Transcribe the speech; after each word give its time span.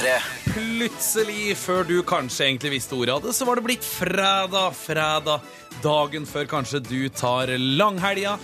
P3. 0.00 0.20
Plutselig, 0.54 1.56
før 1.60 1.84
du 1.84 1.98
kanskje 2.06 2.46
egentlig 2.46 2.70
visste 2.78 2.96
ordet 2.96 3.14
av 3.14 3.24
det, 3.24 3.34
så 3.36 3.44
var 3.44 3.58
det 3.58 3.66
blitt 3.66 3.84
fredag, 3.84 4.72
fredag. 4.76 5.42
Dagen 5.84 6.26
før 6.28 6.46
kanskje 6.48 6.80
du 6.86 7.08
tar 7.12 7.52
langhelga. 7.58 8.38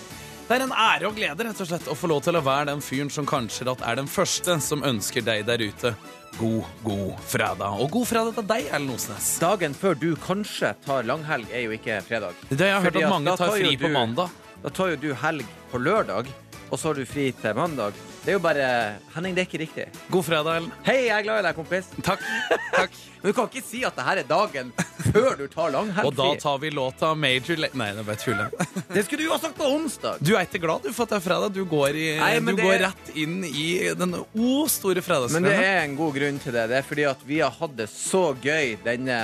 Det 0.47 0.55
er 0.55 0.65
en 0.67 0.75
ære 0.77 1.09
og 1.09 1.17
glede 1.17 1.47
rett 1.47 1.61
og 1.63 1.69
slett 1.71 1.89
å 1.91 1.97
få 1.97 2.11
lov 2.13 2.21
til 2.27 2.37
å 2.39 2.43
være 2.45 2.69
den 2.69 2.83
fyren 2.85 3.09
som 3.11 3.27
kanskje 3.27 3.67
er 3.73 3.97
den 3.99 4.07
første 4.07 4.59
som 4.63 4.85
ønsker 4.87 5.25
deg 5.27 5.47
der 5.49 5.65
ute 5.65 5.95
god, 6.37 6.69
god 6.85 7.25
fredag. 7.27 7.81
Og 7.81 7.91
god 7.95 8.11
fredag 8.13 8.37
til 8.37 8.49
deg, 8.53 8.69
Ellen 8.77 8.93
Osnes. 8.95 9.31
Dagen 9.43 9.75
før 9.75 9.97
du 9.99 10.11
kanskje 10.23 10.75
tar 10.85 11.09
langhelg, 11.09 11.49
er 11.51 11.65
jo 11.67 11.79
ikke 11.79 12.03
fredag. 12.07 12.37
Det 12.51 12.61
har 12.61 12.75
jeg 12.77 12.85
hørt 12.85 12.93
Fordi 12.93 13.07
at 13.07 13.09
at 13.09 13.17
mange 13.17 13.33
tar 13.33 13.47
tar 13.47 13.57
fri 13.57 13.71
fri 13.73 13.81
på 13.81 13.95
mandag. 13.97 14.37
Da 14.67 14.75
tar 14.77 14.93
jo 14.93 15.01
du 15.09 15.09
helg 15.25 15.57
på 15.73 15.81
lørdag, 15.81 16.29
og 16.69 16.77
så 16.79 16.93
har 16.93 17.01
du 17.01 17.09
fri 17.09 17.31
til 17.41 17.57
mandag. 17.57 17.97
Det 18.27 18.33
er 18.33 18.41
jo 18.41 18.43
bare 18.43 18.69
Henning, 19.15 19.37
det 19.37 19.45
er 19.45 19.47
ikke 19.47 19.59
riktig. 19.61 19.85
God 20.11 20.25
fredag, 20.27 20.57
Ellen. 20.59 20.73
Hei, 20.83 20.97
jeg 21.05 21.13
er 21.15 21.23
glad 21.23 21.37
i 21.39 21.43
deg, 21.47 21.55
kompis. 21.55 21.93
Takk. 22.03 22.25
Takk. 22.73 22.97
Men 23.21 23.31
du 23.31 23.37
kan 23.37 23.47
ikke 23.47 23.63
si 23.63 23.85
at 23.87 23.95
det 23.95 24.03
her 24.03 24.19
er 24.19 24.27
dagen 24.27 24.73
før 25.13 25.37
du 25.39 25.45
tar 25.53 25.71
langhelg. 25.71 26.09
Og 26.09 26.17
da 26.19 26.27
tar 26.43 26.57
vi 26.59 26.73
låta 26.75 27.13
Major 27.15 27.63
Le... 27.63 27.71
Nei, 27.79 27.93
det 27.95 28.03
er 28.03 28.09
bare 28.09 28.19
tull. 28.19 28.43
Det 28.97 29.05
skulle 29.07 29.23
du 29.23 29.29
jo 29.29 29.37
ha 29.37 29.39
sagt 29.45 29.55
på 29.61 29.69
onsdag. 29.77 30.19
Du 30.27 30.33
er 30.35 30.43
ikke 30.43 30.59
glad 30.65 30.83
du 30.83 30.91
for 30.91 31.07
at 31.07 31.15
det 31.15 31.21
er 31.21 31.25
fredag? 31.29 31.55
Du 31.55 31.63
går, 31.71 32.01
i, 32.03 32.09
Nei, 32.19 32.33
du 32.43 32.51
det 32.51 32.67
går 32.67 32.77
rett 32.89 33.15
inn 33.15 33.39
i 33.47 33.69
den 33.95 34.19
o 34.19 34.59
store 34.75 35.07
Men 35.31 35.47
det 35.47 35.55
er 35.63 35.85
en 35.85 35.95
god 35.95 36.19
grunn 36.19 36.43
til 36.43 36.59
det. 36.59 36.67
Det 36.75 36.81
er 36.81 36.91
fordi 36.91 37.07
at 37.07 37.23
vi 37.31 37.39
har 37.47 37.55
hatt 37.55 37.79
det 37.79 37.87
så 37.95 38.33
gøy 38.43 38.75
denne 38.83 39.21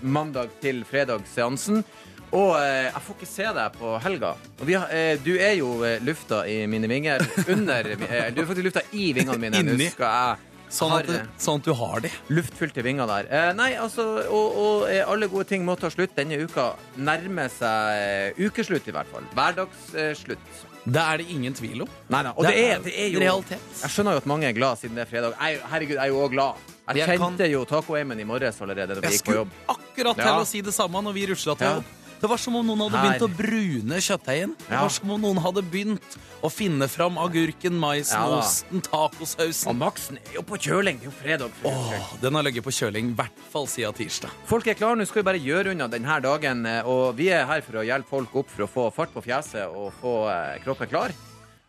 mandag 0.00 0.48
til 0.64 0.80
fredag-seansen. 0.88 1.84
Og 2.32 2.56
eh, 2.58 2.88
jeg 2.90 3.02
får 3.06 3.14
ikke 3.16 3.28
se 3.30 3.46
deg 3.54 3.72
på 3.78 3.92
helga. 4.02 4.32
Og 4.60 4.66
vi 4.66 4.74
har, 4.74 4.88
eh, 4.90 5.16
du 5.22 5.36
er 5.38 5.54
jo 5.60 5.82
eh, 5.86 6.00
lufta 6.02 6.42
i 6.50 6.66
mine 6.66 6.88
vinger. 6.90 7.22
Under 7.54 7.86
eh, 7.94 8.30
Du 8.34 8.42
er 8.42 8.46
faktisk 8.50 8.64
lufta 8.66 8.82
i 8.92 9.12
vingene 9.16 9.38
mine. 9.38 9.62
Nå 9.62 9.76
Inni. 9.76 9.90
skal 9.94 10.10
jeg 10.10 10.52
Sånn 10.68 10.90
at, 10.96 11.06
ha 11.06 11.20
sånn 11.38 11.60
at 11.60 11.64
du 11.68 11.72
har 11.78 12.00
de. 12.02 12.08
luftfylte 12.34 12.82
vinger 12.82 13.06
der. 13.06 13.28
Eh, 13.30 13.50
nei, 13.54 13.68
altså, 13.78 14.02
og, 14.26 14.56
og 14.58 14.88
eh, 14.90 15.04
alle 15.06 15.28
gode 15.30 15.46
ting 15.46 15.62
må 15.64 15.76
ta 15.78 15.86
slutt. 15.94 16.16
Denne 16.18 16.40
uka 16.42 16.72
nærmer 16.98 17.46
seg 17.54 18.00
eh, 18.34 18.40
ukeslutt, 18.48 18.88
i 18.90 18.94
hvert 18.96 19.06
fall. 19.12 19.22
Hverdagsslutt. 19.38 20.64
Det 20.86 21.02
er 21.02 21.18
det 21.22 21.26
ingen 21.30 21.54
tvil 21.54 21.82
om. 21.82 21.88
Nei, 22.10 22.20
nei, 22.26 22.32
og 22.34 22.46
det, 22.46 22.54
er, 22.62 22.82
det 22.82 22.92
er 22.98 23.08
jo 23.14 23.20
realitet. 23.22 23.62
Jeg 23.82 23.90
skjønner 23.94 24.14
jo 24.18 24.22
at 24.22 24.26
mange 24.30 24.46
er 24.50 24.54
glad 24.58 24.78
siden 24.82 24.98
det 24.98 25.02
er 25.06 25.10
fredag. 25.10 25.38
Jeg, 25.38 25.60
herregud, 25.70 25.94
jeg 25.98 26.02
er 26.04 26.12
jo 26.12 26.18
òg 26.26 26.34
glad. 26.34 26.66
Jeg 26.86 26.96
Jeg 27.00 27.06
kan- 27.10 27.22
kjente 27.24 27.48
jo 27.50 27.62
taco-aimen 27.66 28.20
i 28.22 28.26
morges 28.26 28.60
allerede 28.62 28.94
da 28.94 29.00
vi 29.02 29.06
Jeg 29.06 29.16
gikk 29.20 29.24
på 29.26 29.32
skulle 29.32 29.40
jobb. 29.44 29.54
akkurat 29.74 30.16
til 30.20 30.26
Ja. 30.30 30.36
å 30.42 30.46
si 30.46 30.60
det 30.62 30.74
samme 30.74 31.02
når 31.02 31.14
vi 31.14 31.26
rusla 31.26 31.56
til 31.58 31.66
Ja. 31.66 31.74
jobb. 31.78 31.84
Det 32.20 32.28
var 32.30 32.40
som 32.40 32.54
om 32.56 32.64
noen 32.66 32.80
hadde 32.86 33.00
begynt 33.02 33.24
å 33.26 33.28
brune 33.36 33.98
kjøttdeigen. 34.00 34.54
Det 34.66 34.78
var 34.80 34.88
som 34.94 35.10
om 35.12 35.20
noen 35.20 35.40
hadde 35.44 35.62
begynt 35.68 36.16
å 36.44 36.48
finne 36.52 36.86
fram 36.88 37.18
agurken, 37.20 37.76
maisen, 37.80 38.16
Ja 38.16 38.38
osten, 38.38 38.80
tacosausen. 38.86 39.68
Og 39.68 39.76
Maxen 39.76 40.16
er 40.22 40.38
jo 40.38 40.42
på 40.48 40.56
kjøling. 40.56 40.96
Det 41.02 41.06
er 41.06 41.10
jo 41.10 41.14
fredag. 41.18 41.60
Åh, 41.68 42.14
den 42.22 42.38
har 42.38 42.46
ligget 42.46 42.64
på 42.64 42.72
kjøling 42.72 43.10
i 43.12 43.16
hvert 43.20 43.44
fall 43.52 43.68
siden 43.68 43.92
tirsdag. 43.98 44.32
Folk 44.48 44.66
er 44.72 44.78
klare, 44.80 44.96
nå 44.96 45.04
skal 45.08 45.20
vi 45.22 45.26
bare 45.28 45.42
gjøre 45.44 45.74
unna 45.76 45.88
denne 45.92 46.18
dagen. 46.24 46.64
eh, 46.66 46.82
Og 46.88 47.14
vi 47.20 47.28
er 47.28 47.44
her 47.46 47.60
for 47.60 47.82
å 47.82 47.84
hjelpe 47.84 48.08
folk 48.08 48.34
opp 48.42 48.48
for 48.50 48.64
å 48.64 48.70
få 48.70 48.88
fart 48.96 49.12
på 49.12 49.22
fjeset 49.22 49.66
og 49.68 49.92
få 50.00 50.16
eh, 50.32 50.58
kroppen 50.64 50.88
klar. 50.88 51.12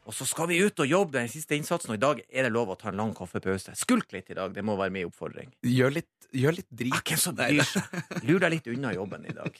Og 0.07 0.15
så 0.15 0.23
skal 0.25 0.47
vi 0.47 0.61
ut 0.63 0.79
og 0.79 0.87
jobbe 0.87 1.19
den 1.19 1.27
siste 1.27 1.57
innsatsen, 1.59 1.91
og 1.91 1.97
i 1.99 1.99
dag 1.99 2.21
er 2.31 2.43
det 2.47 2.53
lov 2.55 2.69
å 2.71 2.77
ta 2.79 2.87
en 2.93 2.95
lang 2.95 3.11
kaffepause. 3.13 3.75
Skulk 3.75 4.13
litt 4.15 4.31
i 4.31 4.37
dag, 4.39 4.53
det 4.55 4.63
må 4.63 4.77
være 4.79 4.93
min 4.95 5.09
oppfordring. 5.09 5.51
Gjør 5.67 5.91
litt, 5.99 6.07
gjør 6.31 6.55
litt 6.61 6.69
drit. 6.71 6.93
Ah, 6.95 7.03
hvem 7.03 7.19
som 7.19 7.35
bryr 7.35 7.67
seg? 7.67 7.83
Lur 8.29 8.39
deg 8.39 8.53
litt 8.55 8.69
unna 8.71 8.93
jobben 8.95 9.27
i 9.27 9.35
dag. 9.35 9.59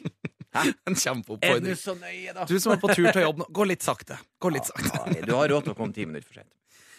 En 0.88 0.97
Er 1.41 1.63
du 1.63 1.73
så 1.80 1.95
nøye, 1.97 2.33
da? 2.33 2.45
Du 2.50 2.58
som 2.59 2.75
er 2.75 2.81
på 2.81 2.91
tur 2.94 3.09
til 3.11 3.23
jobb 3.23 3.41
nå, 3.44 3.50
gå 3.53 3.67
litt 3.69 3.86
sakte. 3.86 4.19
Gå 4.41 4.53
litt 4.53 4.69
sakte. 4.69 5.19
Du 5.25 5.36
har 5.36 5.49
råd 5.52 5.67
til 5.67 5.75
å 5.75 5.77
komme 5.77 5.95
ti 5.95 6.08
minutter 6.08 6.27
for 6.27 6.41
sent. 6.41 6.52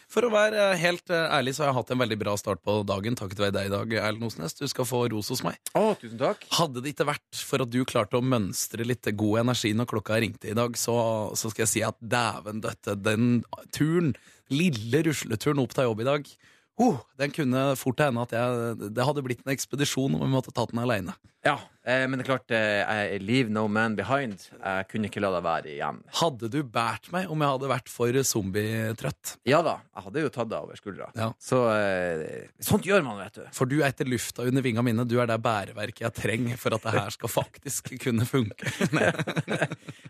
For 0.08 0.24
å 0.24 0.30
være 0.32 0.70
helt 0.80 1.10
eh, 1.12 1.26
ærlig 1.36 1.52
så 1.52 1.66
har 1.66 1.68
jeg 1.68 1.76
hatt 1.82 1.90
en 1.92 2.00
veldig 2.00 2.16
bra 2.22 2.32
start 2.40 2.62
på 2.64 2.78
dagen 2.88 3.16
takket 3.18 3.42
være 3.42 3.52
deg 3.58 3.66
i 3.68 3.72
dag, 3.74 3.90
Erlend 4.00 4.24
Osnes. 4.30 4.56
Du 4.56 4.64
skal 4.70 4.88
få 4.88 5.02
ros 5.12 5.28
hos 5.34 5.42
meg. 5.44 5.58
Å, 5.76 5.92
tusen 6.00 6.16
takk. 6.20 6.46
Hadde 6.56 6.80
det 6.80 6.94
ikke 6.94 7.10
vært 7.10 7.42
for 7.44 7.60
at 7.60 7.72
du 7.74 7.82
klarte 7.84 8.16
å 8.16 8.24
mønstre 8.24 8.86
litt 8.88 9.04
god 9.20 9.42
energi 9.44 9.74
når 9.76 9.90
klokka 9.92 10.16
ringte 10.24 10.48
i 10.48 10.56
dag, 10.56 10.80
så, 10.80 10.96
så 11.36 11.52
skal 11.52 11.66
jeg 11.66 11.72
si 11.74 11.84
at 11.84 12.00
dæven 12.00 12.64
døtte, 12.64 12.96
den 12.96 13.42
turen, 13.76 14.14
lille 14.48 15.04
rusleturen 15.10 15.60
opp 15.60 15.76
til 15.76 15.90
jobb 15.90 16.00
i 16.00 16.08
dag, 16.08 16.32
oh, 16.80 17.02
den 17.20 17.34
kunne 17.34 17.66
fort 17.76 18.00
hende 18.00 18.24
at 18.24 18.32
jeg, 18.32 18.90
det 18.96 19.04
hadde 19.04 19.24
blitt 19.26 19.44
en 19.44 19.52
ekspedisjon 19.52 20.16
om 20.16 20.24
vi 20.24 20.32
måtte 20.32 20.54
tatt 20.56 20.72
den 20.72 20.80
alene. 20.86 21.18
Ja, 21.48 21.56
eh, 21.88 22.04
men 22.10 22.18
det 22.20 22.26
er 22.26 22.28
klart, 22.28 22.52
eh, 22.52 23.08
jeg 23.14 23.22
leave 23.24 23.52
no 23.54 23.64
man 23.72 23.94
behind. 23.96 24.42
Jeg 24.60 24.88
kunne 24.90 25.08
ikke 25.08 25.22
la 25.24 25.30
deg 25.38 25.44
være 25.46 25.70
igjen. 25.72 26.02
Hadde 26.20 26.50
du 26.52 26.58
båret 26.66 27.08
meg 27.14 27.30
om 27.32 27.40
jeg 27.44 27.54
hadde 27.54 27.70
vært 27.72 27.88
for 27.92 28.18
zombietrøtt? 28.32 29.36
Ja 29.48 29.62
da, 29.64 29.78
jeg 29.96 30.04
hadde 30.08 30.24
jo 30.26 30.32
tatt 30.34 30.50
deg 30.52 30.58
over 30.66 30.76
skuldra. 30.80 31.08
Ja. 31.16 31.30
Så 31.40 31.62
eh, 31.72 32.50
sånt 32.68 32.84
gjør 32.88 33.06
man, 33.06 33.22
vet 33.22 33.40
du. 33.40 33.46
For 33.56 33.70
du 33.70 33.78
er 33.80 33.88
etter 33.88 34.10
lufta 34.10 34.44
under 34.50 34.66
vinga 34.66 34.84
mine. 34.84 35.06
Du 35.08 35.16
er 35.22 35.30
det 35.30 35.38
bæreverket 35.46 36.04
jeg 36.04 36.16
trenger 36.18 36.60
for 36.60 36.76
at 36.76 36.84
det 36.84 36.96
her 36.98 37.14
skal 37.16 37.32
faktisk 37.32 37.94
kunne 38.04 38.28
funke. 38.28 38.68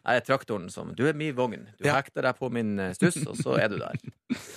Jeg 0.08 0.22
er 0.22 0.24
traktoren 0.24 0.68
som 0.72 0.94
Du 0.96 1.04
er 1.06 1.14
min 1.16 1.34
vogn. 1.36 1.66
Du 1.78 1.86
Ja. 1.86 1.98
hekter 2.00 2.24
deg 2.26 2.38
på 2.40 2.50
min 2.52 2.74
eh, 2.80 2.94
stuss, 2.96 3.20
og 3.28 3.36
så 3.38 3.54
er 3.60 3.68
du 3.70 3.78
der. 3.78 3.94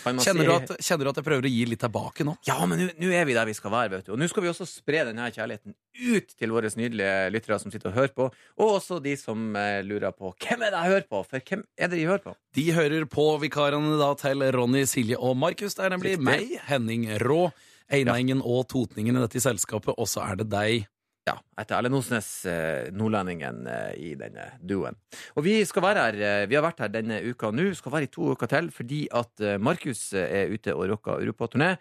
Kjenner, 0.01 0.23
si- 0.23 0.33
du 0.47 0.51
at, 0.55 0.71
kjenner 0.83 1.05
du 1.05 1.11
at 1.11 1.19
jeg 1.21 1.25
prøver 1.27 1.47
å 1.47 1.51
gi 1.51 1.65
litt 1.69 1.79
tilbake 1.83 2.25
nå? 2.27 2.37
Ja, 2.47 2.57
men 2.65 2.87
nå 2.89 3.11
er 3.13 3.25
vi 3.27 3.35
der 3.37 3.45
vi 3.47 3.53
skal 3.57 3.71
være, 3.71 3.91
vet 3.97 4.07
du. 4.09 4.13
Og 4.15 4.19
nå 4.19 4.27
skal 4.31 4.43
vi 4.45 4.49
også 4.51 4.65
spre 4.67 5.03
denne 5.11 5.27
kjærligheten 5.31 5.75
ut 6.01 6.33
til 6.39 6.53
våre 6.55 6.70
nydelige 6.79 7.31
lyttere 7.33 7.57
som 7.61 7.71
sitter 7.73 7.91
og 7.91 7.97
hører 7.97 8.13
på, 8.15 8.27
og 8.59 8.69
også 8.77 8.99
de 9.03 9.15
som 9.19 9.55
eh, 9.59 9.81
lurer 9.87 10.13
på 10.15 10.31
hvem 10.41 10.63
er 10.65 10.71
det 10.73 10.79
jeg 10.79 10.93
hører 10.93 11.07
på? 11.09 11.23
For 11.29 11.49
hvem 11.49 11.65
er 11.77 11.91
det 11.91 11.99
de 11.99 12.07
hører 12.09 12.23
på? 12.23 12.35
De 12.57 12.65
hører 12.75 13.05
på 13.11 13.25
vikarene 13.41 13.97
da 13.99 14.13
til 14.19 14.45
Ronny, 14.55 14.85
Silje 14.89 15.19
og 15.19 15.35
Markus. 15.39 15.75
Det 15.77 15.85
er 15.85 15.93
nemlig 15.95 16.15
Riktig. 16.17 16.27
meg, 16.27 16.55
Henning 16.69 17.05
Rå, 17.23 17.43
Einengen 17.91 18.41
og 18.41 18.65
Totningen 18.71 19.19
i 19.19 19.23
dette 19.25 19.43
selskapet, 19.43 19.93
og 19.97 20.07
så 20.09 20.23
er 20.29 20.41
det 20.41 20.49
deg. 20.53 20.87
Ja, 21.29 21.35
etter 21.61 21.77
Erlend 21.77 21.99
Osnes, 21.99 22.31
eh, 22.49 22.89
nordlendingen 22.97 23.67
eh, 23.69 23.91
i 24.01 24.15
denne 24.17 24.47
duoen. 24.57 24.97
Og 25.37 25.45
vi 25.45 25.59
skal 25.69 25.85
være 25.85 26.07
her, 26.07 26.47
vi 26.49 26.57
har 26.57 26.65
vært 26.65 26.81
her 26.81 26.93
denne 26.95 27.19
uka 27.27 27.51
nå, 27.53 27.67
skal 27.77 27.93
være 27.93 28.09
i 28.09 28.13
to 28.15 28.31
uker 28.33 28.49
til, 28.49 28.71
fordi 28.73 29.03
at 29.13 29.45
Markus 29.61 30.07
er 30.17 30.49
ute 30.49 30.73
og 30.73 30.87
rocker 30.95 31.21
Europaturné. 31.21 31.75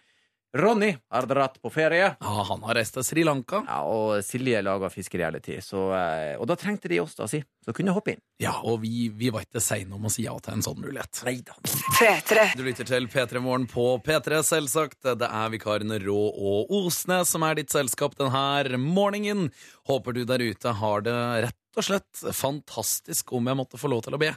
Ronny 0.57 0.97
har 1.11 1.27
dratt 1.31 1.63
på 1.63 1.71
ferie. 1.71 2.17
Ja, 2.21 2.45
han 2.49 2.63
har 2.67 2.75
reist 2.75 2.97
til 2.97 3.05
Sri 3.07 3.23
Lanka. 3.25 3.61
Ja, 3.69 3.85
og 3.87 4.25
Silje 4.27 4.59
laga 4.67 4.91
fiskereality, 4.91 5.61
så, 5.63 5.85
eh, 5.95 6.35
og 6.41 6.49
da 6.51 6.57
trengte 6.59 6.91
de 6.91 6.99
oss, 7.01 7.15
da, 7.15 7.29
si. 7.31 7.39
Så 7.65 7.75
kunne 7.77 7.95
hoppe 7.95 8.17
inn. 8.17 8.23
Ja, 8.43 8.57
og 8.67 8.81
vi, 8.83 9.11
vi 9.15 9.31
var 9.31 9.45
ikke 9.45 9.63
seine 9.63 9.95
om 9.95 10.09
å 10.09 10.11
si 10.11 10.25
ja 10.25 10.35
til 10.43 10.57
en 10.57 10.65
sånn 10.65 10.81
mulighet. 10.83 11.23
Neida. 11.29 11.55
Du 12.57 12.65
lytter 12.67 12.89
til 12.89 13.07
P3 13.13 13.43
Morgen 13.45 13.69
på 13.71 13.85
P3, 14.03 14.41
selvsagt. 14.49 14.99
Det 15.21 15.29
er 15.29 15.53
vikarene 15.55 16.01
Rå 16.03 16.19
og 16.33 16.73
Osnes 16.81 17.31
som 17.31 17.45
er 17.47 17.61
ditt 17.61 17.71
selskap 17.71 18.17
denne 18.19 18.81
morgenen. 18.81 19.53
Håper 19.91 20.17
du 20.17 20.25
der 20.27 20.43
ute 20.43 20.75
har 20.81 21.07
det 21.07 21.19
rett 21.47 21.60
og 21.79 21.87
slett 21.87 22.23
fantastisk 22.37 23.33
om 23.37 23.47
jeg 23.51 23.59
måtte 23.61 23.79
få 23.81 23.91
lov 23.93 24.03
til 24.07 24.17
å 24.17 24.21
be. 24.21 24.33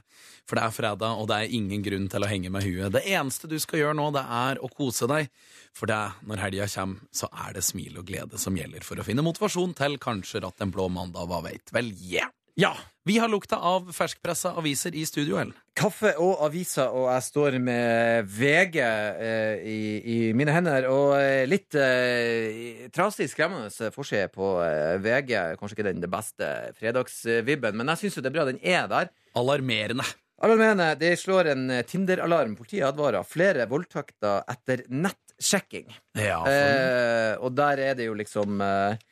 For 0.49 0.59
det 0.59 0.65
er 0.65 0.75
fredag, 0.75 1.17
og 1.17 1.29
det 1.31 1.39
er 1.39 1.55
ingen 1.57 1.85
grunn 1.85 2.09
til 2.11 2.25
å 2.25 2.29
henge 2.29 2.51
med 2.53 2.65
huet. 2.65 2.93
Det 2.93 3.05
eneste 3.15 3.49
du 3.51 3.57
skal 3.61 3.83
gjøre 3.83 3.97
nå, 3.99 4.09
det 4.15 4.25
er 4.41 4.61
å 4.63 4.69
kose 4.73 5.09
deg. 5.09 5.31
For 5.73 5.89
det, 5.89 6.01
når 6.29 6.45
helga 6.47 6.69
kommer, 6.75 7.09
så 7.15 7.31
er 7.45 7.57
det 7.57 7.65
smil 7.65 7.99
og 8.01 8.07
glede 8.09 8.41
som 8.41 8.57
gjelder 8.57 8.85
for 8.85 9.01
å 9.01 9.07
finne 9.07 9.25
motivasjon 9.25 9.75
til 9.79 9.99
kanskje 10.01 10.43
ratt 10.45 10.63
en 10.63 10.73
blå 10.73 10.89
mandag, 10.93 11.29
hva 11.29 11.43
veit 11.45 11.73
vel. 11.75 11.93
Yeah! 12.01 12.32
Ja. 12.59 12.75
Vi 13.05 13.17
har 13.19 13.27
lukta 13.27 13.57
av 13.59 13.89
ferskpressa 13.91 14.53
aviser 14.55 14.95
i 14.95 15.01
studio, 15.03 15.35
Ellen. 15.35 15.51
Kaffe 15.75 16.13
og 16.23 16.39
aviser, 16.45 16.87
og 16.87 17.09
jeg 17.11 17.25
står 17.25 17.57
med 17.59 18.29
VG 18.31 18.77
eh, 18.79 19.65
i, 19.67 19.79
i 19.99 20.17
mine 20.37 20.53
hender. 20.55 20.87
Og 20.87 21.17
eh, 21.17 21.43
litt 21.49 21.75
eh, 21.75 22.85
trasig, 22.95 23.27
skremmende 23.33 23.91
forside 23.91 24.29
på 24.31 24.53
eh, 24.63 24.95
VG. 25.03 25.33
Kanskje 25.59 25.75
ikke 25.75 25.89
den 25.89 26.07
beste 26.13 26.53
fredagsvibben, 26.79 27.75
men 27.75 27.91
jeg 27.91 28.05
syns 28.05 28.19
jo 28.19 28.23
det 28.23 28.31
er 28.31 28.37
bra 28.37 28.47
den 28.47 28.63
er 28.63 28.87
der. 28.93 29.11
Alarmerende. 29.35 30.07
Alarmerende. 30.43 30.93
det 31.01 31.17
slår 31.19 31.51
en 31.57 31.69
eh, 31.75 31.83
Tinder-alarm. 31.89 32.55
Politiet 32.55 32.87
advarer 32.87 33.27
flere 33.27 33.67
voldtekter 33.67 34.47
etter 34.53 34.85
nettsjekking. 34.93 35.91
Ja, 36.15 36.39
for... 36.47 37.49
Og 37.49 37.59
der 37.59 37.83
er 37.89 37.99
det 37.99 38.07
jo 38.07 38.15
liksom 38.15 38.63
eh, 38.63 39.03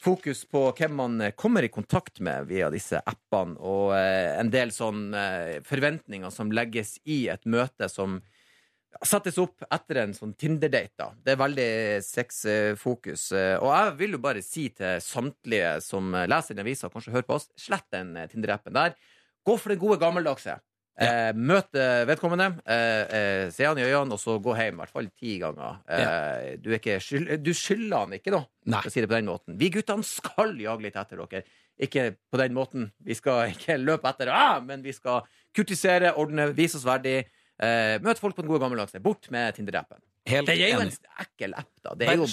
fokus 0.00 0.44
på 0.48 0.64
hvem 0.76 0.96
man 0.96 1.20
eh, 1.20 1.34
kommer 1.36 1.62
i 1.62 1.72
kontakt 1.72 2.20
med 2.24 2.48
via 2.50 2.70
disse 2.72 3.00
appene, 3.00 3.56
og 3.60 3.94
eh, 3.96 4.36
en 4.40 4.50
del 4.52 4.72
sånn 4.74 5.10
eh, 5.14 5.60
forventninger 5.66 6.32
som 6.34 6.52
legges 6.54 6.96
i 7.04 7.26
et 7.32 7.44
møte 7.44 7.88
som 7.92 8.20
settes 9.06 9.36
opp 9.38 9.62
etter 9.70 10.00
en 10.02 10.14
sånn 10.16 10.32
Tinder-date. 10.34 10.96
da. 10.98 11.12
Det 11.14 11.32
er 11.32 11.38
veldig 11.38 11.68
sexfokus. 12.02 13.28
Og 13.62 13.68
jeg 13.70 13.92
vil 14.00 14.16
jo 14.16 14.18
bare 14.24 14.42
si 14.42 14.64
til 14.74 14.98
samtlige 15.04 15.76
som 15.84 16.10
leser 16.10 16.58
den 16.58 16.64
avisa, 16.64 16.90
kanskje 16.90 17.14
hører 17.14 17.28
på 17.28 17.36
oss, 17.36 17.46
slett 17.54 17.86
den 17.94 18.10
Tinder-appen 18.32 18.74
der. 18.74 18.96
Gå 19.46 19.54
for 19.62 19.70
det 19.70 19.78
gode 19.78 20.00
gammeldagse. 20.02 20.58
Eh, 21.00 21.30
møt 21.32 21.76
eh, 21.80 22.02
vedkommende, 22.08 22.50
eh, 22.68 23.14
eh, 23.16 23.44
se 23.54 23.64
han 23.64 23.78
i 23.80 23.86
øynene, 23.86 24.16
og 24.16 24.20
så 24.20 24.34
gå 24.42 24.52
hjem. 24.58 24.76
I 24.76 24.82
hvert 24.82 24.92
fall 24.92 25.08
ti 25.16 25.38
ganger. 25.40 25.78
Eh, 25.88 26.50
du, 26.60 26.68
skyld, 26.76 27.32
du 27.40 27.52
skylder 27.56 28.04
han 28.04 28.16
ikke, 28.18 28.34
da, 28.34 28.42
Nei. 28.74 28.82
si 28.92 29.00
det 29.00 29.08
på 29.08 29.16
den 29.16 29.30
måten. 29.30 29.56
Vi 29.60 29.70
guttene 29.72 30.04
skal 30.04 30.52
jage 30.60 30.84
litt 30.84 30.98
etter 31.00 31.22
dere. 31.24 31.44
Ikke 31.80 32.10
på 32.28 32.40
den 32.42 32.52
måten. 32.52 32.90
Vi 33.00 33.16
skal 33.16 33.54
ikke 33.54 33.78
løpe 33.80 34.12
etter, 34.12 34.28
ah, 34.34 34.58
men 34.60 34.84
vi 34.84 34.92
skal 34.92 35.24
kurtisere, 35.56 36.12
ordne, 36.20 36.50
vise 36.56 36.76
oss 36.76 36.84
verdig. 36.84 37.22
Eh, 37.60 37.96
møt 38.04 38.20
folk 38.20 38.36
på 38.36 38.44
den 38.44 38.52
gode 38.52 38.60
gammeldagse. 38.66 39.00
Bort 39.00 39.30
med 39.32 39.56
Tinder-appen. 39.56 40.02
Helt 40.28 40.46
Det 40.50 40.60
er 40.60 40.74
jo 40.74 40.80
en 40.84 40.90
ekkel 41.22 41.54
app, 41.56 41.68
da. 41.82 41.94
Det 41.96 42.08
er 42.08 42.18
jo, 42.20 42.26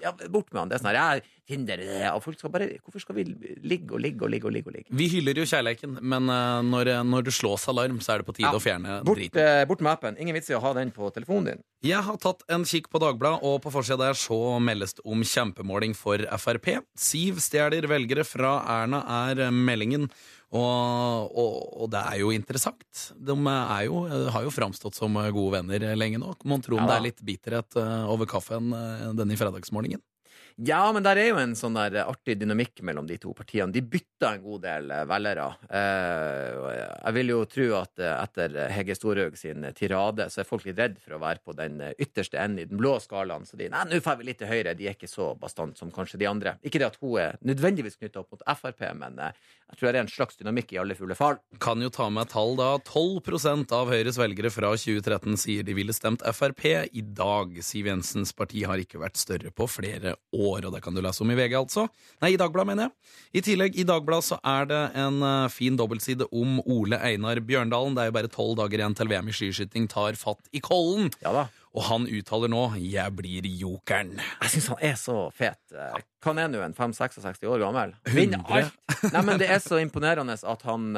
ja, 0.00 0.12
bort 0.30 0.52
med 0.52 0.60
han. 0.60 0.68
Det 0.70 0.76
er 0.76 0.82
sånn 0.82 0.90
her, 0.94 0.98
ja, 1.18 1.20
Tinder, 1.48 1.76
det 1.76 1.88
er- 2.06 2.12
og 2.14 2.22
folk 2.22 2.38
skal 2.38 2.50
bare 2.54 2.68
Hvorfor 2.78 3.00
skal 3.02 3.16
vi 3.16 3.24
ligge 3.66 3.90
og 3.92 4.00
ligge 4.00 4.22
og 4.22 4.30
ligge 4.30 4.46
og 4.46 4.52
ligge? 4.54 4.68
og 4.70 4.74
ligge? 4.76 4.86
Vi 4.94 5.08
hyller 5.08 5.34
jo 5.34 5.42
kjærleiken, 5.42 5.98
men 6.00 6.30
uh, 6.30 6.62
når, 6.62 7.02
når 7.04 7.24
det 7.26 7.34
slås 7.34 7.66
alarm, 7.68 7.98
så 7.98 8.14
er 8.14 8.18
det 8.22 8.26
på 8.26 8.34
tide 8.36 8.46
Ja. 8.46 8.52
å 8.54 8.62
fjerne 8.62 9.02
Bort, 9.04 9.18
driten. 9.18 9.42
Uh, 9.42 9.64
bort 9.66 9.80
med 9.82 9.92
appen. 9.92 10.16
Ingen 10.22 10.34
vits 10.38 10.50
i 10.50 10.54
å 10.54 10.60
ha 10.62 10.72
den 10.72 10.92
på 10.94 11.10
telefonen 11.12 11.44
din. 11.50 11.64
Jeg 11.82 12.00
har 12.06 12.16
tatt 12.16 12.44
en 12.48 12.62
kikk 12.64 12.88
på 12.88 13.00
Dagbladet, 13.02 13.42
og 13.42 13.60
på 13.62 13.72
forsida 13.74 13.98
der 13.98 14.14
så 14.14 14.38
meldes 14.62 14.94
det 14.94 15.02
om 15.04 15.20
kjempemåling 15.26 15.96
for 15.98 16.18
Frp. 16.38 16.78
Siv 16.96 17.42
stjeler 17.42 17.82
velgere 17.90 18.24
fra 18.24 18.60
Erna, 18.82 19.02
er 19.26 19.50
meldingen. 19.50 20.08
Og, 20.52 21.32
og, 21.32 21.52
og 21.80 21.90
det 21.92 22.00
er 22.10 22.18
jo 22.20 22.32
interessant. 22.34 23.06
De 23.16 23.36
er 23.48 23.86
jo, 23.86 24.02
har 24.34 24.44
jo 24.44 24.52
framstått 24.52 24.98
som 24.98 25.16
gode 25.16 25.56
venner 25.56 25.86
lenge 25.96 26.20
nå. 26.20 26.34
Mon 26.44 26.60
tro 26.60 26.76
om 26.76 26.84
Ja 26.84 26.90
det 26.92 26.98
er 26.98 27.06
litt 27.06 27.22
bitterhet 27.24 27.78
eh, 27.80 28.10
over 28.12 28.28
kaffen 28.28 28.72
eh, 28.76 29.06
denne 29.16 29.38
fredagsmorgenen? 29.40 30.02
Ja, 30.56 30.82
men 30.92 31.04
der 31.04 31.18
er 31.20 31.30
jo 31.30 31.38
en 31.40 31.54
sånn 31.58 31.76
der 31.78 32.02
artig 32.04 32.36
dynamikk 32.40 32.82
mellom 32.86 33.06
de 33.08 33.18
to 33.20 33.32
partiene. 33.36 33.72
De 33.72 33.82
bytter 33.82 34.36
en 34.36 34.44
god 34.44 34.62
del 34.66 34.90
eh, 34.92 35.04
velgere. 35.08 35.46
Eh, 35.68 36.66
jeg 36.92 37.16
vil 37.18 37.32
jo 37.32 37.40
tro 37.50 37.68
at 37.80 38.02
eh, 38.02 38.14
etter 38.14 38.58
Hege 38.74 38.96
Storhaug 38.98 39.38
sin 39.38 39.66
tirade, 39.78 40.28
så 40.32 40.42
er 40.42 40.48
folk 40.48 40.66
litt 40.68 40.80
redd 40.80 40.98
for 41.02 41.16
å 41.16 41.22
være 41.22 41.42
på 41.44 41.56
den 41.58 41.80
ytterste 41.92 42.40
enden 42.42 42.62
i 42.62 42.68
den 42.68 42.80
blå 42.80 42.98
skalaen. 43.02 43.46
Så 43.48 43.58
de 43.60 43.70
nei, 43.72 43.86
nå 43.88 44.02
får 44.04 44.20
vi 44.20 44.28
litt 44.28 44.42
til 44.42 44.52
høyre. 44.52 44.76
De 44.78 44.90
er 44.90 44.96
ikke 44.98 45.10
så 45.10 45.32
bastant 45.38 45.78
som 45.80 45.92
kanskje 45.94 46.20
de 46.22 46.30
andre. 46.30 46.56
Ikke 46.62 46.82
det 46.82 46.90
at 46.92 47.00
hun 47.02 47.18
er 47.22 47.40
nødvendigvis 47.46 47.98
knytta 48.00 48.22
opp 48.22 48.36
mot 48.36 48.46
Frp, 48.52 48.84
men 48.98 49.18
jeg 49.72 49.78
tror 49.80 49.88
det 49.88 49.96
er 49.96 50.04
en 50.04 50.12
slags 50.12 50.36
dynamikk 50.36 50.74
i 50.74 50.80
alle 50.82 50.96
fugle 50.98 51.16
fall. 51.16 51.38
Kan 51.62 51.80
jo 51.80 51.88
ta 51.92 52.10
med 52.12 52.26
et 52.26 52.34
tall, 52.34 52.54
da. 52.58 52.74
12 52.84 53.72
av 53.72 53.88
Høyres 53.88 54.18
velgere 54.20 54.50
fra 54.52 54.74
2013 54.76 55.38
sier 55.40 55.64
de 55.64 55.76
ville 55.76 55.94
stemt 55.96 56.20
Frp 56.36 56.66
i 56.92 57.02
dag. 57.02 57.56
Siv 57.64 57.88
Jensens 57.88 58.34
parti 58.36 58.66
har 58.68 58.82
ikke 58.82 59.00
vært 59.00 59.16
større 59.20 59.52
på 59.54 59.66
flere 59.70 60.12
år, 60.36 60.51
og 60.68 60.74
det 60.74 60.82
kan 60.84 60.94
du 60.94 61.00
lese 61.00 61.22
om 61.24 61.30
i 61.32 61.36
VG, 61.38 61.54
altså. 61.56 61.86
Nei, 62.20 62.34
i 62.34 62.38
Dagbladet, 62.40 62.68
mener 62.68 62.88
jeg. 62.90 63.16
I 63.40 63.42
tillegg, 63.46 63.78
i 63.80 63.86
Dagbladet 63.88 64.26
så 64.28 64.38
er 64.44 64.68
det 64.68 64.80
en 65.00 65.22
eh, 65.24 65.48
fin 65.52 65.78
dobbeltside 65.80 66.28
om 66.30 66.60
Ole 66.66 67.00
Einar 67.00 67.40
Bjørndalen. 67.40 67.96
Det 67.96 68.04
er 68.04 68.10
jo 68.10 68.16
bare 68.18 68.32
tolv 68.32 68.56
dager 68.60 68.82
igjen 68.82 68.96
til 68.98 69.08
VM 69.08 69.30
i 69.32 69.36
skiskyting 69.38 69.88
tar 69.88 70.18
fatt 70.20 70.52
i 70.52 70.60
Kollen. 70.60 71.08
Ja 71.24 71.32
da. 71.32 71.46
Og 71.72 71.86
han 71.88 72.04
uttaler 72.04 72.50
nå 72.52 72.76
'jeg 72.76 73.16
blir 73.16 73.46
jokeren'. 73.48 74.20
Jeg 74.42 74.50
syns 74.52 74.66
han 74.74 74.82
er 74.84 74.96
så 75.00 75.30
fet. 75.32 75.56
Kan 76.20 76.36
Hva 76.36 76.44
er 76.44 76.48
nå, 76.52 76.60
en 76.60 76.74
5-66 76.76 77.48
år 77.48 77.64
gammel? 77.64 77.94
Vinner 78.12 78.44
alt! 78.44 78.76
Nei, 79.08 79.22
men 79.24 79.40
det 79.40 79.48
er 79.48 79.58
så 79.58 79.80
imponerende 79.80 80.36
at 80.36 80.62
han 80.68 80.92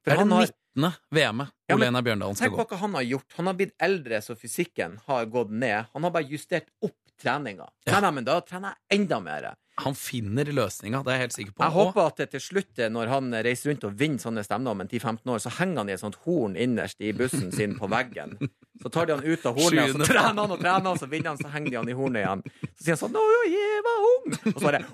for 0.00 0.10
Det 0.10 0.16
er 0.16 0.22
han 0.22 0.28
det 0.32 0.36
har 0.36 0.52
19. 0.80 0.94
VM-et 1.12 1.52
Ja, 1.68 1.76
Ole 1.76 1.86
Einar 1.90 2.02
Bjørndalen 2.06 2.36
skal 2.38 2.48
Tenk 2.48 2.56
gå. 2.56 2.64
på 2.64 2.74
hva 2.74 2.80
han 2.80 2.94
har 2.96 3.04
gjort. 3.04 3.36
Han 3.36 3.46
har 3.50 3.54
blitt 3.58 3.74
eldre, 3.82 4.20
så 4.22 4.36
fysikken 4.38 4.98
har 5.06 5.26
gått 5.26 5.50
ned. 5.50 5.86
Han 5.92 6.06
har 6.06 6.10
bare 6.14 6.30
justert 6.30 6.70
opp 6.82 6.96
treninga. 7.20 7.66
Nei, 7.90 8.00
nei, 8.04 8.10
men 8.18 8.26
da 8.26 8.38
trener 8.44 8.74
jeg 8.88 9.00
enda 9.00 9.20
mer. 9.24 9.50
Han 9.80 9.94
finner 9.96 10.44
løsninga, 10.52 11.00
det 11.04 11.12
er 11.12 11.16
jeg 11.16 11.22
helt 11.24 11.36
sikker 11.36 11.52
på. 11.56 11.62
Jeg 11.64 11.72
håper 11.72 12.08
at 12.10 12.18
det 12.20 12.26
til 12.34 12.42
slutt, 12.44 12.80
når 12.92 13.12
han 13.14 13.30
reiser 13.46 13.70
rundt 13.70 13.86
og 13.88 13.94
vinner 14.00 14.20
sånne 14.20 14.42
stevner 14.44 14.74
om 14.74 14.82
en 14.84 14.90
10-15 14.90 15.30
år, 15.32 15.40
så 15.40 15.52
henger 15.56 15.80
han 15.80 15.88
i 15.88 15.94
et 15.94 16.02
sånt 16.02 16.18
horn 16.26 16.56
innerst 16.60 17.00
i 17.00 17.14
bussen 17.16 17.48
sin 17.54 17.78
på 17.78 17.88
veggen. 17.88 18.34
Så 18.82 18.92
tar 18.92 19.08
de 19.08 19.16
han 19.16 19.24
ut 19.24 19.46
av 19.48 19.56
hornet, 19.56 19.94
og 19.94 20.02
så 20.04 20.10
trener 20.10 20.42
han 20.42 20.52
og 20.56 20.60
trener, 20.60 20.90
og 20.92 21.00
så 21.00 21.08
vinner 21.08 21.32
han, 21.32 21.40
så 21.40 21.52
henger 21.54 21.70
de 21.72 21.78
han 21.80 21.88
i 21.88 21.96
hornet 21.96 22.26
igjen. 22.26 22.44
Så 22.74 22.84
sier 22.84 22.96
han 22.96 23.00
sånn 23.04 23.16
'Nå, 23.16 23.24
jeg 23.54 23.80
var 23.86 24.04
ung', 24.10 24.36
og 24.36 24.60
så 24.60 24.66
bare 24.66 24.84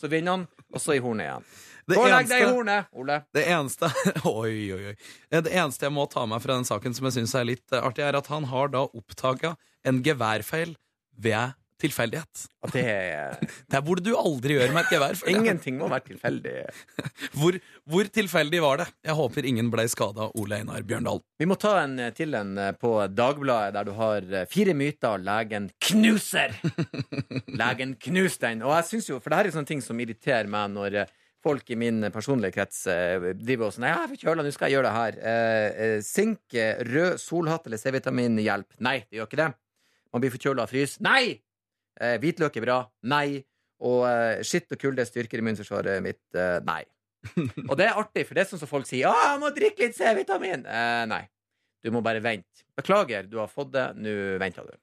Så 0.00 0.08
vinner 0.12 0.30
han, 0.36 0.46
og 0.74 0.80
så 0.80 0.96
i 0.96 1.02
hornet 1.04 1.24
igjen. 1.28 1.48
Det 1.88 1.96
i 1.96 2.00
eneste- 2.12 2.50
hornet, 2.52 2.86
Ole. 2.92 3.22
Det 3.32 3.46
eneste 3.48 3.88
Oi, 4.28 4.72
oi, 4.76 4.82
oi. 4.90 4.94
Det 5.32 5.52
eneste 5.56 5.88
jeg 5.88 5.92
må 5.96 6.04
ta 6.12 6.26
med 6.28 6.42
fra 6.44 6.58
den 6.58 6.68
saken 6.68 6.92
som 6.94 7.08
jeg 7.08 7.16
syns 7.16 7.32
er 7.34 7.48
litt 7.48 7.72
eh, 7.72 7.80
artig, 7.80 8.04
er 8.04 8.18
at 8.18 8.26
han 8.28 8.44
har 8.44 8.68
da 8.68 8.84
oppdaga 8.92 9.54
en 9.88 10.02
geværfeil 10.04 10.76
ved 11.18 11.56
tilfeldighet. 11.78 12.46
Det 12.72 12.82
er 12.84 13.36
Der 13.72 13.82
burde 13.86 14.04
du 14.06 14.16
aldri 14.18 14.56
gjøre 14.56 14.74
med 14.74 14.86
et 14.86 14.94
gevær. 14.96 15.20
Ingenting 15.30 15.78
må 15.80 15.88
være 15.90 16.08
tilfeldig. 16.12 16.54
Hvor, 17.38 17.58
hvor 17.88 18.08
tilfeldig 18.12 18.60
var 18.62 18.80
det? 18.82 18.86
Jeg 19.06 19.14
håper 19.18 19.46
ingen 19.46 19.70
ble 19.70 19.84
skada, 19.90 20.28
Ole 20.38 20.58
Einar 20.58 20.82
Bjørndal. 20.86 21.20
Vi 21.38 21.46
må 21.48 21.58
ta 21.60 21.76
en 21.84 21.98
eh, 22.02 22.12
til 22.16 22.34
en 22.38 22.56
eh, 22.58 22.72
på 22.78 22.92
Dagbladet, 23.12 23.76
der 23.76 23.86
du 23.86 23.92
har 23.98 24.26
eh, 24.26 24.48
fire 24.50 24.74
myter 24.76 25.22
legen 25.22 25.70
knuser. 25.90 26.56
Legen 27.60 27.94
knus 28.08 28.38
den. 28.42 28.64
Og 28.66 28.74
jeg 28.78 28.88
synes 28.90 29.08
jo, 29.12 29.20
for 29.22 29.30
det 29.30 29.40
her 29.40 29.50
er 29.50 29.56
sånne 29.56 29.70
ting 29.70 29.84
som 29.84 30.00
irriterer 30.02 30.50
meg 30.50 30.74
når 30.74 30.98
folk 31.44 31.70
i 31.70 31.78
min 31.78 32.02
personlige 32.12 32.56
krets 32.56 32.82
driver 33.38 33.68
og 33.68 33.76
sånn 33.76 33.86
Ja, 33.86 34.00
jeg 34.00 34.08
er 34.08 34.12
forkjøla, 34.16 34.42
nå 34.42 34.52
skal 34.54 34.68
jeg 34.68 34.78
gjøre 34.78 34.90
det 34.90 34.96
her. 34.98 35.22
Eh, 35.30 35.94
Sink, 36.04 36.58
rød 36.90 37.22
solhatt 37.22 37.70
eller 37.70 37.80
C-vitamin 37.80 38.40
hjelp? 38.42 38.72
Nei, 38.82 38.98
det 39.06 39.20
gjør 39.20 39.30
ikke 39.30 39.42
det. 39.44 39.52
Man 40.14 40.24
blir 40.24 40.32
forkjøla 40.34 40.64
og 40.64 40.72
frys? 40.72 40.96
Nei! 41.04 41.38
Eh, 42.00 42.16
hvitløk 42.22 42.56
er 42.60 42.64
bra? 42.64 42.78
Nei. 43.10 43.42
Og 43.84 44.04
eh, 44.08 44.40
skitt 44.46 44.72
og 44.74 44.80
kulde 44.80 45.04
styrker 45.06 45.42
immunforsvaret 45.42 46.02
mitt? 46.04 46.22
Eh, 46.34 46.58
nei. 46.66 46.82
Og 47.68 47.74
det 47.78 47.88
er 47.88 47.98
artig, 47.98 48.24
for 48.28 48.38
det 48.38 48.44
er 48.44 48.50
sånn 48.52 48.60
som 48.62 48.70
folk 48.70 48.86
sier. 48.86 49.10
'Å, 49.10 49.14
jeg 49.32 49.40
må 49.42 49.48
drikke 49.54 49.84
litt 49.84 49.96
C-vitamin'. 49.98 50.62
Eh, 50.66 51.04
nei. 51.10 51.24
Du 51.82 51.90
må 51.94 52.02
bare 52.02 52.22
vente. 52.22 52.64
Beklager, 52.78 53.26
du 53.26 53.38
har 53.42 53.50
fått 53.50 53.72
det. 53.74 53.88
Nå 53.98 54.12
venter 54.38 54.66
du. 54.66 54.76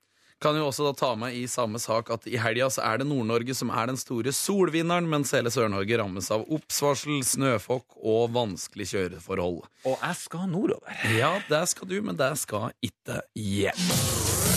Kan 0.44 0.58
jo 0.60 0.66
også 0.68 0.84
da 0.90 0.92
ta 1.00 1.14
med 1.16 1.34
i 1.34 1.46
samme 1.48 1.80
sak 1.80 2.10
at 2.12 2.28
i 2.28 2.36
helga 2.40 2.68
så 2.72 2.84
er 2.84 3.00
det 3.00 3.08
Nord-Norge 3.08 3.56
som 3.56 3.72
er 3.72 3.88
den 3.88 4.00
store 4.00 4.34
solvinneren, 4.36 5.08
mens 5.10 5.32
hele 5.36 5.52
Sør-Norge 5.52 6.00
rammes 6.02 6.28
av 6.36 6.44
oppsvarsel, 6.52 7.22
snøfokk 7.24 7.96
og 8.04 8.36
vanskelig 8.36 8.90
kjøreforhold. 8.92 9.64
Og 9.88 9.96
jeg 9.96 10.20
skal 10.26 10.52
nordover. 10.52 11.00
Ja, 11.16 11.38
det 11.48 11.64
skal 11.72 11.90
du, 11.90 11.98
men 12.04 12.20
det 12.20 12.34
skal 12.44 12.76
ikke 12.84 13.24
jeg. 13.32 14.54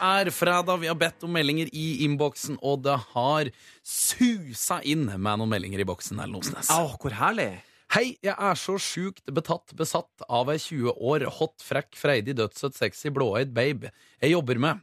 Er 0.00 0.30
fredag, 0.32 0.78
vi 0.80 0.88
har 0.88 0.96
bedt 0.96 1.24
om 1.26 1.34
meldinger 1.36 1.68
i 1.76 2.06
innboksen, 2.06 2.56
og 2.64 2.86
det 2.86 2.94
har 3.12 3.50
susa 3.84 4.78
inn 4.88 5.04
med 5.10 5.42
noen 5.42 5.50
meldinger 5.52 5.82
i 5.82 5.84
boksen. 5.84 6.22
Eller 6.24 6.40
Osnes. 6.40 6.70
Å, 6.72 6.94
hvor 7.02 7.12
herlig. 7.18 7.50
Hei, 7.92 8.14
jeg 8.24 8.32
er 8.32 8.56
så 8.56 8.78
sjukt 8.80 9.28
betatt 9.34 9.74
besatt 9.76 10.24
av 10.24 10.48
ei 10.48 10.56
20 10.62 10.94
år 10.94 11.26
hot, 11.36 11.58
frekk, 11.60 11.90
freidig, 12.00 12.38
dødsøt, 12.38 12.78
sexy, 12.78 13.12
blåøyd 13.12 13.52
babe 13.52 13.90
jeg 14.22 14.32
jobber 14.32 14.62
med. 14.62 14.80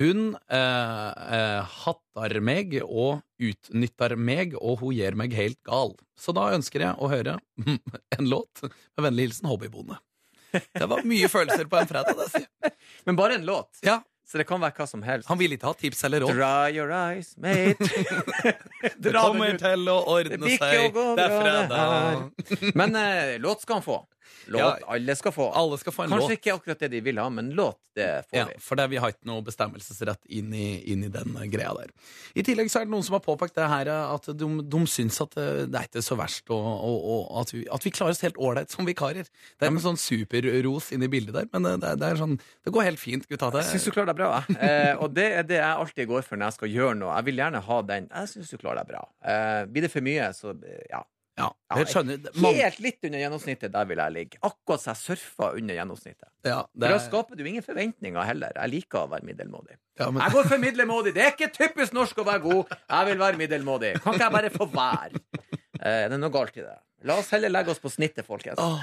Hun 0.00 0.34
eh, 0.34 1.08
eh, 1.38 1.78
hattar 1.84 2.38
meg 2.42 2.80
og 2.82 3.22
utnytter 3.38 4.16
meg, 4.18 4.58
og 4.58 4.82
hun 4.82 4.96
gjør 4.96 5.22
meg 5.22 5.38
helt 5.38 5.62
gal. 5.68 5.94
Så 6.18 6.34
da 6.34 6.50
ønsker 6.56 6.88
jeg 6.88 6.98
å 6.98 7.14
høre 7.14 7.38
en 8.18 8.30
låt 8.32 8.66
med 8.66 9.06
vennlig 9.06 9.28
hilsen 9.28 9.52
hobbybonde. 9.52 10.02
Det 10.50 10.86
var 10.88 11.06
mye 11.06 11.28
følelser 11.30 11.68
på 11.70 11.78
en 11.78 11.90
fredag. 11.90 12.26
Det. 12.32 12.72
Men 13.06 13.18
bare 13.20 13.38
en 13.38 13.46
låt. 13.46 13.84
ja, 13.86 14.00
Så 14.28 14.36
det 14.36 14.44
kan 14.44 14.60
være 14.60 14.76
hva 14.76 14.84
som 14.90 15.00
helst. 15.06 15.28
han 15.30 15.38
ville 15.40 15.56
ikke 15.56 15.70
ha 15.70 15.76
tips 15.80 16.04
eller 16.04 16.20
råd. 16.20 16.34
Dry 16.36 16.76
your 16.76 16.90
eyes, 16.92 17.30
mate. 17.40 17.88
Det 19.02 19.12
kommer 19.16 19.56
til 19.58 19.88
å 19.88 19.96
ordne 20.12 20.50
seg. 20.52 20.92
Det 21.16 21.24
er 21.24 21.32
fredag. 21.38 22.72
Men 22.76 22.98
eh, 23.00 23.38
låt 23.40 23.64
skal 23.64 23.80
han 23.80 23.86
få. 23.86 24.02
Låt 24.48 24.60
Ja. 24.60 24.78
alle 24.88 25.14
skal 25.16 25.32
få. 25.32 25.50
Alle 25.52 25.76
skal 25.78 25.92
få 25.92 26.04
en 26.06 26.10
Kanskje 26.14 26.28
låt. 26.30 26.38
ikke 26.38 26.54
akkurat 26.56 26.78
det 26.80 26.88
de 26.94 27.00
vil 27.04 27.18
ha, 27.20 27.28
men 27.28 27.50
låt, 27.56 27.76
det 27.98 28.06
får 28.30 28.38
Ja, 28.38 28.44
vi. 28.48 28.54
for 28.64 28.76
det, 28.80 28.86
vi 28.90 28.96
har 28.96 29.10
ikke 29.12 29.26
noe 29.28 29.42
bestemmelsesrett 29.44 30.20
inn 30.30 30.52
i, 30.54 30.82
inn 30.92 31.02
i 31.04 31.08
den 31.12 31.34
greia 31.52 31.74
der. 31.76 31.90
I 32.34 32.42
tillegg 32.46 32.70
så 32.72 32.80
er 32.80 32.84
det 32.86 32.92
noen 32.94 33.04
som 33.04 33.16
har 33.18 33.20
påpekt 33.24 33.54
det 33.58 33.66
her 33.68 33.90
at 33.92 34.24
de, 34.38 34.48
de 34.62 34.80
syns 34.88 35.20
at 35.20 35.36
eh, 35.36 35.66
det 35.68 35.74
er 35.82 35.88
ikke 35.90 36.02
så 36.06 36.16
verst, 36.16 36.48
og, 36.48 36.64
og, 36.64 36.98
og 37.28 37.40
at, 37.42 37.52
vi, 37.52 37.66
at 37.70 37.84
vi 37.84 37.90
klarer 37.90 38.16
oss 38.16 38.22
helt 38.24 38.38
ålreit 38.40 38.70
som 38.72 38.86
vikarer. 38.88 39.28
Det 39.58 39.66
er 39.68 39.72
en 39.74 39.80
sånn 39.84 40.00
superros 40.00 40.92
inni 40.96 41.08
bildet 41.12 41.34
der, 41.36 41.48
men 41.52 41.66
eh, 41.74 41.76
det, 41.84 41.92
det 42.00 42.14
sånn 42.20 42.38
Det 42.64 42.72
går 42.72 42.88
helt 42.88 43.00
fint, 43.02 43.28
gutta. 43.28 43.50
Det, 43.52 43.64
Jeg 43.66 43.76
syns 43.76 43.84
du 43.84 43.90
klarer 43.96 44.12
deg 44.14 44.16
bra. 44.22 44.30
jeg. 44.48 44.56
Eh, 44.68 44.94
og 45.00 45.12
det 45.14 45.28
er 45.38 45.42
det 45.48 45.56
jeg 45.60 45.76
alltid 45.84 46.08
går 46.08 46.22
for 46.26 46.36
når 46.36 46.46
jeg 46.50 46.56
skal 46.58 46.68
gjøre 46.72 46.96
noe. 46.98 47.14
Jeg 47.18 47.24
vil 47.28 47.36
gjerne 47.40 47.60
ha 47.68 47.82
den. 47.82 48.08
Jeg 48.14 48.28
syns 48.32 48.50
du 48.50 48.56
klarer 48.58 48.82
deg 48.82 48.88
bra. 48.94 49.04
Eh, 49.24 49.64
blir 49.66 49.82
det 49.86 49.90
for 49.92 50.00
mye, 50.04 50.32
så 50.36 50.50
eh, 50.64 50.82
ja. 50.90 51.02
Ja, 51.38 51.48
jeg 51.78 51.86
skjønner. 51.92 52.30
man- 52.42 52.54
Helt 52.58 52.78
litt 52.84 52.98
under 53.08 53.18
gjennomsnittet, 53.22 53.70
der 53.72 53.84
vil 53.90 53.98
jeg 54.02 54.12
ligge. 54.16 54.38
Akkurat 54.42 54.80
så 54.82 54.90
jeg 54.92 54.96
surfer 55.04 55.56
under 55.60 55.74
gjennomsnittet. 55.78 56.28
ja, 56.44 56.62
For 56.62 56.80
da 56.86 56.94
er, 56.94 56.98
skaper 57.04 57.36
du 57.38 57.44
ingen 57.44 57.62
forventninger 57.62 58.24
heller. 58.24 58.52
Jeg 58.56 58.70
liker 58.74 58.98
å 59.04 59.08
være 59.12 59.24
middelmådig. 59.28 59.76
ja, 60.00 60.10
men, 60.10 60.22
Jeg 60.22 60.32
går 60.32 60.44
for 60.48 60.58
middelmådig. 60.58 61.14
Det 61.14 61.22
er 61.24 61.30
ikke 61.36 61.52
typisk 61.54 61.92
norsk 61.94 62.16
å 62.18 62.24
være 62.26 62.42
god. 62.42 62.74
Jeg 62.90 63.06
vil 63.12 63.18
være 63.18 63.36
middelmådig. 63.38 63.92
Kan 64.02 64.14
ikke 64.14 64.26
jeg 64.28 64.32
bare 64.32 64.50
få 64.50 64.66
være? 64.72 65.22
Eh, 65.78 66.08
det 66.10 66.16
er 66.16 66.18
noe 66.18 66.30
galt 66.34 66.56
i 66.58 66.60
det. 66.64 66.72
La 67.06 67.14
oss 67.20 67.28
heller 67.30 67.52
legge 67.52 67.70
oss 67.70 67.78
på 67.78 67.90
snittet, 67.92 68.26
folkens. 68.26 68.58
Oh. 68.58 68.80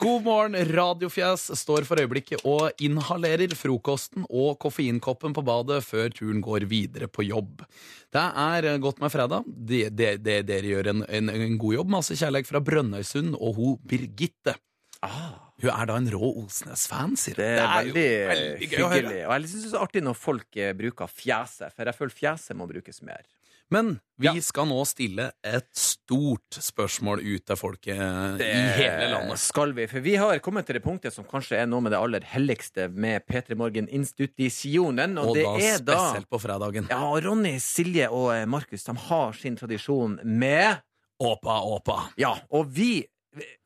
God 0.00 0.24
morgen, 0.26 0.56
Radiofjes 0.68 1.46
står 1.60 1.86
for 1.88 2.00
øyeblikket 2.02 2.42
og 2.48 2.76
inhalerer 2.84 3.52
frokosten 3.56 4.26
og 4.28 4.58
koffeinkoppen 4.60 5.32
på 5.36 5.44
badet 5.46 5.80
før 5.84 6.12
turen 6.12 6.42
går 6.44 6.66
videre 6.70 7.08
på 7.08 7.24
jobb. 7.24 7.64
Det 8.12 8.24
er 8.44 8.68
godt 8.84 9.00
med 9.00 9.12
fredag. 9.12 9.48
Det, 9.48 9.82
det, 9.96 10.10
det, 10.24 10.38
dere 10.48 10.72
gjør 10.74 10.92
en, 10.94 11.04
en, 11.08 11.32
en 11.32 11.58
god 11.60 11.78
jobb. 11.78 11.94
Masse 11.96 12.16
kjærlighet 12.20 12.52
fra 12.52 12.62
Brønnøysund 12.68 13.36
og 13.40 13.56
ho 13.56 13.72
Birgitte. 13.88 14.56
Ah, 15.00 15.38
Hun 15.62 15.72
er 15.72 15.88
da 15.88 15.96
en 15.96 16.08
rå 16.12 16.34
Osnes-fan, 16.42 17.14
sier 17.16 17.38
hun. 17.38 17.44
det 17.46 17.52
er 17.56 17.70
veldig, 17.78 18.08
veldig 18.28 18.68
hyggelig. 18.68 19.20
Og 19.24 19.36
jeg 19.38 19.52
syns 19.54 19.68
det 19.70 19.76
er 19.78 19.84
artig 19.86 20.02
når 20.04 20.18
folk 20.20 20.58
eh, 20.60 20.74
bruker 20.76 21.08
fjeset, 21.08 21.72
for 21.72 21.88
jeg 21.88 21.96
føler 21.96 22.18
fjeset 22.18 22.58
må 22.60 22.68
brukes 22.68 23.00
mer. 23.08 23.24
Men 23.70 24.00
vi 24.20 24.26
Ja. 24.26 24.34
skal 24.42 24.66
nå 24.66 24.80
stille 24.84 25.30
et 25.46 25.68
stort 25.78 26.58
spørsmål 26.58 27.20
ut 27.22 27.44
til 27.46 27.56
folket 27.56 28.40
i 28.42 28.48
hele 28.76 29.06
landet. 29.12 29.38
skal 29.38 29.72
vi. 29.72 29.86
For 29.86 30.00
vi 30.04 30.16
har 30.16 30.38
kommet 30.44 30.66
til 30.66 30.74
det 30.74 30.82
punktet 30.84 31.12
som 31.14 31.24
kanskje 31.24 31.56
er 31.62 31.66
noe 31.70 31.80
med 31.80 31.92
det 31.92 32.00
aller 32.00 32.20
helligste 32.32 32.88
med 32.92 33.22
P3 33.30 33.54
Morgen-institusjonen. 33.56 35.16
Og, 35.18 35.28
Og 35.30 35.36
det 35.38 35.44
da 35.46 35.54
er 35.56 35.78
da 35.86 35.98
spesielt 35.98 36.28
på 36.30 36.40
fredagen. 36.42 36.88
Ja, 36.90 37.00
Ronny, 37.24 37.56
Silje 37.62 38.08
og 38.10 38.32
eh, 38.34 38.44
Markus 38.50 38.84
de 38.84 38.96
har 39.08 39.32
sin 39.38 39.56
tradisjon 39.56 40.18
med 40.24 40.82
Åpa, 41.20 41.58
åpa. 41.68 41.98
Ja, 42.16 42.34
og 42.50 42.70
vi, 42.72 43.04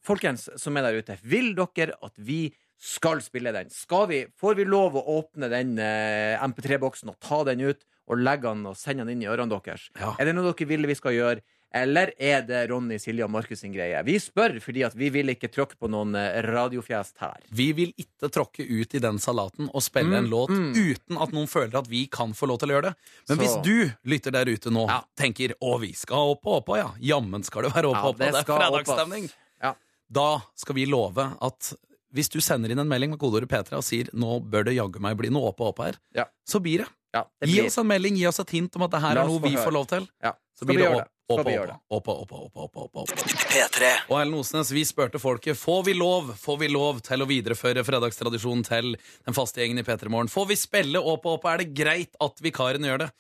folkens 0.02 0.48
som 0.58 0.76
er 0.76 0.82
der 0.88 0.96
ute, 0.98 1.14
vil 1.22 1.52
dere 1.54 1.94
at 2.02 2.12
vi 2.18 2.48
skal 2.84 3.22
spille 3.24 3.52
den? 3.56 3.70
Skal 3.72 4.06
vi, 4.10 4.22
Får 4.36 4.58
vi 4.60 4.66
lov 4.68 4.98
å 5.00 5.04
åpne 5.18 5.48
den 5.52 5.74
eh, 5.80 6.36
MP3-boksen 6.44 7.08
og 7.14 7.18
ta 7.24 7.40
den 7.48 7.64
ut 7.64 7.84
og 8.12 8.20
legge 8.20 8.50
den 8.50 8.66
og 8.68 8.76
sende 8.76 9.06
den 9.08 9.16
inn 9.16 9.24
i 9.24 9.30
ørene 9.32 9.48
deres? 9.56 9.88
Ja. 9.96 10.14
Er 10.20 10.28
det 10.28 10.34
noe 10.36 10.50
dere 10.52 10.68
vil 10.68 10.84
vi 10.90 10.96
skal 10.98 11.16
gjøre? 11.16 11.40
Eller 11.74 12.12
er 12.22 12.44
det 12.46 12.68
Ronny, 12.70 13.00
Silje 13.02 13.24
og 13.26 13.32
Markus 13.34 13.64
sin 13.64 13.72
greie? 13.74 13.98
Vi 14.06 14.14
spør 14.22 14.60
fordi 14.62 14.84
at 14.86 14.92
vi 14.94 15.08
vil 15.10 15.32
ikke 15.32 15.48
tråkke 15.50 15.74
på 15.80 15.88
noen 15.90 16.12
eh, 16.14 16.36
radiofjes 16.46 17.14
her. 17.18 17.40
Vi 17.50 17.72
vil 17.74 17.90
ikke 17.98 18.28
tråkke 18.30 18.62
ut 18.68 18.94
i 18.94 19.00
den 19.02 19.18
salaten 19.18 19.66
og 19.74 19.82
spille 19.82 20.12
Mm, 20.12 20.18
en 20.20 20.30
låt 20.30 20.52
mm. 20.54 20.68
uten 20.76 21.18
at 21.24 21.32
noen 21.34 21.48
føler 21.50 21.74
at 21.80 21.88
vi 21.90 22.04
kan 22.06 22.30
få 22.36 22.46
lov 22.46 22.60
til 22.62 22.70
å 22.70 22.76
gjøre 22.76 22.92
det. 22.92 22.94
Men 23.28 23.36
Så- 23.36 23.40
hvis 23.42 23.56
du 23.66 23.90
lytter 24.12 24.30
der 24.36 24.46
ute 24.52 24.70
nå 24.70 24.86
Ja. 24.86 25.00
tenker 25.18 25.56
'Å, 25.58 25.80
vi 25.80 25.92
skal 25.94 26.36
opp 26.36 26.46
og 26.46 26.62
opp', 26.62 26.76
ja. 26.78 26.92
Jammen 27.00 27.42
skal 27.42 27.62
det 27.62 27.72
være 27.74 27.90
opp 27.90 28.04
og 28.04 28.10
opp. 28.12 28.18
det 28.18 28.30
det 28.32 28.44
er 28.44 28.54
fredagsstemning. 28.54 29.30
Ja. 29.62 29.74
Da 30.12 30.42
skal 30.54 30.74
vi 30.76 30.86
love 30.86 31.18
at 31.42 31.74
hvis 32.14 32.30
du 32.30 32.38
sender 32.40 32.70
inn 32.70 32.78
en 32.78 32.88
melding 32.88 33.10
med 33.14 33.18
kodeordet 33.20 33.50
P3 33.50 33.76
og 33.76 33.84
sier 33.84 34.08
'nå 34.14 34.38
bør 34.48 34.64
det 34.70 34.76
jaggu 34.78 35.00
meg 35.02 35.16
bli 35.18 35.28
noe 35.34 35.48
opp 35.50 35.60
og 35.60 35.72
opp 35.74 35.78
her', 35.84 35.98
Ja. 36.14 36.24
så 36.48 36.60
blir 36.62 36.78
det. 36.84 36.88
Ja, 37.14 37.24
det 37.40 37.48
Gi 37.50 37.60
oss 37.66 37.78
en 37.78 37.86
melding, 37.86 38.16
gi 38.16 38.26
oss 38.26 38.40
et 38.40 38.50
hint 38.50 38.74
om 38.76 38.82
at 38.82 38.90
det 38.90 39.00
her 39.00 39.16
er 39.18 39.26
noe 39.26 39.38
vi 39.40 39.50
høre. 39.54 39.64
får 39.64 39.72
lov 39.72 39.86
til. 39.86 40.08
Ja. 40.22 40.32
Så 40.58 40.66
blir 40.66 40.78
det 40.78 40.88
opp, 40.90 41.08
opp, 41.30 41.46
opp, 41.46 41.46
opp, 41.90 42.08
opp, 42.08 42.32
opp, 42.32 42.56
opp, 42.56 42.76
opp, 42.76 42.96
opp. 42.96 43.08
P3. 43.08 43.90
Og 44.10 44.20
Ellen 44.20 44.34
Osnes, 44.34 44.70
vi 44.70 44.82
spurte 44.84 45.18
folket 45.22 45.56
får 45.56 45.84
vi 45.84 45.94
lov 45.94 46.34
får 46.36 46.58
vi 46.58 46.68
lov 46.68 47.00
til 47.02 47.22
å 47.22 47.26
videreføre 47.26 47.84
fredagstradisjonen 47.86 48.64
til 48.66 48.96
den 49.24 49.34
faste 49.34 49.62
gjengen 49.62 49.78
i 49.78 49.82
P3 49.86 50.08
Morgen. 50.10 50.28
Får 50.28 50.46
vi 50.48 50.54
spille 50.56 50.98
Åpa 50.98 51.38
Åpa? 51.38 51.54
Er 51.54 51.58
det 51.58 51.74
greit 51.74 52.14
at 52.20 52.34
vikaren 52.42 52.82
gjør 52.82 52.98
det? 52.98 53.10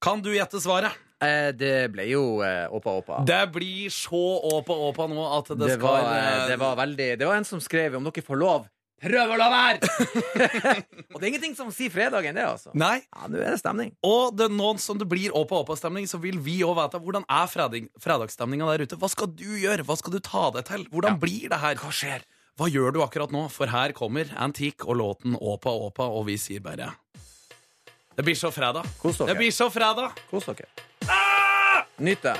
Kan 0.00 0.20
du 0.20 0.30
gjette 0.34 0.60
svaret? 0.60 0.92
Eh, 1.24 1.48
det 1.56 1.72
ble 1.94 2.04
jo 2.10 2.22
eh, 2.44 2.66
åpa 2.74 2.94
åpa. 3.00 3.22
Det 3.26 3.40
blir 3.54 3.90
så 3.92 4.20
Åpa 4.54 4.76
Åpa 4.90 5.06
nå 5.10 5.24
at 5.38 5.50
det, 5.54 5.58
Det 5.64 5.74
skal 5.78 5.88
var, 5.88 6.06
eh, 6.12 6.30
eh, 6.42 6.46
det 6.52 6.58
var 6.60 6.76
veldig 6.78 7.10
Det 7.18 7.26
var 7.28 7.36
en 7.40 7.44
som 7.48 7.60
skrev 7.64 7.96
om 7.98 8.04
dere 8.08 8.24
får 8.26 8.40
lov. 8.40 8.66
Prøv 9.04 9.32
å 9.34 9.36
la 9.36 9.46
være! 9.52 9.88
og 11.12 11.18
det 11.18 11.26
er 11.26 11.28
ingenting 11.28 11.56
som 11.58 11.68
sier 11.74 11.90
fredagen, 11.92 12.36
det, 12.38 12.44
altså. 12.46 12.70
Nei. 12.78 13.02
Ja, 13.12 13.26
nå 13.28 13.40
er 13.42 13.50
det 13.52 13.58
stemning. 13.60 13.90
Og 14.06 14.32
det, 14.38 14.46
nå 14.54 14.70
som 14.80 14.96
det 15.00 15.08
blir 15.10 15.34
Åpa 15.36 15.58
Åpa-stemning, 15.60 16.06
så 16.08 16.20
vil 16.22 16.38
vi 16.40 16.60
òg 16.64 16.78
vite 16.78 17.00
hvordan 17.02 17.26
er 17.28 17.50
fredag, 17.52 17.90
fredagsstemninga 18.00 18.70
der 18.70 18.86
ute. 18.86 18.96
Hva 19.02 19.10
skal 19.12 19.28
du 19.34 19.44
gjøre? 19.60 19.84
Hva 19.84 19.98
skal 20.00 20.14
du 20.16 20.20
ta 20.24 20.46
deg 20.56 20.64
til? 20.70 20.86
Hvordan 20.94 21.18
Ja. 21.18 21.20
blir 21.26 21.52
det 21.52 21.60
her? 21.60 21.76
Hva 21.82 21.92
skjer? 21.92 22.24
Hva 22.56 22.70
gjør 22.70 22.94
du 22.94 23.02
akkurat 23.04 23.34
nå? 23.34 23.44
For 23.50 23.66
her 23.66 23.92
kommer 23.92 24.30
Antique 24.38 24.86
og 24.88 24.96
låten 25.02 25.36
Åpa 25.36 25.74
Åpa, 25.74 26.06
og 26.08 26.24
vi 26.30 26.38
sier 26.40 26.62
bare 26.64 26.92
Det 28.16 28.22
blir 28.22 28.34
så 28.34 28.50
fredag. 28.50 28.84
Kos 29.02 29.18
Det 29.18 29.34
blir 29.34 29.50
så 29.50 29.70
fredag. 29.70 30.10
Kos 30.30 30.44
dere. 30.44 30.66
Nyt 31.96 32.22
det. 32.22 32.36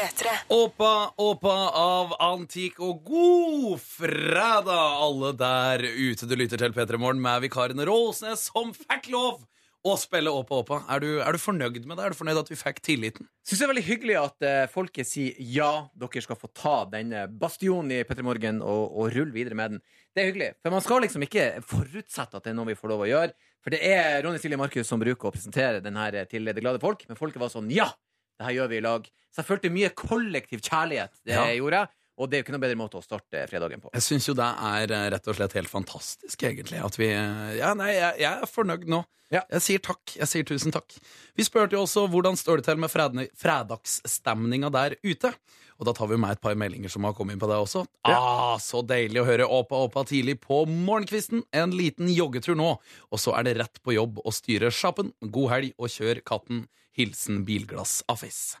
P3. 0.00 0.28
Åpa, 0.48 1.12
åpa 1.16 1.54
av 1.76 2.12
Antik 2.24 2.78
og 2.80 3.02
god 3.04 3.80
fredag, 3.84 4.94
alle 5.04 5.32
der 5.36 5.82
ute. 5.84 6.24
Du 6.24 6.32
lytter 6.40 6.62
til 6.62 6.72
P3 6.72 6.96
Morgen 6.96 7.20
med 7.20 7.42
vikaren 7.44 7.82
Råsnes, 7.84 8.46
som 8.48 8.72
fikk 8.72 9.10
lov 9.12 9.42
å 9.84 9.98
spille 10.00 10.32
Åpa, 10.32 10.62
åpa. 10.62 10.78
Er 10.88 11.04
du, 11.04 11.10
er 11.20 11.36
du 11.36 11.40
fornøyd 11.42 11.84
med 11.84 12.00
det? 12.00 12.06
Er 12.06 12.14
du 12.14 12.16
fornøyd 12.16 12.40
at 12.40 12.48
vi 12.48 12.56
fikk 12.56 12.80
tilliten? 12.86 13.28
Syns 13.44 13.60
det 13.60 13.68
er 13.68 13.72
veldig 13.74 13.86
hyggelig 13.90 14.18
at 14.22 14.48
eh, 14.48 14.64
folket 14.72 15.08
sier 15.10 15.36
ja, 15.52 15.70
dere 15.92 16.24
skal 16.24 16.40
få 16.40 16.48
ta 16.48 16.76
denne 16.88 17.28
bastionen 17.28 17.92
i 17.92 18.02
Petter 18.08 18.24
Morgen 18.24 18.64
og, 18.64 18.84
og 18.96 19.12
rulle 19.12 19.36
videre 19.36 19.58
med 19.60 19.76
den. 19.76 19.86
Det 20.16 20.24
er 20.24 20.32
hyggelig. 20.32 20.52
For 20.64 20.80
man 20.80 20.84
skal 20.86 21.04
liksom 21.04 21.28
ikke 21.28 21.50
forutsette 21.60 22.40
at 22.40 22.46
det 22.46 22.54
er 22.54 22.62
noe 22.62 22.72
vi 22.72 22.80
får 22.80 22.96
lov 22.96 23.04
å 23.04 23.12
gjøre. 23.12 23.36
For 23.60 23.76
det 23.76 23.84
er 23.84 24.22
Ronny 24.24 24.40
Silje 24.40 24.64
Markus 24.64 24.88
som 24.88 25.02
bruker 25.02 25.28
å 25.28 25.36
presentere 25.36 25.84
den 25.84 26.00
her 26.00 26.22
til 26.24 26.48
det 26.48 26.62
glade 26.64 26.80
folk. 26.80 27.04
Men 27.04 27.20
folket 27.20 27.44
var 27.44 27.52
sånn 27.52 27.68
ja, 27.68 27.92
det 28.40 28.48
her 28.48 28.56
gjør 28.56 28.70
vi 28.72 28.78
i 28.80 28.84
lag. 28.88 29.08
Så 29.30 29.42
jeg 29.44 29.48
følte 29.52 29.70
mye 29.74 29.90
kollektiv 29.92 30.62
kjærlighet. 30.64 31.12
Det 31.28 31.36
Ja. 31.36 31.44
gjorde 31.60 31.82
jeg. 31.84 31.92
Og 32.20 32.28
det 32.28 32.36
er 32.36 32.40
jo 32.42 32.44
ikke 32.44 32.52
noe 32.56 32.60
bedre 32.64 32.76
måte 32.76 32.98
å 32.98 33.04
starte 33.04 33.44
fredagen 33.48 33.80
på. 33.80 33.88
Jeg 33.94 34.02
syns 34.04 34.26
jo 34.28 34.34
det 34.36 34.44
er 34.44 34.92
eh, 34.92 35.06
rett 35.14 35.28
og 35.30 35.36
slett 35.38 35.54
helt 35.56 35.70
fantastisk, 35.72 36.42
egentlig. 36.44 36.80
At 36.84 36.96
vi 37.00 37.06
eh, 37.12 37.54
Ja, 37.60 37.70
nei, 37.78 37.94
jeg, 37.94 38.18
jeg 38.24 38.42
er 38.42 38.50
fornøyd 38.50 38.84
nå. 38.92 39.04
Ja. 39.30 39.44
Jeg 39.54 39.62
sier 39.62 39.78
takk. 39.86 40.02
Jeg 40.18 40.26
sier 40.28 40.44
tusen 40.44 40.72
takk. 40.74 40.96
Vi 41.38 41.44
spurte 41.46 41.76
jo 41.78 41.84
også 41.86 42.08
hvordan 42.10 42.36
står 42.36 42.60
det 42.60 42.66
til 42.66 42.80
med 42.82 42.90
fred 42.90 43.14
fredagsstemninga 43.40 44.70
der 44.74 44.96
ute. 45.06 45.32
Og 45.80 45.86
da 45.88 45.94
tar 45.96 46.10
vi 46.10 46.18
med 46.20 46.34
et 46.34 46.40
par 46.44 46.56
meldinger 46.60 46.92
som 46.92 47.06
har 47.08 47.14
kommet 47.16 47.38
inn 47.38 47.40
på 47.40 47.48
det 47.48 47.56
også. 47.56 47.86
Ah, 48.04 48.58
så 48.60 48.82
deilig 48.84 49.22
å 49.22 49.24
høre 49.24 49.46
Åpa 49.48 49.78
Åpa 49.86 50.02
tidlig 50.10 50.36
på 50.44 50.66
morgenkvisten. 50.68 51.46
En 51.56 51.72
liten 51.72 52.10
joggetur 52.12 52.58
nå, 52.58 52.74
og 53.08 53.18
så 53.22 53.32
er 53.38 53.46
det 53.48 53.56
rett 53.62 53.80
på 53.86 53.94
jobb 53.96 54.20
å 54.20 54.34
styre 54.34 54.68
sjappen. 54.74 55.14
God 55.24 55.48
helg 55.54 55.72
og 55.80 55.88
kjør 55.88 56.20
katten. 56.26 56.66
Hilsen 56.96 57.44
Bilglass 57.46 58.00
Affis. 58.10 58.58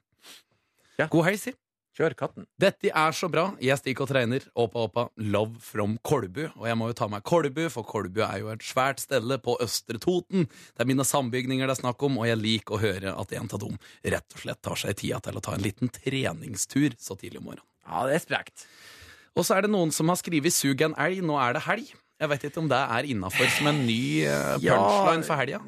Ja. 1.00 1.08
God 1.10 1.26
helg, 1.30 1.40
si. 1.40 1.56
Kjør 2.00 2.14
katten. 2.16 2.46
Dette 2.60 2.88
er 2.96 3.14
så 3.16 3.28
bra. 3.28 3.48
Jeg 3.60 3.76
stikker 3.80 4.06
og 4.06 4.10
trener. 4.12 4.44
Åpa, 4.54 4.86
åpa. 4.86 5.02
Love 5.20 5.58
from 5.60 5.96
Kolbu. 6.06 6.44
Og 6.54 6.68
jeg 6.68 6.78
må 6.78 6.86
jo 6.88 6.96
ta 6.96 7.08
meg 7.10 7.24
Kolbu, 7.26 7.64
for 7.74 7.84
Kolbu 7.88 8.22
er 8.24 8.38
jo 8.40 8.52
et 8.52 8.64
svært 8.64 9.02
stelle 9.02 9.40
på 9.42 9.56
Østre 9.60 9.98
Toten. 10.00 10.46
Det 10.46 10.84
er 10.84 10.88
mine 10.88 11.04
sambygninger 11.04 11.66
det 11.66 11.74
er 11.74 11.80
snakk 11.82 12.00
om, 12.06 12.20
og 12.22 12.30
jeg 12.30 12.40
liker 12.40 12.78
å 12.78 12.80
høre 12.84 13.12
at 13.12 13.34
en 13.36 13.50
av 13.50 13.64
dem 13.66 13.76
rett 14.14 14.38
og 14.38 14.44
slett 14.44 14.62
tar 14.64 14.80
seg 14.80 14.96
tida 15.02 15.20
til 15.26 15.36
å 15.36 15.44
ta 15.44 15.56
en 15.56 15.66
liten 15.66 15.90
treningstur 15.92 16.94
så 16.96 17.18
tidlig 17.18 17.42
om 17.42 17.50
morgenen. 17.50 17.68
Ja, 17.84 18.06
det 18.06 18.16
er 18.20 18.24
sprekt. 18.24 18.68
Og 19.34 19.44
så 19.44 19.58
er 19.58 19.66
det 19.66 19.74
noen 19.74 19.90
som 19.92 20.08
har 20.08 20.18
skrevet 20.20 20.54
'sug 20.54 20.80
en 20.86 20.94
elg', 20.94 21.20
nå 21.26 21.36
er 21.42 21.58
det 21.58 21.66
helg. 21.66 21.90
Jeg 22.20 22.28
vet 22.28 22.42
ikke 22.44 22.60
om 22.60 22.68
det 22.68 22.80
er 22.80 23.06
innafor 23.08 23.48
som 23.58 23.66
en 23.66 23.86
ny 23.86 24.24
eh, 24.28 24.58
punchline 24.60 25.24
for 25.24 25.40
helga. 25.40 25.60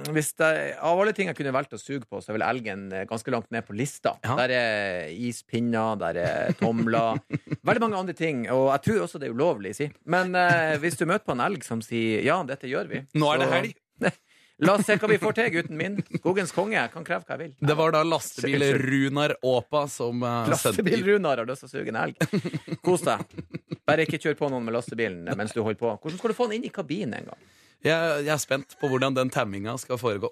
Mm, 0.00 0.14
Hvis 0.16 0.32
det, 0.40 0.50
av 0.80 1.00
alle 1.00 1.12
ting 1.16 1.28
jeg 1.30 1.36
kunne 1.38 1.52
valgt 1.54 1.74
å 1.76 1.80
suge 1.80 2.06
på, 2.08 2.20
så 2.22 2.32
er 2.32 2.38
vel 2.38 2.46
elgen 2.46 2.86
eh, 2.94 3.06
ganske 3.08 3.34
langt 3.34 3.50
ned 3.52 3.66
på 3.66 3.76
lista. 3.76 4.14
Ja. 4.24 4.36
Der 4.40 4.54
er 4.56 5.12
ispinner, 5.12 5.98
der 6.00 6.20
er 6.22 6.56
tomler, 6.60 7.20
veldig 7.68 7.84
mange 7.84 8.00
andre 8.00 8.16
ting. 8.16 8.46
Og 8.52 8.70
jeg 8.72 8.86
tror 8.86 9.04
også 9.06 9.20
det 9.20 9.30
er 9.30 9.36
ulovlig, 9.36 9.74
si. 9.78 9.90
Men 10.10 10.34
eh, 10.38 10.78
hvis 10.82 10.98
du 11.00 11.06
møter 11.06 11.26
på 11.28 11.36
en 11.36 11.44
elg 11.44 11.66
som 11.66 11.84
sier 11.84 12.24
ja, 12.26 12.40
dette 12.46 12.68
gjør 12.70 12.88
vi 12.90 13.04
Nå 13.20 13.30
er 13.34 13.42
det 13.42 13.52
helg. 13.54 13.78
La 14.60 14.74
oss 14.76 14.84
se 14.84 14.92
hva 15.00 15.08
vi 15.08 15.16
får 15.20 15.36
til, 15.38 15.46
gutten 15.54 15.78
min. 15.78 15.94
Skogens 16.18 16.50
konge. 16.52 16.76
Jeg 16.76 16.92
kan 16.92 17.04
kreve 17.06 17.24
hva 17.24 17.36
jeg 17.36 17.40
vil. 17.46 17.52
Det 17.70 17.76
var 17.78 17.94
da 17.94 18.02
lastebil-Runar 18.04 19.38
Åpa 19.48 19.86
som 19.88 20.20
uh, 20.26 20.50
Lastebil-Runar 20.52 21.40
har 21.40 21.48
lyst 21.48 21.64
til 21.64 21.70
å 21.70 21.72
suge 21.78 21.94
en 21.94 22.00
elg. 22.02 22.76
Kos 22.84 23.06
deg. 23.06 23.24
Bare 23.88 24.04
ikke 24.04 24.20
kjør 24.20 24.36
på 24.36 24.50
noen 24.52 24.66
med 24.66 24.76
lastebilen 24.76 25.32
mens 25.32 25.56
du 25.56 25.62
holder 25.62 25.80
på. 25.80 25.94
Hvordan 26.02 26.20
skal 26.20 26.34
du 26.34 26.36
få 26.36 26.50
den 26.50 26.60
inn 26.60 26.68
i 26.68 26.74
kabinen 26.74 27.16
en 27.22 27.32
gang? 27.32 27.48
Jeg, 27.80 28.24
jeg 28.26 28.32
er 28.34 28.40
spent 28.42 28.74
på 28.76 28.88
hvordan 28.92 29.14
den 29.16 29.30
tamminga 29.32 29.72
skal 29.80 29.96
foregå. 29.96 30.28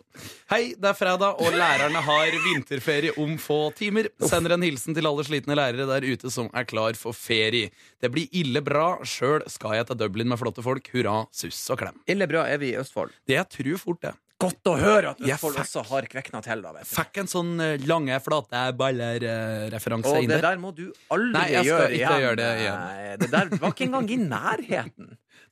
Hei, 0.50 0.74
det 0.76 0.90
er 0.90 0.96
fredag, 0.98 1.38
og 1.40 1.54
lærerne 1.56 2.02
har 2.04 2.34
vinterferie 2.44 3.14
om 3.22 3.38
få 3.40 3.70
timer. 3.78 4.10
Sender 4.20 4.52
en 4.58 4.66
hilsen 4.66 4.92
til 4.96 5.08
alle 5.08 5.24
slitne 5.24 5.56
lærere 5.56 5.86
der 5.88 6.04
ute 6.04 6.28
som 6.34 6.50
er 6.52 6.66
klar 6.68 6.92
for 7.00 7.16
ferie. 7.16 7.70
Det 8.04 8.10
blir 8.12 8.28
ille 8.36 8.60
bra. 8.60 8.98
Sjøl 9.08 9.46
skal 9.48 9.78
jeg 9.78 9.88
til 9.88 9.96
Dublin 10.04 10.28
med 10.28 10.36
flotte 10.42 10.60
folk. 10.66 10.90
Hurra, 10.92 11.22
suss 11.32 11.62
og 11.72 11.80
klem. 11.80 11.96
Ille 12.12 12.28
bra 12.28 12.44
er 12.52 12.60
vi 12.60 12.74
i 12.74 12.80
Østfold. 12.82 13.16
Det 13.24 13.38
jeg 13.40 13.48
tror 13.56 13.78
fort 13.86 14.02
det. 14.04 14.12
Godt 14.38 14.68
å 14.70 14.76
høre 14.78 15.14
at 15.16 15.18
Østfold 15.24 15.56
fikk- 15.56 15.64
også 15.64 15.82
har 15.88 16.04
kvekna 16.12 16.42
til. 16.44 16.60
da, 16.62 16.70
vet 16.76 16.84
du. 16.86 16.92
Fikk 16.94 17.16
en 17.24 17.30
sånn 17.32 17.56
eh, 17.64 17.80
lange, 17.90 18.20
flate 18.22 18.60
baller-referanse 18.78 20.12
Og 20.12 20.20
inn 20.22 20.28
det 20.30 20.36
der. 20.42 20.50
der 20.52 20.60
må 20.62 20.70
du 20.76 20.84
aldri 21.10 21.32
Nei, 21.34 21.46
jeg 21.56 21.64
skal 21.64 21.72
gjøre 21.72 21.88
ikke 21.88 21.96
igjen. 21.98 22.22
gjøre 22.26 22.36
det 22.42 22.50
igjen. 22.60 22.84
Nei, 22.84 23.16
Det 23.24 23.30
der 23.32 23.50
var 23.56 23.72
ikke 23.74 23.88
engang 23.88 24.10
i 24.14 24.20
nærheten. 24.28 25.08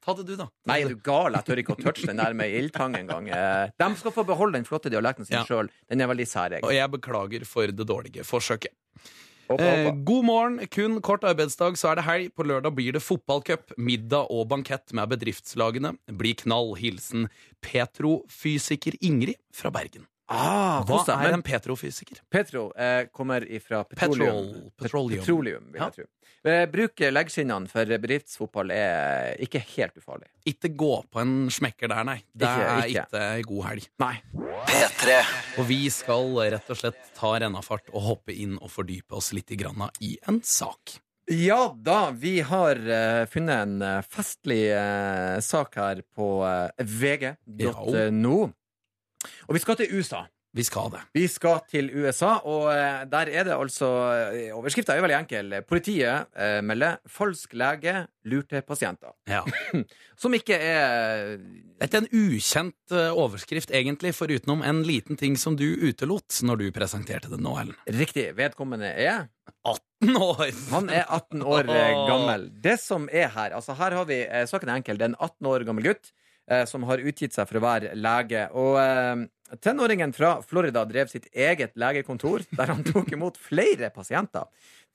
Ta 0.06 0.14
det 0.14 0.24
du, 0.28 0.36
da. 0.38 0.44
Ta 0.46 0.70
Nei, 0.70 0.78
er 0.84 0.92
du 0.94 1.00
gal? 1.02 1.34
Jeg 1.34 1.44
tør 1.48 1.60
ikke 1.64 1.74
å 1.74 1.80
touche 1.82 2.06
den 2.06 2.20
der 2.22 2.32
med 2.38 2.52
ildtang 2.54 2.94
engang. 2.94 3.26
Eh, 3.28 3.70
De 3.76 3.88
skal 3.98 4.12
få 4.14 4.22
beholde 4.28 4.54
den 4.60 4.64
flotte 4.68 4.88
dialekten 4.92 5.26
sin 5.26 5.40
Ja. 5.40 5.44
sjøl. 5.44 5.68
Den 5.90 6.00
er 6.00 6.06
veldig 6.06 6.26
særegen. 6.30 6.62
Og 6.62 6.70
jeg 6.72 6.90
beklager 6.94 7.44
for 7.44 7.66
det 7.66 7.86
dårlige 7.90 8.22
forsøket. 8.22 8.70
Hoppa, 9.50 9.62
Eh, 9.62 9.90
god 10.04 10.24
morgen. 10.24 10.66
Kun 10.68 11.00
kort 11.00 11.22
arbeidsdag, 11.22 11.76
så 11.78 11.90
er 11.92 11.94
det 11.96 12.04
helg. 12.04 12.30
På 12.34 12.42
lørdag 12.46 12.74
blir 12.74 12.92
det 12.92 13.02
fotballcup, 13.02 13.74
middag 13.78 14.26
og 14.30 14.48
bankett 14.48 14.92
med 14.92 15.08
bedriftslagene. 15.08 15.96
Blir 16.10 16.34
knall. 16.34 16.74
Hilsen 16.76 17.28
petrofysiker 17.62 18.96
Ingrid 19.02 19.36
fra 19.54 19.70
Bergen. 19.70 20.06
Ah, 20.26 20.82
Hva 20.86 21.04
er 21.22 21.36
en 21.36 21.42
petrofysiker? 21.46 22.18
Petro 22.30 22.72
eh, 22.74 23.06
kommer 23.14 23.44
ifra 23.46 23.84
petroleum. 23.86 24.48
Petrol, 24.50 24.72
petroleum. 24.82 25.20
Petroleum, 25.20 25.68
vil 25.72 25.80
Ja. 25.80 25.90
jeg 25.90 25.94
tro. 25.94 26.10
Eh, 26.46 26.64
Bruk 26.70 27.02
leggskinnene 27.10 27.70
for 27.70 27.84
bedriftsfotball 27.86 28.70
er 28.70 29.36
ikke 29.42 29.62
helt 29.76 29.96
ufarlig. 29.98 30.28
Ikke 30.46 30.70
gå 30.74 30.92
på 31.10 31.22
en 31.22 31.48
smekker 31.50 31.90
der, 31.90 32.04
nei. 32.06 32.20
Det 32.34 32.46
er 32.46 32.82
ikke. 32.86 33.06
ei 33.22 33.42
god 33.46 33.64
helg. 33.70 33.88
Nei. 34.02 34.14
P3. 34.66 35.16
Og 35.58 35.66
vi 35.70 35.80
skal 35.90 36.36
rett 36.54 36.70
og 36.70 36.78
slett 36.78 37.10
ta 37.14 37.32
rennafart 37.38 37.90
og 37.92 38.02
hoppe 38.10 38.34
inn 38.34 38.58
og 38.60 38.70
fordype 38.70 39.18
oss 39.18 39.32
litt 39.32 39.50
i 39.50 39.58
granna 39.58 39.90
i 40.00 40.16
en 40.28 40.42
sak. 40.42 40.98
Ja 41.26 41.74
da, 41.74 42.10
vi 42.14 42.38
har 42.46 42.78
uh, 42.78 43.26
funnet 43.26 43.64
en 43.64 43.82
eh, 43.82 44.02
festlig 44.06 44.60
uh, 44.70 45.40
sak 45.42 45.74
her 45.74 46.04
på 46.14 46.28
uh, 46.46 46.70
vg.no. 46.78 48.36
Og 49.48 49.56
vi 49.58 49.62
skal 49.62 49.78
til 49.82 49.92
USA. 49.96 50.24
Vi 50.56 50.64
skal 50.64 50.88
det. 50.94 51.00
Vi 51.12 51.26
skal 51.28 51.58
til 51.68 51.90
USA, 51.92 52.38
og 52.48 52.70
eh, 52.72 53.02
der 53.12 53.28
er 53.28 53.44
det 53.44 53.52
altså 53.52 53.88
Overskrifta 54.56 54.94
er 54.94 55.02
veldig 55.04 55.18
enkel. 55.18 55.52
Politiet 55.68 56.30
eh, 56.32 56.62
melder 56.64 56.96
'falsk 57.04 57.52
lege 57.52 58.06
lurte 58.24 58.62
pasienter'. 58.64 59.12
Ja. 59.28 59.42
Som 60.22 60.32
ikke 60.32 60.56
er 60.56 61.36
Dette 61.76 61.98
er 61.98 62.06
en 62.06 62.08
ukjent 62.08 62.94
eh, 62.96 63.12
overskrift, 63.12 63.70
egentlig, 63.70 64.14
forutenom 64.16 64.64
en 64.64 64.80
liten 64.82 65.20
ting 65.20 65.36
som 65.36 65.58
du 65.60 65.66
utelot 65.76 66.40
når 66.42 66.56
du 66.62 66.66
presenterte 66.72 67.28
den 67.28 67.44
nå, 67.44 67.52
Ellen. 67.60 67.76
riktig. 67.84 68.30
Vedkommende 68.38 68.94
er 68.96 69.26
18 69.66 70.16
år! 70.16 70.54
Han 70.72 70.88
er 70.88 71.04
18 71.04 71.42
år 71.42 71.68
eh, 71.68 71.98
gammel. 72.10 72.48
Det 72.64 72.78
som 72.80 73.10
er 73.12 73.28
her 73.34 73.52
altså 73.58 73.76
Her 73.76 73.92
har 73.92 74.08
vi 74.08 74.22
eh, 74.24 74.46
saken 74.48 74.72
er 74.72 74.80
enkel. 74.80 74.96
Det 74.96 75.04
er 75.04 75.12
en 75.12 75.20
18 75.20 75.52
år 75.52 75.66
gammel 75.68 75.90
gutt 75.90 76.08
eh, 76.08 76.25
som 76.70 76.84
har 76.86 77.02
utgitt 77.02 77.34
seg 77.34 77.48
for 77.48 77.58
å 77.58 77.64
være 77.64 77.94
lege. 77.98 78.44
Og 78.54 78.76
eh, 78.78 79.24
tenåringen 79.62 80.14
fra 80.14 80.36
Florida 80.46 80.84
drev 80.86 81.10
sitt 81.10 81.26
eget 81.34 81.74
legekontor, 81.78 82.44
der 82.54 82.72
han 82.72 82.84
tok 82.86 83.10
imot 83.16 83.40
flere 83.40 83.90
pasienter. 83.94 84.46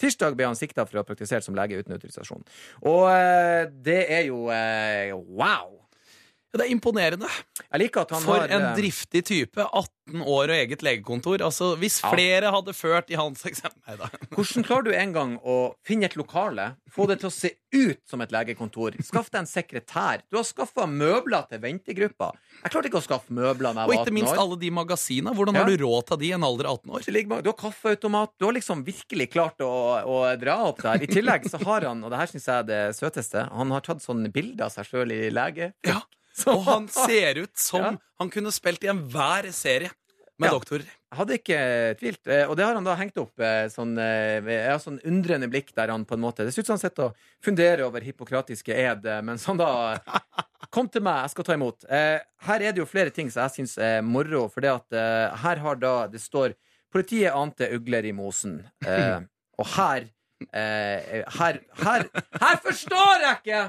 Tirsdag 0.01 0.37
ble 0.37 0.47
han 0.49 0.57
sikta 0.57 0.87
for 0.87 0.97
å 0.97 1.03
ha 1.03 1.07
praktisert 1.07 1.45
som 1.45 1.57
lege 1.57 1.81
uten 1.81 1.95
autorisasjon. 1.97 2.47
Og 2.87 3.05
eh, 3.11 3.67
det 3.85 4.01
er 4.07 4.25
jo 4.29 4.47
eh, 4.53 5.13
wow! 5.13 5.80
Det 6.51 6.65
er 6.65 6.71
imponerende. 6.73 7.29
For 7.71 8.25
har 8.27 8.49
en 8.51 8.65
eh, 8.65 8.75
driftig 8.75 9.21
type. 9.23 9.63
18 9.63 10.19
år 10.27 10.51
og 10.51 10.55
eget 10.57 10.81
legekontor. 10.83 11.39
Altså, 11.45 11.77
Hvis 11.79 12.01
Ja. 12.03 12.09
flere 12.11 12.51
hadde 12.51 12.73
ført 12.75 13.09
i 13.09 13.15
hans 13.15 13.45
eksempel. 13.47 14.01
Hvordan 14.35 14.65
klarer 14.67 14.83
du 14.83 14.91
en 14.91 15.13
gang 15.15 15.37
å 15.47 15.75
finne 15.87 16.09
et 16.09 16.17
lokale, 16.19 16.75
få 16.91 17.07
det 17.07 17.21
til 17.21 17.29
å 17.29 17.31
se 17.31 17.53
ut 17.71 18.01
som 18.09 18.19
et 18.25 18.33
legekontor, 18.35 18.97
skaff 19.01 19.29
deg 19.31 19.39
en 19.45 19.47
sekretær? 19.47 20.25
Du 20.29 20.35
har 20.35 20.43
skaffa 20.43 20.83
møbler 20.91 21.47
til 21.47 21.63
ventegruppa. 21.63 22.33
Jeg 22.65 22.73
klarte 22.75 22.91
ikke 22.91 22.99
å 22.99 23.07
skaffe 23.07 23.31
møbler 23.31 23.71
da 23.71 23.85
jeg 23.85 23.93
var 23.93 23.95
18 23.95 23.95
år. 23.95 24.01
Og 24.01 24.07
ikke 24.11 24.17
minst 24.19 24.43
alle 24.43 24.59
de 24.59 24.71
magasinene. 24.75 25.35
Hvordan 25.37 25.55
Ja. 25.55 25.63
har 25.63 25.71
du 25.71 25.77
råd 25.85 26.07
til 26.11 26.17
de 26.17 26.27
i 26.27 26.35
en 26.35 26.43
alder 26.43 26.65
av 26.67 26.81
18 26.83 26.91
år? 26.91 27.41
Du 27.47 27.49
har 27.53 27.59
kaffeautomat. 27.63 28.35
Du 28.37 28.45
har 28.45 28.53
liksom 28.59 28.83
virkelig 28.83 29.31
klart 29.31 29.63
å, 29.63 29.71
å 30.03 30.35
dra 30.37 30.59
opp 30.67 30.81
der. 30.83 30.99
I 31.01 31.07
tillegg 31.07 31.47
så 31.47 31.63
har 31.63 31.87
han, 31.87 32.03
og 32.03 32.11
det 32.11 32.19
her 32.19 32.27
syns 32.27 32.45
jeg 32.51 32.59
er 32.59 32.63
det 32.67 32.95
søteste, 32.99 33.47
han 33.49 33.71
har 33.71 33.79
tatt 33.87 34.03
sånne 34.03 34.27
bilder 34.33 34.65
av 34.67 34.75
seg 34.75 34.83
sjøl 34.91 35.15
i 35.15 35.29
lege. 35.31 35.71
Ja. 35.87 36.01
Og 36.53 36.63
han 36.65 36.87
ser 36.91 37.41
ut 37.43 37.57
som 37.57 37.81
Ja. 37.83 37.91
han 38.19 38.29
kunne 38.33 38.51
spilt 38.55 38.83
i 38.83 38.89
enhver 38.91 39.51
serie 39.53 39.91
med 40.39 40.47
Ja. 40.49 40.53
doktorer. 40.57 40.87
Hadde 41.11 41.35
ikke 41.35 41.57
tvilt. 41.99 42.21
Eh, 42.31 42.45
Og 42.49 42.55
det 42.55 42.63
har 42.65 42.73
han 42.73 42.85
da 42.87 42.95
hengt 42.95 43.17
opp 43.19 43.39
eh, 43.43 43.65
sånn, 43.67 43.97
eh, 43.99 44.39
ja, 44.69 44.77
sånn 44.79 45.01
undrende 45.05 45.49
blikk 45.51 45.73
der 45.75 45.91
han 45.91 46.05
på 46.07 46.15
en 46.15 46.21
måte 46.23 46.45
Det 46.47 46.53
ser 46.55 46.63
ut 46.63 46.69
som 46.71 46.77
han 46.79 46.85
sitter 46.85 47.03
og 47.09 47.15
funderer 47.43 47.83
over 47.83 47.99
hippokratiske 48.01 48.71
ed, 48.73 49.03
mens 49.27 49.45
han 49.45 49.57
da 49.59 49.99
Kom 50.71 50.87
til 50.87 51.01
meg, 51.03 51.25
jeg 51.25 51.31
skal 51.33 51.43
ta 51.43 51.53
imot. 51.57 51.83
Her 51.89 52.61
er 52.63 52.71
det 52.71 52.77
jo 52.79 52.85
flere 52.87 53.11
ting 53.11 53.27
som 53.29 53.43
jeg 53.43 53.51
syns 53.57 53.73
er 53.77 54.01
moro, 54.07 54.45
for 54.47 54.61
det 54.63 54.71
at 54.71 55.35
her 55.43 55.59
har 55.59 55.75
da 55.75 56.07
Det 56.07 56.21
står 56.21 56.53
Politiet 56.91 57.31
ante 57.35 57.67
ugler 57.75 58.05
i 58.07 58.11
mosen. 58.15 58.61
Og 59.59 59.67
her 59.75 60.07
eh, 60.53 61.23
her, 61.37 61.59
her 61.83 62.07
Her 62.39 62.57
forstår 62.63 63.25
jeg 63.25 63.37
ikke 63.41 63.61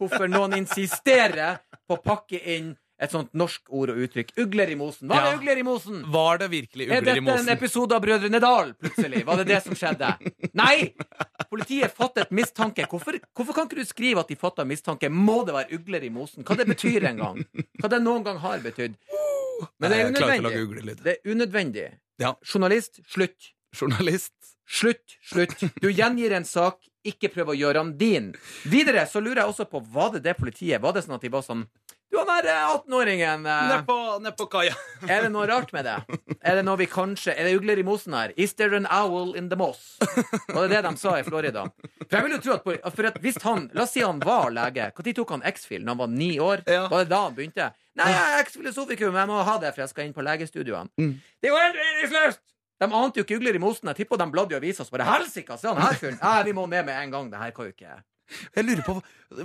hvorfor 0.00 0.30
noen 0.32 0.56
insisterer 0.58 1.60
på 1.88 1.98
å 1.98 2.02
pakke 2.02 2.40
inn 2.56 2.72
et 3.00 3.08
sånt 3.14 3.30
norsk 3.32 3.62
ord 3.72 3.88
og 3.94 4.00
uttrykk. 4.04 4.34
Ugler 4.42 4.68
i 4.68 4.74
mosen. 4.76 5.08
Var 5.08 5.22
det 5.24 5.28
Ja. 5.30 5.36
ugler 5.38 5.56
i 5.56 5.62
mosen? 5.64 6.02
Var 6.12 6.38
det 6.42 6.48
virkelig 6.52 6.84
Er 6.84 6.98
ugler 6.98 7.04
dette 7.06 7.16
i 7.16 7.20
mosen? 7.24 7.48
en 7.48 7.54
episode 7.56 7.92
av 7.96 8.02
Brødrene 8.04 8.40
Dal, 8.44 8.74
plutselig? 8.74 9.22
Var 9.24 9.36
det 9.40 9.46
det 9.48 9.60
som 9.64 9.72
skjedde? 9.74 10.10
Nei! 10.54 10.92
Politiet 11.48 11.94
fattet 11.96 12.28
mistanke. 12.30 12.84
Hvorfor, 12.90 13.16
hvorfor 13.34 13.54
kan 13.56 13.66
ikke 13.70 13.80
du 13.80 13.84
skrive 13.88 14.20
at 14.20 14.28
de 14.28 14.36
fatta 14.36 14.66
mistanke? 14.68 15.08
Må 15.08 15.38
det 15.48 15.54
være 15.56 15.78
ugler 15.78 16.04
i 16.04 16.10
mosen? 16.12 16.44
Hva 16.44 16.58
det 16.60 16.66
betyr 16.68 17.08
en 17.08 17.16
gang? 17.24 17.40
Hva 17.80 17.88
det 17.88 18.02
noen 18.04 18.22
gang 18.28 18.36
har 18.44 18.58
betydd? 18.58 18.98
Men 19.80 19.90
det 19.90 19.98
er 20.02 20.10
unødvendig. 20.12 20.96
Det 21.02 21.16
er 21.16 21.32
unødvendig. 21.32 21.88
Ja. 22.20 22.34
Journalist, 22.44 23.00
slutt. 23.08 23.52
Journalist. 23.80 24.34
Slutt, 24.70 25.18
slutt. 25.26 25.58
Du 25.82 25.90
gjengir 25.90 26.30
en 26.36 26.44
sak, 26.46 26.84
ikke 27.02 27.30
prøv 27.34 27.50
å 27.50 27.56
gjøre 27.58 27.80
den 27.80 27.94
din. 27.98 28.26
Videre 28.70 29.02
så 29.10 29.22
lurer 29.22 29.42
jeg 29.42 29.50
også 29.50 29.66
på, 29.66 29.80
var 29.90 30.12
det 30.14 30.22
det 30.28 30.36
politiet? 30.38 30.78
Var 30.82 30.94
det 30.94 31.02
sånn 31.06 31.16
at 31.16 31.24
de 31.24 31.30
var 31.32 31.42
sånn 31.42 31.64
Du, 32.10 32.18
han 32.18 32.28
der 32.28 32.48
eh, 32.52 32.68
18-åringen 32.74 33.44
Nedpå 33.46 33.96
Ned 34.22 34.36
på, 34.38 34.46
kaia. 34.52 34.74
Er 35.10 35.24
det 35.26 35.30
noe 35.34 35.46
rart 35.50 35.72
med 35.74 35.88
det? 35.88 35.96
Er 36.38 36.60
det 36.60 36.64
noe 36.66 36.78
vi 36.78 36.86
kanskje 36.90 37.34
Er 37.34 37.48
det 37.48 37.56
ugler 37.58 37.82
i 37.82 37.86
mosen 37.86 38.14
her? 38.14 38.34
Is 38.36 38.54
there 38.58 38.76
an 38.78 38.86
owl 38.90 39.34
in 39.38 39.48
the 39.50 39.58
moss? 39.58 39.96
Var 40.02 40.68
det 40.68 40.76
det 40.76 40.82
de 40.86 40.94
sa 41.00 41.16
i 41.18 41.26
Florida? 41.26 41.66
For 42.04 42.18
jeg 42.18 42.26
vil 42.26 42.36
jo 42.36 42.42
tro 42.44 42.56
at, 42.58 42.94
for 42.94 43.10
at 43.10 43.18
hvis 43.24 43.40
han 43.46 43.70
La 43.74 43.86
oss 43.86 43.96
si 43.96 44.04
han 44.06 44.22
var 44.22 44.50
lege. 44.54 44.90
Når 44.94 45.16
tok 45.18 45.34
han 45.38 45.46
X-Fil? 45.50 45.82
Når 45.82 45.96
han 45.96 46.02
var 46.04 46.14
ni 46.14 46.30
år? 46.42 46.66
Ja. 46.70 46.84
Var 46.92 47.06
det 47.06 47.14
da 47.14 47.24
han 47.26 47.38
begynte? 47.38 47.72
Nei, 47.98 48.12
jeg 48.14 48.36
er 48.36 48.44
X-filosofikum, 48.46 49.16
jeg 49.18 49.28
må 49.28 49.42
ha 49.46 49.56
det, 49.62 49.74
for 49.74 49.82
jeg 49.82 49.90
skal 49.90 50.06
inn 50.06 50.14
på 50.14 50.22
legestudioene. 50.24 50.94
Mm. 51.00 51.16
Det 51.42 51.50
er 51.50 51.54
jo 51.54 51.58
helt 51.58 51.80
meningsløst! 51.80 52.44
De 52.80 52.88
ante 52.88 53.20
jo 53.20 53.26
ikke 53.26 53.36
ugler 53.40 53.58
i 53.58 53.62
mosen. 53.62 53.90
Jeg 53.92 54.02
tipper 54.02 54.20
de 54.20 54.30
bladde 54.32 54.56
i 54.56 54.60
avisa 54.60 54.86
og 54.86 54.94
bare 54.94 55.08
Helsike, 55.08 55.58
se 55.60 55.68
han 55.68 55.82
her 55.82 55.98
fyren! 56.00 56.20
Nei, 56.22 56.38
vi 56.48 56.56
må 56.56 56.64
ned 56.70 56.86
med 56.88 56.96
en 56.96 57.12
gang. 57.16 57.28
Det 57.32 57.42
her 57.42 57.52
kan 57.56 57.68
jo 57.68 57.74
ikke 57.74 57.98
Jeg 58.56 58.66
lurer 58.66 58.84
på 58.86 59.00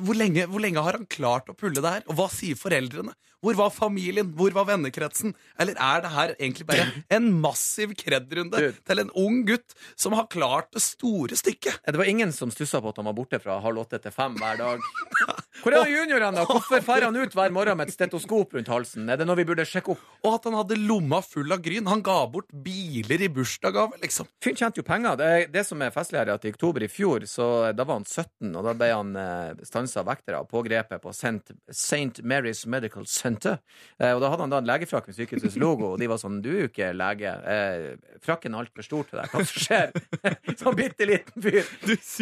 hvor 0.05 0.17
lenge, 0.17 0.47
hvor 0.49 0.61
lenge 0.61 0.81
har 0.81 0.97
han 0.97 1.07
klart 1.09 1.49
å 1.51 1.55
pulle 1.57 1.81
det 1.81 1.91
her? 1.97 2.03
Og 2.09 2.17
hva 2.17 2.25
sier 2.33 2.57
foreldrene? 2.57 3.13
Hvor 3.45 3.57
var 3.59 3.73
familien? 3.73 4.31
Hvor 4.37 4.53
var 4.55 4.65
vennekretsen? 4.71 5.35
Eller 5.61 5.77
er 5.77 6.01
det 6.01 6.11
her 6.15 6.33
egentlig 6.39 6.65
bare 6.69 6.87
en 7.13 7.27
massiv 7.43 7.93
kred-runde 7.99 8.71
til 8.81 9.03
en 9.03 9.11
ung 9.21 9.43
gutt 9.45 9.75
som 9.93 10.15
har 10.17 10.29
klart 10.33 10.71
det 10.73 10.81
store 10.85 11.37
stykket? 11.37 11.83
Det 11.85 12.01
var 12.01 12.09
ingen 12.09 12.33
som 12.33 12.53
stussa 12.53 12.81
på 12.81 12.93
at 12.93 13.01
han 13.01 13.09
var 13.11 13.17
borte 13.17 13.41
fra 13.43 13.59
halv 13.61 13.83
åtte 13.85 14.01
til 14.01 14.15
fem 14.15 14.37
hver 14.41 14.57
dag. 14.63 14.89
Hvor 15.63 15.75
er 15.75 15.89
juniorene? 15.89 16.35
da? 16.35 16.45
Hvorfor 16.49 16.81
drar 16.83 17.07
han 17.07 17.15
ut 17.17 17.35
hver 17.35 17.53
morgen 17.53 17.77
med 17.79 17.89
et 17.89 17.95
stetoskop 17.95 18.55
rundt 18.57 18.69
halsen? 18.71 19.07
Er 19.09 19.19
det 19.19 19.27
noe 19.27 19.37
vi 19.39 19.45
burde 19.47 19.65
sjekke 19.67 19.93
opp? 19.93 20.03
Og 20.25 20.35
at 20.37 20.47
han 20.49 20.57
hadde 20.57 20.77
lomma 20.81 21.21
full 21.25 21.53
av 21.53 21.61
gryn. 21.63 21.87
Han 21.89 22.03
ga 22.05 22.17
bort 22.31 22.51
biler 22.65 23.23
i 23.25 23.29
bursdagsgave, 23.31 23.99
liksom. 24.03 24.29
Fyren 24.43 24.59
tjente 24.59 24.81
jo 24.81 24.87
penger. 24.87 25.17
Det, 25.21 25.29
det 25.53 25.65
som 25.67 25.81
er 25.85 25.93
festlig, 25.95 26.19
her 26.21 26.33
er 26.33 26.39
at 26.39 26.47
i 26.47 26.53
oktober 26.53 26.85
i 26.85 26.89
fjor, 26.91 27.25
så 27.29 27.47
da 27.75 27.87
var 27.87 28.01
han 28.01 28.07
17, 28.07 28.51
og 28.51 28.67
da 28.67 28.75
ble 28.77 28.91
han 28.91 29.15
eh, 29.21 29.63
stansa 29.67 30.03
av 30.03 30.09
vektere 30.11 30.43
og 30.43 30.51
pågrepet 30.51 31.03
på 31.03 31.13
St. 31.15 32.25
Mary's 32.25 32.65
Medical 32.69 33.07
Center. 33.09 33.59
Eh, 33.99 34.11
og 34.11 34.23
da 34.23 34.33
hadde 34.33 34.47
han 34.47 34.55
da 34.55 34.61
en 34.63 34.69
legefrakk 34.69 35.09
med 35.09 35.17
sykehusets 35.19 35.59
logo, 35.61 35.93
og 35.93 36.01
de 36.01 36.11
var 36.11 36.21
sånn 36.21 36.41
Du 36.45 36.51
er 36.53 36.65
jo 36.65 36.71
ikke 36.71 36.91
lege. 36.97 37.31
Eh, 37.55 38.17
frakken 38.25 38.55
er 38.55 38.65
altfor 38.65 38.85
stor 38.85 39.09
til 39.09 39.21
deg. 39.21 39.31
Hva 39.33 39.45
som 39.45 39.65
skjer? 39.65 39.95
sånn 40.61 40.79
bitte 40.79 41.09
liten 41.09 41.45
fyr. 41.45 41.75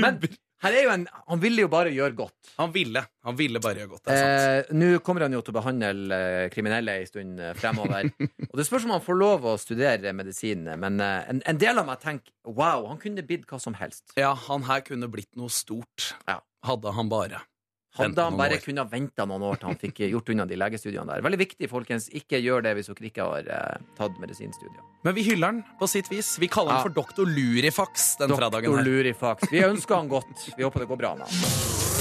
Men 0.04 0.22
her 0.64 0.78
er 0.78 0.86
jo 0.88 0.92
en 0.94 1.06
Han 1.28 1.42
ville 1.44 1.66
jo 1.66 1.70
bare 1.72 1.92
gjøre 1.94 2.16
godt. 2.18 2.54
Han 2.58 2.72
ville. 2.74 3.04
Han 3.28 3.38
ville 3.40 3.62
bare 3.64 3.84
gjøre 3.84 3.92
godt. 3.94 4.12
Eh, 4.14 4.72
Nå 4.76 4.98
kommer 5.06 5.26
han 5.26 5.36
jo 5.36 5.42
til 5.44 5.54
å 5.54 5.58
behandle 5.60 6.18
eh, 6.18 6.48
kriminelle 6.54 6.98
en 7.02 7.10
stund 7.10 7.42
eh, 7.44 7.54
fremover. 7.60 8.10
og 8.50 8.56
det 8.60 8.68
spørs 8.68 8.88
om 8.88 8.96
han 8.96 9.04
får 9.04 9.20
lov 9.20 9.48
å 9.54 9.56
studere 9.62 10.16
medisin, 10.16 10.68
men 10.80 11.00
eh, 11.04 11.30
en, 11.34 11.44
en 11.50 11.62
del 11.62 11.82
av 11.82 11.88
meg 11.90 12.02
tenker 12.04 12.32
wow, 12.48 12.88
han 12.92 13.02
kunne 13.02 13.26
blitt 13.28 13.48
hva 13.50 13.60
som 13.62 13.76
helst. 13.80 14.16
Ja, 14.20 14.34
han 14.48 14.68
her 14.68 14.84
kunne 14.86 15.12
blitt 15.12 15.32
noe 15.40 15.52
stort. 15.54 16.14
Ja. 16.30 16.40
Hadde 16.64 16.94
han 16.96 17.10
bare. 17.12 17.44
Hadde 17.94 18.24
han 18.26 18.38
bare 18.38 18.58
kunnet 18.58 18.90
vente 18.90 19.26
noen 19.30 19.44
år 19.46 19.60
til 19.62 19.68
han 19.70 19.78
fikk 19.78 20.00
gjort 20.10 20.30
unna 20.34 20.46
de 20.50 20.58
legestudiene 20.58 21.06
der. 21.14 21.22
Veldig 21.22 21.40
viktig, 21.44 21.70
folkens. 21.70 22.08
Ikke 22.18 22.40
gjør 22.42 22.64
det 22.66 22.74
hvis 22.80 22.90
dere 22.90 23.10
ikke 23.12 23.28
har 23.30 23.50
eh, 23.54 23.84
tatt 24.00 24.18
medisinstudier. 24.24 24.82
Men 25.06 25.14
vi 25.14 25.24
hyller 25.30 25.52
han 25.52 25.64
på 25.78 25.90
sitt 25.92 26.10
vis. 26.10 26.34
Vi 26.42 26.48
kaller 26.50 26.74
Ja. 26.74 26.82
han 26.82 26.88
for 26.90 26.96
doktor 26.98 27.30
Lurifax 27.30 28.16
den 28.18 28.34
fredagen 28.34 28.66
Doktor 28.72 28.82
her. 28.82 28.90
Lurifax. 28.90 29.52
Vi 29.52 29.62
ønsker 29.62 29.96
han 29.96 30.10
godt. 30.10 30.48
Vi 30.58 30.64
håper 30.66 30.80
det 30.80 30.90
går 30.90 30.98
bra 31.06 31.16
med 31.22 31.28
han. 31.28 31.93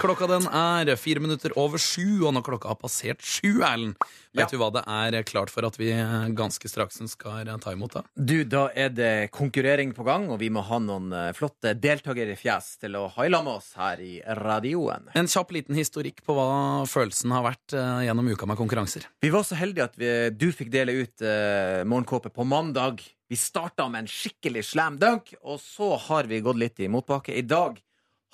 Klokka 0.00 0.24
den 0.30 0.46
er 0.48 0.96
fire 0.96 1.20
minutter 1.20 1.52
over 1.60 1.76
sju, 1.76 2.22
og 2.24 2.32
når 2.32 2.44
klokka 2.46 2.70
har 2.70 2.78
passert 2.80 3.20
sju, 3.20 3.60
Erlend, 3.60 3.98
vet 4.32 4.46
Ja. 4.46 4.46
du 4.48 4.56
hva 4.56 4.70
det 4.72 4.82
er 4.88 5.22
klart 5.28 5.50
for 5.52 5.66
at 5.66 5.76
vi 5.76 5.90
ganske 6.32 6.68
straks 6.72 7.02
skal 7.10 7.44
ta 7.60 7.72
imot? 7.72 7.92
da? 7.92 8.02
Du, 8.16 8.44
da 8.44 8.70
er 8.74 8.88
det 8.88 9.30
konkurrering 9.30 9.92
på 9.92 10.02
gang, 10.02 10.30
og 10.30 10.38
vi 10.38 10.48
må 10.48 10.62
ha 10.64 10.78
noen 10.78 11.12
eh, 11.12 11.32
flotte 11.36 11.74
deltakere 11.74 12.32
i 12.32 12.36
fjes 12.36 12.78
til 12.80 12.96
å 12.96 13.08
ha 13.12 13.26
i 13.26 13.28
lag 13.28 13.44
med 13.44 13.60
oss 13.60 13.74
her 13.76 14.00
i 14.00 14.22
radioen. 14.24 15.10
En 15.12 15.28
kjapp 15.28 15.52
liten 15.52 15.76
historikk 15.76 16.24
på 16.24 16.32
hva 16.32 16.86
følelsen 16.88 17.36
har 17.36 17.44
vært 17.44 17.76
eh, 17.76 18.06
gjennom 18.08 18.32
uka 18.32 18.48
med 18.48 18.56
konkurranser. 18.56 19.04
Vi 19.20 19.28
var 19.28 19.44
så 19.44 19.60
heldige 19.60 19.84
at 19.84 20.00
vi, 20.00 20.30
du 20.32 20.48
fikk 20.50 20.72
dele 20.72 20.96
ut 20.96 21.20
uh, 21.20 21.84
morgenkåpe 21.84 22.32
på 22.32 22.48
mandag. 22.48 23.04
Vi 23.28 23.36
starta 23.36 23.84
med 23.92 24.06
en 24.06 24.10
skikkelig 24.10 24.64
slam 24.72 24.96
dunk, 24.96 25.34
og 25.44 25.60
så 25.60 25.92
har 26.08 26.24
vi 26.24 26.40
gått 26.40 26.56
litt 26.56 26.80
i 26.80 26.88
motbakke. 26.88 27.36
I 27.36 27.44
dag 27.44 27.76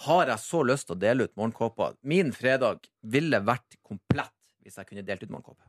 har 0.05 0.33
jeg 0.33 0.43
så 0.43 0.63
lyst 0.67 0.89
til 0.89 0.97
å 0.97 1.01
dele 1.01 1.27
ut 1.27 1.37
morgenkåpa. 1.39 1.95
Min 2.05 2.33
fredag 2.37 2.85
ville 3.03 3.41
vært 3.45 3.79
komplett 3.87 4.35
hvis 4.67 4.77
jeg 4.81 4.89
kunne 4.89 5.07
delt 5.07 5.23
ut 5.25 5.33
morgenkåpe. 5.33 5.63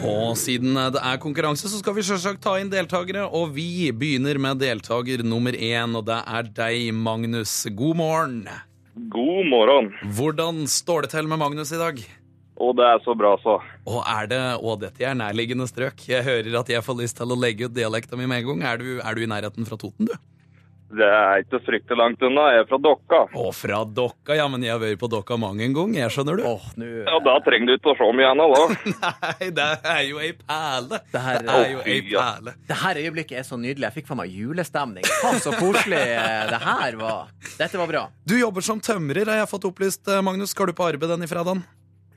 Og 0.00 0.32
siden 0.40 0.76
det 0.94 1.00
er 1.04 1.20
konkurranse, 1.20 1.68
så 1.68 1.80
skal 1.80 1.94
vi 1.96 2.04
selvsagt 2.06 2.40
ta 2.44 2.56
inn 2.60 2.70
deltakere. 2.72 3.26
Og 3.36 3.52
vi 3.56 3.90
begynner 3.92 4.40
med 4.40 4.60
deltaker 4.62 5.24
nummer 5.26 5.52
én, 5.56 5.96
og 5.96 6.06
det 6.08 6.20
er 6.24 6.48
deg, 6.56 6.88
Magnus. 6.96 7.52
God 7.76 8.00
morgen. 8.00 8.40
God 9.12 9.50
morgen. 9.50 9.92
Hvordan 10.16 10.64
står 10.70 11.06
det 11.06 11.12
til 11.14 11.28
med 11.28 11.40
Magnus 11.40 11.72
i 11.76 11.80
dag? 11.80 12.00
Og 12.60 12.74
det 12.76 12.84
er 12.84 12.98
så 13.04 13.14
bra, 13.16 13.34
så. 13.40 13.58
Og 13.88 14.00
er 14.04 14.26
det, 14.28 14.40
og 14.60 14.82
dette 14.82 15.04
er 15.04 15.16
nærliggende 15.16 15.68
strøk. 15.68 16.02
Jeg 16.08 16.26
hører 16.26 16.58
at 16.60 16.72
jeg 16.72 16.84
får 16.84 16.98
lyst 16.98 17.16
til 17.20 17.32
å 17.32 17.38
legge 17.38 17.68
ut 17.68 17.76
dialekta 17.76 18.18
mi 18.20 18.28
med 18.28 18.42
en 18.42 18.50
gang. 18.50 18.66
Er 18.72 18.82
du, 18.82 18.90
er 19.00 19.16
du 19.16 19.24
i 19.24 19.30
nærheten 19.30 19.68
fra 19.68 19.80
Toten, 19.80 20.10
du? 20.10 20.16
Det 20.90 21.06
er 21.06 21.42
ikke 21.44 21.60
fryktelig 21.62 21.96
langt 22.00 22.22
unna. 22.26 22.48
Jeg 22.50 22.64
er 22.64 22.66
fra 22.66 22.78
Dokka. 22.82 23.18
Å, 23.38 23.50
fra 23.54 23.76
Dokka, 23.86 24.34
ja, 24.34 24.48
men 24.50 24.64
jeg 24.66 24.72
har 24.74 24.80
vært 24.82 24.98
på 24.98 25.06
Dokka 25.12 25.36
mange 25.38 25.62
en 25.62 25.74
gang, 25.76 25.92
jeg 25.94 26.10
skjønner 26.10 26.40
du. 26.40 26.42
Åh, 26.50 26.64
nu... 26.82 26.86
Ja, 27.06 27.20
Da 27.22 27.36
trenger 27.46 27.70
du 27.70 27.74
ikke 27.76 27.92
å 27.92 27.96
se 28.00 28.08
meg 28.18 28.26
igjen, 28.26 28.42
da. 28.42 28.90
Nei, 29.28 29.50
det 29.60 29.68
er 29.94 30.00
jo 30.08 30.18
ei 30.24 30.32
perle. 30.40 31.00
Det 31.12 31.22
her- 31.26 31.42
Det 31.46 31.54
er 31.60 31.70
jo 31.76 31.82
ei 31.86 31.98
ja. 32.10 32.24
perle. 32.24 32.54
Det 32.72 32.78
her 32.82 33.00
øyeblikket 33.04 33.38
er 33.42 33.46
så 33.46 33.58
nydelig. 33.60 33.86
Jeg 33.86 33.96
fikk 34.00 34.10
faen 34.10 34.18
meg 34.24 34.34
julestemning. 34.34 35.06
Faen, 35.22 35.38
så 35.44 35.54
koselig 35.60 36.00
eh, 36.02 36.46
det 36.50 36.60
her 36.64 36.98
var. 37.00 37.30
Dette 37.60 37.78
var 37.84 37.92
bra. 37.92 38.02
Du 38.26 38.34
jobber 38.40 38.66
som 38.66 38.82
tømrer, 38.82 39.30
har 39.30 39.44
jeg 39.44 39.50
fått 39.52 39.68
opplyst, 39.70 40.02
eh, 40.10 40.20
Magnus. 40.26 40.50
Skal 40.56 40.72
du 40.72 40.74
på 40.74 40.88
arbeid 40.90 41.10
denne 41.14 41.30
fredagen? 41.30 41.62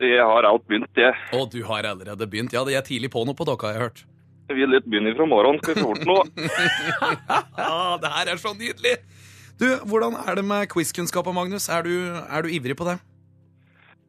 Jeg 0.01 0.19
har 0.25 0.43
alt 0.49 0.65
begynt, 0.67 0.89
jeg. 0.99 1.13
Å, 1.37 1.45
du 1.47 1.61
har 1.69 1.85
allerede 1.93 2.25
begynt. 2.27 2.51
Ja, 2.57 2.65
det 2.67 2.73
er 2.75 2.83
tidlig 2.89 3.13
på 3.13 3.21
noe 3.29 3.37
på 3.37 3.45
Dokka, 3.47 3.69
har 3.69 3.77
jeg 3.77 3.85
hørt. 3.85 4.01
Vi 4.51 4.65
er 4.65 4.69
litt 4.69 4.85
begynner 4.89 5.15
fra 5.15 5.27
morgenen. 5.29 5.61
Skal 5.63 5.77
vi 5.77 5.83
få 5.85 5.93
gjort 5.93 6.07
noe? 6.09 6.23
Ah, 7.55 7.95
det 8.03 8.11
her 8.11 8.33
er 8.33 8.41
så 8.41 8.51
nydelig! 8.57 8.97
Du, 9.61 9.67
Hvordan 9.87 10.17
er 10.17 10.35
det 10.39 10.43
med 10.45 10.67
quizkunnskaper, 10.71 11.31
Magnus? 11.35 11.69
Er 11.71 11.85
du, 11.85 11.93
er 12.11 12.43
du 12.43 12.49
ivrig 12.51 12.75
på 12.75 12.87
det? 12.89 12.97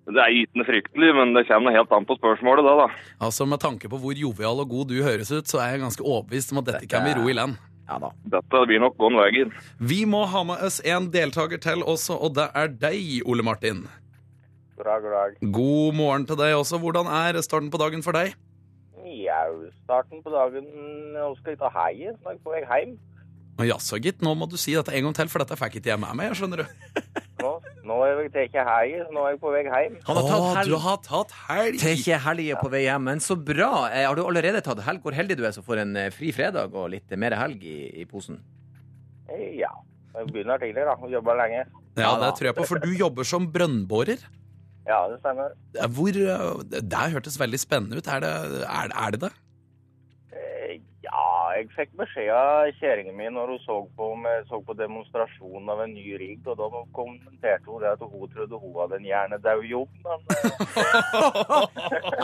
Det 0.05 0.20
er 0.20 0.35
ikke 0.37 0.66
fryktelig, 0.68 1.12
men 1.16 1.33
det 1.37 1.47
kommer 1.49 1.73
helt 1.73 1.92
an 1.97 2.05
på 2.05 2.16
spørsmålet, 2.18 2.66
det, 2.66 2.75
da. 2.83 2.88
Altså, 3.25 3.47
Med 3.49 3.62
tanke 3.62 3.88
på 3.88 4.01
hvor 4.01 4.16
jovial 4.18 4.61
og 4.61 4.68
god 4.73 4.90
du 4.92 4.99
høres 5.05 5.31
ut, 5.33 5.49
så 5.49 5.62
er 5.62 5.77
jeg 5.77 5.85
ganske 5.85 6.05
overbevist 6.05 6.53
om 6.53 6.61
at 6.61 6.68
dette 6.73 6.88
kan 6.90 7.07
bli 7.07 7.14
ro 7.16 7.29
i 7.31 7.37
land. 7.37 7.57
Ja 7.88 7.99
da. 8.01 8.11
Dette 8.33 8.62
blir 8.68 8.81
nok 8.81 8.97
gåen 9.01 9.16
veien. 9.20 9.53
Vi 9.81 10.03
må 10.09 10.25
ha 10.29 10.42
med 10.49 10.64
oss 10.64 10.81
en 10.88 11.11
deltaker 11.12 11.61
til 11.61 11.85
også, 11.85 12.16
og 12.16 12.35
det 12.37 12.49
er 12.57 12.73
deg, 12.73 13.20
Ole 13.29 13.44
Martin. 13.44 13.85
God 14.77 14.88
dag, 14.88 15.05
god 15.05 15.14
dag. 15.14 15.37
God 15.55 15.97
morgen 15.97 16.25
til 16.29 16.40
deg 16.40 16.57
også. 16.57 16.81
Hvordan 16.83 17.09
er 17.12 17.40
starten 17.44 17.70
på 17.73 17.81
dagen 17.81 18.05
for 18.05 18.16
deg? 18.16 18.33
Jau, 19.44 19.70
starten 19.85 20.22
på 20.24 20.33
dagen 20.33 20.64
Nå 21.14 21.30
skal 21.40 21.52
jeg 21.54 21.61
ta 21.61 21.70
heie, 21.74 22.14
så 22.16 22.24
nå 22.24 22.30
er 22.33 22.37
jeg 22.38 22.42
på 22.44 22.54
vei 22.54 22.62
hjem. 22.64 22.94
Jaså, 23.68 24.00
gitt. 24.02 24.22
Nå 24.24 24.33
må 24.35 24.48
du 24.50 24.57
si 24.59 24.72
dette 24.74 24.90
en 24.96 25.04
gang 25.07 25.14
til, 25.14 25.28
for 25.30 25.44
dette 25.44 25.54
fikk 25.61 25.76
ikke 25.78 25.92
jeg 25.92 26.00
med 26.02 26.16
meg. 26.18 26.33
skjønner 26.35 26.64
du. 26.64 26.66
Nå, 27.44 27.50
nå 27.85 27.96
er 28.07 28.22
jeg 28.24 28.48
ikke 28.48 28.62
heie, 28.66 29.02
så 29.04 29.12
nå 29.14 29.22
er 29.28 29.35
jeg 29.35 29.40
på 29.42 29.50
vei 29.52 29.61
hjem. 29.66 29.96
Han 30.07 30.16
har 30.18 30.26
tatt 30.30 30.44
helg. 30.59 30.70
du 30.72 30.76
har 30.80 30.98
tatt 31.04 31.33
helg! 31.44 31.83
Ikke 31.92 32.18
helge 32.24 32.57
på 32.62 32.70
vei 32.72 32.80
hjem, 32.87 33.04
men 33.11 33.20
så 33.22 33.37
bra. 33.37 33.68
Eh, 33.92 34.07
Har 34.09 34.16
du 34.16 34.22
allerede 34.24 34.62
tatt 34.64 34.80
helg? 34.87 35.02
Hvor 35.04 35.14
heldig 35.18 35.37
du 35.38 35.44
er 35.44 35.52
som 35.54 35.66
får 35.66 35.83
en 35.83 35.92
eh, 36.00 36.09
fri 36.14 36.33
fredag 36.33 36.72
og 36.72 36.88
litt 36.94 37.12
mer 37.20 37.37
helg 37.37 37.62
i, 37.68 37.76
i 38.00 38.07
posen. 38.09 38.40
Eh, 39.28 39.50
Ja. 39.61 39.70
Jeg 40.14 40.28
begynner 40.30 40.61
tidlig, 40.62 40.85
da. 40.87 40.92
Jobber 41.11 41.35
lenge. 41.40 41.64
Ja, 41.98 42.12
det 42.22 42.28
tror 42.38 42.46
jeg 42.48 42.54
på, 42.54 42.64
for 42.70 42.78
du 42.78 42.92
jobber 42.94 43.26
som 43.26 43.48
brønnborer. 43.50 44.20
Ja, 44.87 44.99
det 45.09 45.18
stemmer. 45.23 45.49
Hvor 45.97 46.12
Det 46.70 46.99
hørtes 47.14 47.38
veldig 47.40 47.61
spennende 47.62 47.97
ut. 47.97 48.07
Er 48.09 48.20
det 48.20 48.29
er, 48.35 48.88
det- 48.88 48.97
er 49.07 49.11
det? 49.16 49.20
det? 49.20 49.33
Eh, 50.33 50.81
Ja, 51.05 51.53
jeg 51.55 51.68
fikk 51.77 51.90
beskjed 52.01 52.31
av 52.33 52.70
kjerringa 52.81 53.12
mi 53.14 53.25
når 53.31 53.47
hun 53.53 53.59
så 53.62 53.75
på, 53.97 54.07
så 54.49 54.59
på 54.66 54.73
demonstrasjonen 54.75 55.68
av 55.70 55.81
en 55.85 55.92
ny 55.94 56.16
rigg, 56.18 56.40
og 56.49 56.57
da 56.59 56.64
kommenterte 56.97 57.66
hun 57.68 57.81
det 57.83 57.90
at 57.92 58.01
hun 58.03 58.29
trodde 58.33 58.59
hun 58.59 58.75
hadde 58.81 58.97
en 58.99 59.05
hjernedau 59.11 59.61
jobb, 59.68 59.90
men 60.03 60.18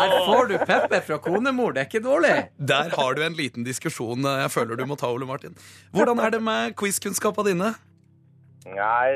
Her 0.00 0.16
får 0.26 0.44
du 0.50 0.56
pepper 0.64 1.00
fra 1.06 1.18
konemor, 1.22 1.72
det 1.76 1.80
er 1.84 1.88
ikke 1.90 2.02
dårlig. 2.08 2.32
Der 2.72 2.88
har 2.96 3.10
du 3.14 3.20
en 3.22 3.36
liten 3.38 3.62
diskusjon 3.68 4.24
eh, 4.24 4.40
jeg 4.46 4.50
føler 4.56 4.74
du 4.80 4.84
må 4.88 4.96
ta, 4.98 5.06
Ole 5.12 5.26
Martin. 5.28 5.54
Hvordan 5.92 6.18
er 6.24 6.30
det 6.34 6.42
med 6.42 6.74
quizkunnskapene 6.80 7.52
dine? 7.52 7.70
Nei, 8.68 9.08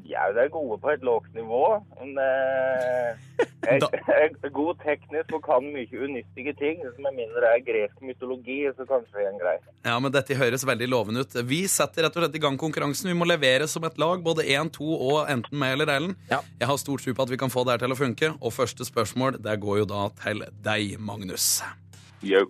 de 0.00 0.14
er 0.16 0.32
det 0.32 0.46
er 0.46 0.52
gode 0.52 0.78
på 0.80 0.88
et 0.88 1.02
lavt 1.04 1.34
nivå. 1.36 1.64
Men 1.98 2.16
eh, 2.22 3.20
jeg, 3.68 4.30
er 4.40 4.52
god 4.56 4.80
teknisk 4.80 5.34
og 5.36 5.44
kan 5.44 5.68
mye 5.74 6.00
unyttige 6.06 6.54
ting. 6.56 6.80
Med 7.04 7.18
mindre 7.18 7.44
det 7.44 7.50
er 7.50 7.64
gresk 7.66 8.00
mytologi, 8.00 8.62
så 8.72 8.88
kanskje 8.88 9.18
det 9.18 9.26
er 9.26 9.30
en 9.34 9.40
grei. 9.42 9.54
Ja, 9.84 9.98
men 10.00 10.14
Dette 10.14 10.38
høres 10.40 10.64
veldig 10.66 10.88
lovende 10.88 11.26
ut. 11.26 11.38
Vi 11.44 11.64
setter 11.68 12.08
rett 12.08 12.16
og 12.16 12.24
slett 12.24 12.40
i 12.40 12.44
gang 12.46 12.56
konkurransen. 12.60 13.12
Vi 13.12 13.18
må 13.18 13.28
levere 13.28 13.68
som 13.70 13.84
et 13.84 14.00
lag, 14.00 14.24
både 14.24 14.48
én, 14.48 14.72
to 14.72 14.96
og 14.96 15.28
enten 15.28 15.60
meg 15.60 15.76
eller 15.76 15.92
ellen. 15.98 16.18
Ja. 16.32 16.40
Jeg 16.62 16.72
har 16.72 16.80
stor 16.80 17.04
tro 17.04 17.16
på 17.16 17.28
at 17.28 17.34
vi 17.36 17.40
kan 17.44 17.52
få 17.52 17.66
det 17.66 17.76
her 17.76 17.84
til 17.84 17.96
å 17.96 18.00
funke. 18.00 18.32
Og 18.40 18.56
første 18.56 18.88
spørsmål 18.88 19.42
det 19.44 19.60
går 19.60 19.84
jo 19.84 19.90
da 19.92 20.06
til 20.24 20.46
deg, 20.64 20.96
Magnus. 21.04 21.58
Jau. 22.24 22.48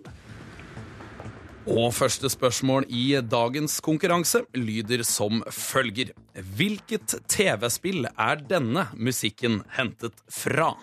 Og 1.65 1.89
første 1.97 2.29
spørsmål 2.29 2.85
i 2.93 3.15
dagens 3.25 3.79
konkurranse 3.83 4.43
lyder 4.53 5.01
som 5.07 5.41
følger. 5.51 6.11
Hvilket 6.57 7.15
TV-spill 7.31 8.05
er 8.11 8.43
denne 8.45 8.85
musikken 8.93 9.63
hentet 9.77 10.13
fra? 10.29 10.73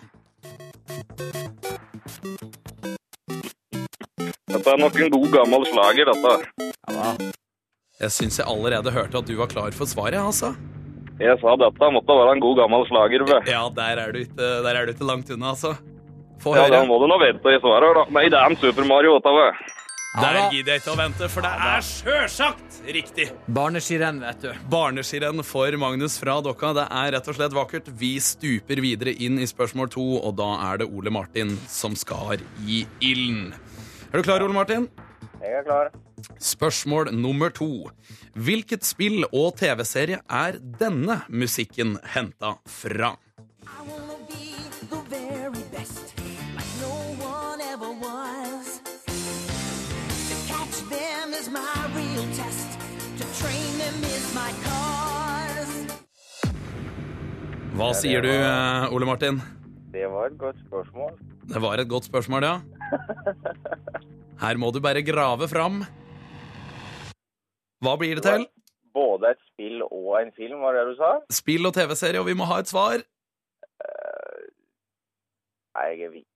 Dette 4.52 4.74
er 4.74 4.80
nok 4.82 4.98
en 5.00 5.12
god 5.14 5.28
gammel 5.36 5.64
slager, 5.70 6.10
dette. 6.10 6.34
Jeg 8.02 8.10
syns 8.16 8.40
jeg 8.40 8.48
allerede 8.50 8.90
hørte 8.92 9.22
at 9.22 9.28
du 9.30 9.36
var 9.38 9.50
klar 9.52 9.70
for 9.76 9.86
svaret, 9.86 10.18
altså. 10.18 10.52
Jeg 11.22 11.38
sa 11.38 11.54
dette 11.60 11.88
måtte 11.94 12.16
være 12.18 12.34
en 12.34 12.42
god 12.42 12.58
gammel 12.58 12.82
slager. 12.90 13.22
Be. 13.28 13.38
Ja, 13.46 13.62
der 13.76 14.02
er 14.02 14.10
du 14.16 14.18
ikke, 14.24 14.34
der 14.66 14.74
er 14.80 14.86
du 14.88 14.96
ikke 14.96 15.06
langt 15.06 15.30
unna, 15.30 15.52
altså. 15.54 15.76
Få 16.42 16.56
Ja, 16.56 16.64
høre. 16.66 16.74
da 16.74 16.82
må 16.90 16.98
du 16.98 17.06
nå 17.06 17.20
vente 17.22 17.54
i 17.54 17.60
svaret, 17.62 17.94
da. 18.00 18.04
Nei, 18.18 18.26
det 18.32 18.34
er 18.40 18.50
en 18.50 18.58
Super 18.58 18.88
Mario, 18.90 19.14
dette. 19.22 19.46
Der 20.12 20.36
gidder 20.52 20.74
jeg 20.74 20.82
ikke 20.82 20.92
å 20.92 20.98
vente, 20.98 21.28
for 21.32 21.40
det 21.46 21.50
er 21.66 21.84
sjølsagt 21.86 22.80
riktig. 22.92 23.30
Barneskirenn, 23.48 24.18
vet 24.20 24.42
du. 24.44 24.50
Barneskirenn 24.68 25.40
for 25.46 25.72
Magnus 25.80 26.18
fra 26.20 26.34
Dokka. 26.44 26.74
Det 26.76 26.84
er 26.84 27.14
rett 27.14 27.30
og 27.32 27.38
slett 27.38 27.56
vakkert. 27.56 27.88
Vi 27.96 28.10
stuper 28.20 28.82
videre 28.84 29.14
inn 29.16 29.40
i 29.40 29.48
spørsmål 29.48 29.88
to, 29.94 30.04
og 30.20 30.36
da 30.36 30.50
er 30.68 30.82
det 30.82 30.90
Ole 30.92 31.14
Martin 31.16 31.54
som 31.64 31.96
skar 31.96 32.44
i 32.68 32.82
ilden. 33.00 33.54
Er 34.12 34.20
du 34.20 34.26
klar, 34.28 34.44
Ole 34.44 34.52
Martin? 34.52 34.90
Jeg 35.40 35.62
er 35.62 35.64
klar. 35.64 35.88
Spørsmål 36.36 37.08
nummer 37.16 37.48
to. 37.48 37.88
Hvilket 38.36 38.84
spill 38.84 39.24
og 39.32 39.56
TV-serie 39.62 40.20
er 40.28 40.60
denne 40.60 41.22
musikken 41.32 41.96
henta 42.12 42.58
fra? 42.68 43.14
I 43.64 43.80
wanna 43.88 44.20
be 44.28 44.52
the 44.92 45.00
very 45.08 45.64
best, 45.72 46.12
like 46.20 46.76
no 46.84 46.94
one 47.24 47.64
ever 47.72 47.90
was. 48.04 48.41
My 51.52 51.76
real 51.96 52.24
test. 52.36 52.78
To 53.18 53.24
train 53.40 53.72
them 53.80 53.96
is 54.08 54.24
my 54.36 54.50
cause. 54.64 55.74
Hva 57.76 57.90
sier 57.96 58.24
du, 58.24 58.30
eh, 58.32 58.94
Ole 58.94 59.08
Martin? 59.08 59.40
Det 59.92 60.06
var 60.08 60.32
et 60.32 60.38
godt 60.40 60.58
spørsmål. 60.66 61.18
Det 61.52 61.60
var 61.60 61.80
et 61.80 61.88
godt 61.88 62.08
spørsmål, 62.08 62.42
ja. 62.48 62.56
Her 64.42 64.56
må 64.56 64.72
du 64.72 64.80
bare 64.80 65.04
grave 65.04 65.48
fram. 65.48 65.84
Hva 67.82 67.96
blir 68.00 68.16
det 68.16 68.24
til? 68.24 68.46
Både 68.94 69.32
et 69.32 69.40
spill 69.52 69.82
og 69.88 70.18
en 70.20 70.32
film, 70.36 70.60
var 70.64 70.76
det 70.76 70.84
du 70.92 70.94
sa? 71.00 71.14
Spill 71.32 71.66
og 71.68 71.74
TV-serie, 71.76 72.20
og 72.20 72.28
vi 72.28 72.36
må 72.38 72.48
ha 72.48 72.60
et 72.62 72.70
svar. 72.72 73.04
Nei, 75.72 75.88
jeg 76.00 76.12
vet. 76.12 76.31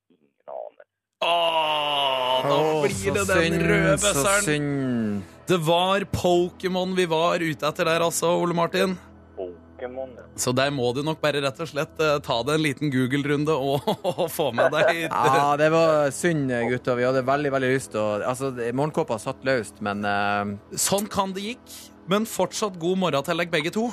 Åh, 1.26 2.46
da 2.46 2.56
Å, 2.56 2.82
blir 2.84 3.16
det 3.16 3.24
den 3.26 3.42
synd, 3.56 3.66
røde 3.70 3.96
så 3.98 4.12
bøsseren. 4.12 4.46
synd. 4.46 5.34
Det 5.46 5.58
var 5.66 6.06
Pokémon 6.14 6.94
vi 6.98 7.06
var 7.10 7.42
ute 7.42 7.68
etter 7.68 7.88
der, 7.88 8.04
altså, 8.06 8.32
Ole 8.42 8.54
Martin. 8.56 8.96
Pokémon, 9.36 10.12
ja. 10.16 10.24
Så 10.40 10.52
der 10.56 10.70
må 10.74 10.88
du 10.96 11.02
nok 11.06 11.20
bare 11.22 11.42
rett 11.44 11.58
og 11.62 11.68
slett 11.70 12.00
eh, 12.02 12.16
ta 12.24 12.38
deg 12.46 12.56
en 12.58 12.64
liten 12.64 12.92
Google-runde 12.92 13.54
og, 13.54 13.84
og 14.12 14.24
få 14.32 14.50
med 14.56 14.72
deg 14.74 15.02
Ja, 15.10 15.52
det 15.60 15.68
var 15.74 16.10
synd, 16.14 16.50
gutter. 16.70 16.96
Vi 16.98 17.06
hadde 17.08 17.24
veldig 17.26 17.52
veldig 17.56 17.72
lyst 17.74 17.92
til 17.94 18.00
å 18.02 18.08
Altså, 18.26 18.50
morgenkåpa 18.72 19.18
satt 19.22 19.44
løst, 19.46 19.82
men 19.84 20.02
eh, 20.08 20.56
Sånn 20.80 21.06
kan 21.12 21.34
det 21.36 21.44
gikk. 21.50 21.76
Men 22.10 22.26
fortsatt 22.30 22.76
god 22.78 23.00
morgen 23.02 23.24
til 23.26 23.34
dere 23.42 23.50
begge 23.50 23.72
to. 23.74 23.88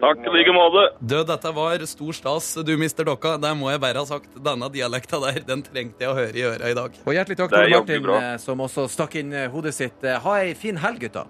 Takk 0.00 0.26
i 0.28 0.32
like 0.34 0.52
måte. 0.52 0.82
Du, 1.00 1.16
dette 1.24 1.52
var 1.56 1.82
stor 1.88 2.12
stas, 2.16 2.50
du 2.66 2.72
mister 2.80 3.06
dokka. 3.08 3.36
Det 3.40 3.52
må 3.56 3.70
jeg 3.72 3.80
bare 3.80 4.02
ha 4.02 4.08
sagt. 4.08 4.28
Denne 4.44 4.68
dialekta 4.72 5.20
der, 5.24 5.40
den 5.48 5.62
trengte 5.64 6.04
jeg 6.04 6.12
å 6.12 6.16
høre 6.18 6.36
i 6.36 6.44
øra 6.44 6.70
i 6.72 6.76
dag. 6.76 6.98
Og 7.06 7.16
hjertelig 7.16 7.38
takk 7.40 7.54
til 7.54 7.72
Martin, 7.72 8.04
bra. 8.04 8.20
som 8.42 8.60
også 8.66 8.86
stakk 8.92 9.16
inn 9.22 9.32
eh, 9.32 9.48
hodet 9.52 9.74
sitt. 9.76 10.04
Eh, 10.04 10.18
Ha 10.26 10.38
ei 10.44 10.54
fin 10.58 10.76
helg, 10.82 11.00
gutta. 11.06 11.26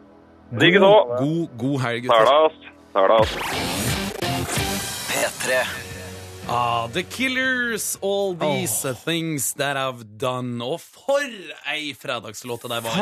Likeså. 0.56 0.92
God, 1.20 1.56
god 1.62 1.80
helg, 1.86 2.06
gutter. 2.08 2.54
Talas. 2.96 3.36
P3. 5.10 5.62
Ah, 6.48 6.86
The 6.94 7.02
Killers, 7.02 7.96
All 8.02 8.34
These 8.38 8.94
Things 9.04 9.52
That 9.58 9.76
I've 9.76 10.04
Done. 10.18 10.62
Og 10.62 10.80
for 10.80 11.22
ei 11.72 11.90
fredagslåt 11.98 12.62
det 12.66 12.70
der 12.76 12.84
var. 12.86 12.98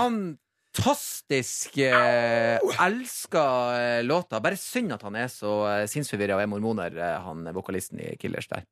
Fantastisk 0.75 1.77
eh, 1.79 2.59
elska 2.87 3.45
eh, 3.79 4.05
låta. 4.05 4.41
Bare 4.41 4.57
synd 4.57 4.93
at 4.93 5.03
han 5.07 5.15
er 5.17 5.29
så 5.31 5.53
eh, 5.71 5.85
sinnsforvirra 5.91 6.37
og 6.37 6.43
er 6.43 6.51
mormoner, 6.51 6.97
eh, 6.99 7.19
han 7.23 7.47
vokalisten 7.55 8.03
i 8.03 8.17
Killers 8.21 8.49
der. 8.51 8.67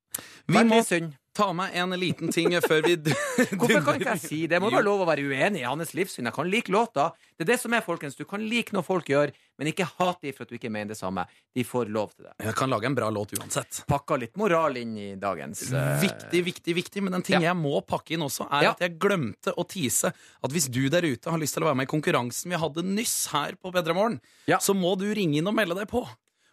Vi 0.47 0.57
må, 0.57 0.65
Veldig 0.65 0.83
synd. 0.85 1.12
Ta 1.35 1.53
med 1.57 1.71
en 1.75 1.95
liten 1.97 2.33
ting 2.33 2.53
før 2.61 2.83
vi 2.85 2.97
Hvorfor 3.59 3.81
kan 3.87 3.99
ikke 3.99 4.11
jeg 4.14 4.21
si 4.23 4.40
det? 4.51 4.61
Må 4.62 4.71
være 4.73 4.85
lov 4.85 5.05
å 5.05 5.09
være 5.09 5.25
uenig 5.25 5.62
i 5.62 5.66
hans 5.68 5.95
livssyn. 5.97 6.29
Jeg 6.29 6.37
kan 6.37 6.49
like 6.53 6.73
låta. 6.73 7.09
Det 7.37 7.47
er 7.47 7.53
det 7.55 7.59
som 7.62 7.73
er, 7.77 7.85
folkens. 7.85 8.16
Du 8.18 8.25
kan 8.29 8.42
like 8.45 8.75
noe 8.77 8.85
folk 8.85 9.09
gjør, 9.09 9.33
men 9.59 9.71
ikke 9.73 9.87
hat 9.99 10.21
dem 10.25 10.35
for 10.37 10.45
at 10.45 10.53
du 10.53 10.59
ikke 10.59 10.71
mener 10.73 10.92
det 10.92 10.99
samme. 11.01 11.25
De 11.57 11.64
får 11.64 11.90
lov 11.92 12.12
til 12.14 12.27
det. 12.29 12.35
Jeg 12.45 12.57
kan 12.59 12.73
lage 12.73 12.88
en 12.90 12.97
bra 12.99 13.09
låt 13.14 13.33
uansett. 13.38 13.83
Pakka 13.88 14.18
litt 14.21 14.37
moral 14.40 14.77
inn 14.81 14.92
i 15.01 15.09
dagens 15.21 15.64
uh... 15.73 15.97
Viktig, 16.03 16.45
viktig, 16.53 16.77
viktig. 16.83 17.05
Men 17.09 17.18
en 17.21 17.25
ting 17.27 17.38
Ja. 17.40 17.51
jeg 17.53 17.61
må 17.61 17.81
pakke 17.87 18.16
inn 18.16 18.25
også, 18.29 18.49
er 18.53 18.68
Ja. 18.68 18.75
at 18.77 18.85
jeg 18.85 18.99
glemte 19.03 19.55
å 19.57 19.64
tise 19.68 20.12
at 20.12 20.53
hvis 20.53 20.68
du 20.73 20.83
der 20.92 21.07
ute 21.09 21.33
har 21.33 21.40
lyst 21.40 21.57
til 21.57 21.64
å 21.64 21.71
være 21.71 21.81
med 21.81 21.88
i 21.88 21.92
konkurransen 21.97 22.53
vi 22.53 22.61
hadde 22.61 22.85
nyss 22.85 23.16
her 23.33 23.57
på 23.57 23.73
P3 23.73 23.95
Morgen, 23.97 24.21
Ja. 24.47 24.59
så 24.59 24.77
må 24.77 24.97
du 25.01 25.09
ringe 25.14 25.38
inn 25.40 25.49
og 25.49 25.57
melde 25.57 25.81
deg 25.81 25.88
på. 25.88 26.05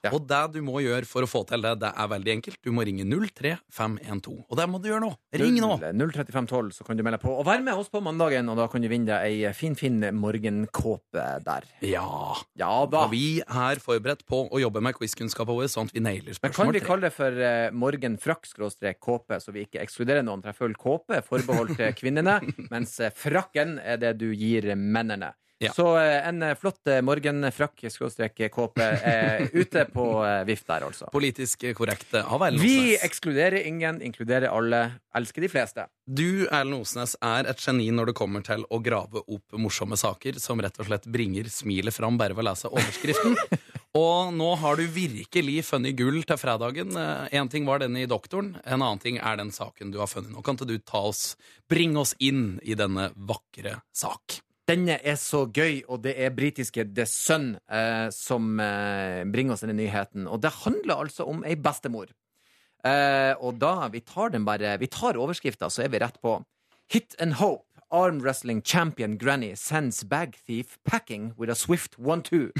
Ja. 0.05 0.13
Og 0.15 0.23
det 0.29 0.39
du 0.55 0.62
må 0.63 0.79
gjøre 0.79 1.07
for 1.09 1.25
å 1.25 1.29
få 1.29 1.41
til 1.49 1.63
det, 1.65 1.73
det 1.81 1.89
er 1.91 2.07
veldig 2.12 2.31
enkelt. 2.38 2.59
Du 2.63 2.71
må 2.75 2.85
ringe 2.88 3.03
03512. 3.03 4.45
Og 4.47 4.59
det 4.59 4.67
må 4.71 4.79
du 4.79 4.88
gjøre 4.88 5.03
nå. 5.03 5.12
Ring 5.41 5.57
nå. 5.59 5.73
03512, 5.81 6.71
så 6.77 6.88
kan 6.88 6.99
du 6.99 7.03
melde 7.03 7.19
på. 7.19 7.33
Og 7.33 7.43
vær 7.47 7.59
med 7.65 7.75
oss 7.75 7.91
på 7.91 7.99
mandagen, 8.03 8.47
og 8.51 8.59
da 8.62 8.69
kan 8.71 8.83
du 8.83 8.88
vinne 8.91 9.09
deg 9.09 9.27
ei 9.27 9.51
fin, 9.55 9.75
fin 9.79 9.99
morgenkåpe 10.15 11.25
der. 11.43 11.67
Ja. 11.83 12.07
Ja 12.59 12.71
da. 12.88 13.03
Og 13.05 13.13
vi 13.15 13.41
er 13.43 13.83
forberedt 13.83 14.23
på 14.29 14.45
å 14.47 14.63
jobbe 14.63 14.83
med 14.85 14.95
quizkunnskapen 14.95 15.57
vår, 15.59 15.67
sånn 15.71 15.91
at 15.91 15.97
vi 15.97 16.05
nailer 16.05 16.39
Men 16.45 16.55
kan 16.55 16.71
vi 16.71 16.83
kalle 16.85 17.09
det 17.09 17.13
for 17.15 17.43
uh, 17.43 17.67
morgenfrakk-kåpe, 17.75 19.41
så 19.43 19.55
vi 19.55 19.67
ikke 19.67 19.83
ekskluderer 19.83 20.23
noen? 20.23 20.45
For 20.45 20.53
jeg 20.53 20.62
føler 20.62 20.79
kåpe 20.79 21.19
er 21.19 21.27
forbeholdt 21.27 21.83
eh, 21.83 21.93
kvinnene, 21.97 22.39
mens 22.73 22.95
frakken 23.19 23.77
er 23.83 23.99
det 23.99 24.15
du 24.21 24.29
gir 24.31 24.71
mennene. 24.79 25.33
Ja. 25.59 25.73
Så 25.75 25.97
eh, 25.97 26.27
en 26.27 26.43
eh, 26.43 26.55
flott 26.55 26.87
eh, 26.87 27.01
morgenfrakk-kåpe 27.03 28.85
er 28.85 29.49
ute 29.59 29.83
på 29.91 30.05
vift 30.47 30.69
der, 30.69 30.85
altså. 30.87 31.09
Politisk 31.11 31.65
korrekte 31.75 32.21
av 32.23 32.45
Erlend 32.47 32.63
Vi 32.63 32.95
ekskluderer 32.95 33.67
ingen, 33.67 33.99
inkluderer 34.01 34.47
alle, 34.55 34.85
elsker 35.19 35.43
de 35.43 35.51
fleste. 35.51 35.85
Du, 36.07 36.47
Erlend 36.47 36.79
Osnes, 36.79 37.17
er 37.19 37.51
et 37.51 37.59
geni 37.59 37.89
når 37.91 38.13
det 38.13 38.17
kommer 38.21 38.45
til 38.47 38.63
å 38.71 38.79
grave 38.79 39.25
opp 39.25 39.59
morsomme 39.59 39.99
saker 39.99 40.39
som 40.39 40.63
rett 40.63 40.79
og 40.79 40.87
slett 40.87 41.11
bringer 41.11 41.51
smilet 41.51 41.95
fram 41.95 42.15
bare 42.19 42.37
ved 42.37 42.47
å 42.47 42.49
lese 42.53 42.71
overskriften. 42.71 43.35
og 44.05 44.31
nå 44.39 44.49
har 44.63 44.79
du 44.79 44.87
virkelig 44.87 45.65
funnet 45.67 45.99
gull 45.99 46.23
til 46.23 46.39
fredagen. 46.39 46.95
Én 47.35 47.51
ting 47.51 47.67
var 47.67 47.83
denne 47.83 48.05
i 48.05 48.07
Doktoren, 48.07 48.55
en 48.63 48.79
annen 48.79 49.03
ting 49.03 49.19
er 49.19 49.43
den 49.43 49.51
saken 49.51 49.91
du 49.91 49.99
har 49.99 50.07
funnet. 50.07 50.31
Nå 50.31 50.39
kan 50.45 50.55
ikke 50.55 50.71
du 50.71 50.77
ta 50.79 51.03
oss, 51.11 51.33
bringe 51.67 51.99
oss 51.99 52.15
inn 52.23 52.61
i 52.63 52.79
denne 52.79 53.11
vakre 53.27 53.81
sak. 53.91 54.39
Denne 54.69 54.99
er 55.01 55.15
så 55.17 55.47
gøy, 55.49 55.82
og 55.89 56.03
det 56.03 56.13
er 56.21 56.34
britiske 56.36 56.84
The 56.93 57.05
Sun 57.10 57.55
eh, 57.73 58.10
som 58.13 58.60
eh, 58.62 59.23
bringer 59.25 59.55
oss 59.55 59.63
denne 59.65 59.77
nyheten. 59.79 60.27
Og 60.29 60.43
det 60.43 60.51
handler 60.62 61.01
altså 61.08 61.25
om 61.29 61.41
ei 61.47 61.55
bestemor. 61.58 62.12
Eh, 62.86 63.34
og 63.41 63.58
da 63.60 63.89
Vi 63.91 63.99
tar 64.05 64.29
den 64.32 64.45
bare 64.47 64.77
Vi 64.79 64.88
tar 64.88 65.17
overskrifta, 65.19 65.67
så 65.73 65.84
er 65.84 65.89
vi 65.89 65.99
rett 65.99 66.21
på. 66.21 66.38
Hit 66.93 67.15
and 67.19 67.39
hope. 67.41 67.65
Arm 67.91 68.19
wrestling 68.21 68.62
champion 68.62 69.17
Granny 69.17 69.55
sends 69.55 70.03
bag 70.03 70.36
thief 70.45 70.77
packing 70.86 71.34
with 71.36 71.49
a 71.49 71.55
swift 71.55 71.97
one-two. 71.97 72.51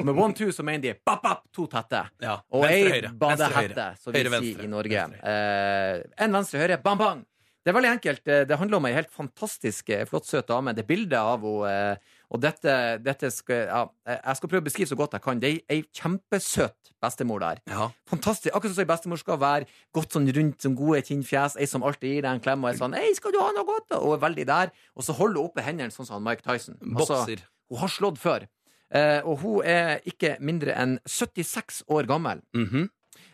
Og 0.00 0.04
med 0.04 0.14
one-two 0.18 0.50
så 0.50 0.64
mener 0.66 0.82
de 0.82 0.94
bap-bap, 1.06 1.46
to 1.54 1.68
tette. 1.70 2.00
Ja, 2.20 2.40
Og 2.50 2.66
ei 2.66 3.06
badehette, 3.14 3.92
som 4.02 4.12
vi 4.12 4.24
sier 4.26 4.64
i 4.64 4.66
Norge. 4.66 5.04
Venstre. 5.06 5.22
Eh, 5.22 6.24
en 6.26 6.34
venstre, 6.34 6.58
høyre, 6.64 6.80
bang, 6.82 6.98
bang. 6.98 7.22
Det 7.64 7.70
er 7.70 7.76
veldig 7.76 7.90
enkelt. 7.94 8.26
Eh, 8.26 8.44
Det 8.44 8.58
handler 8.58 8.76
om 8.76 8.86
ei 8.86 8.92
helt 8.92 9.10
fantastisk, 9.10 9.88
eh, 9.90 10.04
flott, 10.04 10.26
søt 10.26 10.48
dame. 10.48 10.74
Det 10.74 10.82
er 10.82 10.88
bilde 10.88 11.14
av 11.18 11.40
henne. 11.40 11.92
eh, 11.92 11.96
Og 12.32 12.40
dette, 12.40 12.98
dette 13.04 13.30
skal 13.30 13.66
ja, 13.66 13.88
Jeg 14.06 14.36
skal 14.36 14.48
prøve 14.48 14.62
å 14.62 14.64
beskrive 14.64 14.88
så 14.88 14.96
godt 14.96 15.12
jeg 15.12 15.20
kan. 15.22 15.38
Det 15.38 15.50
er 15.52 15.60
ei 15.76 15.82
kjempesøt 15.92 16.92
bestemor 17.02 17.40
der. 17.40 17.60
Ja. 17.68 17.90
Fantastisk. 18.08 18.54
Akkurat 18.54 18.74
som 18.74 18.82
ei 18.82 18.88
bestemor 18.88 19.18
skal 19.18 19.36
være. 19.38 19.66
Godt 19.94 20.12
sånn 20.16 20.26
rundt, 20.34 20.60
som 20.62 20.74
gode 20.74 21.02
kinnfjes. 21.02 21.56
Ei 21.60 21.66
som 21.66 21.82
alltid 21.82 22.08
gir 22.14 22.22
deg 22.22 22.32
en 22.32 22.40
klem 22.40 22.64
og 22.64 22.70
er 22.72 22.78
sånn 22.78 22.94
'Hei, 22.94 23.12
skal 23.14 23.32
du 23.32 23.38
ha 23.38 23.52
noe 23.52 23.64
godt?' 23.64 23.88
da?» 23.90 23.96
Og 23.98 24.14
er 24.14 24.26
veldig 24.28 24.46
der. 24.46 24.70
Og 24.96 25.02
så 25.04 25.12
holder 25.14 25.40
hun 25.42 25.50
oppe 25.50 25.62
hendene 25.62 25.90
sånn 25.92 26.06
som 26.06 26.24
Mike 26.24 26.42
Tyson. 26.42 26.78
Altså, 26.80 27.26
Bokser. 27.26 27.38
hun 27.70 27.78
har 27.78 27.88
slått 27.88 28.18
før. 28.18 28.48
Eh, 28.94 29.20
og 29.24 29.38
hun 29.40 29.62
er 29.64 30.00
ikke 30.06 30.38
mindre 30.40 30.74
enn 30.74 30.98
76 31.06 31.82
år 31.88 32.06
gammel. 32.06 32.40
Mhm. 32.54 32.84
Eh, 32.84 32.88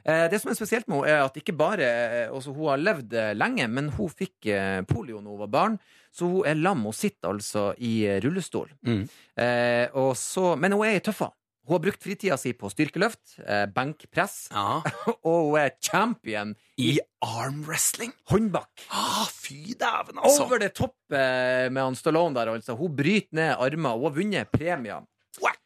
Det 0.09 0.39
som 0.41 0.49
er 0.53 0.57
spesielt 0.57 0.89
med 0.89 1.03
henne, 1.03 1.15
er 1.19 1.25
at 1.27 1.35
ikke 1.37 1.53
bare 1.53 1.85
eh, 1.85 2.29
altså 2.33 2.55
Hun 2.57 2.71
har 2.71 2.81
levd 2.81 3.13
eh, 3.13 3.35
lenge, 3.37 3.67
men 3.69 3.91
hun 3.93 4.09
fikk 4.09 4.49
eh, 4.49 4.81
polio 4.89 5.21
da 5.21 5.29
hun 5.29 5.43
var 5.43 5.51
barn. 5.53 5.75
Så 6.15 6.31
hun 6.31 6.47
er 6.49 6.57
lam 6.57 6.87
og 6.89 6.97
sitter 6.97 7.29
altså 7.35 7.75
i 7.85 7.99
eh, 8.09 8.21
rullestol. 8.25 8.71
Mm. 8.89 9.03
Eh, 9.37 9.99
så, 10.17 10.55
men 10.57 10.73
hun 10.73 10.87
er 10.87 10.97
ei 10.97 11.05
tøffa. 11.05 11.29
Hun 11.69 11.77
har 11.77 11.83
brukt 11.85 12.01
fritida 12.01 12.39
si 12.41 12.55
på 12.57 12.71
styrkeløft, 12.73 13.35
eh, 13.45 13.67
benkpress, 13.69 14.39
ja. 14.57 14.79
og 15.29 15.51
hun 15.51 15.59
er 15.61 15.75
champion 15.85 16.55
i 16.81 16.95
I 16.95 17.01
armwrestling. 17.21 18.15
håndbak. 18.33 18.87
Ah, 18.89 19.27
fy 19.29 19.75
dæven, 19.77 20.17
altså! 20.17 20.47
Over 20.47 20.63
det 20.65 20.73
topp 20.79 20.97
eh, 21.13 21.69
med 21.69 21.83
han 21.83 21.99
Stallone 22.01 22.33
der, 22.41 22.55
altså. 22.57 22.73
Hun 22.81 22.97
bryter 22.97 23.37
ned 23.37 23.53
armer. 23.61 24.01
Hun 24.01 24.09
har 24.09 24.17
vunnet 24.17 24.49
premier. 24.57 25.05
Whack. 25.45 25.61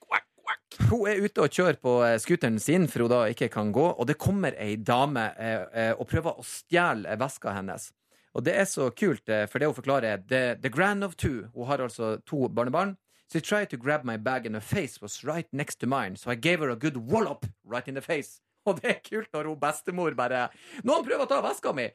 Hun 0.91 1.07
er 1.09 1.23
ute 1.25 1.45
og 1.45 1.53
kjører 1.53 1.79
på 1.83 1.93
eh, 2.05 2.19
scooteren 2.21 2.59
sin, 2.61 2.87
for 2.91 3.05
hun 3.05 3.13
da 3.13 3.21
ikke 3.33 3.51
kan 3.53 3.73
gå, 3.75 3.85
og 3.93 4.07
det 4.09 4.19
kommer 4.21 4.57
ei 4.61 4.77
dame 4.77 5.29
eh, 5.37 5.65
eh, 5.73 5.93
og 5.93 6.09
prøver 6.11 6.39
å 6.39 6.47
stjele 6.47 7.17
veska 7.21 7.55
hennes. 7.57 7.91
Og 8.33 8.45
det 8.47 8.55
er 8.57 8.69
så 8.69 8.89
kult, 8.97 9.29
for 9.29 9.61
det 9.61 9.69
hun 9.69 9.77
forklarer 9.77 10.09
er 10.09 10.23
the, 10.29 10.43
the 10.63 10.71
grand 10.73 11.05
of 11.05 11.19
two. 11.21 11.51
Hun 11.53 11.69
har 11.69 11.83
altså 11.85 12.15
to 12.25 12.49
barnebarn. 12.49 12.97
She 13.33 13.41
tried 13.41 13.69
to 13.71 13.77
grab 13.77 14.05
my 14.05 14.17
bag 14.17 14.47
and 14.47 14.57
her 14.57 14.61
face 14.61 15.01
was 15.03 15.25
right 15.25 15.47
next 15.53 15.81
to 15.81 15.87
mine, 15.87 16.17
so 16.17 16.31
I 16.31 16.35
gave 16.35 16.61
her 16.61 16.71
a 16.71 16.77
good 16.77 16.97
wallop 16.97 17.47
right 17.65 17.87
in 17.89 17.95
the 17.95 18.01
face. 18.01 18.41
Og 18.65 18.81
det 18.81 18.91
er 18.91 19.01
kult 19.05 19.33
når 19.35 19.51
hun 19.51 19.61
bestemor 19.61 20.15
bare 20.15 20.47
Noen 20.87 21.05
prøver 21.05 21.25
å 21.25 21.31
ta 21.31 21.41
veska 21.45 21.73
mi! 21.77 21.89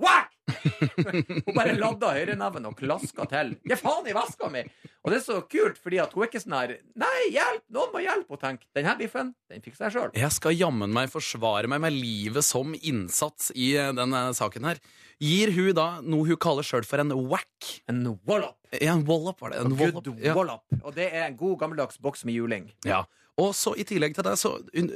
Whack! 0.00 0.30
hun 1.46 1.54
bare 1.54 1.74
ladda 1.78 2.12
høyreneven 2.16 2.68
og 2.70 2.78
klaska 2.78 3.26
til. 3.30 3.52
Gi 3.68 3.76
faen 3.78 4.08
i 4.10 4.14
veska 4.16 4.48
mi! 4.52 4.62
Og 5.00 5.12
det 5.12 5.20
er 5.20 5.24
så 5.24 5.38
kult, 5.48 5.78
fordi 5.80 6.00
at 6.02 6.12
hun 6.12 6.24
er 6.24 6.30
ikke 6.30 6.42
sånn 6.42 6.56
her 6.58 6.72
Nei, 7.00 7.20
hjelp! 7.32 7.62
Noen 7.72 7.92
må 7.94 8.02
hjelpe! 8.04 8.34
Og 8.34 8.40
tenk, 8.42 8.64
den 8.76 8.88
her 8.88 8.98
biffen, 8.98 9.32
den 9.52 9.64
fikser 9.64 9.88
jeg 9.88 9.96
sjøl. 9.96 10.10
Jeg 10.18 10.36
skal 10.36 10.56
jammen 10.56 10.92
meg 10.96 11.12
forsvare 11.12 11.70
meg 11.70 11.82
med 11.84 11.96
livet 11.96 12.46
som 12.46 12.74
innsats 12.76 13.50
i 13.54 13.72
eh, 13.80 13.92
denne 13.96 14.26
saken 14.36 14.68
her. 14.70 14.82
Gir 15.20 15.52
hun 15.56 15.72
da 15.76 15.86
noe 16.00 16.28
hun 16.28 16.40
kaller 16.40 16.66
sjøl 16.66 16.86
for 16.88 17.02
en 17.02 17.12
whack? 17.28 17.70
En 17.90 18.02
wallop. 18.28 18.56
Ja, 18.72 18.94
en 18.94 19.04
wallop, 19.08 19.40
var 19.42 19.52
det. 19.52 19.64
En 19.64 19.76
wallop. 19.76 20.12
Ja. 20.20 20.34
wallop. 20.36 20.64
Og 20.80 20.94
det 20.96 21.10
er 21.12 21.26
en 21.28 21.38
god 21.40 21.58
gammeldags 21.60 22.00
boks 22.00 22.24
med 22.28 22.38
juling. 22.38 22.70
Ja. 22.88 23.04
Og 23.38 23.54
så 23.56 23.74
i 23.78 23.84
tillegg 23.86 24.14
til 24.16 24.26
det, 24.26 24.34
så 24.40 24.56
hun, 24.74 24.90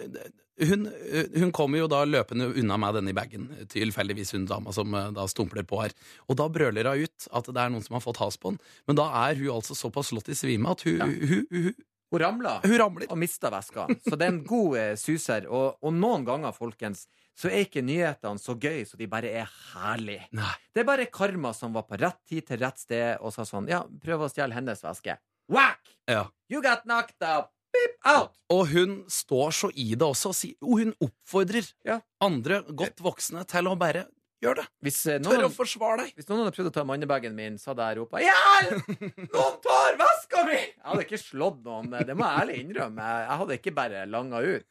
hun, 0.61 0.89
hun 1.37 1.53
kommer 1.53 1.79
jo 1.83 1.89
da 1.91 2.03
løpende 2.07 2.51
unna 2.61 2.77
med 2.81 2.99
denne 2.99 3.15
i 3.15 3.17
bagen, 3.17 3.49
tilfeldigvis 3.71 4.35
hun 4.37 4.47
dama 4.51 4.75
som 4.75 4.95
eh, 4.95 5.11
da 5.17 5.27
stumpler 5.31 5.67
på 5.69 5.81
her. 5.83 5.95
Og 6.29 6.39
da 6.41 6.49
brøler 6.53 6.91
hun 6.91 7.07
ut 7.09 7.29
at 7.33 7.49
det 7.51 7.65
er 7.65 7.73
noen 7.75 7.85
som 7.87 7.99
har 7.99 8.05
fått 8.05 8.23
has 8.23 8.39
på 8.41 8.55
den. 8.55 8.61
Men 8.91 9.01
da 9.01 9.09
er 9.25 9.41
hun 9.41 9.57
altså 9.57 9.77
såpass 9.79 10.13
slått 10.13 10.31
i 10.33 10.39
svime 10.39 10.71
at 10.75 10.85
hun, 10.87 11.01
Ja. 11.01 11.09
hun, 11.11 11.45
hun, 11.51 11.67
hun, 11.71 11.75
ramla 12.21 12.61
og 13.09 13.19
mista 13.19 13.51
veska. 13.51 13.89
Så 14.07 14.15
det 14.15 14.27
er 14.29 14.33
en 14.37 14.45
god 14.47 14.77
eh, 14.79 14.93
suser. 15.01 15.49
Og, 15.51 15.81
og 15.83 15.95
noen 15.97 16.27
ganger, 16.29 16.55
folkens, 16.55 17.09
så 17.35 17.51
er 17.51 17.65
ikke 17.65 17.83
nyhetene 17.83 18.39
så 18.39 18.55
gøy 18.55 18.85
så 18.87 18.99
de 19.01 19.09
bare 19.11 19.33
er 19.41 19.51
herlige. 19.73 20.29
Nei. 20.39 20.53
Det 20.71 20.85
er 20.85 20.87
bare 20.87 21.09
karma 21.11 21.51
som 21.57 21.75
var 21.75 21.89
på 21.89 21.99
rett 21.99 22.21
tid 22.29 22.47
til 22.47 22.63
rett 22.63 22.79
sted 22.79 23.19
og 23.19 23.35
sa 23.35 23.43
sånn 23.49 23.67
Ja, 23.73 23.83
prøv 24.05 24.29
å 24.29 24.31
stjele 24.31 24.55
hennes 24.55 24.85
veske. 24.85 25.19
Whack! 25.51 25.83
Ja. 26.07 26.29
You 26.53 26.63
got 26.63 26.87
knocked 26.87 27.19
up! 27.27 27.51
Beep 27.75 27.95
out! 28.15 28.35
Og 28.55 28.67
hun 28.71 28.99
står 29.11 29.55
så 29.57 29.71
i 29.75 29.91
det 29.95 30.07
også, 30.07 30.31
og 30.31 30.37
sier, 30.39 30.59
og 30.63 30.81
hun 30.83 30.93
oppfordrer 31.03 31.71
Ja. 31.89 32.01
andre 32.23 32.63
godt 32.71 33.01
voksne 33.03 33.43
til 33.51 33.67
å 33.71 33.75
bare 33.81 34.05
gjøre 34.45 34.61
det. 34.61 34.67
Hvis 34.85 34.99
eh, 35.09 35.19
Tør 35.25 35.39
å 35.39 35.43
noen, 35.47 35.55
forsvare 35.57 36.03
deg. 36.03 36.11
hvis 36.19 36.27
noen 36.29 36.43
hadde 36.45 36.53
prøvd 36.55 36.69
å 36.69 36.75
ta 36.77 36.85
mannebagen 36.85 37.35
min, 37.35 37.55
så 37.59 37.73
hadde 37.73 37.87
jeg 37.89 37.99
ropa 38.03 38.21
'Hjelp! 38.21 38.91
Noen 39.33 39.55
tar 39.65 39.97
veska 40.03 40.43
mi!' 40.51 40.59
Jeg 40.61 40.85
hadde 40.85 41.05
ikke 41.07 41.21
slått 41.23 41.63
noen, 41.65 41.89
eh, 41.97 42.05
det 42.05 42.17
må 42.19 42.27
jeg 42.29 42.43
ærlig 42.45 42.59
innrømme. 42.65 43.07
Jeg 43.25 43.39
hadde 43.43 43.57
ikke 43.59 43.75
bare 43.75 44.05
langa 44.07 44.43
ut. 44.45 44.67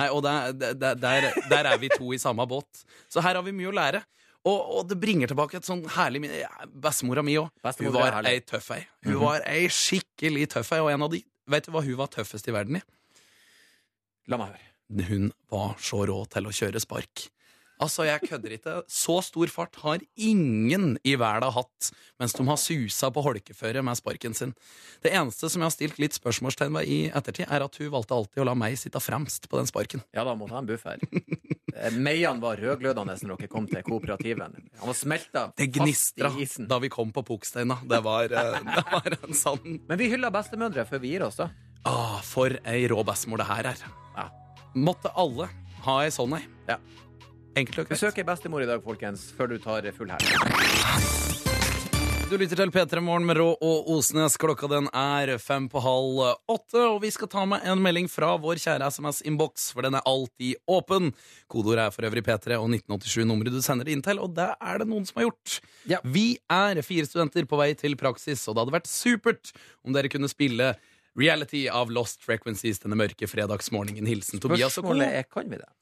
Nei, 0.00 0.08
og 0.08 0.22
der, 0.24 0.52
der, 0.56 0.94
der, 0.96 1.28
der 1.52 1.72
er 1.74 1.78
vi 1.78 1.90
to 1.92 2.08
i 2.16 2.18
samme 2.22 2.46
båt. 2.48 2.84
Så 3.12 3.20
her 3.20 3.36
har 3.36 3.44
vi 3.44 3.52
mye 3.52 3.68
å 3.68 3.76
lære. 3.76 4.02
Og, 4.48 4.58
og 4.78 4.88
det 4.88 4.96
bringer 5.02 5.28
tilbake 5.28 5.58
et 5.58 5.66
sånn 5.66 5.82
herlig 5.92 6.20
minne. 6.24 6.38
Ja, 6.40 6.48
Bestemora 6.72 7.20
mi 7.26 7.34
òg. 7.36 7.50
Hun 7.60 7.88
er 7.90 7.92
var 7.98 8.12
herlig. 8.16 8.30
ei 8.38 8.40
tøff 8.48 8.70
ei. 8.78 8.84
Hun 9.04 9.18
var 9.20 9.42
ei 9.50 9.66
skikkelig 9.68 10.46
tøff 10.54 10.70
ei, 10.72 10.78
og 10.80 10.88
en 10.94 11.04
av 11.04 11.10
de 11.12 11.20
Vet 11.48 11.66
du 11.66 11.72
hva 11.72 11.82
hun 11.84 11.96
var 11.98 12.10
tøffest 12.12 12.48
i 12.48 12.54
verden 12.54 12.78
i? 12.80 12.84
La 14.28 14.36
meg 14.40 14.52
høre. 14.52 14.64
Hun 15.08 15.30
var 15.52 15.76
så 15.84 16.02
rå 16.08 16.22
til 16.32 16.48
å 16.48 16.54
kjøre 16.54 16.80
spark. 16.80 17.28
Altså, 17.80 18.04
jeg 18.08 18.20
kødder 18.26 18.54
ikke. 18.56 18.72
Så 18.90 19.20
stor 19.22 19.46
fart 19.54 19.76
har 19.84 20.00
ingen 20.18 20.96
i 21.06 21.12
verden 21.20 21.52
hatt 21.54 21.90
mens 22.18 22.32
de 22.34 22.42
har 22.48 22.58
susa 22.58 23.10
på 23.14 23.22
holkeføre 23.22 23.82
med 23.86 23.94
sparken 24.00 24.34
sin. 24.34 24.54
Det 25.04 25.12
eneste 25.14 25.46
som 25.52 25.62
jeg 25.62 25.68
har 25.68 25.74
stilt 25.76 26.00
litt 26.02 26.16
spørsmålstegn 26.18 26.74
ved 26.74 26.90
i 26.90 26.98
ettertid, 27.14 27.46
er 27.46 27.62
at 27.62 27.78
hun 27.78 27.92
valgte 27.94 28.16
alltid 28.16 28.42
å 28.42 28.48
la 28.48 28.54
meg 28.58 28.74
sitte 28.80 28.98
fremst 29.02 29.46
på 29.48 29.60
den 29.60 29.70
sparken. 29.70 30.02
Ja, 30.16 30.24
da 30.26 30.34
måtte 30.34 30.56
ha 30.56 30.62
en 30.64 30.66
buffer. 30.72 30.98
Eh, 31.78 31.94
Meian 31.94 32.40
var 32.42 32.58
rødglødende 32.58 33.14
når 33.22 33.36
dere 33.38 33.50
kom 33.52 33.68
til 33.70 33.84
kooperativen. 33.86 34.56
Han 34.80 34.90
var 34.90 34.96
smelta 34.98 35.44
Det 35.54 35.68
fast 35.70 35.78
gnistra 35.78 36.32
i 36.34 36.42
isen. 36.42 36.66
da 36.66 36.80
vi 36.82 36.90
kom 36.90 37.12
på 37.14 37.22
Poksteina. 37.28 37.78
Det 37.86 38.00
var, 38.02 38.24
eh, 38.34 38.58
det 38.74 38.84
var 38.90 39.18
en 39.22 39.34
sann 39.38 39.78
Men 39.86 39.98
vi 40.00 40.08
hyller 40.10 40.34
bestemødre 40.34 40.82
før 40.90 40.98
vi 41.06 41.12
gir 41.14 41.22
oss, 41.28 41.38
da. 41.38 41.50
ah, 41.86 42.18
For 42.26 42.58
ei 42.66 42.88
rå 42.90 43.04
bestemor 43.06 43.38
det 43.38 43.46
her 43.52 43.70
er. 43.70 43.86
Ja. 44.18 44.26
Måtte 44.74 45.14
alle 45.14 45.46
ha 45.86 46.00
ei 46.02 46.10
sånn 46.10 46.34
ei. 46.34 46.42
Ja. 46.66 46.80
Enkelt 47.58 47.82
og 47.82 47.88
greit. 47.88 47.96
Besøk 47.96 48.20
ei 48.20 48.26
bestemor 48.28 48.62
i 48.62 48.68
dag, 48.68 48.82
folkens, 48.84 49.28
før 49.34 49.54
du 49.54 49.58
tar 49.62 49.88
full 49.96 50.10
helg. 50.14 51.38
Du 52.28 52.34
lytter 52.36 52.58
til 52.60 52.68
P3 52.68 53.00
Morgen 53.00 53.24
med 53.24 53.38
Rå 53.40 53.46
og 53.64 53.86
Osnes. 53.94 54.34
Klokka 54.36 54.68
den 54.68 54.90
er 54.92 55.30
fem 55.40 55.64
på 55.72 55.80
halv 55.80 56.18
åtte, 56.52 56.82
og 56.82 56.98
vi 57.00 57.08
skal 57.14 57.30
ta 57.32 57.46
med 57.48 57.64
en 57.64 57.80
melding 57.80 58.04
fra 58.12 58.34
vår 58.36 58.60
kjære 58.60 58.90
SMS-innboks, 58.92 59.70
for 59.72 59.86
den 59.86 59.96
er 59.96 60.04
alltid 60.04 60.60
åpen. 60.68 61.08
Kodeord 61.48 61.80
er 61.86 61.94
for 61.94 62.04
øvrig 62.04 62.26
P3 62.26 62.58
og 62.60 62.68
1987 62.68 63.24
nummeret 63.30 63.56
du 63.56 63.62
sender 63.64 63.88
det 63.88 63.96
inn 63.96 64.04
til, 64.04 64.20
og 64.20 64.36
det 64.36 64.50
er 64.60 64.82
det 64.82 64.90
noen 64.92 65.08
som 65.08 65.22
har 65.22 65.30
gjort. 65.30 65.56
Ja. 65.88 66.02
Vi 66.04 66.26
er 66.52 66.82
fire 66.84 67.08
studenter 67.08 67.48
på 67.48 67.62
vei 67.62 67.70
til 67.80 67.96
praksis, 67.96 68.44
og 68.44 68.58
det 68.58 68.66
hadde 68.66 68.76
vært 68.76 68.92
supert 68.92 69.54
om 69.80 69.96
dere 69.96 70.12
kunne 70.12 70.28
spille 70.28 70.74
Reality 71.18 71.64
av 71.72 71.88
Lost 71.96 72.20
Frequencies 72.28 72.84
denne 72.84 73.00
mørke 73.00 73.24
fredagsmorgenen. 73.24 74.04
Hilsen 74.04 74.44
Tobias 74.44 74.76
og 74.76 74.92
Co. 74.92 75.00
Kan 75.32 75.48
vi 75.48 75.64
det. 75.64 75.72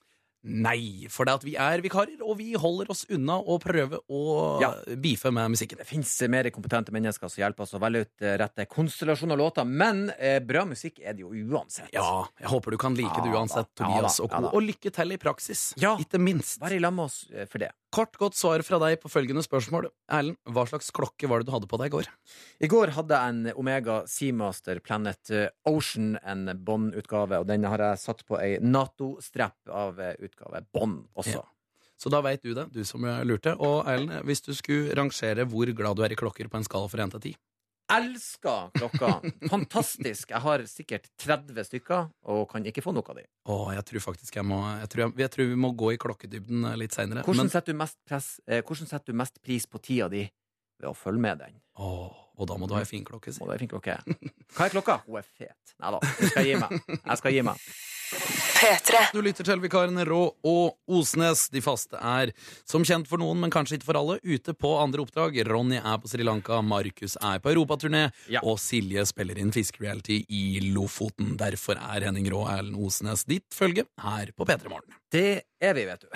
Nei, 0.46 1.08
for 1.10 1.26
det 1.26 1.34
at 1.40 1.44
vi 1.46 1.56
er 1.58 1.80
vikarer, 1.82 2.20
og 2.22 2.36
vi 2.38 2.52
holder 2.54 2.90
oss 2.94 3.04
unna 3.10 3.40
å 3.42 3.56
prøve 3.62 3.98
å 4.08 4.60
Ja. 4.62 4.70
beefe 4.94 5.32
med 5.34 5.50
musikken. 5.56 5.78
Det 5.78 5.86
fins 5.88 6.12
mer 6.30 6.44
kompetente 6.54 6.92
mennesker 6.94 7.28
som 7.28 7.42
hjelper 7.42 7.62
oss 7.66 7.74
å 7.74 7.80
velge 7.82 8.04
ut 8.06 8.22
eh, 8.22 8.36
rette 8.38 8.66
konstellasjon 8.70 9.32
av 9.34 9.38
låter, 9.38 9.64
men 9.66 10.10
eh, 10.18 10.38
bra 10.40 10.64
musikk 10.64 11.00
er 11.02 11.14
det 11.18 11.24
jo 11.26 11.32
uansett. 11.34 11.90
Ja, 11.92 12.28
jeg 12.40 12.48
håper 12.52 12.70
du 12.70 12.78
kan 12.78 12.94
like 12.94 13.10
det 13.22 13.26
Ja 13.26 13.32
da, 13.32 13.40
uansett, 13.40 13.70
ja 13.74 13.84
Tobias 13.84 14.16
da, 14.16 14.22
og 14.24 14.30
co. 14.30 14.40
da. 14.46 14.52
Og 14.54 14.62
lykke 14.62 14.92
til 14.94 15.12
i 15.12 15.18
praksis. 15.18 15.74
Ja. 15.82 15.96
Ikke 15.98 16.20
minst. 16.22 16.62
I 16.62 16.78
lag 16.78 16.94
med 16.94 17.04
oss 17.10 17.26
eh, 17.34 17.46
for 17.50 17.58
det. 17.58 17.72
Kort 17.96 18.18
godt 18.20 18.36
svar 18.36 18.60
fra 18.60 18.76
deg 18.82 18.98
på 19.00 19.08
følgende 19.08 19.40
spørsmål. 19.40 19.86
Erlend, 20.12 20.36
hva 20.52 20.66
slags 20.68 20.90
klokke 20.92 21.30
var 21.30 21.40
det 21.40 21.48
du 21.48 21.54
hadde 21.54 21.68
på 21.70 21.78
deg 21.80 21.88
i 21.88 21.94
går? 21.94 22.10
I 22.60 22.68
går 22.68 22.92
hadde 22.92 23.16
jeg 23.16 23.32
en 23.32 23.56
Omega 23.56 24.02
Seamaster 24.10 24.82
Planet 24.84 25.32
eh, 25.32 25.46
Ocean, 25.70 26.18
en 26.20 26.50
Bond-utgave, 26.66 27.40
og 27.40 27.48
den 27.48 27.64
har 27.64 27.80
jeg 27.80 28.02
satt 28.02 28.20
på 28.28 28.36
ei 28.36 28.58
Nato-strapp 28.60 29.72
av 29.72 30.02
eh, 30.04 30.12
utgave 30.28 30.60
Bond 30.76 31.06
også. 31.16 31.38
Ja. 31.38 31.46
Så 31.96 32.12
da 32.12 32.20
veit 32.20 32.44
du 32.44 32.52
det, 32.52 32.66
du 32.74 32.82
som 32.84 33.08
lurte. 33.24 33.56
Og 33.64 33.88
Erlend, 33.88 34.12
hvis 34.28 34.44
du 34.44 34.52
skulle 34.52 34.92
rangere 34.98 35.48
hvor 35.48 35.72
glad 35.72 35.96
du 35.96 36.04
er 36.04 36.12
i 36.12 36.20
klokker 36.20 36.52
på 36.52 36.60
en 36.60 36.68
skala 36.68 36.92
fra 36.92 37.08
1 37.08 37.16
til 37.16 37.30
10 37.32 37.36
Elsker 37.92 38.70
klokka! 38.74 39.10
Fantastisk! 39.50 40.30
Jeg 40.32 40.42
har 40.42 40.64
sikkert 40.66 41.06
30 41.22 41.68
stykker, 41.68 42.08
og 42.26 42.48
kan 42.50 42.66
ikke 42.66 42.82
få 42.82 42.94
nok 42.96 43.12
av 43.12 43.20
dem. 43.20 43.28
Å, 43.46 43.58
jeg 43.76 43.86
tror 43.90 44.04
faktisk 44.08 44.40
jeg 44.40 44.46
må 44.48 44.58
Jeg 44.80 44.90
tror, 44.90 45.04
jeg, 45.04 45.14
jeg 45.22 45.32
tror 45.36 45.50
vi 45.52 45.58
må 45.66 45.70
gå 45.78 45.92
i 45.94 46.00
klokkedybden 46.02 46.66
eh, 46.72 46.78
litt 46.82 46.96
seinere. 46.96 47.22
Hvordan 47.26 47.52
setter 47.52 47.76
du 47.76 47.78
mest, 47.78 47.98
eh, 48.10 48.62
hvordan 48.66 48.90
setter 48.90 49.14
du 49.14 49.20
mest 49.22 49.38
pris 49.44 49.68
på 49.70 49.78
tida 49.82 50.10
di 50.12 50.24
ved 50.26 50.90
å 50.90 50.96
følge 50.98 51.22
med 51.22 51.44
den? 51.44 51.60
og 52.36 52.48
da 52.50 52.56
må 52.60 52.66
du 52.68 52.74
ha 52.76 52.82
ei 52.82 52.88
fin 52.88 53.04
klokke, 53.06 53.32
si. 53.32 53.40
Hva 54.56 54.66
er 54.66 54.74
klokka? 54.74 54.98
Hun 55.06 55.20
er 55.22 55.28
fet. 55.28 55.76
Nei 55.80 55.92
da, 55.94 56.00
jeg 56.20 56.32
skal 56.32 56.48
gi 56.50 56.56
meg. 56.60 56.74
Jeg 56.98 57.20
skal 57.22 57.36
gi 57.38 57.44
meg. 57.46 57.68
P3. 58.06 59.00
Du 59.12 59.18
lytter 59.24 59.46
til 59.46 59.60
vikarene 59.62 60.04
Rå 60.06 60.20
og 60.46 60.76
Osnes. 60.98 61.46
De 61.52 61.60
faste 61.64 61.98
er, 61.98 62.30
som 62.68 62.84
kjent 62.86 63.08
for 63.10 63.18
noen, 63.20 63.40
men 63.42 63.52
kanskje 63.52 63.78
ikke 63.80 63.88
for 63.90 63.98
alle, 63.98 64.18
ute 64.22 64.54
på 64.54 64.70
andre 64.78 65.02
oppdrag. 65.02 65.40
Ronny 65.48 65.80
er 65.80 65.98
på 66.02 66.10
Sri 66.10 66.24
Lanka, 66.26 66.60
Markus 66.62 67.16
er 67.18 67.42
på 67.42 67.52
europaturné, 67.52 68.06
Ja. 68.32 68.40
og 68.46 68.58
Silje 68.62 69.04
spiller 69.10 69.38
inn 69.42 69.52
fiskereality 69.54 70.22
i 70.30 70.60
Lofoten. 70.72 71.34
Derfor 71.40 71.76
er 71.80 72.06
Henning 72.06 72.30
Rå 72.32 72.44
og 72.46 72.52
Erlend 72.54 72.78
Osnes 72.86 73.26
ditt 73.26 73.50
følge 73.54 73.86
her 74.02 74.30
på 74.36 74.46
P3 74.46 74.68
Morgen. 74.70 74.94
Det 75.10 75.42
er 75.60 75.74
vi, 75.74 75.84
vet 75.90 76.00
du. 76.06 76.08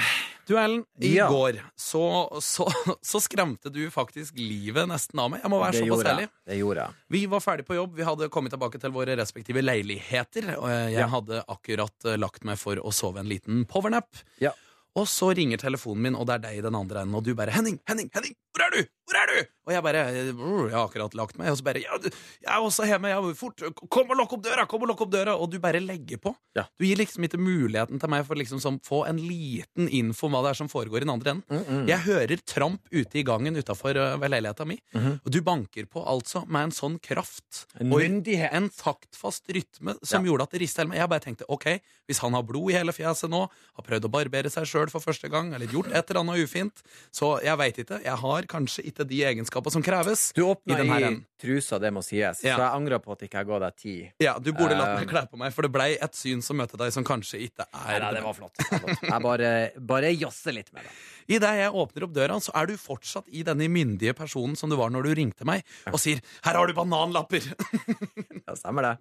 Du, 0.47 0.57
Erlend, 0.59 0.85
i 1.01 1.15
Ja. 1.17 1.29
går 1.31 1.61
så, 1.77 2.03
så, 2.43 2.67
så 3.03 3.21
skremte 3.21 3.71
du 3.73 3.83
faktisk 3.91 4.35
livet 4.39 4.89
nesten 4.89 5.19
av 5.23 5.31
meg. 5.31 5.43
Jeg 5.45 5.51
må 5.51 5.61
være 5.61 5.73
Det 5.73 5.85
såpass 5.89 6.07
ærlig. 6.15 6.29
Det 6.47 6.59
gjorde 6.59 6.87
jeg. 6.87 6.95
Vi 7.17 7.27
var 7.27 7.41
ferdig 7.45 7.67
på 7.67 7.75
jobb, 7.79 7.95
vi 7.97 8.03
hadde 8.09 8.29
kommet 8.29 8.51
tilbake 8.55 8.81
til 8.81 8.91
våre 8.95 9.17
respektive 9.21 9.63
leiligheter. 9.63 10.57
Og 10.59 10.69
jeg 10.71 10.93
Ja. 10.99 11.07
hadde 11.09 11.45
akkurat 11.49 12.05
eh, 12.11 12.17
lagt 12.19 12.45
meg 12.45 12.59
for 12.59 12.77
å 12.77 12.93
sove 12.93 13.21
en 13.21 13.29
liten 13.31 13.65
powernap. 13.67 14.09
Ja. 14.41 14.53
Og 14.99 15.07
så 15.07 15.29
ringer 15.37 15.57
telefonen 15.63 16.03
min, 16.03 16.17
og 16.19 16.27
det 16.27 16.35
er 16.35 16.39
deg 16.49 16.59
i 16.59 16.63
den 16.67 16.75
andre 16.75 17.03
enden, 17.05 17.15
og 17.15 17.23
du 17.23 17.35
bare 17.35 17.51
'Henning, 17.55 17.79
Henning, 17.87 18.11
Henning, 18.13 18.35
hvor 18.53 18.65
er 18.67 18.71
du?' 18.75 18.89
Hvor 19.11 19.19
er 19.19 19.27
du? 19.27 19.49
Og 19.67 19.75
jeg 19.75 19.83
bare 19.83 20.03
'Jeg 20.11 20.73
har 20.73 20.87
akkurat 20.87 21.15
lagt 21.15 21.39
meg.' 21.39 21.51
Og 21.51 21.59
så 21.59 21.65
bare 21.65 21.83
ja, 21.83 21.99
'Jeg 21.99 22.47
er 22.47 22.61
også 22.63 22.87
hjemme. 22.87 23.09
Jeg, 23.11 23.37
fort, 23.37 23.63
kom 23.91 24.11
og 24.11 24.17
lukk 24.17 24.33
opp 24.33 24.43
døra!' 24.43 24.67
Kom 24.67 24.83
og 24.83 24.89
lokk 24.89 25.01
opp 25.03 25.11
døra 25.11 25.35
Og 25.39 25.51
du 25.51 25.59
bare 25.59 25.81
legger 25.81 26.19
på. 26.19 26.35
Ja. 26.57 26.65
Du 26.79 26.85
gir 26.87 26.97
liksom 26.97 27.25
ikke 27.27 27.39
muligheten 27.39 28.01
til 28.01 28.09
meg 28.09 28.25
for 28.27 28.35
liksom 28.35 28.59
sånn, 28.61 28.81
få 28.83 29.07
en 29.09 29.19
liten 29.19 29.89
info 29.89 30.27
om 30.27 30.33
hva 30.35 30.43
det 30.43 30.51
er 30.51 30.59
som 30.63 30.69
foregår 30.69 31.03
i 31.03 31.07
den 31.07 31.11
andre 31.15 31.31
enden. 31.31 31.45
Mm 31.51 31.65
-mm. 31.65 31.89
Jeg 31.89 31.99
hører 32.01 32.37
tramp 32.47 32.81
ute 32.93 33.19
i 33.19 33.23
gangen 33.23 33.57
utafor 33.57 33.95
ved 33.95 34.31
leiligheta 34.31 34.65
mi, 34.65 34.79
Mhm. 34.95 35.21
og 35.25 35.31
du 35.33 35.41
banker 35.41 35.87
på 35.87 36.05
altså 36.07 36.47
med 36.49 36.63
en 36.63 36.71
sånn 36.71 37.01
kraft 37.01 37.67
En 37.81 37.93
og 37.93 38.03
en 38.03 38.71
taktfast 38.71 39.47
rytme 39.49 39.95
som 40.03 40.25
gjorde 40.25 40.43
at 40.43 40.51
det 40.51 40.61
rista 40.61 40.83
hele 40.83 40.89
meg. 40.91 40.99
Jeg 40.99 41.09
bare 41.09 41.21
tenkte 41.21 41.45
ok, 41.49 41.81
hvis 42.09 42.19
han 42.19 42.33
har 42.33 42.43
blod 42.43 42.71
i 42.71 42.75
hele 42.75 42.93
fjeset 42.93 43.31
nå, 43.31 43.49
har 43.77 43.85
prøvd 43.85 44.05
å 44.05 44.11
barbere 44.11 44.51
seg 44.51 44.65
sjøl 44.65 44.91
for 44.91 45.01
første 45.01 45.31
gang, 45.31 45.55
eller 45.55 45.67
gjort 45.67 45.93
et 45.93 46.11
eller 46.11 46.21
annet 46.21 46.45
ufint, 46.45 46.83
så 47.13 47.41
jeg 47.43 47.57
veit 47.57 47.77
ikke. 47.79 48.03
Jeg 48.03 48.17
har 48.17 48.43
kanskje 48.43 48.85
ikke 48.85 49.00
de 49.09 49.23
egenskaper 49.25 49.71
som 49.71 49.83
kreves. 49.83 50.33
Du 50.35 50.43
åpna 50.43 50.75
I 50.75 50.87
den 50.87 50.97
i. 50.99 51.21
trusa, 51.41 51.79
det 51.81 51.91
må 51.93 52.03
sies, 52.05 52.43
Ja. 52.45 52.57
så 52.57 52.63
jeg 52.67 52.71
angrer 52.77 53.01
på 53.03 53.13
at 53.17 53.25
ikke 53.27 53.41
jeg 53.41 53.47
ga 53.49 53.59
deg 53.65 53.77
ti. 53.81 53.95
Ja, 54.21 54.35
Du 54.39 54.53
burde 54.53 54.77
latt 54.77 54.95
meg 54.99 55.09
Um, 55.09 55.11
kle 55.15 55.23
på 55.33 55.39
meg, 55.41 55.53
for 55.57 55.63
det 55.67 55.73
blei 55.73 55.97
et 56.01 56.15
syn 56.15 56.43
som 56.45 56.57
møtte 56.61 56.77
deg 56.79 56.93
som 56.93 57.05
kanskje 57.05 57.41
ikke 57.49 57.65
er 57.73 58.01
nei, 58.05 58.13
det 58.15 58.23
var 58.23 58.35
flott. 58.37 58.55
Det 58.61 58.71
var 58.71 58.81
flott. 58.95 59.09
Jeg 59.11 59.23
bare, 59.23 59.51
bare 59.93 60.13
jazzer 60.15 60.53
litt 60.55 60.73
med 60.77 60.85
deg. 60.85 60.93
Idet 61.31 61.51
jeg 61.61 61.71
åpner 61.73 62.05
opp 62.09 62.13
døra, 62.13 62.37
så 62.43 62.51
er 62.59 62.67
du 62.67 62.77
fortsatt 62.77 63.29
i 63.31 63.43
denne 63.47 63.69
myndige 63.71 64.13
personen 64.19 64.57
som 64.59 64.69
du 64.69 64.75
var 64.77 64.91
når 64.91 65.03
du 65.07 65.15
ringte 65.15 65.45
meg, 65.47 65.63
og 65.87 65.99
sier 66.03 66.21
'her 66.43 66.55
har 66.59 66.67
du 66.67 66.73
bananlapper'. 66.75 67.47
Ja, 68.47 68.55
stemmer 68.59 68.83
det. 68.83 68.99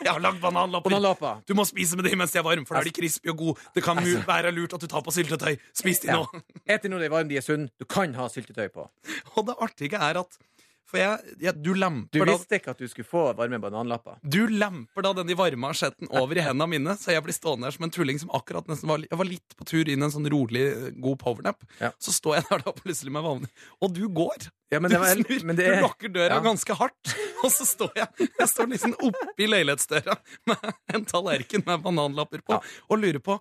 Jeg 0.00 0.08
har 0.12 0.20
lagd 0.20 0.40
bananlapper. 0.40 0.88
bananlapper. 0.90 1.42
Du 1.46 1.52
må 1.54 1.66
spise 1.68 1.96
med 1.96 2.06
dem 2.08 2.16
mens 2.18 2.32
de 2.32 2.38
er 2.38 2.42
varme, 2.46 2.64
for 2.66 2.74
da 2.74 2.80
er 2.80 2.84
de 2.88 2.92
crispy 2.96 3.28
og 3.28 3.36
gode. 3.36 3.58
Det 3.74 3.82
kan 3.84 3.98
altså. 3.98 4.22
være 4.26 4.52
lurt 4.56 4.72
at 4.72 4.80
du 4.80 4.86
tar 4.88 5.02
på 5.04 5.12
syltetøy. 5.12 5.58
Spis 5.74 6.00
de 6.00 6.08
Ja. 6.08 6.16
nå. 6.22 6.42
Et 6.66 6.80
til 6.80 6.90
når 6.90 6.98
de 6.98 7.04
er 7.04 7.10
varme, 7.10 7.28
de 7.28 7.36
er 7.36 7.42
sunn. 7.44 7.68
Du 7.78 7.84
kan 7.84 8.14
ha 8.14 8.28
syltetøy 8.28 8.68
på. 8.72 8.88
Og 9.36 9.46
det 9.46 9.54
artige 9.60 9.94
er 10.00 10.16
at 10.22 10.38
For 10.86 11.00
jeg, 11.00 11.34
jeg, 11.42 11.52
du 11.66 11.72
lemper 11.74 12.14
Du 12.14 12.24
visste 12.28 12.60
ikke 12.60 12.70
at 12.70 12.78
du 12.78 12.86
skulle 12.86 13.08
få 13.08 13.22
varme 13.34 13.58
bananlapper. 13.58 14.20
du 14.22 14.46
lemper 14.46 15.02
da 15.02 15.12
den 15.18 15.30
i 15.30 15.34
varme 15.34 15.66
asjetten 15.72 16.06
over 16.14 16.38
i 16.38 16.44
hendene 16.46 16.68
mine, 16.70 16.94
så 17.00 17.10
jeg 17.10 17.24
blir 17.26 17.34
stående 17.34 17.66
her 17.66 17.74
som 17.74 17.84
en 17.88 17.90
tulling 17.90 18.20
som 18.22 18.30
akkurat 18.30 18.68
nesten 18.70 18.88
var, 18.88 19.02
jeg 19.02 19.18
var 19.18 19.26
litt 19.26 19.56
på 19.58 19.66
tur 19.66 19.82
inn 19.90 19.98
i 20.00 20.06
en 20.06 20.14
sånn 20.14 20.30
rolig, 20.30 20.62
god 21.02 21.18
powernap. 21.18 21.66
Ja. 21.82 21.90
Så 21.98 22.14
står 22.14 22.36
jeg 22.38 22.46
der 22.52 22.62
da 22.68 22.72
plutselig 22.78 23.10
med 23.18 23.26
vanlig 23.26 23.50
og 23.82 23.92
du 23.98 24.04
går. 24.08 24.46
Ja, 24.70 24.78
men 24.80 24.90
du 24.90 24.96
det 24.96 25.02
var- 25.02 25.14
snur, 25.18 25.44
men 25.46 25.56
det 25.58 25.66
du 25.66 25.72
er- 25.74 25.82
lukker 25.82 26.08
døra 26.14 26.38
Ja. 26.38 26.40
ganske 26.46 26.74
hardt, 26.78 27.14
og 27.44 27.50
så 27.50 27.66
står 27.66 27.90
jeg 27.96 28.30
Jeg 28.38 28.48
står 28.48 28.66
liksom 28.70 28.94
oppi 29.02 29.46
leilighetsdøra 29.50 30.16
med 30.46 30.72
en 30.94 31.04
tallerken 31.04 31.62
med 31.66 31.82
bananlapper 31.82 32.42
på, 32.46 32.52
Ja. 32.56 32.60
og 32.90 32.98
lurer 33.02 33.18
på 33.22 33.40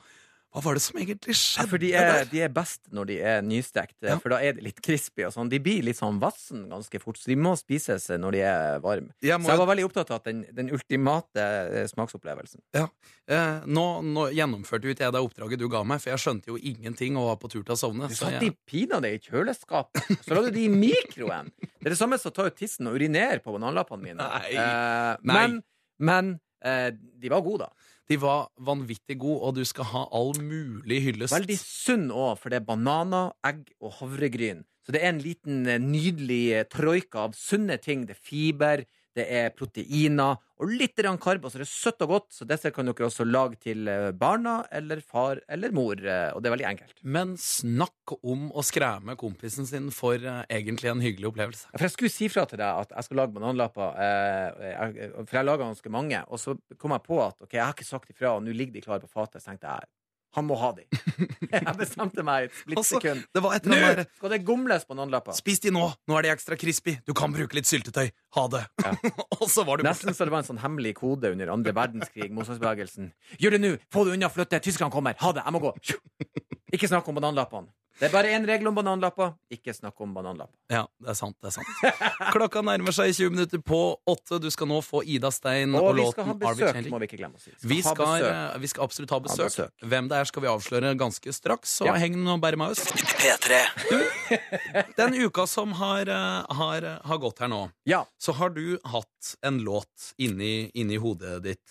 hva 0.56 0.62
var 0.64 0.78
det 0.78 0.82
som 0.86 0.96
egentlig 0.98 1.34
Ja, 1.36 1.36
skjedde 1.36 1.70
for 1.70 1.82
de 1.84 1.90
er, 2.00 2.26
de 2.32 2.40
er 2.46 2.52
best 2.56 2.88
når 2.96 3.06
de 3.10 3.18
er 3.22 3.42
nystekt, 3.44 3.98
Ja. 4.02 4.16
for 4.24 4.30
da 4.32 4.38
er 4.40 4.54
de 4.56 4.62
litt 4.64 4.80
crispy 4.82 5.26
og 5.28 5.34
sånn. 5.36 5.50
De 5.52 5.60
blir 5.60 5.84
litt 5.84 6.00
sånn 6.00 6.18
vassen 6.22 6.70
ganske 6.72 7.02
fort, 7.04 7.18
så 7.20 7.28
de 7.28 7.36
må 7.36 7.58
spises 7.60 8.08
når 8.16 8.32
de 8.32 8.42
er 8.48 8.80
varme. 8.80 9.12
Jeg 9.22 9.38
må- 9.40 9.46
Så 9.46 9.52
jeg 9.52 9.60
var 9.60 9.68
veldig 9.76 9.86
opptatt 9.90 10.12
av 10.16 10.24
den, 10.24 10.46
den 10.54 10.70
ultimate 10.72 11.34
smaksopplevelsen. 11.92 11.92
smaksopplevelsen. 11.92 12.62
Eh, 13.28 13.62
nå, 13.66 13.86
nå 14.06 14.30
gjennomførte 14.32 14.84
jo 14.86 14.94
ikke 14.94 15.06
jeg 15.08 15.12
det 15.14 15.22
oppdraget 15.22 15.58
du 15.60 15.68
ga 15.68 15.84
meg, 15.84 16.00
for 16.00 16.12
jeg 16.12 16.20
skjønte 16.20 16.46
jo 16.48 16.58
ingenting 16.58 17.18
og 17.18 17.26
var 17.32 17.38
på 17.42 17.50
tur 17.52 17.64
til 17.64 17.74
å 17.76 17.78
sovne. 17.78 18.08
Du 18.08 18.14
satt 18.16 18.40
jeg- 18.40 18.42
de 18.42 18.52
pinadø 18.66 19.12
i 19.12 19.20
kjøleskapet, 19.20 20.24
så 20.24 20.36
la 20.36 20.42
du 20.44 20.52
de 20.52 20.66
i 20.66 20.70
mikroen. 20.70 21.52
Det 21.60 21.88
er 21.88 21.90
det 21.90 21.98
samme 21.98 22.20
som 22.20 22.32
å 22.32 22.36
ta 22.36 22.46
ut 22.46 22.56
tissen 22.56 22.88
og 22.88 22.94
urinere 22.96 23.42
på 23.44 23.52
bananlappene 23.58 24.02
mine. 24.02 24.18
Nei. 24.18 24.52
Eh, 24.54 25.18
Nei. 25.24 25.34
Men, 25.34 25.64
men 26.00 26.40
eh, 26.64 26.92
de 26.92 27.30
var 27.30 27.42
gode, 27.42 27.60
da. 27.60 27.70
De 28.10 28.18
var 28.22 28.50
vanvittig 28.62 29.18
gode, 29.22 29.42
og 29.48 29.56
du 29.58 29.64
skal 29.66 29.88
ha 29.90 30.04
all 30.14 30.36
mulig 30.38 31.02
hyllest. 31.08 31.34
Veldig 31.34 31.58
sunn 31.58 32.12
òg, 32.14 32.36
for 32.42 32.54
det 32.54 32.62
er 32.62 32.68
bananer, 32.68 33.34
egg 33.48 33.66
og 33.82 33.98
havregryn. 34.00 34.62
Så 34.86 34.94
det 34.94 35.02
er 35.02 35.10
en 35.16 35.24
liten 35.24 35.66
eh, 35.66 35.82
nydelig 35.82 36.44
eh, 36.54 36.68
troika 36.70 37.26
av 37.26 37.34
sunne 37.38 37.80
ting. 37.82 38.06
Det 38.06 38.20
er 38.20 38.22
fiber, 38.22 38.84
det 39.16 39.26
er 39.32 39.54
proteiner 39.56 40.36
og 40.56 40.72
litt 40.72 40.96
karb. 41.20 41.44
Og 41.46 41.52
så 41.52 41.60
er 41.60 41.64
det 41.66 41.70
søtt 41.72 42.04
og 42.06 42.12
godt, 42.14 42.28
så 42.36 42.48
dette 42.48 42.72
kan 42.76 42.88
dere 42.88 43.08
også 43.08 43.26
lage 43.28 43.58
til 43.64 43.88
eh, 43.92 44.12
barna 44.16 44.58
eller 44.72 45.02
far 45.02 45.42
eller 45.52 45.72
mor. 45.76 45.96
eh, 46.00 46.32
Og 46.36 46.42
det 46.42 46.50
er 46.50 46.56
veldig 46.56 46.68
enkelt. 46.70 47.02
Men 47.04 47.36
snakk 47.40 48.16
om 48.22 48.48
å 48.56 48.64
skremme 48.64 49.18
kompisen 49.20 49.68
sin 49.68 49.92
for 49.96 50.16
eh, 50.16 50.44
egentlig 50.50 50.92
en 50.92 51.04
hyggelig 51.04 51.32
opplevelse. 51.34 51.68
For 51.76 51.88
jeg 51.88 51.96
skulle 51.96 52.14
si 52.16 52.30
fra 52.32 52.46
til 52.50 52.62
deg 52.62 52.86
at 52.86 52.96
jeg 52.96 53.10
skal 53.10 53.22
lage 53.24 53.36
bananlapper, 53.36 54.00
eh, 54.00 54.72
jeg, 54.72 55.12
for 55.26 55.40
jeg 55.40 55.50
lager 55.50 55.66
ganske 55.68 55.94
mange. 55.94 56.24
Og 56.30 56.40
så 56.42 56.56
kom 56.80 56.96
jeg 56.96 57.08
på 57.08 57.20
at 57.26 57.40
ok, 57.42 57.54
jeg 57.54 57.66
har 57.66 57.76
ikke 57.76 57.88
sagt 57.92 58.12
ifra, 58.16 58.36
og 58.36 58.44
nå 58.46 58.56
ligger 58.56 58.78
de 58.80 58.86
klare 58.86 59.04
på 59.04 59.12
fatet. 59.12 59.44
Så 59.44 59.52
tenkte 59.52 59.72
jeg 59.76 59.92
han 60.36 60.46
må 60.48 60.58
ha 60.60 60.72
de. 60.76 60.84
Jeg 61.56 61.76
bestemte 61.80 62.24
meg 62.28 62.46
i 62.46 62.48
et 62.50 62.56
Altså, 62.76 62.98
splittsekund. 63.00 63.24
det 63.36 63.44
var 63.46 63.56
et 63.58 63.68
Nå 63.72 63.78
der... 63.80 64.02
skal 64.18 64.34
det 64.36 64.40
gomles 64.48 64.84
bananlapper. 64.90 65.38
Spis 65.38 65.62
de 65.64 65.72
nå! 65.76 65.86
Nå 66.10 66.18
er 66.20 66.28
de 66.28 66.34
ekstra 66.36 66.58
crispy. 66.60 66.98
Du 67.08 67.14
kan 67.18 67.32
bruke 67.36 67.56
litt 67.58 67.70
syltetøy. 67.70 68.10
Ha 68.36 68.46
det. 68.52 68.64
og 69.40 69.48
så 69.52 69.64
var 69.64 69.80
du 69.80 69.86
borte. 69.86 69.90
Nesten 69.90 70.18
så 70.18 70.28
det 70.28 70.34
var 70.36 70.44
en 70.44 70.50
sånn 70.50 70.62
hemmelig 70.64 70.96
kode 71.00 71.32
under 71.36 71.54
andre 71.56 71.74
verdenskrig, 71.78 72.28
motstandsbevegelsen. 72.36 73.14
Gjør 73.40 73.56
det 73.58 73.62
nå! 73.64 73.74
Få 73.96 74.04
det 74.10 74.18
unna, 74.18 74.30
flytte! 74.34 74.60
Tyskerne 74.68 74.92
kommer! 74.94 75.16
Ha 75.24 75.32
det! 75.38 75.46
Jeg 75.48 75.56
må 75.56 75.64
gå! 75.64 75.74
Ikke 76.76 76.90
snakk 76.92 77.08
om 77.08 77.16
bananlappene. 77.22 77.72
Det 78.00 78.10
er 78.10 78.12
bare 78.12 78.28
én 78.36 78.44
regel 78.46 78.68
om 78.68 78.76
bananlapper. 78.76 79.34
Ikke 79.56 79.72
snakk 79.74 80.02
om 80.04 80.12
bananlapper. 80.14 80.56
Ja, 80.70 80.82
det 81.00 81.10
er 81.14 81.16
sant. 81.16 81.38
det 81.40 81.48
er 81.48 81.54
sant 81.56 82.32
Klokka 82.34 82.60
nærmer 82.66 82.92
seg 82.92 83.14
20 83.16 83.30
minutter 83.32 83.62
på 83.64 83.80
åtte. 84.12 84.40
Du 84.44 84.50
skal 84.52 84.68
nå 84.68 84.82
få 84.84 85.00
Ida 85.08 85.32
Stein 85.32 85.72
og, 85.76 85.84
Og 85.92 85.96
vi 85.96 86.02
låten 86.02 86.12
skal 86.18 86.26
ha 86.26 86.34
Are 86.34 86.40
We 86.40 86.50
besøk, 86.60 86.74
Changing? 86.76 86.92
må 86.92 87.00
vi 87.00 87.08
ikke 87.08 87.20
glemme 87.22 87.40
å 87.40 87.44
si. 87.46 87.54
Vi 87.64 87.78
ha 87.86 87.94
skal, 87.96 88.06
besøk. 88.18 88.34
eh, 88.34 88.58
vi 88.66 88.68
skal 88.74 88.84
absolutt 88.90 89.14
ha 89.16 89.20
besøk. 89.30 89.46
besøk. 89.48 89.72
Hvem 89.94 90.10
det 90.12 90.18
er, 90.20 90.30
skal 90.32 90.44
vi 90.44 90.52
avsløre 90.52 90.92
ganske 91.00 91.34
straks. 91.40 91.78
Så 91.80 91.86
Ja. 91.88 91.94
heng 92.04 92.20
nå 92.26 92.36
bare 92.44 92.58
med 92.60 92.76
oss. 92.76 92.84
P3. 92.92 93.62
Den 94.98 95.14
uka 95.16 95.48
som 95.48 95.72
har, 95.80 96.02
eh, 96.10 96.46
har, 96.60 96.82
har 97.06 97.18
gått 97.18 97.40
her 97.40 97.48
nå, 97.48 97.72
Ja. 97.86 98.04
så 98.20 98.34
har 98.34 98.50
du 98.50 98.78
hatt 98.84 99.36
en 99.44 99.60
låt 99.64 100.14
inni, 100.18 100.70
inni 100.74 100.98
hodet 100.98 101.42
ditt. 101.44 101.62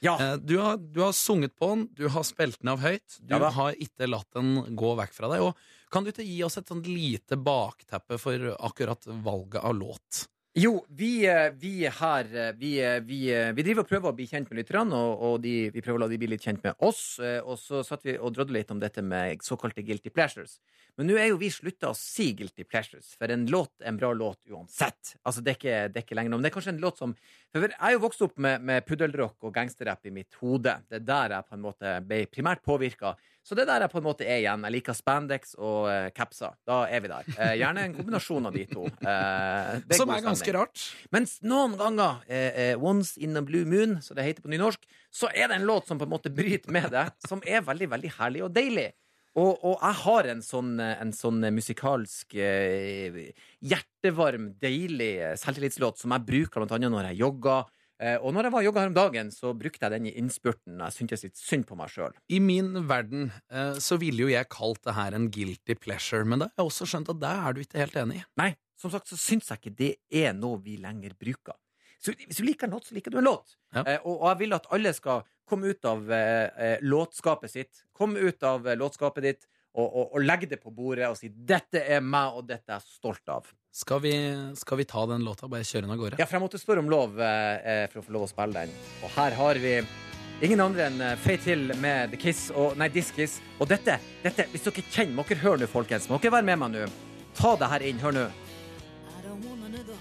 Ja. 0.00 0.14
Eh, 0.20 0.36
Du 0.36 0.56
har, 0.58 0.76
du 0.80 1.00
har 1.04 1.12
sunget 1.12 1.54
på 1.58 1.68
den, 1.74 1.88
du 1.96 2.08
har 2.08 2.24
spilt 2.26 2.60
den 2.60 2.72
av 2.72 2.80
høyt. 2.80 3.18
Du 3.20 3.34
Ja 3.34 3.50
har 3.50 3.76
ikke 3.76 4.08
latt 4.08 4.28
den 4.36 4.76
gå 4.76 4.94
vekk 4.98 5.14
fra 5.16 5.30
deg. 5.32 5.44
Og 5.44 5.56
kan 5.92 6.04
du 6.04 6.10
ikke 6.12 6.26
gi 6.26 6.42
oss 6.46 6.56
et 6.60 6.68
sånt 6.70 6.86
lite 6.86 7.36
bakteppe 7.36 8.18
for 8.18 8.52
akkurat 8.58 9.04
valget 9.06 9.62
av 9.64 9.74
låt? 9.74 10.26
Jo, 10.58 10.80
vi, 10.88 11.26
eh, 11.30 11.52
vi 11.54 11.86
her 11.86 12.26
eh, 12.34 12.48
vi, 12.58 12.72
eh, 12.82 12.96
vi, 13.06 13.18
vi 13.54 13.62
driver 13.62 13.84
og 13.84 13.86
prøver 13.86 14.10
å 14.10 14.16
bli 14.18 14.24
kjent 14.26 14.48
med 14.50 14.58
lytterne, 14.58 14.98
og, 14.98 15.20
og 15.22 15.36
de, 15.44 15.52
vi 15.70 15.78
prøver 15.78 16.00
å 16.00 16.02
la 16.02 16.08
de 16.10 16.18
bli 16.18 16.26
litt 16.32 16.42
kjent 16.42 16.64
med 16.64 16.74
oss. 16.82 17.20
Og 17.20 17.54
så 17.54 17.84
satt 17.86 18.02
vi 18.08 18.16
og 18.18 18.34
drodde 18.34 18.56
litt 18.56 18.72
om 18.74 18.80
dette 18.82 18.98
med 18.98 19.44
såkalte 19.46 19.84
guilty 19.86 20.10
pleasures. 20.10 20.56
Men 20.98 21.06
nå 21.06 21.14
er 21.22 21.28
jo 21.30 21.38
vi 21.38 21.52
slutta 21.54 21.92
å 21.92 21.94
si 21.94 22.32
guilty 22.34 22.66
pleasures, 22.66 23.12
for 23.14 23.30
en 23.30 23.46
låt 23.46 23.70
er 23.78 23.92
en 23.92 24.00
bra 24.00 24.10
låt 24.10 24.42
uansett. 24.50 25.14
Altså, 25.22 25.38
det 25.38 25.52
er 25.54 25.60
ikke, 25.60 25.78
det 25.86 26.02
er 26.02 26.06
ikke 26.08 26.18
lenger 26.18 26.34
noe. 26.34 26.40
Men 26.40 26.48
det 26.48 26.50
er 26.50 26.56
kanskje 26.58 26.74
en 26.74 26.82
låt 26.82 26.98
som 26.98 27.14
For 27.54 27.68
jeg 27.68 27.78
er 27.78 27.94
jo 27.94 28.02
vokst 28.08 28.26
opp 28.26 28.34
med, 28.42 28.66
med 28.66 28.90
puddelrock 28.90 29.46
og 29.46 29.54
gangsterrapp 29.54 30.10
i 30.10 30.16
mitt 30.18 30.34
hode. 30.42 30.74
Det 30.90 30.98
er 30.98 31.06
der 31.12 31.36
jeg 31.36 31.46
på 31.46 31.60
en 31.60 31.66
måte 31.68 31.94
ble 32.10 32.24
primært 32.26 32.66
påvirka. 32.66 33.14
Så 33.42 33.56
det 33.56 33.64
er 33.64 33.70
der 33.72 33.84
jeg 33.86 33.92
på 33.94 33.98
en 34.00 34.04
måte 34.04 34.26
er 34.28 34.42
igjen. 34.42 34.64
Jeg 34.68 34.74
liker 34.76 34.96
spandex 34.96 35.54
og 35.56 35.88
uh, 35.88 36.08
capser. 36.14 36.52
Da 36.68 36.82
er 36.92 37.00
vi 37.02 37.10
der. 37.10 37.28
Uh, 37.32 37.54
gjerne 37.56 37.86
en 37.86 37.96
kombinasjon 37.96 38.50
av 38.50 38.56
de 38.56 38.66
to. 38.68 38.84
Uh, 39.00 39.80
Som 39.96 40.12
er 40.12 40.24
ganske 40.26 40.54
rart. 40.54 40.84
Mens 41.14 41.38
noen 41.42 41.78
ganger, 41.80 42.20
eh, 42.28 42.50
eh, 42.64 42.74
once 42.76 43.16
in 43.20 43.38
a 43.40 43.42
blue 43.44 43.64
moon, 43.64 43.98
så 44.04 44.14
det 44.14 44.28
heter 44.28 44.44
på 44.44 44.52
nynorsk, 44.52 44.84
så 45.10 45.32
er 45.32 45.48
det 45.48 45.56
en 45.58 45.68
låt 45.68 45.88
som 45.88 45.98
på 45.98 46.06
en 46.06 46.12
måte 46.12 46.32
bryter 46.32 46.70
med 46.74 46.90
det, 46.92 47.08
som 47.26 47.40
er 47.48 47.64
veldig, 47.64 47.90
veldig 47.96 48.12
herlig 48.20 48.44
og 48.46 48.52
deilig. 48.54 48.90
Og, 49.38 49.60
og 49.62 49.76
jeg 49.78 49.96
har 50.02 50.28
en 50.32 50.40
sånn, 50.42 50.72
eh, 50.82 50.96
en 51.02 51.12
sånn 51.14 51.44
musikalsk, 51.54 52.34
eh, 52.34 53.20
hjertevarm, 53.62 54.50
deilig 54.62 55.12
eh, 55.22 55.36
selvtillitslåt 55.38 56.00
som 56.02 56.16
jeg 56.16 56.26
bruker 56.26 56.62
blant 56.62 56.74
annet 56.74 56.90
når 56.90 57.10
jeg 57.12 57.20
jogger. 57.22 57.70
Eh, 58.00 58.16
og 58.16 58.32
når 58.32 58.48
jeg 58.48 58.54
var 58.54 58.64
jogga 58.64 58.82
her 58.82 58.90
om 58.90 58.96
dagen, 58.96 59.30
så 59.34 59.52
brukte 59.56 59.84
jeg 59.84 59.92
den 59.92 60.08
i 60.08 60.14
innspurten. 60.16 60.78
Jeg 60.80 60.96
syntes 60.96 61.24
litt 61.26 61.40
synd 61.40 61.66
på 61.68 61.76
meg 61.76 61.92
sjøl. 61.92 62.14
I 62.32 62.40
min 62.40 62.72
verden 62.88 63.28
eh, 63.52 63.76
så 63.82 63.98
ville 64.00 64.24
jo 64.24 64.30
jeg 64.32 64.48
kalt 64.52 64.80
det 64.88 64.96
her 64.96 65.16
en 65.16 65.28
guilty 65.32 65.76
pleasure, 65.76 66.24
men 66.24 66.40
det 66.40 66.48
har 66.48 66.64
jeg 66.64 66.70
også 66.72 66.88
skjønt 66.94 67.12
at 67.12 67.20
det 67.20 67.32
er 67.32 67.56
du 67.56 67.60
ikke 67.64 67.82
helt 67.82 67.98
enig 68.00 68.22
i. 68.22 68.24
Nei, 68.40 68.50
som 68.80 68.94
sagt 68.94 69.12
så 69.12 69.20
syns 69.20 69.52
jeg 69.52 69.60
ikke 69.60 69.76
det 69.82 69.92
er 70.22 70.32
noe 70.36 70.62
vi 70.64 70.78
lenger 70.80 71.12
bruker. 71.20 71.58
Så 72.00 72.14
hvis 72.16 72.40
du 72.40 72.46
liker 72.46 72.70
en 72.70 72.78
låt, 72.78 72.88
så 72.88 72.96
liker 72.96 73.12
du 73.12 73.20
en 73.20 73.28
låt. 73.28 73.52
Ja. 73.76 73.84
Eh, 73.84 74.00
og, 74.08 74.24
jeg 74.30 74.40
vil 74.46 74.56
at 74.56 74.70
alle 74.72 74.96
skal 74.96 75.26
komme 75.50 75.74
ut 75.74 75.84
av 75.90 76.12
låtskapet 76.86 77.50
sitt. 77.52 77.80
Komme 77.92 78.22
ut 78.22 78.44
av 78.46 78.68
låtskapet 78.78 79.24
ditt 79.26 79.48
og, 79.74 79.84
og, 79.84 80.04
og 80.14 80.22
legge 80.22 80.48
det 80.50 80.60
på 80.62 80.70
bordet 80.74 81.08
og 81.10 81.18
si 81.18 81.28
'dette 81.28 81.82
er 81.82 82.00
meg, 82.00 82.38
og 82.38 82.46
dette 82.48 82.70
er 82.70 82.78
jeg 82.78 82.96
stolt 82.96 83.28
av'. 83.28 83.50
Skal 83.72 84.00
vi, 84.00 84.12
skal 84.56 84.78
vi 84.78 84.84
ta 84.84 85.06
den 85.06 85.24
låta? 85.24 85.48
Bare 85.48 85.62
kjøre 85.62 85.86
den 85.86 85.94
av 85.94 85.98
gårde? 86.00 86.16
Ja, 86.18 86.26
for 86.26 86.38
jeg 86.38 86.42
måtte 86.42 86.58
spørre 86.58 86.82
om 86.82 86.90
lov 86.90 87.20
eh, 87.22 87.82
eh, 87.84 87.84
for 87.92 88.02
å 88.02 88.06
få 88.06 88.14
lov 88.16 88.24
å 88.26 88.30
spille 88.30 88.64
den. 88.64 88.72
Og 89.06 89.12
her 89.14 89.36
har 89.38 89.60
vi 89.62 89.74
ingen 90.42 90.62
andre 90.64 90.88
enn 90.88 90.98
Faye 90.98 91.20
Faith 91.22 91.46
Hill 91.46 91.70
med 91.78 92.10
The 92.10 92.18
Kiss, 92.18 92.48
og, 92.50 92.74
nei, 92.80 92.90
This 92.90 93.12
Kiss. 93.14 93.38
Og 93.60 93.70
dette, 93.70 94.00
dette, 94.24 94.48
hvis 94.50 94.66
dere 94.66 94.86
kjenner, 94.90 95.14
må 95.20 95.26
dere 95.28 95.44
høre 95.44 95.62
nå, 95.62 95.70
folkens. 95.70 96.10
Må 96.10 96.18
dere 96.18 96.34
være 96.40 96.48
med 96.50 96.62
meg 96.64 96.74
nå. 96.74 96.88
Ta 97.38 97.54
det 97.60 97.70
her 97.70 97.86
inn. 97.86 98.02
Hør 98.02 98.16
nå. 98.16 98.26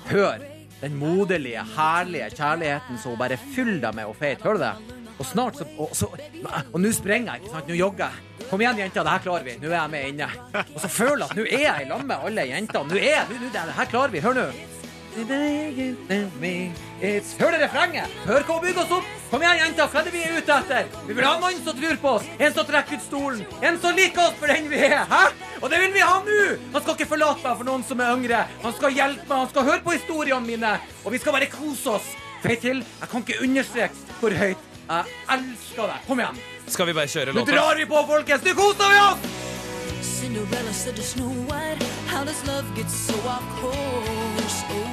Hør 0.09 0.47
den 0.79 0.95
moderlige, 0.97 1.61
herlige 1.75 2.31
kjærligheten 2.33 2.97
som 2.97 3.13
hun 3.13 3.21
bare 3.21 3.37
fyller 3.53 3.83
deg 3.83 3.99
med 3.99 4.09
og 4.09 4.17
feit. 4.17 4.41
Hører 4.41 4.57
du 4.57 4.65
det? 4.65 4.98
Og 5.19 5.27
snart 5.27 5.59
så 5.59 5.67
Og, 5.77 5.91
så, 5.93 6.07
og 6.73 6.79
nå 6.79 6.91
sprenger 6.95 7.35
jeg, 7.35 7.43
ikke 7.43 7.53
sant? 7.53 7.67
Nå 7.69 7.75
jogger 7.79 8.07
jeg. 8.07 8.47
Kom 8.49 8.61
igjen, 8.63 8.79
jenter, 8.85 9.05
det 9.05 9.13
her 9.13 9.23
klarer 9.27 9.45
vi. 9.45 9.57
Nå 9.61 9.69
er 9.69 9.77
jeg 9.77 9.93
med 9.93 10.09
inne. 10.13 10.29
Og 10.73 10.79
så 10.81 10.89
føler 10.89 11.25
jeg 11.25 11.29
at 11.29 11.37
nå 11.37 11.45
er 11.45 11.63
jeg 11.67 11.85
i 11.85 11.89
lag 11.91 12.03
med 12.07 12.27
alle 12.29 12.49
jentene. 12.49 12.87
Nå 12.89 12.97
er 12.97 13.11
jeg, 13.13 13.25
nå, 13.29 13.53
det 13.53 13.79
her 13.79 13.89
klarer 13.93 14.15
vi. 14.15 14.23
Hør 14.25 14.37
nå. 14.39 14.49
Hør 17.39 17.51
det 17.51 17.59
refrenget! 17.63 18.11
Hør 18.25 18.43
hva 18.45 18.55
hun 18.55 18.63
bygger 18.63 18.83
oss 18.83 18.93
opp! 18.99 19.07
Kom 19.31 19.41
igjen, 19.43 19.59
jenter, 19.63 19.89
hva 19.89 19.99
er 19.99 20.05
det 20.07 20.13
vi 20.13 20.21
er 20.23 20.37
ute 20.37 20.55
etter? 20.55 20.87
Vi 21.07 21.15
vil 21.17 21.25
ha 21.25 21.33
en 21.35 21.41
mann 21.43 21.59
som 21.65 21.75
tror 21.75 21.97
på 22.01 22.13
oss, 22.19 22.29
en 22.37 22.53
som 22.55 22.67
trekker 22.69 22.95
ut 22.95 23.03
stolen, 23.03 23.41
en 23.65 23.79
som 23.81 23.97
liker 23.97 24.21
oss 24.23 24.37
for 24.39 24.53
den 24.53 24.69
vi 24.71 24.79
er. 24.85 25.03
Hæ? 25.09 25.23
Og 25.59 25.67
det 25.73 25.81
vil 25.83 25.93
vi 25.97 26.05
ha 26.05 26.15
nå! 26.23 26.39
Han 26.75 26.85
skal 26.85 26.95
ikke 26.95 27.09
forlate 27.09 27.43
meg 27.43 27.59
for 27.59 27.69
noen 27.71 27.85
som 27.89 28.05
er 28.05 28.15
yngre. 28.15 28.45
Han 28.63 28.77
skal 28.77 28.95
hjelpe 28.95 29.25
meg, 29.25 29.35
han 29.35 29.51
skal 29.51 29.69
høre 29.73 29.83
på 29.85 29.97
historiene 29.97 30.45
mine, 30.45 30.73
og 31.03 31.13
vi 31.13 31.21
skal 31.21 31.35
bare 31.35 31.51
kose 31.51 31.97
oss. 31.97 32.09
Feit 32.45 32.61
til, 32.63 32.85
jeg 32.85 33.11
kan 33.11 33.25
ikke 33.25 33.41
understreke 33.43 34.19
hvor 34.21 34.39
høyt 34.39 34.68
jeg 34.89 35.05
elsker 35.35 35.85
deg. 35.93 36.05
Kom 36.07 36.19
igjen. 36.23 36.39
Skal 36.69 36.89
vi 36.89 36.93
bare 36.97 37.09
kjøre 37.11 37.33
Nå 37.33 37.43
låta? 37.43 37.51
drar 37.55 37.77
vi 37.77 37.85
på, 37.89 38.01
folkens! 38.09 38.43
Nå 38.45 38.53
koser 38.57 38.89
vi 38.93 38.99
oss! 39.05 39.19
Cinderella 40.01 40.73
said 40.73 40.95
to 40.95 41.03
Snow 41.03 41.31
White, 41.49 41.83
How 42.09 42.23
does 42.25 42.41
love 42.47 42.65
get 42.75 42.89
so 42.91 43.15
off 43.29 43.45
course? 43.61 44.63
Oh. 44.71 44.85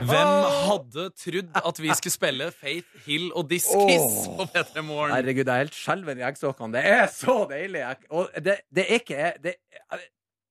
Hvem 0.00 0.30
hadde 0.64 1.04
trodd 1.20 1.58
at 1.60 1.80
vi 1.82 1.90
skulle 1.98 2.14
spille 2.14 2.46
Faith 2.56 2.88
Hill 3.06 3.26
og 3.36 3.50
Diskis 3.50 3.84
Kiss 3.90 4.28
på 4.38 4.46
P3 4.54 4.84
Morgen? 4.86 5.12
Herregud, 5.12 5.44
jeg 5.44 5.52
er 5.52 5.64
helt 5.66 5.76
skjelven 5.76 6.22
i 6.22 6.24
eggstokkene. 6.24 6.72
Det 6.78 6.84
er 6.94 7.10
så 7.12 7.36
deilig. 7.50 7.82
Og 8.16 8.30
det, 8.40 8.56
det 8.74 8.86
er 8.86 9.02
ikke 9.02 9.32
det, 9.44 9.54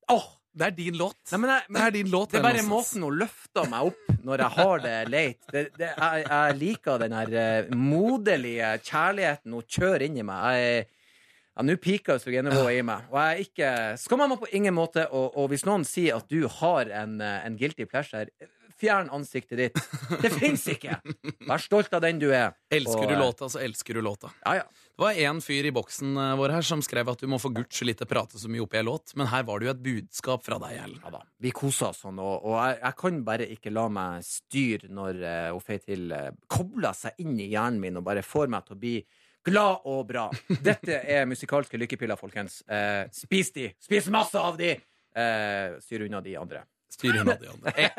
Åh! 0.09 0.27
Det 0.51 0.65
er 0.65 0.75
din 0.75 0.97
låt. 0.97 1.17
Nei, 1.31 1.39
men 1.43 1.51
jeg, 1.53 1.65
Det 1.69 1.81
er 1.85 1.91
din 1.93 2.11
låt. 2.11 2.31
Det 2.31 2.39
er 2.39 2.45
bare 2.45 2.63
måten 2.67 3.03
hun 3.05 3.17
løfter 3.21 3.67
meg 3.69 3.91
opp 3.91 4.23
når 4.25 4.43
jeg 4.43 4.55
har 4.57 4.81
det 4.83 4.95
leit. 5.09 5.41
Det, 5.51 5.65
det, 5.77 5.89
jeg, 5.93 6.23
jeg 6.25 6.57
liker 6.59 7.01
den 7.03 7.15
her 7.15 7.35
eh, 7.41 7.73
moderlige 7.75 8.71
kjærligheten 8.89 9.55
hun 9.55 9.67
kjører 9.77 10.07
inn 10.07 10.17
i 10.19 10.25
meg. 10.25 10.59
Jeg, 10.59 10.87
ja, 11.53 11.65
Nå 11.67 11.75
piker 11.81 12.17
østrogennivået 12.17 12.79
i 12.79 12.85
meg. 12.87 13.07
Og 13.11 13.19
jeg 13.21 13.29
er 13.29 13.43
ikke 13.45 13.71
skammer 14.01 14.31
meg 14.31 14.41
på 14.41 14.49
ingen 14.57 14.75
måte. 14.75 15.05
Og, 15.11 15.37
og 15.37 15.51
hvis 15.53 15.67
noen 15.69 15.85
sier 15.87 16.17
at 16.17 16.29
du 16.31 16.47
har 16.59 16.91
en, 17.03 17.19
eh, 17.21 17.39
en 17.45 17.59
guilty 17.59 17.87
pleasure, 17.89 18.27
fjern 18.79 19.09
ansiktet 19.13 19.59
ditt. 19.59 19.79
Det 20.23 20.31
fins 20.33 20.65
ikke! 20.71 20.99
Vær 21.47 21.61
stolt 21.61 21.93
av 21.95 22.03
den 22.05 22.21
du 22.21 22.29
er. 22.31 22.53
Elsker 22.71 23.05
Og, 23.05 23.09
du 23.11 23.15
eh, 23.15 23.19
låta, 23.19 23.49
så 23.51 23.61
elsker 23.63 23.99
du 23.99 24.03
låta. 24.05 24.31
Ja, 24.45 24.61
ja. 24.61 24.69
Det 24.99 25.05
var 25.05 25.11
en 25.11 25.37
fyr 25.39 25.63
i 25.63 25.71
boksen 25.71 26.17
eh, 26.17 26.33
vår 26.35 26.51
her 26.57 26.65
som 26.67 26.81
skrev 26.83 27.07
at 27.07 27.21
du 27.23 27.27
må 27.31 27.37
for 27.39 27.55
guds 27.55 27.71
skyld 27.71 27.93
ikke 27.93 28.07
prate 28.11 28.35
så 28.35 28.49
mye 28.51 28.65
oppi 28.65 28.81
ei 28.81 28.83
låt, 28.83 29.13
men 29.15 29.29
her 29.31 29.45
var 29.47 29.61
det 29.61 29.69
jo 29.69 29.71
et 29.71 29.85
budskap 29.85 30.43
fra 30.43 30.57
deg, 30.59 30.73
Ellen. 30.75 30.97
Ja 31.05 31.13
da. 31.13 31.21
Vi 31.39 31.53
kosa 31.55 31.93
oss 31.93 32.01
sånn, 32.03 32.19
og, 32.19 32.43
og 32.43 32.57
jeg, 32.57 32.73
jeg 32.81 32.97
kan 32.99 33.21
bare 33.29 33.47
ikke 33.55 33.71
la 33.71 33.85
meg 33.95 34.27
styre 34.27 34.89
når 34.91 35.21
uh, 35.23 35.37
hun 35.55 35.63
Faith 35.63 35.95
uh, 36.11 36.27
kobler 36.51 36.99
seg 36.99 37.23
inn 37.23 37.39
i 37.39 37.47
hjernen 37.53 37.79
min 37.79 38.01
og 38.01 38.05
bare 38.09 38.25
får 38.27 38.51
meg 38.51 38.67
til 38.67 38.75
å 38.75 38.81
bli 38.83 38.93
glad 39.47 39.87
og 39.87 40.03
bra. 40.11 40.27
Dette 40.67 40.99
er 40.99 41.23
musikalske 41.31 41.79
lykkepiller, 41.79 42.19
folkens. 42.19 42.59
Eh, 42.67 43.07
spis 43.15 43.55
de! 43.55 43.71
Spis 43.79 44.11
masse 44.11 44.35
av 44.35 44.59
de! 44.59 44.75
Uh, 45.15 45.79
styr 45.79 46.09
unna 46.09 46.19
de 46.27 46.35
andre. 46.43 46.67
Styr 46.91 47.23
unna 47.23 47.39
de 47.39 47.53
andre. 47.55 47.89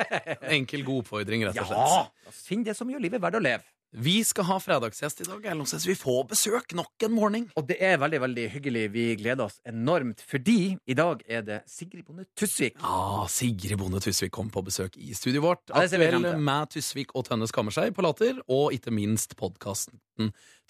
Enkel, 0.53 0.84
god 0.84 1.07
oppfordring, 1.07 1.48
rett 1.48 1.64
og 1.64 1.72
slett. 1.72 2.01
Ja! 2.28 2.36
Finn 2.44 2.68
det 2.68 2.76
som 2.76 2.92
gjør 2.92 3.09
livet 3.09 3.24
verdt 3.24 3.40
å 3.40 3.46
leve. 3.48 3.64
Vi 3.91 4.20
skal 4.22 4.47
ha 4.47 4.57
fredagsgjest 4.62 5.24
i 5.24 5.26
dag, 5.26 5.47
Onsdags. 5.51 5.86
Vi 5.88 5.97
får 5.99 6.28
besøk 6.30 6.74
nok 6.78 7.03
en 7.03 7.14
morgen. 7.16 7.49
Og 7.59 7.66
det 7.66 7.80
er 7.82 7.97
veldig 7.99 8.20
veldig 8.22 8.45
hyggelig. 8.53 8.84
Vi 8.95 9.07
gleder 9.18 9.49
oss 9.49 9.59
enormt, 9.66 10.22
fordi 10.30 10.76
i 10.86 10.95
dag 10.95 11.24
er 11.26 11.43
det 11.43 11.59
Sigrid 11.66 12.05
Bonde 12.07 12.28
Tusvik. 12.38 12.78
Ja, 12.78 13.26
Sigrid 13.26 13.80
Bonde 13.80 13.99
Tusvik 14.05 14.30
kom 14.36 14.53
på 14.55 14.62
besøk 14.62 14.95
i 14.95 15.11
studioet 15.18 15.43
vårt. 15.43 15.64
Aktuell 15.74 16.22
med 16.38 16.70
Tusvik 16.70 17.16
og 17.18 17.26
Tønnes 17.26 17.51
Kammerskei 17.55 17.91
på 17.97 18.07
Latter, 18.07 18.38
og 18.47 18.76
ikke 18.76 18.95
minst 18.95 19.34
podkasten 19.41 19.99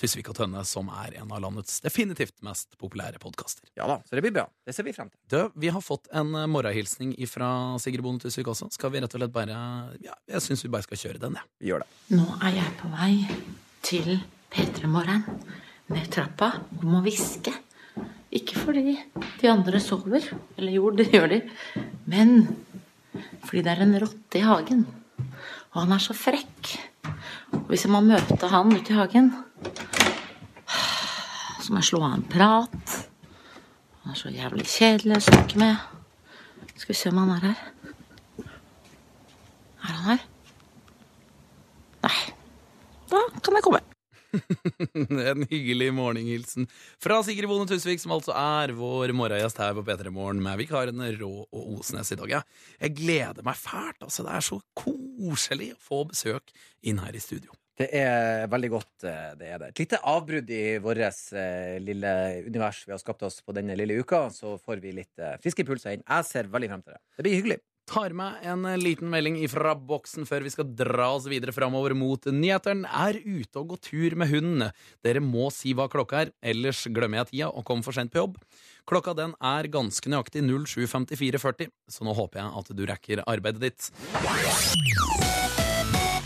Tusvik 0.00 0.30
og 0.32 0.38
Tønne, 0.38 0.62
som 0.64 0.88
er 1.02 1.18
en 1.20 1.30
av 1.30 1.42
landets 1.44 1.82
definitivt 1.84 2.38
mest 2.46 2.78
populære 2.80 3.20
podkaster. 3.22 3.68
Ja 3.76 3.88
da, 3.90 3.98
så 4.06 4.16
det 4.16 4.24
blir 4.24 4.34
bra. 4.34 4.46
Det 4.64 4.74
ser 4.76 4.86
vi 4.86 4.94
frem 4.96 5.10
til. 5.12 5.20
Du, 5.28 5.60
vi 5.60 5.72
har 5.72 5.84
fått 5.84 6.08
en 6.16 6.32
eh, 6.34 6.48
morgenhilsning 6.50 7.14
fra 7.28 7.50
Sigrid 7.82 8.04
Bonde 8.06 8.24
Tusvik 8.24 8.48
også. 8.48 8.70
Skal 8.74 8.94
vi 8.94 9.02
rett 9.04 9.16
og 9.16 9.20
slett 9.20 9.34
bare 9.34 9.56
Ja, 10.00 10.16
jeg 10.30 10.44
syns 10.44 10.64
vi 10.64 10.72
bare 10.72 10.86
skal 10.88 11.02
kjøre 11.02 11.22
den, 11.22 11.36
jeg. 11.36 11.50
Vi 11.60 11.72
gjør 11.72 11.84
det. 11.84 11.90
Nå 12.16 12.28
er 12.40 12.56
jeg 12.56 12.76
på 12.80 12.92
vei 12.94 13.12
til 13.86 14.14
P3 14.50 14.88
Morgen 14.90 15.26
ned 15.90 16.08
trappa 16.14 16.54
og 16.78 16.86
må 16.86 17.02
hviske. 17.04 17.52
Ikke 18.30 18.60
fordi 18.62 18.94
de 19.40 19.50
andre 19.50 19.80
sover, 19.82 20.22
eller 20.56 20.74
jo, 20.76 20.92
det 20.94 21.08
gjør 21.10 21.32
de, 21.32 21.40
men 22.10 22.36
fordi 23.42 23.64
det 23.66 23.72
er 23.72 23.82
en 23.82 23.96
rotte 23.98 24.38
i 24.38 24.44
hagen. 24.46 24.84
Og 25.72 25.80
han 25.82 25.94
er 25.96 26.02
så 26.02 26.14
frekk. 26.14 26.76
Hvis 27.70 27.84
jeg 27.86 27.92
må 27.92 28.00
møte 28.02 28.50
han 28.50 28.72
ute 28.74 28.92
i 28.92 28.96
hagen, 28.98 29.30
så 31.60 31.70
må 31.70 31.80
jeg 31.80 31.88
slå 31.90 32.02
av 32.06 32.16
en 32.16 32.26
prat. 32.30 32.96
Han 34.02 34.14
er 34.14 34.18
så 34.18 34.32
jævlig 34.34 34.66
kjedelig 34.66 35.18
å 35.18 35.26
snakke 35.28 35.60
med. 35.60 35.86
Skal 36.74 36.94
vi 36.94 36.98
se 36.98 37.12
om 37.12 37.20
han 37.22 37.36
er 37.36 37.46
her. 37.50 37.62
Er 39.80 39.94
han 39.94 40.08
her? 40.08 40.26
Nei. 42.06 42.18
Da 43.10 43.22
kan 43.38 43.58
jeg 43.58 43.66
komme. 43.66 43.89
En 45.30 45.46
hyggelig 45.50 45.90
morgenhilsen 45.96 46.68
fra 47.02 47.20
Sigrid 47.26 47.50
Bonde 47.50 47.68
Tusvik, 47.70 48.02
som 48.02 48.14
altså 48.16 48.34
er 48.36 48.74
vår 48.76 49.14
morgengjest 49.16 49.60
her 49.62 49.76
på 49.76 49.84
P3 49.86 50.12
Morgen 50.14 50.42
med 50.44 50.60
vikarene 50.60 51.12
Rå 51.20 51.32
og 51.44 51.72
Osnes 51.78 52.12
i 52.14 52.18
dag. 52.20 52.36
Ja. 52.38 52.42
Jeg 52.80 52.96
gleder 53.00 53.46
meg 53.46 53.58
fælt. 53.58 54.02
altså 54.02 54.26
Det 54.26 54.36
er 54.36 54.46
så 54.46 54.60
koselig 54.78 55.72
å 55.74 55.82
få 55.90 56.04
besøk 56.10 56.54
inn 56.86 57.02
her 57.02 57.16
i 57.16 57.22
studio. 57.22 57.54
Det 57.80 57.88
er 57.96 58.44
veldig 58.52 58.68
godt, 58.74 59.04
eh, 59.08 59.30
det 59.40 59.46
er 59.48 59.60
det. 59.62 59.68
Et 59.70 59.82
lite 59.86 60.00
avbrudd 60.04 60.50
i 60.52 60.64
vårt 60.84 61.00
eh, 61.32 61.78
lille 61.80 62.10
univers 62.44 62.82
vi 62.84 62.92
har 62.92 63.00
skapt 63.00 63.24
oss 63.24 63.40
på 63.40 63.54
denne 63.56 63.76
lille 63.78 63.96
uka. 64.02 64.26
Så 64.34 64.58
får 64.60 64.82
vi 64.84 64.92
litt 64.98 65.22
eh, 65.22 65.38
friske 65.40 65.64
pulser 65.64 65.96
inn. 65.96 66.04
Jeg 66.04 66.28
ser 66.28 66.50
veldig 66.52 66.68
frem 66.74 66.82
til 66.84 66.92
det. 66.92 67.00
Det 67.16 67.24
blir 67.24 67.38
hyggelig. 67.38 67.60
Tar 67.90 68.12
med 68.14 68.44
en 68.46 68.64
eh, 68.70 68.76
liten 68.78 69.10
melding 69.10 69.40
ifra 69.42 69.72
boksen 69.74 70.22
før 70.28 70.44
vi 70.46 70.52
skal 70.54 70.68
dra 70.78 71.08
oss 71.16 71.24
videre 71.26 71.50
framover 71.50 71.90
mot 71.98 72.22
nyheteren. 72.30 72.84
Er 72.86 73.16
ute 73.18 73.58
og 73.58 73.72
går 73.72 73.80
tur 73.82 74.14
med 74.20 74.30
hunden. 74.30 74.68
Dere 75.02 75.22
må 75.24 75.48
si 75.50 75.72
hva 75.74 75.88
klokka 75.90 76.20
er, 76.20 76.30
ellers 76.38 76.84
glemmer 76.86 77.24
jeg 77.24 77.32
tida 77.32 77.48
og 77.50 77.64
kommer 77.66 77.82
for 77.82 77.96
sent 77.96 78.12
på 78.14 78.22
jobb. 78.22 78.36
Klokka 78.86 79.16
den 79.18 79.34
er 79.42 79.66
ganske 79.74 80.12
nøyaktig 80.12 80.44
07.54,40, 80.46 81.72
så 81.90 82.06
nå 82.06 82.14
håper 82.14 82.44
jeg 82.44 82.62
at 82.62 82.70
du 82.78 82.84
rekker 82.92 83.24
arbeidet 83.26 83.64
ditt. 83.66 83.90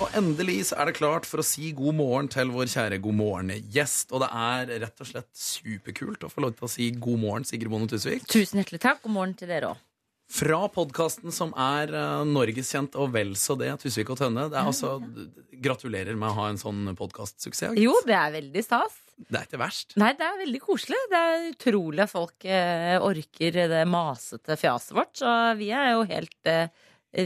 Og 0.04 0.20
endelig 0.20 0.58
så 0.68 0.82
er 0.82 0.92
det 0.92 0.96
klart 1.00 1.24
for 1.24 1.40
å 1.40 1.46
si 1.48 1.72
god 1.72 1.96
morgen 1.96 2.28
til 2.28 2.52
vår 2.52 2.68
kjære 2.74 3.00
god 3.08 3.18
morgen-gjest. 3.22 4.12
Og 4.12 4.20
det 4.20 4.30
er 4.44 4.76
rett 4.84 5.00
og 5.00 5.12
slett 5.14 5.32
superkult 5.32 6.28
å 6.28 6.32
få 6.36 6.44
lov 6.44 6.58
til 6.60 6.68
å 6.68 6.72
si 6.76 6.92
god 6.92 7.24
morgen, 7.24 7.48
Sigrid 7.48 7.72
Bonde 7.72 7.94
Tusvik. 7.96 8.28
Tusen 8.28 8.60
hjertelig 8.60 8.84
takk. 8.84 9.00
God 9.08 9.16
morgen 9.16 9.36
til 9.40 9.48
dere 9.48 9.72
òg. 9.72 9.82
Fra 10.34 10.64
podkasten 10.72 11.30
som 11.34 11.52
er 11.54 11.92
uh, 11.94 12.24
norgeskjent 12.26 12.96
og 12.98 13.12
vel 13.14 13.36
så 13.38 13.54
det, 13.58 13.70
Tusvik 13.82 14.10
og 14.10 14.18
Tønne. 14.18 14.48
Det 14.50 14.58
er 14.58 14.66
altså, 14.66 14.96
gratulerer 15.62 16.18
med 16.18 16.32
å 16.32 16.38
ha 16.40 16.48
en 16.50 16.58
sånn 16.58 16.88
podkastsuksess. 16.98 17.76
Jo, 17.78 17.94
det 18.08 18.16
er 18.18 18.34
veldig 18.34 18.64
stas. 18.66 18.96
Det 19.14 19.38
er 19.38 19.46
ikke 19.46 19.60
verst. 19.62 19.94
Nei, 20.00 20.10
det 20.18 20.26
er 20.26 20.40
veldig 20.40 20.60
koselig. 20.64 20.98
Det 21.12 21.20
er 21.20 21.44
utrolig 21.52 22.02
at 22.02 22.10
folk 22.10 22.46
eh, 22.50 22.96
orker 22.98 23.60
det 23.70 23.84
masete 23.86 24.58
fjaset 24.58 24.96
vårt. 24.96 25.14
Så 25.22 25.34
vi 25.60 25.70
er 25.70 25.92
jo 25.92 26.02
helt 26.10 26.50
eh, 26.50 26.66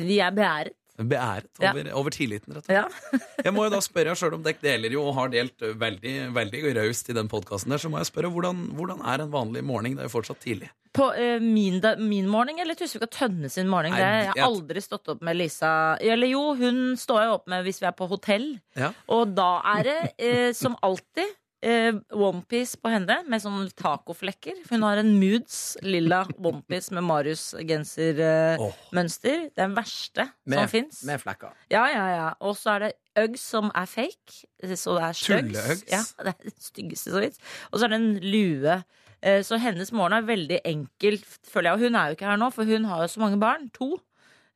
Vi 0.05 0.21
er 0.21 0.35
beæret. 0.37 0.77
Beæret 0.99 1.47
Ja. 1.63 1.71
over, 1.73 1.91
over 1.95 2.11
tilliten, 2.11 2.57
rett 2.57 2.65
og 2.65 2.67
slett. 2.67 2.99
Ja. 3.15 3.21
Jeg 3.47 3.55
må 3.55 3.65
jo 3.69 3.71
da 3.71 3.79
spørre, 3.85 4.17
selv 4.19 4.35
om 4.35 4.43
dere 4.43 4.59
deler 4.63 4.91
jo 4.97 5.05
og 5.07 5.15
har 5.15 5.29
delt 5.31 5.63
veldig, 5.79 6.15
veldig 6.35 6.63
raust 6.81 7.09
i 7.13 7.15
den 7.15 7.29
podkasten 7.31 7.71
der, 7.71 7.79
så 7.79 7.91
må 7.93 8.01
jeg 8.03 8.09
spørre 8.11 8.31
hvordan, 8.35 8.65
hvordan 8.75 9.05
er 9.07 9.23
en 9.23 9.31
vanlig 9.31 9.63
morgen? 9.65 9.95
Det 9.95 10.03
er 10.03 10.09
jo 10.11 10.15
fortsatt 10.17 10.41
tidlig. 10.43 10.71
På 10.99 11.11
uh, 11.15 11.39
min, 11.45 11.79
da, 11.85 11.95
min 12.01 12.27
morgen 12.27 12.59
eller 12.59 12.75
Tusvik 12.75 13.05
og 13.07 13.11
Tønne 13.15 13.51
sin 13.53 13.69
morgen? 13.71 13.93
Nei, 13.95 14.01
jeg- 14.01 14.33
har 14.35 14.47
aldri 14.49 14.81
stått 14.83 15.07
opp 15.13 15.21
med 15.23 15.37
Lisa 15.37 15.97
Eller 16.01 16.27
jo, 16.33 16.55
hun 16.59 16.97
står 16.99 17.21
jeg 17.23 17.35
opp 17.37 17.47
med 17.53 17.63
hvis 17.69 17.79
vi 17.83 17.87
er 17.87 17.93
på 17.99 18.09
hotell. 18.11 18.49
Ja. 18.75 18.91
Og 19.15 19.35
da 19.37 19.61
er 19.77 19.85
det 19.87 19.99
uh, 20.19 20.53
som 20.57 20.75
alltid 20.83 21.29
eh, 21.63 21.93
onepiece 22.15 22.77
på 22.81 22.89
henne 22.93 23.17
med 23.29 23.41
sånne 23.43 23.71
tacoflekker. 23.79 24.55
For 24.67 24.75
hun 24.77 24.83
har 24.87 24.97
en 25.03 25.15
Moods 25.21 25.77
lilla 25.83 26.23
onepiece 26.39 26.93
med 26.95 27.05
Marius-gensermønster. 27.09 29.35
Eh, 29.35 29.47
er 29.47 29.51
den 29.57 29.75
verste 29.77 30.29
Med, 30.47 30.59
som 30.59 30.69
fins. 30.73 31.03
med 31.09 31.21
flekker. 31.23 31.53
Ja, 31.71 31.87
ja, 31.93 32.07
ja. 32.15 32.29
Og 32.41 32.57
så 32.59 32.71
er 32.77 32.81
det 32.89 32.93
Uggs 33.19 33.41
som 33.51 33.71
er 33.75 33.87
fake. 33.91 34.33
Så 34.77 34.95
det 34.95 35.03
er. 35.03 35.13
Tulle-Uggs? 35.19 35.85
Ja, 35.91 36.03
det 36.23 36.29
er 36.35 36.39
det 36.45 36.53
styggeste 36.63 37.11
så 37.11 37.21
vidt. 37.25 37.39
Og 37.73 37.79
så 37.81 37.85
er 37.89 37.93
det 37.95 38.01
en 38.01 38.19
lue. 38.23 38.75
Eh, 39.23 39.43
Så 39.43 39.59
hennes 39.59 39.91
morgen 39.93 40.13
er 40.15 40.23
veldig 40.29 40.61
enkel, 40.65 41.19
føler 41.51 41.71
jeg. 41.71 41.75
Og 41.75 41.81
hun 41.89 41.95
er 41.99 42.05
jo 42.07 42.13
ikke 42.19 42.29
her 42.31 42.37
nå, 42.39 42.51
for 42.55 42.65
hun 42.65 42.85
har 42.87 43.01
jo 43.03 43.09
så 43.11 43.21
mange 43.21 43.41
barn. 43.41 43.71
To. 43.75 43.97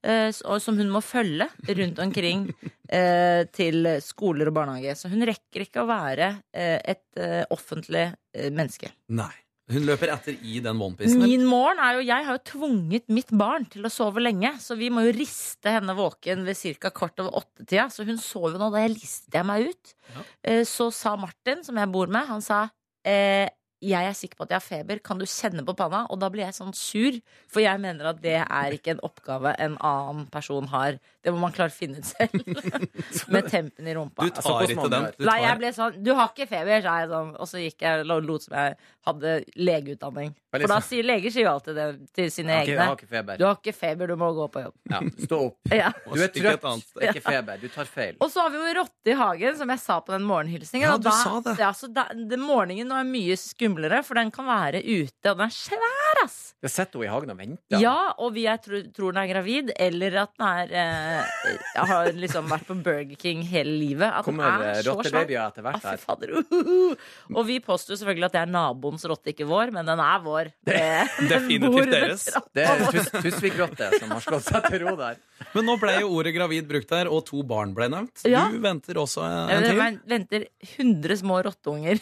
Eh, 0.02 0.30
Som 0.32 0.78
hun 0.80 0.90
må 0.92 1.02
følge 1.04 1.48
rundt 1.68 2.00
omkring 2.02 2.48
eh, 2.88 3.44
til 3.54 3.88
skoler 4.04 4.50
og 4.50 4.56
barnehage. 4.56 4.96
Så 4.98 5.10
hun 5.12 5.24
rekker 5.28 5.66
ikke 5.66 5.84
å 5.84 5.88
være 5.90 6.34
eh, 6.52 6.78
et 6.94 7.48
offentlig 7.52 8.10
menneske. 8.50 8.92
Nei. 9.12 9.32
Hun 9.72 9.86
løper 9.86 10.10
etter 10.12 10.34
i 10.42 10.58
den 10.60 10.80
onepiecen. 10.82 11.22
Min 11.22 11.44
morgen 11.48 11.78
er 11.80 11.94
jo 11.96 12.02
Jeg 12.04 12.26
har 12.26 12.36
jo 12.36 12.42
tvunget 12.50 13.06
mitt 13.14 13.30
barn 13.30 13.64
til 13.70 13.86
å 13.86 13.92
sove 13.92 14.20
lenge, 14.20 14.50
så 14.60 14.74
vi 14.76 14.90
må 14.92 15.04
jo 15.06 15.14
riste 15.16 15.70
henne 15.72 15.94
våken 15.96 16.42
ved 16.44 16.58
ca. 16.82 16.90
kvart 16.92 17.22
over 17.22 17.38
åtte-tida. 17.40 17.86
Så 17.94 18.04
hun 18.08 18.18
sov 18.20 18.50
jo 18.50 18.60
nå. 18.60 18.68
Da 18.74 18.82
jeg 18.82 18.96
listet 18.98 19.38
jeg 19.38 19.48
meg 19.48 19.70
ut, 19.70 19.94
Ja. 20.12 20.26
Så 20.68 20.90
sa 20.92 21.14
Martin, 21.16 21.62
som 21.64 21.78
jeg 21.78 21.92
bor 21.94 22.10
med, 22.12 22.26
han 22.28 22.42
sa 22.44 22.66
eh, 23.06 23.48
jeg 23.82 24.08
er 24.08 24.14
sikker 24.16 24.38
på 24.38 24.46
at 24.46 24.54
jeg 24.54 24.60
har 24.60 24.64
feber. 24.64 25.00
Kan 25.04 25.18
du 25.18 25.26
kjenne 25.26 25.64
på 25.66 25.74
panna? 25.78 26.04
Og 26.12 26.20
da 26.22 26.28
blir 26.32 26.44
jeg 26.46 26.56
sånn 26.56 26.74
sur, 26.76 27.18
for 27.50 27.64
jeg 27.64 27.82
mener 27.82 28.12
at 28.12 28.20
det 28.22 28.38
er 28.42 28.76
ikke 28.76 28.94
en 28.94 29.02
oppgave 29.06 29.54
en 29.62 29.74
annen 29.82 30.28
person 30.32 30.68
har. 30.72 31.00
Det 31.22 31.34
må 31.34 31.42
man 31.42 31.54
klare 31.54 31.72
å 31.72 31.74
finne 31.74 32.02
ut 32.02 32.08
selv. 32.08 32.38
Med 33.34 33.50
tempen 33.50 33.88
i 33.88 33.96
rumpa. 33.96 34.26
Du 34.26 34.38
tar 34.38 34.46
altså, 34.46 34.76
ikke 34.76 34.92
den. 34.92 35.08
Du 35.18 35.26
Nei, 35.28 35.38
jeg 35.44 35.58
ble 35.60 35.72
sånn 35.74 35.98
Du 36.02 36.12
har 36.18 36.30
ikke 36.30 36.48
feber, 36.50 36.82
sa 36.84 36.96
jeg 37.02 37.10
sånn. 37.12 37.34
Og 37.36 37.50
så 37.50 37.62
gikk 37.62 37.86
jeg 37.86 38.06
og 38.06 38.26
lot 38.28 38.46
som 38.46 38.56
jeg 38.58 38.78
hadde 39.06 39.34
legeutdanning. 39.58 40.34
For 40.52 40.68
da 40.68 40.78
sier 40.84 41.06
leger 41.06 41.32
sier 41.32 41.46
jo 41.46 41.52
alltid 41.54 41.78
det 41.78 41.86
til 42.12 42.28
sine 42.30 42.58
jeg 42.58 42.72
egne. 42.72 42.84
har 42.90 42.98
ikke 42.98 43.08
feber. 43.08 43.38
Du 43.40 43.46
har 43.48 43.56
ikke 43.56 43.72
feber, 43.74 44.10
du 44.12 44.20
må 44.20 44.28
gå 44.36 44.46
på 44.52 44.62
jobb. 44.66 44.74
Ja, 44.92 45.00
stå 45.26 45.38
opp. 45.48 45.58
Ja. 45.82 45.88
Du 46.04 46.20
er 46.20 46.28
trøtt. 46.28 46.66
annet. 46.68 46.90
Det 46.92 47.06
er 47.06 47.16
ikke 47.16 47.24
feber. 47.24 47.60
Du 47.62 47.68
tar 47.72 47.88
feil. 47.88 48.18
Og 48.20 48.28
så 48.30 48.44
har 48.44 48.52
vi 48.52 48.60
jo 48.60 48.74
rotte 48.82 49.14
i 49.14 49.16
hagen, 49.16 49.56
som 49.58 49.72
jeg 49.72 49.80
sa 49.82 49.96
på 50.04 50.12
den 50.14 50.26
morgenhilsningen. 50.28 50.84
Ja, 50.86 50.98
du 51.00 51.08
da, 51.08 51.14
sa 51.16 51.40
det. 51.46 51.56
Ja, 51.62 51.70
så 51.76 51.88
da, 51.90 52.04
den 52.12 52.44
morgenen 52.44 52.90
nå 52.92 52.98
er 53.00 53.08
mye 53.08 53.38
skumlere, 53.72 54.02
for 54.04 54.14
den 54.18 54.30
kan 54.30 54.46
være 54.46 54.82
ute, 54.84 55.30
og 55.30 55.36
den 55.38 55.46
er 55.46 55.54
svær, 55.56 56.01
ass! 56.24 56.38
Jeg 56.62 56.70
sitter 56.70 57.00
henne 57.00 57.08
i 57.08 57.10
hagen 57.10 57.30
og 57.32 57.38
venter. 57.40 57.80
Ja, 57.82 57.94
og 58.22 58.34
vi 58.36 58.44
er, 58.46 58.58
tro, 58.62 58.78
tror 58.94 59.10
den 59.16 59.22
er 59.24 59.30
gravid, 59.32 59.72
eller 59.82 60.14
at 60.22 60.30
den 60.38 60.46
er 60.46 60.74
eh, 60.78 61.56
har 61.90 62.10
liksom 62.14 62.46
vært 62.52 62.68
på 62.68 62.76
Burger 62.84 63.16
King 63.18 63.42
hele 63.50 63.72
livet. 63.80 64.06
At 64.06 64.22
den 64.22 64.36
Kommer 64.38 64.62
er 64.68 64.78
eh, 64.78 64.82
rottebabyer 64.86 65.42
etter 65.48 65.66
hvert 65.66 65.82
her. 65.88 65.98
fader. 66.02 66.36
uhuhu. 66.38 66.94
Og 67.34 67.46
vi 67.48 67.56
påstår 67.64 67.98
selvfølgelig 67.98 68.28
at 68.28 68.36
det 68.36 68.42
er 68.44 68.52
naboens 68.54 69.04
rotte, 69.10 69.32
ikke 69.34 69.48
vår, 69.50 69.72
men 69.74 69.88
den 69.90 70.02
er 70.04 70.22
vår. 70.22 70.52
Det- 70.70 70.78
den 71.18 71.28
Definitivt 71.32 71.90
deres. 71.92 72.28
Det 72.54 72.64
er 72.68 72.84
tus 72.92 73.10
Tusvik-rotte 73.22 73.90
som 73.98 74.14
har 74.14 74.22
slått 74.24 74.46
seg 74.52 74.70
til 74.70 74.84
ro 74.86 74.94
der. 75.00 75.18
Men 75.56 75.66
nå 75.66 75.74
ble 75.82 75.96
jo 75.98 76.12
ordet 76.14 76.36
gravid 76.36 76.68
brukt 76.70 76.88
der, 76.92 77.08
og 77.10 77.24
to 77.26 77.42
barn 77.46 77.72
ble 77.74 77.88
nevnt. 77.90 78.22
Ja. 78.30 78.44
Du 78.52 78.60
venter 78.62 79.00
også 79.02 79.24
en 79.26 79.50
Jeg 79.50 79.64
til. 79.66 79.80
Jeg 79.82 79.98
venter 80.12 80.44
100 80.78 81.18
små 81.24 81.40
rotteunger 81.48 81.98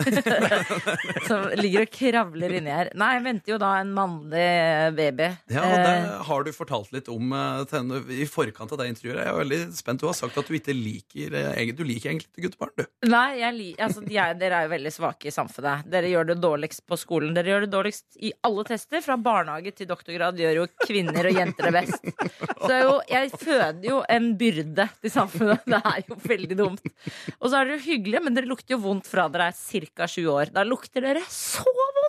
som 1.27 1.47
ligger 1.59 1.87
og 1.87 1.93
kravler 1.95 2.55
inni 2.59 2.73
her. 2.75 2.91
Nei, 3.01 3.11
jeg 3.17 3.25
venter 3.27 3.55
jo 3.55 3.59
da 3.63 3.73
en 3.81 3.93
mannlig 4.01 4.49
baby. 4.99 5.31
Ja, 5.53 5.63
og 5.69 5.79
det 5.85 6.01
Eh, 6.01 6.23
har 6.27 6.45
du 6.45 6.51
fortalt 6.55 6.93
litt 6.95 7.09
om 7.13 7.33
eh, 7.35 7.63
henne 7.73 8.01
i 8.15 8.27
forkant 8.29 8.73
av 8.73 8.81
det 8.81 8.89
intervjuet. 8.91 9.21
Jeg 9.21 9.31
er 9.33 9.39
veldig 9.39 9.61
spent. 9.77 10.03
Du 10.03 10.09
har 10.09 10.17
sagt 10.17 10.39
at 10.41 10.49
du 10.49 10.57
ikke 10.57 10.75
liker 10.77 11.37
eh, 11.37 11.73
Du 11.77 11.83
liker 11.87 12.13
egentlig 12.13 12.31
ikke 12.31 12.47
guttebarn, 12.49 12.75
du. 12.79 12.85
Nei, 13.11 13.41
jeg, 13.41 13.75
altså, 13.83 14.05
jeg, 14.11 14.39
dere 14.41 14.61
er 14.61 14.69
jo 14.69 14.73
veldig 14.75 14.93
svake 14.95 15.31
i 15.31 15.35
samfunnet. 15.35 15.87
Dere 15.91 16.11
gjør 16.13 16.31
det 16.33 16.39
dårligst 16.43 16.85
på 16.89 16.99
skolen. 17.01 17.35
Dere 17.37 17.55
gjør 17.55 17.67
det 17.67 17.73
dårligst 17.75 18.21
i 18.21 18.33
alle 18.47 18.67
tester. 18.69 19.05
Fra 19.05 19.19
barnehage 19.21 19.75
til 19.77 19.91
doktorgrad 19.91 20.41
gjør 20.41 20.63
jo 20.63 20.67
kvinner 20.87 21.31
og 21.31 21.41
jenter 21.41 21.71
det 21.71 21.75
best. 21.81 22.11
Så 22.61 22.81
jo, 22.83 22.95
jeg 23.11 23.33
føder 23.41 23.87
jo 23.87 24.03
en 24.11 24.33
byrde 24.41 24.89
til 25.01 25.15
samfunnet. 25.15 25.65
Det 25.71 25.81
er 25.81 26.03
jo 26.07 26.19
veldig 26.25 26.59
dumt. 26.59 26.93
Og 27.39 27.49
så 27.49 27.61
er 27.61 27.71
dere 27.71 27.85
hyggelige, 27.85 28.25
men 28.25 28.37
dere 28.37 28.51
lukter 28.51 28.77
jo 28.77 28.83
vondt 28.85 29.09
fra 29.11 29.29
dere 29.33 29.51
er 29.51 29.91
ca. 29.97 30.09
sju 30.11 30.25
år. 30.33 30.53
Da 30.55 30.67
lukter 30.67 31.05
dere 31.05 31.25
så 31.31 31.65
vondt! 31.65 32.00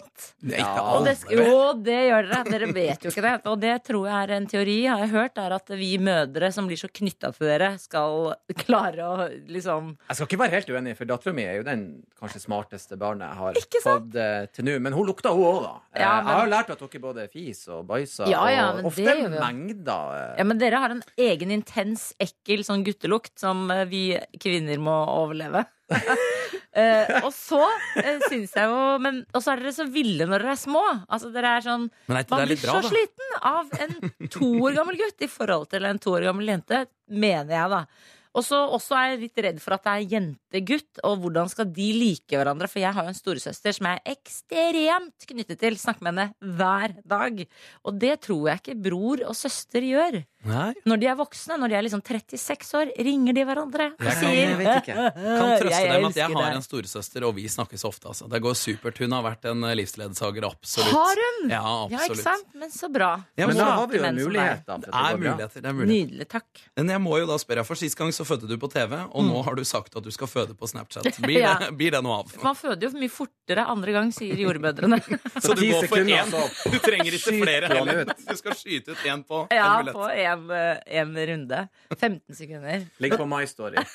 Ikke 0.41 0.57
Ja, 0.61 0.81
Og 0.97 1.05
det, 1.05 1.13
jo, 1.29 1.57
det 1.85 1.97
gjør 2.07 2.27
dere. 2.31 2.43
Dere 2.51 2.67
vet 2.73 3.03
jo 3.05 3.11
ikke 3.13 3.23
det. 3.25 3.33
Og 3.51 3.59
det 3.61 3.73
tror 3.87 4.07
jeg 4.09 4.17
er 4.25 4.33
en 4.37 4.47
teori, 4.49 4.77
har 4.89 5.03
jeg 5.03 5.11
hørt, 5.13 5.37
er 5.41 5.55
at 5.55 5.73
vi 5.77 5.89
mødre 6.01 6.49
som 6.53 6.67
blir 6.69 6.79
så 6.81 6.89
knytta 6.89 7.31
til 7.35 7.47
dere, 7.49 7.69
skal 7.81 8.31
klare 8.63 9.05
å 9.05 9.27
liksom 9.51 9.91
Jeg 10.09 10.17
skal 10.17 10.27
ikke 10.29 10.41
være 10.41 10.55
helt 10.57 10.71
uenig, 10.73 10.95
for 10.97 11.09
dattera 11.09 11.33
mi 11.37 11.45
er 11.45 11.59
jo 11.59 11.65
den 11.67 11.85
kanskje 12.19 12.41
smarteste 12.45 12.97
barnet 13.01 13.29
jeg 13.29 13.39
har 13.41 13.81
fått 13.85 14.17
uh, 14.17 14.45
til 14.53 14.67
nå. 14.67 14.77
Men 14.81 14.97
hun 14.97 15.07
lukta, 15.09 15.33
hun 15.35 15.45
òg, 15.51 15.61
da. 15.67 15.73
Eh, 15.93 16.01
Ja, 16.01 16.13
men- 16.21 16.31
Jeg 16.31 16.35
har 16.37 16.45
jo 16.45 16.51
lært 16.55 16.73
at 16.75 16.79
dere 16.85 17.03
både 17.07 17.27
fis 17.31 17.63
og 17.69 17.85
bæsjer. 17.89 18.31
Ja, 18.31 18.43
ja, 18.49 18.65
og 18.71 18.81
det 18.81 18.85
ofte 18.91 19.17
mengder. 19.37 20.15
Uh... 20.15 20.35
Ja, 20.41 20.43
men 20.49 20.57
dere 20.61 20.81
har 20.83 20.89
en 20.97 21.03
egen 21.17 21.51
intens, 21.51 22.11
ekkel 22.19 22.65
sånn 22.67 22.83
guttelukt 22.87 23.37
som 23.39 23.67
vi 23.89 24.17
kvinner 24.41 24.77
må 24.81 24.97
overleve. 25.15 25.65
Eh, 26.71 27.09
og 27.25 27.33
så 27.35 27.59
uh, 27.59 28.21
syns 28.31 28.53
jeg 28.55 28.69
jo 28.71 28.75
men, 29.03 29.17
Og 29.35 29.43
så 29.43 29.51
er 29.51 29.59
dere 29.59 29.73
så 29.75 29.83
ville 29.91 30.23
når 30.23 30.45
dere 30.45 30.53
er 30.55 30.61
små. 30.61 30.83
Altså 31.11 31.31
dere 31.33 31.57
er 31.57 31.65
sånn 31.65 31.89
er 32.07 32.23
Man 32.31 32.45
blir 32.47 32.61
bra, 32.61 32.77
så 32.77 32.85
da? 32.85 32.91
sliten 32.93 33.35
av 33.43 33.75
en 33.83 34.31
to 34.31 34.53
år 34.61 34.77
gammel 34.79 35.01
gutt 35.01 35.27
i 35.27 35.29
forhold 35.31 35.67
til 35.73 35.89
en 35.89 35.99
to 35.99 36.15
år 36.15 36.29
gammel 36.29 36.53
jente, 36.53 36.85
mener 37.11 37.55
jeg, 37.57 37.73
da. 37.75 37.83
Og 38.31 38.45
så 38.47 38.61
også 38.71 38.95
er 38.95 39.07
jeg 39.09 39.21
litt 39.25 39.41
redd 39.43 39.57
for 39.59 39.75
at 39.75 39.83
det 39.83 39.93
er 39.93 40.11
jente-gutt, 40.13 41.01
og 41.03 41.17
hvordan 41.25 41.49
skal 41.51 41.67
de 41.75 41.87
like 41.97 42.37
hverandre? 42.37 42.69
For 42.71 42.79
jeg 42.79 42.95
har 42.95 43.03
jo 43.03 43.11
en 43.11 43.17
storesøster 43.17 43.75
som 43.75 43.89
jeg 43.89 43.99
er 43.99 44.13
ekstremt 44.15 45.27
knyttet 45.27 45.59
til. 45.59 45.75
Snakker 45.79 46.07
med 46.07 46.13
henne 46.13 46.55
hver 46.61 46.95
dag. 47.03 47.41
Og 47.83 47.99
det 47.99 48.13
tror 48.23 48.47
jeg 48.47 48.63
ikke 48.63 48.77
bror 48.87 49.25
og 49.27 49.35
søster 49.35 49.83
gjør. 49.83 50.21
Nei. 50.43 50.73
Når 50.89 50.99
de 51.01 51.05
er 51.11 51.15
voksne, 51.19 51.57
når 51.61 51.69
de 51.69 51.75
er 51.77 51.83
liksom 51.85 52.01
36 52.01 52.73
år, 52.79 52.91
ringer 52.97 53.33
de 53.37 53.43
hverandre 53.45 53.85
og 53.93 53.99
Jeg 54.01 54.13
kan- 54.13 54.21
sier 54.21 54.39
Jeg 54.41 54.57
vet 54.57 54.81
ikke. 54.81 54.95
Kan 54.95 55.51
trøste 55.61 55.81
Jeg 55.81 55.91
dem 55.93 56.05
at 56.09 56.15
jeg 56.15 56.29
har 56.33 56.45
det. 56.49 56.55
en 56.55 56.65
storesøster, 56.65 57.25
og 57.27 57.35
vi 57.35 57.43
snakkes 57.47 57.83
ofte. 57.85 58.07
Altså. 58.09 58.29
Det 58.31 58.41
går 58.41 58.55
supert. 58.57 58.97
Hun 58.97 59.11
har 59.11 59.23
vært 59.23 59.45
en 59.51 59.61
livsledsager, 59.77 60.47
absolutt. 60.49 60.91
Har 60.95 61.21
hun? 61.21 61.49
Ja, 61.51 61.87
Ja, 61.91 61.99
ikke 62.07 62.17
sant? 62.17 62.47
Men 62.55 62.69
så 62.73 62.89
bra. 62.91 63.11
Ja, 63.37 63.47
Men 63.47 63.57
da 63.57 63.65
har 63.65 63.87
vi 63.87 63.97
jo 63.97 64.03
en 64.03 64.15
mulighet, 64.15 64.65
da. 64.65 64.77
Det 64.77 64.89
er 64.89 65.17
muligheter. 65.17 65.61
Det 65.61 65.65
er 65.69 65.73
muligheter. 65.73 66.07
Nydelig, 66.07 66.27
takk. 66.29 66.63
Men 66.77 66.87
jeg 66.89 67.01
må 67.01 67.19
jo 67.19 67.25
da 67.29 67.37
spørre, 67.37 67.65
for 67.65 67.75
Sist 67.81 67.97
gang 67.97 68.09
så 68.11 68.25
fødte 68.25 68.47
du 68.47 68.57
på 68.57 68.69
TV, 68.71 68.93
og 69.13 69.23
nå 69.25 69.43
har 69.43 69.55
du 69.55 69.63
sagt 69.63 69.95
at 69.95 70.03
du 70.03 70.09
skal 70.11 70.27
føde 70.27 70.53
på 70.57 70.67
Snapchat. 70.69 71.03
Blir, 71.21 71.39
Ja. 71.41 71.55
det, 71.59 71.71
blir 71.77 71.91
det 71.91 72.01
noe 72.03 72.19
av? 72.23 72.33
Man 72.43 72.55
føder 72.55 72.89
jo 72.89 72.97
mye 72.97 73.09
fortere 73.13 73.65
andre 73.67 73.91
gang, 73.93 74.11
sier 74.13 74.35
jordmødrene. 74.37 74.97
Så 75.41 75.53
du 75.57 75.61
går 75.69 75.87
for 75.87 75.97
én? 75.97 76.31
Du 76.71 76.77
trenger 76.81 77.13
ikke 77.17 77.37
flere 77.41 77.67
heller. 77.71 78.05
Du 78.05 78.35
skal 78.37 78.53
skyte 78.57 78.91
ut 78.93 78.97
én 79.05 79.23
på 79.25 79.45
en 79.51 79.85
på 79.91 79.93
billett. 79.93 80.17
en, 80.17 80.30
en 80.31 81.17
runde. 81.31 81.61
15 81.97 82.37
sekunder. 82.37 82.85
Ligg 83.03 83.17
på 83.19 83.27
My 83.29 83.43
Story. 83.49 83.81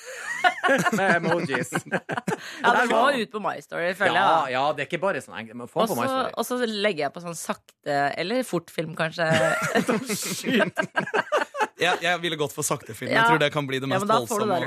Med 0.99 1.16
emojis. 1.16 1.70
Ja, 1.87 2.72
det 2.74 2.87
må 2.91 3.03
ut 3.14 3.32
på 3.32 3.41
My 3.43 3.57
Story, 3.62 3.93
føler. 3.99 4.18
Ja, 4.18 4.26
jeg. 4.47 4.57
ja, 4.57 4.64
det 4.76 4.84
er 4.84 4.89
ikke 4.91 5.03
bare 5.03 5.22
sånn 5.24 5.66
Få 5.70 5.84
Og 5.84 5.93
på 5.93 5.99
My 5.99 6.07
så, 6.07 6.12
Story. 6.12 6.32
og 6.37 6.49
så 6.49 6.59
legger 6.66 7.07
jeg 7.07 7.14
på 7.14 7.22
sånn 7.24 7.39
sakte 7.39 7.99
Eller 8.18 8.43
fortfilm, 8.47 8.95
kanskje. 8.99 9.28
Jeg, 11.77 12.01
jeg 12.03 12.20
ville 12.22 12.39
gått 12.41 12.55
for 12.57 12.64
saktefilm. 12.66 13.11
film 13.11 13.12
Jeg 13.12 13.29
tror 13.29 13.41
det 13.43 13.51
kan 13.53 13.66
bli 13.68 13.81
det 13.83 13.89
mest 13.91 14.09
voldsomme. 14.09 14.61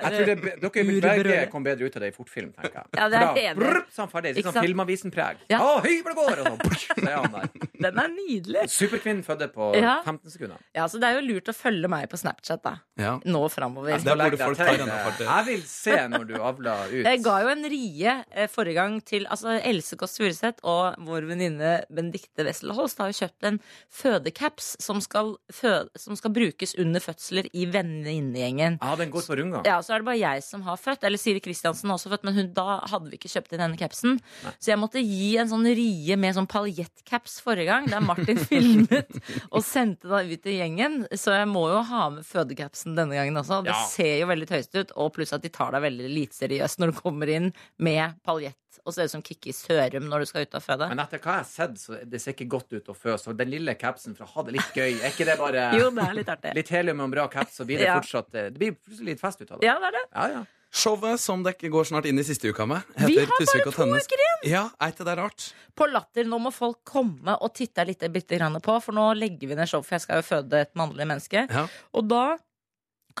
Jeg 0.00 0.12
tror 0.14 0.30
det, 0.30 0.36
dere 0.62 0.84
begge 1.20 1.40
kom 1.52 1.66
bedre 1.66 1.86
ut 1.88 1.96
av 1.98 2.04
det 2.06 2.12
i 2.12 2.16
fortfilm, 2.16 2.52
tenker 2.56 2.80
jeg. 2.80 2.92
Ja, 2.96 3.08
det 3.12 3.20
er 3.20 3.42
enig 3.50 3.80
ferdig. 4.10 4.32
Sånn? 4.44 4.56
Filmavisen-preg. 4.64 5.44
Ja. 5.50 5.60
Å, 5.64 5.80
hyvel 5.84 6.16
går! 6.16 6.42
Og 6.50 6.64
så, 6.74 6.96
er 7.00 7.16
han 7.16 7.34
der. 7.34 7.50
Den 7.84 8.00
er 8.02 8.12
nydelig. 8.12 8.64
Superkvinnen 8.72 9.22
fødte 9.26 9.48
på 9.52 9.70
Ja. 9.78 9.98
15 10.04 10.34
sekunder. 10.34 10.60
Ja, 10.76 10.86
så 10.90 11.00
Det 11.00 11.08
er 11.08 11.18
jo 11.18 11.24
lurt 11.26 11.48
å 11.50 11.54
følge 11.56 11.90
meg 11.90 12.08
på 12.12 12.20
Snapchat 12.20 12.62
da 12.66 12.74
Ja. 13.00 13.14
nå 13.24 13.42
framover. 13.52 13.96
Ja. 13.96 14.16
Jeg 14.20 15.46
vil 15.48 15.62
se 15.68 15.96
når 16.12 16.26
du 16.28 16.34
avler 16.36 16.92
ut. 16.92 17.04
Jeg 17.06 17.22
ga 17.24 17.36
jo 17.44 17.52
en 17.54 17.64
rie 17.72 18.16
eh, 18.30 18.48
forrige 18.52 18.76
gang 18.80 18.98
til 19.04 19.26
altså, 19.30 19.56
Else 19.64 19.96
Kåss 20.00 20.18
Furuseth 20.20 20.64
og 20.68 21.00
vår 21.06 21.28
venninne 21.30 21.72
Benedicte 21.90 22.44
Wessel 22.46 22.74
Holst 22.76 23.00
har 23.00 23.12
jo 23.12 23.18
kjøpt 23.24 23.48
en 23.48 23.60
fødecaps 23.90 24.74
som 24.82 25.00
skal, 25.04 25.34
som 25.52 26.16
skal 26.18 26.32
brukes 26.34 26.74
under 26.80 27.00
fødsler 27.02 27.48
i 27.56 27.66
venninnegjengen. 27.70 28.78
Ja, 28.80 28.94
den 28.96 29.10
går 29.12 29.26
på 29.26 29.36
runga. 29.38 29.62
Ja, 29.66 29.78
så 29.82 29.94
er 29.94 30.02
det 30.02 30.08
bare 30.10 30.20
jeg 30.20 30.44
som 30.46 30.62
har 30.66 30.76
født. 30.80 31.04
Eller 31.06 31.20
Siri 31.20 31.40
Kristiansen 31.44 31.90
har 31.90 31.98
også 31.98 32.12
født, 32.12 32.24
men 32.28 32.34
hun, 32.38 32.50
da 32.56 32.78
hadde 32.90 33.10
vi 33.10 33.18
ikke 33.18 33.30
kjøpt 33.32 33.54
inn 33.56 33.62
denne 33.64 33.80
capsen. 33.80 34.18
Så 34.58 34.72
jeg 34.72 34.80
måtte 34.80 35.02
gi 35.02 35.32
en 35.42 35.50
sånn 35.50 35.66
rie 35.66 36.16
med 36.20 36.36
sånn 36.38 36.48
paljettcaps 36.50 37.40
forrige 37.44 37.68
gang, 37.70 37.88
der 37.92 38.04
Martin 38.04 38.40
filmet 38.50 39.20
og 39.50 39.62
sendte 39.66 40.08
det 40.10 40.24
ut 40.38 40.44
til 40.46 40.58
gjengen. 40.60 41.00
Så 41.14 41.34
jeg 41.36 41.48
må 41.50 41.66
jo 41.72 41.82
ha 41.90 42.06
med 42.14 42.26
fødecapsen 42.28 42.96
denne 42.98 43.18
gangen 43.18 43.36
også. 43.42 43.62
Det 43.66 43.74
Ja. 43.74 43.84
ser 43.90 44.16
jo 44.22 44.26
veldig 44.30 44.48
tøyst 44.50 44.74
ut, 44.78 44.92
og 44.96 45.12
pluss 45.16 45.32
at 45.36 45.42
de 45.42 45.48
tar 45.52 45.72
deg 45.76 45.82
veldig 45.88 46.08
lite 46.10 46.36
seriøst 46.36 46.80
når 46.82 46.92
du 46.94 47.00
kommer 47.00 47.28
inn 47.30 47.52
med 47.78 48.16
paljett 48.26 48.56
og 48.84 48.94
ser 48.94 49.08
ut 49.08 49.14
som 49.16 49.22
Kikki 49.26 49.52
Sørum 49.56 50.06
når 50.10 50.22
du 50.24 50.26
skal 50.30 50.46
ut 50.46 50.54
og 50.54 50.62
føde. 50.62 50.88
Men 50.92 51.02
etter 51.02 51.18
hva 51.18 51.38
jeg 51.38 51.44
har 51.44 51.48
sett, 51.50 51.74
så 51.82 51.98
det 52.04 52.20
ser 52.22 52.36
ikke 52.36 52.48
godt 52.54 52.72
ut 52.78 52.92
å 52.92 52.94
føde. 52.96 53.18
Så 53.18 53.34
den 53.36 53.50
lille 53.50 53.74
capsen 53.80 54.14
for 54.16 54.24
å 54.28 54.30
ha 54.36 54.42
det 54.46 54.56
litt 54.58 54.70
gøy, 54.76 55.00
er 55.02 55.10
ikke 55.10 55.26
det 55.26 55.36
bare 55.40 55.66
Jo, 55.80 55.90
det 55.90 56.06
er 56.06 56.16
litt 56.20 56.28
artig. 56.36 56.54
litt 56.54 56.68
helium 56.76 57.00
og 57.02 57.08
en 57.10 57.16
bra 57.18 57.26
caps, 57.32 57.58
så 57.60 57.66
blir 57.68 57.78
det 57.82 57.88
Ja. 57.90 57.98
fortsatt 58.00 58.34
eh, 58.34 58.48
Det 58.54 58.58
blir 58.62 58.76
plutselig 58.78 59.14
litt 59.16 59.20
fest 59.20 59.42
ut 59.42 59.50
av 59.50 59.58
det. 59.60 59.66
Ja, 59.66 59.78
det 59.82 59.90
er 59.92 59.98
det. 59.98 60.06
Ja, 60.14 60.28
ja. 60.38 60.46
Showet 60.70 61.18
som 61.18 61.40
dere 61.42 61.66
går 61.74 61.88
snart 61.88 62.06
inn 62.06 62.20
i 62.20 62.22
siste 62.22 62.46
uka 62.52 62.62
med, 62.70 62.84
Vi 62.94 63.16
har 63.18 63.26
bare 63.26 63.62
to 63.64 63.72
Tønnes. 63.74 64.04
uker 64.06 64.20
igjen! 64.22 64.44
Ja, 64.52 64.60
er 64.78 64.92
ikke 64.92 65.02
det 65.08 65.16
rart? 65.18 65.48
På 65.74 65.88
Latter, 65.90 66.22
nå 66.30 66.38
må 66.38 66.52
folk 66.54 66.84
komme 66.86 67.34
og 67.42 67.50
titte 67.58 67.82
litt 67.88 68.04
bitte 68.14 68.38
grann 68.38 68.54
på, 68.62 68.76
for 68.80 68.94
nå 68.94 69.08
legger 69.18 69.50
vi 69.50 69.56
ned 69.58 69.66
show, 69.66 69.82
for 69.82 69.96
jeg 69.98 70.04
skal 70.04 70.20
jo 70.22 70.28
føde 70.28 70.60
et 70.62 70.70
mannlig 70.78 71.08
menneske. 71.10 71.42
Ja. 71.50 71.64
Og 71.98 72.06
da 72.06 72.36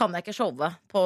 kan 0.00 0.14
jeg 0.16 0.24
ikke 0.24 0.32
showe 0.38 0.70
på 0.90 1.00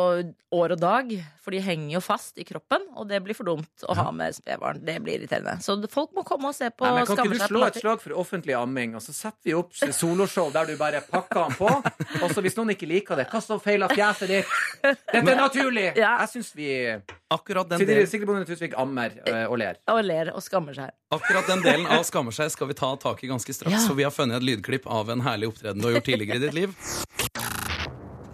år 0.55 0.73
og 0.77 0.79
dag, 0.79 1.09
for 1.43 1.51
de 1.51 1.59
henger 1.65 1.97
jo 1.97 2.01
fast 2.05 2.39
i 2.39 2.45
kroppen, 2.47 2.85
og 2.95 3.09
det 3.11 3.19
blir 3.25 3.35
for 3.35 3.49
dumt 3.49 3.83
å 3.91 3.97
ha 3.99 4.05
med 4.15 4.37
spedbarn. 4.37 4.79
Det 4.87 4.95
blir 5.03 5.19
irriterende. 5.19 5.57
Så 5.65 5.75
folk 5.91 6.13
må 6.15 6.23
komme 6.27 6.53
og 6.53 6.55
se 6.55 6.69
på 6.71 6.87
Nei, 6.87 6.93
men 7.01 7.09
kan 7.09 7.19
ikke 7.25 7.35
du 7.35 7.43
slå 7.51 7.65
et 7.67 7.79
slag 7.83 8.03
for 8.05 8.15
offentlig 8.23 8.55
amming, 8.55 8.95
og 8.95 9.03
så 9.03 9.13
setter 9.17 9.51
vi 9.51 9.57
opp 9.59 9.75
soloshow 9.99 10.53
der 10.55 10.71
du 10.71 10.77
bare 10.81 11.03
pakker 11.09 11.43
den 11.49 11.59
på, 11.59 11.73
og 12.23 12.29
så 12.31 12.45
hvis 12.45 12.55
noen 12.61 12.71
ikke 12.77 12.89
liker 12.89 13.19
det, 13.19 13.27
kast 13.33 13.51
opp 13.51 13.65
feil 13.67 13.83
av 13.85 13.93
fjeset 13.97 14.31
ditt. 14.31 14.55
Dette 14.85 15.25
er 15.25 15.41
naturlig! 15.43 15.89
Ja. 15.99 16.15
Jeg 16.23 16.33
syns 16.37 16.55
vi 16.55 16.71
Akkurat 17.35 17.67
den, 17.67 17.83
delen, 17.83 18.07
Sigrid 18.07 18.29
Bonde 18.31 18.47
Tusvik 18.47 18.77
ammer 18.79 19.17
eh, 19.27 19.43
og 19.51 19.57
ler. 19.59 19.81
Og 19.91 19.99
ler 20.07 20.31
og 20.37 20.43
skammer 20.45 20.77
seg. 20.77 20.93
akkurat 21.11 21.49
den 21.51 21.65
delen 21.65 21.89
av 21.91 22.05
Skammer 22.07 22.35
seg 22.37 22.53
skal 22.55 22.71
vi 22.71 22.77
ta 22.79 22.93
tak 23.01 23.25
i 23.27 23.31
ganske 23.33 23.57
straks, 23.57 23.75
Ja. 23.75 23.83
for 23.89 23.99
vi 23.99 24.07
har 24.07 24.15
funnet 24.15 24.39
et 24.39 24.47
lydklipp 24.47 24.87
av 24.87 25.11
en 25.11 25.25
herlig 25.27 25.51
opptreden 25.51 25.83
du 25.83 25.89
har 25.89 25.97
gjort 25.99 26.07
tidligere 26.13 26.39
i 26.39 26.45
ditt 26.47 26.55
liv. 26.55 27.44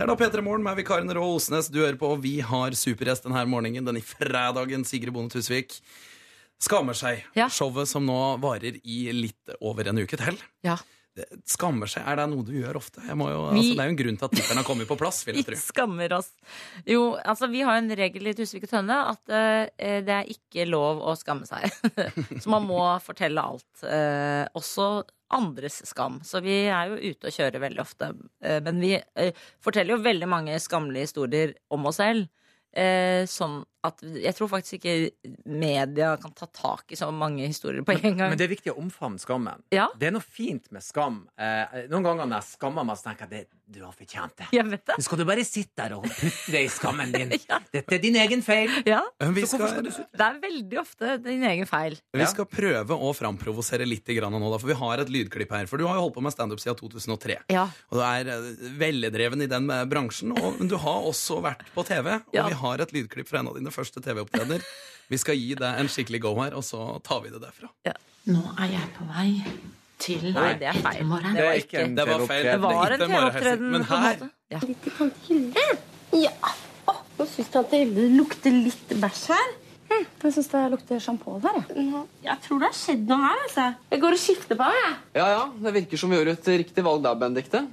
Det 0.00 0.06
er 0.06 0.08
da 0.08 0.14
P3 0.16 0.40
Morgen 0.40 0.62
med 0.64 0.78
vikaren 0.78 1.10
Rå 1.12 1.22
Osnes 1.36 1.66
du 1.68 1.82
hører 1.82 1.98
på, 2.00 2.08
og 2.14 2.22
vi 2.24 2.38
har 2.40 2.72
supergjest 2.72 3.26
denne 3.26 3.42
morgenen, 3.52 3.84
denne 3.84 4.00
fredagen, 4.00 4.80
Sigrid 4.88 5.12
Bonde 5.12 5.34
Tusvik. 5.34 5.74
Skammer 6.60 6.96
seg. 6.96 7.26
Ja. 7.36 7.50
Showet 7.52 7.88
som 7.90 8.06
nå 8.08 8.16
varer 8.40 8.78
i 8.80 9.02
litt 9.12 9.52
over 9.60 9.90
en 9.92 10.00
uke 10.00 10.16
til. 10.16 10.40
Ja. 10.64 10.78
Skammer 11.52 11.90
seg, 11.90 12.06
er 12.08 12.16
det 12.16 12.26
noe 12.32 12.46
du 12.48 12.54
gjør 12.56 12.78
ofte? 12.80 13.04
Jeg 13.04 13.18
må 13.20 13.28
jo, 13.28 13.42
Vi- 13.52 13.60
altså, 13.60 13.76
det 13.76 13.84
er 13.84 13.90
jo 13.90 13.92
en 13.92 14.00
grunn 14.00 14.16
til 14.22 14.24
at 14.30 14.34
tittelen 14.38 14.62
har 14.62 14.68
kommet 14.70 14.88
på 14.88 14.96
plass, 15.04 15.20
vil 15.28 15.36
jeg 15.36 15.44
tro. 15.50 15.60
skammer 15.60 16.16
oss. 16.16 16.32
Jo, 16.88 17.04
altså 17.20 17.50
vi 17.52 17.60
har 17.68 17.76
en 17.82 17.92
regel 18.00 18.32
i 18.32 18.36
Tusvik 18.40 18.64
og 18.70 18.72
Tønne 18.72 19.02
at 19.12 19.20
uh, 19.28 20.00
det 20.08 20.16
er 20.22 20.32
ikke 20.32 20.64
lov 20.72 21.04
å 21.04 21.16
skamme 21.20 21.44
seg. 21.44 21.68
Så 22.40 22.48
man 22.48 22.64
må 22.64 22.80
fortelle 23.04 23.44
alt. 23.52 23.68
Uh, 23.84 24.48
også 24.56 25.02
andres 25.36 25.80
skam. 25.88 26.20
Så 26.26 26.42
vi 26.44 26.56
er 26.66 26.90
jo 26.90 27.12
ute 27.12 27.30
og 27.30 27.36
kjører 27.36 27.62
veldig 27.62 27.82
ofte. 27.82 28.12
Eh, 28.42 28.60
men 28.66 28.82
vi 28.82 28.94
eh, 28.98 29.46
forteller 29.62 29.96
jo 29.96 30.04
veldig 30.04 30.28
mange 30.30 30.58
skammelige 30.62 31.10
historier 31.10 31.54
om 31.70 31.90
oss 31.90 32.02
selv. 32.02 32.28
Sånn 32.70 33.56
at 33.86 34.02
jeg 34.04 34.34
tror 34.36 34.48
faktisk 34.52 34.76
ikke 34.80 34.94
media 35.48 36.16
kan 36.20 36.32
ta 36.36 36.46
tak 36.52 36.92
i 36.92 36.98
så 36.98 37.08
mange 37.14 37.46
historier 37.48 37.82
på 37.86 37.94
en 37.96 38.16
gang. 38.18 38.30
Men 38.32 38.38
det 38.38 38.44
er 38.48 38.52
viktig 38.52 38.74
å 38.74 38.78
omfavne 38.82 39.20
skammen. 39.22 39.62
Ja. 39.72 39.88
Det 39.98 40.10
er 40.10 40.14
noe 40.16 40.24
fint 40.24 40.66
med 40.74 40.84
skam. 40.84 41.22
Eh, 41.40 41.86
noen 41.92 42.04
ganger 42.04 42.28
når 42.28 42.42
jeg 42.42 42.50
skammer 42.58 42.84
meg, 42.84 42.98
så 43.00 43.08
tenker 43.10 43.30
jeg 43.30 43.46
at 43.48 43.56
du 43.70 43.78
har 43.86 43.92
fortjent 43.94 44.34
det. 44.40 44.48
Jeg 44.56 44.66
vet 44.66 44.82
det. 44.90 44.96
Nå 44.98 45.04
skal 45.06 45.20
du 45.20 45.24
bare 45.28 45.44
sitte 45.46 45.78
der 45.78 45.92
og 45.94 46.02
putte 46.10 46.50
det 46.52 46.62
i 46.66 46.70
skammen 46.74 47.12
din. 47.14 47.32
Ja. 47.50 47.56
Dette 47.72 47.96
er 47.96 48.02
din 48.02 48.16
egen 48.20 48.42
feil. 48.46 48.70
Ja, 48.86 49.00
Vi 49.34 49.42
skal, 49.48 49.64
skal 49.70 49.86
du 49.86 49.90
det 49.90 50.22
er 50.26 50.36
veldig 50.42 50.78
ofte 50.80 51.14
din 51.24 51.42
egen 51.46 51.66
feil. 51.70 51.96
vi 52.12 52.20
Ja. 52.20 52.26
skal 52.30 52.46
prøve 52.50 52.94
å 52.98 53.12
framprovosere 53.16 53.86
litt 53.88 54.06
grann 54.10 54.34
nå, 54.34 54.42
da, 54.52 54.58
for 54.60 54.70
vi 54.70 54.76
har 54.78 54.98
et 55.02 55.08
lydklipp 55.10 55.54
her. 55.56 55.66
For 55.70 55.78
du 55.80 55.86
har 55.88 55.96
jo 55.98 56.04
holdt 56.04 56.16
på 56.18 56.22
med 56.26 56.34
standup 56.34 56.60
siden 56.62 56.76
2003. 56.82 57.38
Ja. 57.54 57.64
Og 57.90 57.98
du 57.98 58.02
er 58.04 58.30
eh, 58.34 58.50
veldreven 58.82 59.46
i 59.46 59.48
den 59.50 59.70
eh, 59.70 59.84
bransjen. 59.90 60.34
Og, 60.36 60.58
men 60.60 60.70
du 60.70 60.76
har 60.82 61.06
også 61.08 61.40
vært 61.46 61.64
på 61.74 61.86
TV, 61.88 62.10
og 62.20 62.34
Ja. 62.36 62.46
vi 62.50 62.58
har 62.60 62.84
et 62.84 62.92
lydklipp 62.94 63.30
fra 63.30 63.40
en 63.42 63.50
av 63.54 63.58
dine 63.58 63.69
første 63.74 64.00
TV-opptredener. 64.04 64.64
Vi 65.10 65.18
skal 65.18 65.36
gi 65.40 65.54
deg 65.58 65.80
en 65.82 65.88
skikkelig 65.90 66.20
go 66.22 66.34
her, 66.40 66.54
og 66.54 66.62
så 66.66 66.84
tar 67.06 67.20
vi 67.24 67.30
det 67.34 67.40
derfra. 67.42 67.70
Nå 68.30 68.42
er 68.60 68.68
jeg 68.76 68.88
på 68.96 69.06
vei 69.10 69.30
til 70.00 70.30
Nei, 70.32 70.52
det 70.60 70.68
er 70.70 70.78
feil. 70.80 71.00
Det 71.04 71.44
var 71.44 71.56
ikke 71.60 71.80
en 71.84 71.94
Det 71.98 72.06
var 72.08 72.26
feil. 72.26 72.44
TV-opptreden. 72.46 72.60
Det 72.60 72.68
var 72.68 72.92
en 72.92 73.00
TV-opptreden. 73.00 73.70
Men 73.74 73.82
her- 73.84 74.28
Ja. 74.50 74.58
Litt 74.66 74.82
til 74.82 74.92
tante 74.98 75.26
Hilde? 75.28 75.64
Ja. 76.12 76.30
Å, 76.88 76.94
nå 77.18 77.26
syns 77.30 77.50
tante 77.52 77.76
Hilde 77.78 77.94
det 78.00 78.10
lukter 78.18 78.50
litt 78.50 78.88
bæsj 79.02 79.26
her. 79.34 79.50
Hm, 79.90 80.06
jeg 80.22 80.32
syns 80.32 80.48
det 80.50 80.70
lukter 80.70 81.00
sjampo 81.02 81.36
der. 81.42 81.58
Jeg. 81.74 82.04
jeg 82.22 82.38
tror 82.46 82.58
det 82.62 82.68
har 82.70 82.76
skjedd 82.78 83.06
noe 83.10 83.18
her. 83.26 83.38
altså. 83.44 83.66
Jeg 83.90 84.00
går 84.00 84.12
og 84.16 84.18
skifter 84.22 84.56
på 84.56 84.70
meg. 84.70 84.96
Ja, 85.14 85.26
ja, 85.34 85.44
det 85.66 85.72
virker 85.74 85.98
som 85.98 86.10
vi 86.10 86.16
gjør 86.16 86.32
et 86.32 86.44
riktig 86.64 86.84
valg 86.86 87.02
der, 87.02 87.14
Benedikte. 87.18 87.66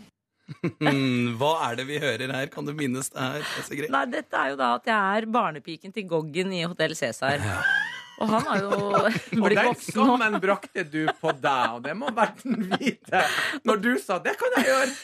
Hva 1.39 1.51
er 1.69 1.77
det 1.79 1.87
vi 1.89 1.99
hører 2.01 2.33
her? 2.33 2.49
Kan 2.53 2.67
du 2.67 2.73
minnes 2.77 3.11
det 3.13 3.19
her, 3.19 3.45
Sigrid? 3.67 3.91
Nei, 3.93 4.05
dette 4.11 4.39
er 4.41 4.53
jo 4.53 4.57
da 4.59 4.73
at 4.79 4.89
jeg 4.89 5.21
er 5.21 5.29
barnepiken 5.37 5.93
til 5.95 6.07
Goggen 6.09 6.53
i 6.55 6.63
Hotell 6.65 6.95
Cæsar. 6.97 7.43
Og 8.17 8.31
han 8.31 8.47
har 8.47 8.63
jo 8.63 8.77
Og 9.37 9.43
blitt 9.45 9.59
den 9.59 9.75
skammen 9.81 10.39
brakte 10.41 10.85
du 10.89 11.03
på 11.21 11.33
deg, 11.37 11.75
og 11.77 11.83
det 11.85 11.93
må 11.97 12.09
verden 12.17 12.63
vite. 12.73 13.21
Når 13.67 13.83
du 13.83 13.91
sa 14.01 14.17
'det 14.17 14.33
kan 14.39 14.57
jeg 14.57 14.71
gjøre'. 14.71 14.95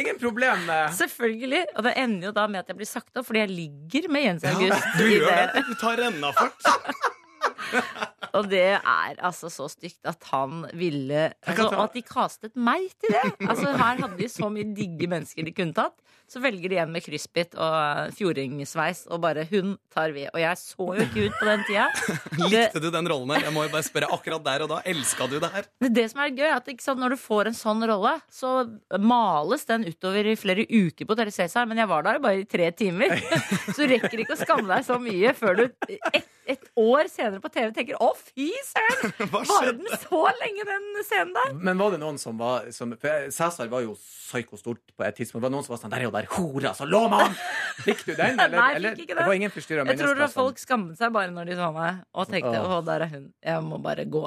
Ingen 0.00 0.18
problem. 0.22 0.64
med 0.66 0.94
Selvfølgelig. 0.96 1.64
Og 1.76 1.84
det 1.84 1.92
ender 1.96 2.30
jo 2.30 2.32
da 2.32 2.46
med 2.46 2.64
at 2.64 2.72
jeg 2.72 2.76
blir 2.80 2.88
sagt 2.88 3.16
opp 3.16 3.28
fordi 3.28 3.44
jeg 3.44 3.52
ligger 3.52 4.08
med 4.08 4.22
Jens 4.24 4.44
August. 4.44 4.88
du 4.98 5.04
gjør 5.04 5.52
det. 5.52 5.64
Du 5.68 5.74
tar 5.74 6.00
rennafart. 6.00 6.72
Og 8.36 8.48
det 8.50 8.62
er 8.76 9.14
altså 9.24 9.48
så 9.52 9.68
stygt 9.72 10.08
at 10.08 10.26
han 10.32 10.66
ville 10.76 11.30
altså, 11.32 11.68
at 11.68 11.76
Og 11.76 11.84
at 11.86 11.94
de 11.96 12.02
kastet 12.04 12.56
meg 12.56 12.88
til 13.00 13.14
det! 13.14 13.32
Altså 13.48 13.72
Her 13.72 14.02
hadde 14.02 14.18
de 14.18 14.28
så 14.32 14.50
mye 14.52 14.66
digge 14.76 15.08
mennesker 15.10 15.46
de 15.46 15.54
kunne 15.56 15.76
tatt. 15.76 15.96
Så 16.26 16.40
velger 16.42 16.72
de 16.72 16.78
en 16.82 16.90
med 16.90 17.04
kryssbit 17.04 17.54
og 17.54 18.12
fjordingsveis, 18.16 19.04
og 19.10 19.20
bare 19.22 19.44
'hun 19.46 19.76
tar 19.94 20.10
vi'. 20.10 20.28
Og 20.34 20.40
jeg 20.40 20.56
så 20.58 20.86
jo 20.96 21.02
ikke 21.06 21.26
ut 21.26 21.36
på 21.38 21.46
den 21.46 21.64
tida. 21.68 21.86
Likte 22.50 22.80
du 22.82 22.90
den 22.90 23.08
rollen 23.08 23.30
her? 23.30 23.44
Jeg 23.46 23.54
må 23.54 23.62
jo 23.62 23.72
bare 23.72 23.86
spørre 23.86 24.10
akkurat 24.10 24.44
der 24.44 24.62
og 24.66 24.68
da. 24.74 24.80
Elska 24.84 25.28
du 25.30 25.38
det 25.38 25.50
her? 25.52 25.64
Det 25.80 26.10
som 26.10 26.20
er 26.20 26.34
gøy, 26.34 26.46
er 26.50 26.56
at 26.56 26.66
ikke 26.66 26.82
sant, 26.82 27.00
når 27.00 27.14
du 27.14 27.16
får 27.16 27.46
en 27.52 27.54
sånn 27.54 27.86
rolle, 27.86 28.16
så 28.30 28.66
males 28.98 29.64
den 29.64 29.86
utover 29.86 30.26
i 30.26 30.36
flere 30.36 30.66
uker 30.66 31.06
på 31.06 31.16
Tele 31.16 31.30
Cæsar, 31.30 31.66
men 31.66 31.78
jeg 31.78 31.88
var 31.88 32.02
der 32.02 32.18
bare 32.18 32.42
i 32.42 32.44
tre 32.44 32.70
timer. 32.72 33.14
Så 33.74 33.84
du 33.84 33.90
rekker 33.90 34.18
ikke 34.22 34.34
å 34.34 34.40
skamme 34.40 34.68
deg 34.70 34.84
så 34.86 34.98
mye 35.02 35.32
før 35.36 35.56
du 35.58 35.64
et, 35.66 36.26
et 36.46 36.68
år 36.78 37.08
senere 37.10 37.40
på 37.42 37.50
TV 37.52 37.70
tenker 37.74 37.98
'å, 37.98 38.12
fy 38.14 38.50
søren'! 38.66 39.14
Var 39.32 39.72
den 39.72 39.88
så 40.00 40.22
lenge, 40.40 40.64
den 40.68 40.86
scenen 41.04 41.34
der? 41.34 41.52
Men 41.54 41.78
var 41.78 41.90
det 41.94 42.00
noen 42.00 42.18
som 42.18 42.38
var 42.38 42.70
som, 42.72 42.94
For 43.00 43.28
Cæsar 43.34 43.68
var 43.68 43.82
jo 43.84 43.96
psykostort 43.98 44.80
på 44.96 45.04
et 45.06 45.16
tidspunkt. 45.18 45.42
Var 45.42 45.50
det 45.50 45.56
noen 45.56 45.66
som 45.66 45.74
var 45.74 45.82
sånn 45.82 45.92
Der 45.92 46.04
er 46.04 46.08
jo 46.08 46.14
der 46.16 46.28
hora, 46.36 46.72
så 46.76 46.86
lå 46.88 47.02
med 47.12 47.22
han! 47.24 47.36
Fikk 47.84 48.02
du 48.06 48.12
den, 48.16 48.38
eller? 48.44 48.56
Nei, 48.56 48.68
jeg 48.74 48.82
fikk 48.96 49.02
ikke 49.04 49.14
det 49.14 49.20
det. 49.20 49.26
var 49.28 49.36
ingen 49.38 49.52
forstyrra 49.54 49.84
Jeg 49.84 49.98
tror 50.00 50.14
mennesker. 50.14 50.24
at 50.30 50.36
folk 50.40 50.60
skammet 50.62 50.98
seg 51.00 51.12
bare 51.16 51.30
når 51.34 51.50
de 51.52 51.56
så 51.58 51.68
meg, 51.76 52.02
og 52.16 52.30
tenkte 52.32 52.54
Åh. 52.60 52.70
'å, 52.72 52.78
der 52.88 53.04
er 53.06 53.12
hun'. 53.12 53.26
Jeg 53.44 53.66
må 53.68 53.78
bare 53.84 54.04
gå. 54.08 54.24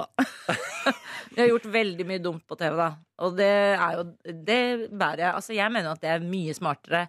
Vi 1.34 1.42
har 1.42 1.50
gjort 1.52 1.66
veldig 1.74 2.06
mye 2.10 2.22
dumt 2.24 2.46
på 2.50 2.58
TV, 2.60 2.76
da. 2.80 2.90
Og 3.26 3.36
det 3.38 3.50
er 3.76 3.98
jo 4.00 4.04
Det 4.48 4.62
bærer 4.96 5.20
jeg 5.26 5.34
Altså, 5.36 5.54
jeg 5.58 5.72
mener 5.72 5.92
at 5.92 6.02
det 6.02 6.10
er 6.14 6.24
mye 6.24 6.54
smartere 6.56 7.08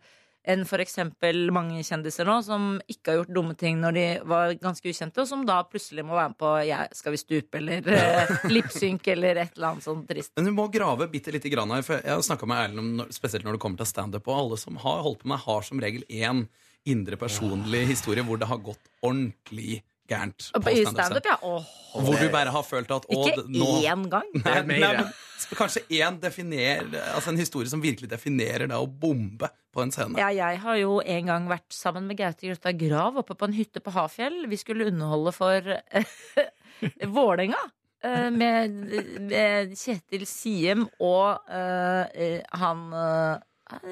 enn 0.48 0.64
eksempel 0.80 1.50
mange 1.52 1.82
kjendiser 1.84 2.24
nå 2.28 2.38
som 2.44 2.70
ikke 2.88 3.10
har 3.10 3.18
gjort 3.20 3.34
dumme 3.36 3.56
ting 3.58 3.80
når 3.80 3.96
de 3.96 4.04
var 4.28 4.54
ganske 4.60 4.88
ukjente, 4.88 5.20
og 5.20 5.28
som 5.28 5.44
da 5.46 5.60
plutselig 5.68 6.04
må 6.06 6.16
være 6.16 6.32
med 6.32 6.38
på 6.40 6.52
jeg, 6.64 6.88
'Skal 6.96 7.12
vi 7.12 7.20
stupe?' 7.20 7.58
eller 7.60 7.80
uh, 7.84 8.48
lipsynk 8.56 9.08
eller 9.08 9.36
et 9.36 9.52
eller 9.56 9.68
annet 9.68 9.84
sånt 9.84 10.08
trist. 10.08 10.32
Men 10.36 10.48
du 10.48 10.52
må 10.56 10.68
grave 10.72 11.10
bitte 11.12 11.32
lite 11.32 11.52
grann 11.52 11.70
her. 11.70 11.82
For 11.82 12.00
jeg 12.00 12.14
har 12.14 12.22
snakka 12.22 12.46
med 12.46 12.64
Erlend 12.64 13.04
om 13.04 13.12
spesielt 13.12 13.44
når 13.44 13.58
det 13.58 13.60
kommer 13.60 13.78
til 13.82 13.86
standup. 13.86 14.28
Og 14.28 14.38
alle 14.38 14.56
som 14.60 14.76
har 14.80 15.04
holdt 15.04 15.22
på 15.22 15.28
med, 15.28 15.38
har 15.44 15.62
som 15.62 15.80
regel 15.80 16.04
én 16.08 16.46
indre 16.88 17.16
personlig 17.20 17.84
historie 17.90 18.24
hvor 18.24 18.40
det 18.40 18.48
har 18.48 18.62
gått 18.64 18.90
ordentlig 19.04 19.82
gærent. 20.10 20.50
på 20.54 20.72
I 20.74 20.84
stand-up 20.88 21.26
ja. 21.30 21.36
Oh. 21.46 21.64
Hvor 21.94 22.18
du 22.20 22.28
bare 22.30 22.52
har 22.54 22.62
følt 22.66 22.90
at 22.94 23.06
Ikke 23.10 23.42
nå, 23.50 23.70
én 23.82 24.04
gang. 24.12 24.28
Nei, 24.44 24.60
nei, 24.68 24.78
men 24.78 25.08
kanskje 25.58 25.80
én 25.96 26.18
definer 26.22 26.84
Altså 27.14 27.32
en 27.32 27.40
historie 27.40 27.70
som 27.72 27.80
virkelig 27.82 28.10
definerer 28.12 28.68
det 28.70 28.76
å 28.78 28.86
bombe 28.86 29.48
på 29.74 29.82
en 29.82 29.90
scene. 29.94 30.18
Ja, 30.20 30.28
jeg 30.34 30.60
har 30.62 30.78
jo 30.80 31.00
en 31.00 31.26
gang 31.30 31.48
vært 31.50 31.70
sammen 31.74 32.06
med 32.10 32.18
Gaute 32.18 32.46
Grøtta 32.48 32.72
Grav 32.78 33.18
oppe 33.22 33.36
på 33.38 33.46
en 33.48 33.54
hytte 33.54 33.82
på 33.82 33.92
Hafjell. 33.94 34.44
Vi 34.50 34.58
skulle 34.60 34.88
underholde 34.90 35.32
for 35.34 35.70
Vålerenga. 37.16 37.60
eh, 38.04 38.30
Med, 38.30 38.70
med 39.30 39.74
Kjetil 39.78 40.26
Siem 40.26 40.86
og 40.98 41.38
eh, 41.50 42.06
eh, 42.14 42.40
han 42.62 42.86
eh, 42.92 43.38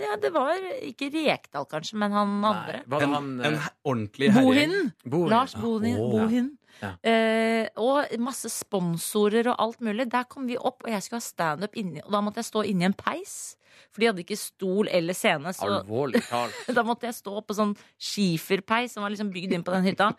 Ja, 0.01 0.17
det 0.21 0.31
var 0.35 0.55
ikke 0.83 1.11
Rekdal, 1.15 1.67
kanskje, 1.71 1.99
men 2.01 2.15
han 2.17 2.37
andre. 2.45 2.83
Var 2.87 3.03
det 3.05 3.09
En, 3.09 3.15
han 3.15 3.29
en 3.41 3.59
eh, 3.59 3.69
ordentlig 3.85 4.31
herregjeng. 4.35 4.73
Bohin. 4.75 4.93
Bohin? 5.15 5.31
Lars 5.33 5.55
Bohin. 5.59 5.99
Oh. 6.01 6.11
Bohin. 6.17 6.49
Ja. 6.79 6.93
Eh, 7.11 7.67
og 7.83 8.13
masse 8.23 8.51
sponsorer 8.55 9.49
og 9.51 9.57
alt 9.59 9.81
mulig. 9.83 10.09
Der 10.13 10.27
kom 10.31 10.47
vi 10.47 10.57
opp, 10.59 10.85
og 10.87 10.91
jeg 10.93 11.03
skulle 11.03 11.19
ha 11.23 11.27
standup 11.27 11.75
inni. 11.81 12.03
Og 12.05 12.13
da 12.15 12.21
måtte 12.23 12.43
jeg 12.43 12.51
stå 12.53 12.63
inni 12.71 12.87
en 12.87 12.95
peis. 12.99 13.57
For 13.95 14.03
de 14.03 14.09
hadde 14.11 14.23
ikke 14.25 14.39
stol 14.39 14.89
eller 14.91 15.15
scene. 15.17 15.53
Så 15.55 15.67
Alvorlig 15.67 16.23
talt. 16.29 16.55
da 16.79 16.85
måtte 16.87 17.09
jeg 17.11 17.17
stå 17.19 17.41
på 17.47 17.57
sånn 17.57 17.75
skiferpeis 17.99 18.95
som 18.95 19.05
var 19.07 19.15
liksom 19.15 19.31
bygd 19.35 19.55
inn 19.59 19.65
på 19.67 19.75
den 19.75 19.87
hytta. 19.91 20.13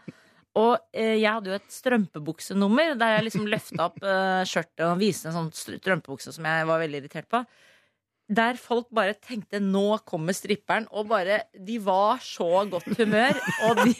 Og 0.59 0.75
eh, 0.97 1.15
jeg 1.21 1.29
hadde 1.29 1.51
jo 1.51 1.57
et 1.59 1.71
strømpebuksenummer 1.71 2.95
der 2.99 3.17
jeg 3.17 3.27
liksom 3.27 3.47
løfta 3.51 3.85
opp 3.85 3.99
eh, 4.03 4.41
skjørtet 4.49 4.85
og 4.87 4.99
viste 5.01 5.29
en 5.29 5.35
sånn 5.37 5.51
str- 5.55 5.77
strømpebukse 5.79 6.33
som 6.35 6.47
jeg 6.49 6.67
var 6.67 6.81
veldig 6.81 7.03
irritert 7.03 7.29
på. 7.31 7.43
Der 8.29 8.53
folk 8.61 8.85
bare 8.93 9.15
tenkte 9.17 9.57
'nå 9.59 9.97
kommer 10.05 10.33
stripperen', 10.37 10.85
og 10.91 11.07
bare 11.09 11.41
De 11.57 11.79
var 11.81 12.17
så 12.21 12.69
godt 12.69 12.85
humør. 12.97 13.33
Og 13.65 13.75
de 13.81 13.93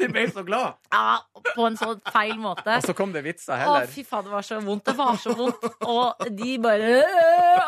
De 0.00 0.08
ble 0.08 0.30
så 0.32 0.42
glad! 0.46 0.72
Ja, 0.92 1.18
på 1.54 1.66
en 1.66 1.76
sånn 1.76 2.00
feil 2.08 2.36
måte. 2.40 2.76
Og 2.78 2.82
så 2.86 2.94
kom 2.96 3.12
det 3.12 3.24
vitser 3.26 3.66
Å, 3.68 3.86
fy 3.90 4.04
faen, 4.06 4.24
det 4.24 4.32
var 4.32 4.42
så 4.46 4.60
vondt. 4.64 4.84
Det 4.88 4.96
var 4.96 5.16
så 5.20 5.34
vondt. 5.36 5.64
Og 5.84 6.14
de 6.32 6.58
bare 6.58 7.04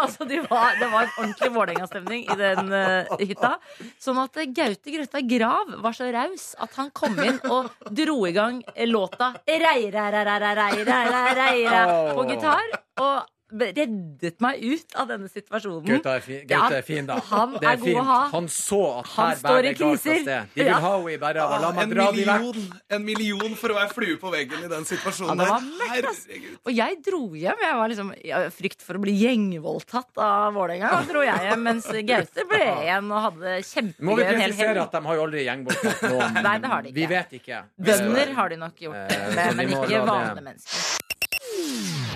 Altså, 0.00 0.24
de 0.28 0.40
var, 0.48 0.74
det 0.80 0.88
var 0.92 1.02
en 1.04 1.10
ordentlig 1.20 1.50
Vålerenga-stemning 1.52 2.22
i 2.24 2.36
den 2.38 2.72
uh, 2.72 3.04
hytta. 3.20 3.58
Sånn 4.02 4.18
at 4.22 4.36
eh, 4.40 4.46
Gaute 4.56 4.90
Grøtta 4.92 5.20
Grav 5.28 5.66
var 5.84 5.92
så 5.96 6.04
raus 6.12 6.54
at 6.62 6.72
han 6.80 6.90
kom 6.96 7.14
inn 7.22 7.38
og 7.52 7.68
dro 7.90 8.26
i 8.28 8.32
gang 8.36 8.62
eh, 8.74 8.86
låta 8.88 9.32
Reira-ra-ra-ra-reira 9.46 11.80
på 12.16 12.22
gitar. 12.30 12.66
Og 13.04 13.16
reddet 13.52 14.40
meg 14.42 14.62
ut 14.64 14.94
av 14.98 15.08
denne 15.10 15.28
situasjonen. 15.30 15.86
Gaute 15.86 16.14
er, 16.16 16.20
fin, 16.24 16.40
Ja, 16.50 16.64
er 16.70 16.82
fin, 16.82 17.06
da. 17.06 17.20
han 17.30 17.52
det 17.60 17.68
er 17.70 17.84
å 18.00 18.02
ha. 18.04 18.18
Han 18.32 18.48
så 18.50 18.80
at 19.00 19.06
Han 19.14 19.28
her 19.30 19.36
står 19.36 19.48
bærer 19.48 19.58
i 19.58 19.68
det 19.68 19.78
galt 19.78 19.92
av 19.92 20.02
kriser. 20.02 20.22
sted. 20.22 20.48
De 20.54 20.62
vil 20.62 20.66
Ja. 20.66 20.80
ha 20.80 20.92
henne 20.96 21.12
i 21.12 21.16
Berrava. 21.18 21.60
La 21.60 21.70
meg 21.72 21.82
en, 21.84 21.90
dra 21.90 22.06
million, 22.12 22.72
en 22.90 23.04
million 23.04 23.54
for 23.54 23.68
å 23.70 23.74
være 23.78 23.92
flue 23.94 24.16
på 24.18 24.32
veggen 24.32 24.64
i 24.64 24.68
den 24.68 24.84
situasjonen 24.84 25.38
Ja, 25.46 25.58
der. 25.60 25.86
Herregud. 25.94 26.58
Og 26.66 26.72
jeg 26.74 26.98
dro 27.06 27.22
hjem. 27.34 27.62
Jeg 27.62 27.76
var 27.76 27.88
liksom 27.88 28.12
i 28.16 28.50
frykt 28.50 28.82
for 28.82 28.94
å 28.98 29.00
bli 29.00 29.14
gjengvoldtatt 29.22 30.18
av 30.18 30.54
Vålerenga. 30.54 30.90
Da 30.90 31.02
dro 31.12 31.22
jeg 31.22 31.38
hjem, 31.46 31.62
mens 31.62 31.86
Gaute 31.86 32.48
ble 32.48 32.62
igjen 32.82 33.10
og 33.12 33.22
hadde 33.30 33.56
Må 34.00 34.16
vi 34.16 34.22
kjempegøy 34.24 34.42
presisere 34.42 34.82
at 34.82 34.92
de 34.92 35.00
har 35.06 35.14
jo 35.14 35.22
aldri 35.26 35.44
gjengvoldtatt 35.46 36.02
noen. 36.10 36.42
Nei, 36.42 36.58
det 36.58 36.68
har 36.68 36.82
de 36.82 36.88
ikke. 36.88 36.94
Vi 36.96 37.06
vet 37.06 37.30
ikke. 37.40 37.62
Bønder 37.78 38.34
har 38.34 38.48
de 38.48 38.56
nok 38.56 38.74
gjort, 38.76 38.94
Eh, 38.96 39.34
men, 39.36 39.56
men 39.56 39.68
ikke 39.68 40.00
vanlige 40.06 40.42
mennesker. 40.42 41.15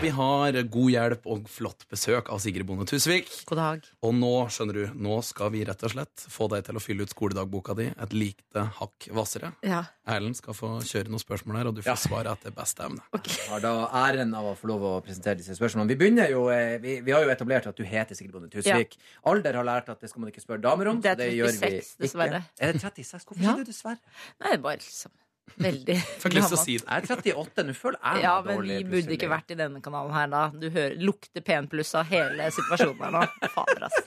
Vi 0.00 0.08
har 0.16 0.56
god 0.72 0.90
hjelp 0.92 1.26
og 1.28 1.48
flott 1.52 1.82
besøk 1.90 2.28
av 2.32 2.38
Sigrid 2.40 2.64
Bonde 2.68 2.86
Tusvik. 2.88 3.28
God 3.48 3.58
dag. 3.60 3.82
Og 4.06 4.14
nå 4.16 4.30
skjønner 4.52 4.76
du, 4.78 4.82
nå 4.96 5.18
skal 5.26 5.50
vi 5.52 5.60
rett 5.68 5.82
og 5.84 5.92
slett 5.92 6.24
få 6.32 6.48
deg 6.52 6.64
til 6.66 6.78
å 6.78 6.82
fylle 6.82 7.04
ut 7.04 7.12
skoledagboka 7.12 7.76
di 7.76 7.86
et 7.92 8.14
lite 8.16 8.64
hakk 8.78 9.08
hvassere. 9.12 9.50
Ja. 9.66 9.82
Erlend 10.10 10.38
skal 10.40 10.56
få 10.56 10.70
kjøre 10.88 11.12
noen 11.12 11.20
spørsmål 11.22 11.60
her, 11.60 11.68
og 11.70 11.76
du 11.76 11.82
får 11.84 11.92
Ja. 11.92 11.98
svare 12.00 12.32
etter 12.32 12.54
beste 12.56 12.84
evne. 12.88 13.04
Jeg 13.28 13.48
har 13.52 13.60
da 13.60 13.74
æren 14.06 14.34
av 14.36 14.48
å 14.52 14.56
få 14.56 14.72
lov 14.72 14.80
å 14.88 14.94
presentere 15.04 15.36
disse 15.36 15.56
spørsmålene. 15.56 15.88
Vi 15.92 15.96
begynner 16.00 16.30
jo, 16.32 16.48
eh, 16.48 16.78
vi, 16.80 17.00
vi 17.04 17.12
har 17.12 17.22
jo 17.24 17.30
etablert 17.36 17.66
at 17.68 17.76
du 17.76 17.84
heter 17.84 18.14
Sigrid 18.16 18.32
Bonde 18.32 18.48
Tusvik. 18.50 18.96
Alder 19.24 19.52
har 19.60 19.64
lært 19.68 19.88
at 19.92 20.00
det 20.00 20.08
skal 20.10 20.20
man 20.24 20.30
ikke 20.32 20.44
spørre 20.44 20.60
damer 20.64 20.88
om. 20.88 21.00
Det 21.00 21.12
er 21.12 21.16
så 21.16 21.24
det 21.24 21.32
gjør 21.36 21.52
vi 21.52 21.58
36, 21.58 21.96
dessverre. 22.00 22.44
Er 22.58 22.72
det 22.72 22.80
36? 22.82 23.24
Hvorfor 23.28 23.42
Ja. 23.44 23.52
sier 23.54 23.64
du 23.64 23.70
dessverre? 23.72 23.98
Nei, 24.40 24.56
bare 24.56 24.76
liksom 24.80 25.12
veldig 25.58 25.96
Fikk 26.22 26.36
lyst 26.36 26.52
til 26.52 26.58
å 26.58 26.62
si 26.62 26.76
det. 26.78 26.86
Jeg 26.86 27.02
er 27.10 27.16
38, 27.16 27.64
nå 27.66 27.74
føler 27.78 27.98
jeg 28.02 28.14
meg 28.14 28.22
Ja, 28.24 28.36
men 28.46 28.56
dårlig. 28.60 28.76
vi 28.78 28.88
burde 28.94 29.16
ikke 29.16 29.30
vært 29.32 29.50
i 29.50 29.58
denne 29.58 29.82
kanalen 29.84 30.14
her 30.14 30.30
da. 30.32 30.42
Du 30.54 30.68
hører, 30.70 30.96
lukter 31.00 31.44
penpluss 31.46 31.94
av 31.98 32.06
hele 32.12 32.50
situasjonen 32.54 33.02
her 33.04 33.16
nå. 33.18 33.26
Fader, 33.56 33.88
ass. 33.90 34.00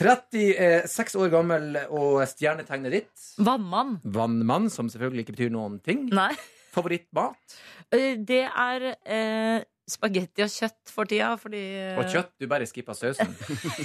36 0.00 1.14
år 1.22 1.28
gammel 1.30 1.76
og 1.94 2.22
stjernetegnet 2.26 2.94
ditt. 2.96 3.26
Vannmann. 3.46 3.98
Vannmann, 4.02 4.66
som 4.72 4.88
selvfølgelig 4.90 5.22
ikke 5.26 5.36
betyr 5.36 5.52
noen 5.54 5.76
ting. 5.84 6.08
Nei. 6.14 6.32
Favorittmat? 6.74 7.54
Eh, 7.94 8.16
Det 8.18 8.42
er 8.50 8.88
eh, 9.06 9.62
spagetti 9.90 10.42
og 10.44 10.48
kjøtt 10.52 10.90
for 10.92 11.08
tida, 11.10 11.30
fordi 11.40 11.60
eh, 11.76 11.98
Og 12.00 12.06
kjøtt. 12.08 12.30
Du 12.40 12.46
bare 12.48 12.66
skippa 12.68 12.94
sausen. 12.96 13.34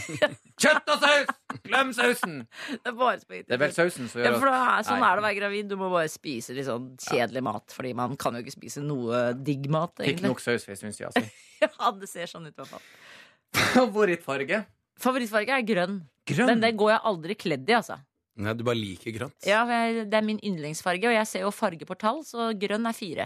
kjøtt 0.64 0.91
og 0.93 1.04
saus! 1.04 1.34
Glem 1.66 1.91
sausen! 1.97 2.38
Det 2.72 2.91
er 2.91 2.95
bare 3.00 3.20
spagetti. 3.20 3.47
Det 3.50 3.58
er 3.58 3.62
vel 3.66 3.76
sausen 3.76 4.08
som 4.12 4.22
Ja, 4.22 4.30
gjør 4.30 4.39
for 4.39 4.52
det 4.52 4.62
er, 4.62 4.86
sånn 4.88 5.02
Nei. 5.04 5.10
er 5.10 5.20
det 5.20 5.24
å 5.24 5.28
være 5.28 5.39
gravid. 5.41 5.70
Du 5.72 5.76
må 5.82 5.91
bare 5.93 6.12
spise 6.12 6.56
litt 6.56 6.68
sånn 6.70 6.89
kjedelig 7.04 7.43
mat. 7.50 7.76
Fordi 7.76 7.93
man 8.00 8.16
kan 8.22 8.38
jo 8.38 8.43
ikke 8.45 8.56
spise 8.56 8.84
noe 8.86 9.24
digg 9.36 9.68
mat, 9.74 9.95
Fikk 10.00 10.24
nok 10.26 10.43
saus 10.43 10.68
syns 10.70 11.02
jeg. 11.02 11.10
Altså. 11.12 11.26
Ja, 11.60 11.89
det 11.91 12.08
ser 12.08 12.30
sånn 12.32 12.45
ut, 12.47 12.54
i 12.54 12.62
hvert 12.62 12.72
fall. 12.72 12.86
Favorittfarge? 13.76 14.62
Favorittfarge 15.00 15.58
er 15.58 15.66
grønn. 15.68 15.97
Grønn. 16.30 16.47
Men 16.54 16.64
det 16.64 16.72
går 16.80 16.93
jeg 16.93 17.04
aldri 17.12 17.36
kledd 17.39 17.68
i, 17.68 17.76
altså. 17.76 18.00
Nei, 18.39 18.54
du 18.56 18.64
bare 18.64 18.80
liker 18.80 19.12
grønt. 19.12 19.36
Ja, 19.47 19.66
Det 19.68 20.16
er 20.16 20.24
min 20.24 20.39
yndlingsfarge, 20.39 21.10
og 21.12 21.16
jeg 21.18 21.28
ser 21.28 21.43
jo 21.43 21.52
farge 21.52 21.84
på 21.88 21.97
tall, 22.00 22.22
så 22.24 22.54
grønn 22.56 22.88
er 22.88 22.95
fire. 22.95 23.26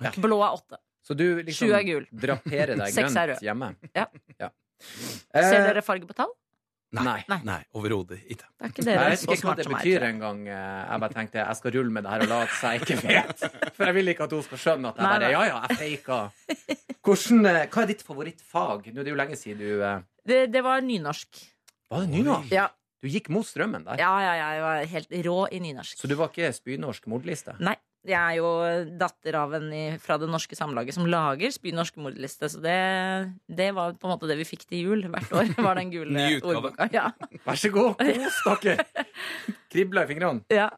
Ja. 0.00 0.12
Blå 0.16 0.38
er 0.40 0.56
åtte. 0.56 0.80
Så 1.04 1.14
du 1.18 1.24
liksom 1.44 1.68
Sju 1.68 1.74
er 1.76 1.84
gul. 1.84 2.06
draperer 2.10 2.78
deg 2.80 2.92
Seks 2.96 3.12
er 3.12 3.28
grønt 3.28 3.34
rød. 3.34 3.44
hjemme? 3.44 3.74
Ja. 3.94 4.06
Ja. 4.40 4.48
Ser 5.34 5.66
dere 5.68 5.82
farge 5.84 6.08
på 6.08 6.16
tall? 6.16 6.32
Nei. 6.94 7.24
Nei. 7.26 7.38
Nei, 7.42 7.56
overhodet 7.74 8.20
ikke. 8.30 8.46
Det 8.46 8.62
er 8.62 8.70
ikke 8.70 8.82
Jeg 8.84 8.86
dere 8.86 9.06
vet 9.10 9.18
så 9.18 9.24
ikke 9.24 9.34
hva 9.34 9.40
smarte 9.42 9.58
det 9.58 9.64
som 9.66 9.72
meg. 9.74 9.80
betyr 9.82 10.04
jeg. 10.04 10.12
engang. 10.14 10.42
Jeg 10.46 11.00
bare 11.02 11.14
tenkte 11.16 11.40
jeg 11.40 11.56
skal 11.58 11.72
rulle 11.74 11.90
med 11.96 12.04
det 12.06 12.12
her 12.12 12.22
og 12.22 12.30
late 12.30 12.58
seg 12.60 12.84
ikke 12.84 12.98
vet. 13.08 13.42
For 13.74 13.88
jeg 13.90 13.96
vil 13.96 14.12
ikke 14.12 14.28
at 14.28 14.34
hun 14.36 14.44
skal 14.46 14.60
skjønne 14.64 14.92
at 14.92 15.00
jeg 15.00 15.04
Nei, 15.04 15.10
bare 15.10 15.24
nei. 15.24 15.32
Ja, 15.34 15.42
ja, 15.48 15.58
jeg 15.74 15.98
faker. 16.04 16.94
Hvordan, 17.04 17.48
eh, 17.50 17.66
hva 17.74 17.82
er 17.82 17.90
ditt 17.90 18.04
favorittfag? 18.06 18.86
Nå 18.94 19.02
er 19.02 19.08
det 19.08 19.12
jo 19.12 19.18
lenge 19.18 19.36
siden 19.40 19.58
du 19.64 19.82
eh, 19.82 20.04
Det, 20.30 20.38
det 20.54 20.62
var 20.64 20.86
nynorsk. 20.86 21.42
Var 21.90 22.06
det 22.06 22.12
nynorsk? 22.14 22.54
Ja. 22.54 22.68
Du 23.02 23.10
gikk 23.12 23.26
mot 23.34 23.44
strømmen 23.44 23.82
der. 23.84 23.98
ja, 24.00 24.12
ja, 24.24 24.30
ja, 24.38 24.46
jeg 24.54 24.62
var 24.64 24.86
helt 24.94 25.10
rå 25.26 25.34
i 25.52 25.58
nynorsk. 25.66 25.98
Så 26.00 26.08
du 26.08 26.14
var 26.16 26.30
ikke 26.30 26.52
spynorsk 26.56 27.10
mordliste? 27.10 27.58
Nei. 27.60 27.74
Jeg 28.04 28.20
er 28.20 28.36
jo 28.36 28.48
datter 29.00 29.38
av 29.40 29.54
en 29.56 29.70
i, 29.72 29.84
fra 30.02 30.18
det 30.20 30.28
norske 30.28 30.56
samlaget 30.58 30.96
som 30.96 31.06
lager 31.08 31.52
Spy 31.54 31.72
norske 31.72 32.02
mordliste, 32.04 32.50
så 32.52 32.60
det, 32.60 32.76
det 33.48 33.70
var 33.76 33.96
på 33.96 34.08
en 34.08 34.12
måte 34.12 34.28
det 34.28 34.36
vi 34.42 34.46
fikk 34.48 34.66
til 34.68 34.90
jul 34.90 35.06
hvert 35.08 35.32
år. 35.32 35.52
Var 35.64 35.80
den 35.80 35.92
gule 35.92 36.26
ordboka. 36.44 36.90
Ja. 36.92 37.08
Vær 37.46 37.60
så 37.60 37.72
god, 37.72 38.00
kos 38.00 38.64
dere! 38.64 38.84
Kribla 39.72 40.04
i 40.04 40.10
fingrene. 40.12 40.44
Ja. 40.52 40.68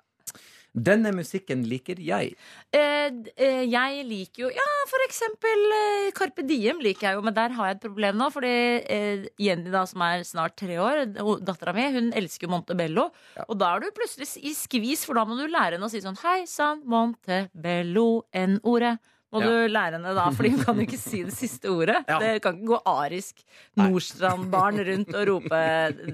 Denne 0.77 1.09
musikken 1.17 1.63
liker 1.65 2.01
jeg. 2.05 2.35
Eh, 2.77 3.09
eh, 3.41 3.63
jeg 3.65 4.03
liker 4.05 4.43
jo 4.43 4.51
Ja, 4.53 4.67
for 4.91 5.05
eksempel 5.07 5.73
eh, 5.73 6.11
Carpe 6.17 6.45
Diem 6.45 6.83
liker 6.85 7.09
jeg 7.09 7.17
jo, 7.17 7.25
men 7.25 7.37
der 7.37 7.55
har 7.57 7.71
jeg 7.71 7.79
et 7.79 7.87
problem 7.87 8.21
nå. 8.21 8.29
Fordi 8.35 8.53
eh, 8.85 9.25
Jenny, 9.41 9.73
da, 9.73 9.87
som 9.89 10.05
er 10.05 10.27
snart 10.29 10.59
tre 10.61 10.77
år, 10.83 11.07
dattera 11.41 11.73
mi, 11.77 11.89
hun 11.97 12.13
elsker 12.17 12.47
jo 12.47 12.53
Montebello. 12.53 13.09
Og 13.49 13.57
da 13.61 13.73
er 13.73 13.87
du 13.87 13.97
plutselig 13.97 14.29
i 14.45 14.53
skvis, 14.57 15.07
for 15.09 15.17
da 15.17 15.25
må 15.25 15.39
du 15.41 15.47
lære 15.49 15.79
henne 15.79 15.89
å 15.89 15.93
si 15.93 16.05
sånn 16.05 16.21
Hei 16.21 16.43
sann, 16.51 16.85
Montebello, 16.85 18.27
N-ordet. 18.37 18.99
Må 19.37 19.43
Ja. 19.45 19.51
du 19.53 19.73
lære 19.75 19.99
henne 19.99 20.15
da, 20.17 20.25
fordi 20.33 20.51
hun 20.55 20.63
kan 20.65 20.79
jo 20.81 20.87
ikke 20.87 20.99
si 20.99 21.23
det 21.27 21.35
siste 21.37 21.69
ordet. 21.71 21.99
Ja. 22.09 22.19
Det 22.23 22.31
kan 22.45 22.57
ikke 22.57 22.71
gå 22.73 22.79
arisk 22.93 23.45
Nordstrand-barn 23.77 24.81
rundt 24.89 25.13
og 25.15 25.27
rope 25.29 25.61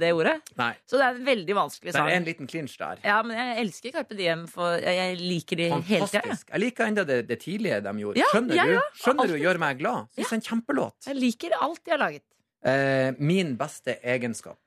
det 0.02 0.10
ordet. 0.14 0.34
Nei. 0.58 0.72
Så 0.86 0.98
det 0.98 1.06
er 1.06 1.14
en 1.20 1.26
veldig 1.26 1.56
vanskelig 1.56 1.92
Det 1.94 2.02
er 2.02 2.16
en 2.16 2.26
liten 2.26 2.48
clinch 2.50 2.76
der. 2.80 2.98
Ja, 3.06 3.20
men 3.22 3.36
jeg 3.38 3.64
elsker 3.64 3.94
Carpe 3.96 4.16
Diem, 4.18 4.46
for 4.50 4.76
jeg, 4.82 5.18
liker 5.20 5.56
de 5.62 5.68
hele 5.88 6.08
tida. 6.10 6.36
Jeg 6.52 6.60
liker 6.64 6.86
enda 6.90 7.04
det, 7.08 7.20
det 7.28 7.40
tidlige 7.44 7.80
de 7.84 7.94
gjorde. 8.02 8.18
Ja, 8.20 8.28
Skjønner 8.32 8.58
ja, 8.58 8.64
du? 8.66 8.80
Skjønner 9.02 9.32
du 9.32 9.36
gjør 9.40 9.58
meg 9.62 9.78
glad? 9.82 10.08
Syns 10.16 10.22
det 10.28 10.32
er 10.32 10.40
en 10.40 10.46
kjempelåt. 10.50 10.96
Jeg 11.06 11.20
liker 11.20 11.58
alt 11.60 11.82
de 11.84 11.94
har 11.94 12.02
laget. 12.02 12.24
Eh, 12.64 13.12
min 13.18 13.56
beste 13.58 13.98
egenskap. 14.02 14.58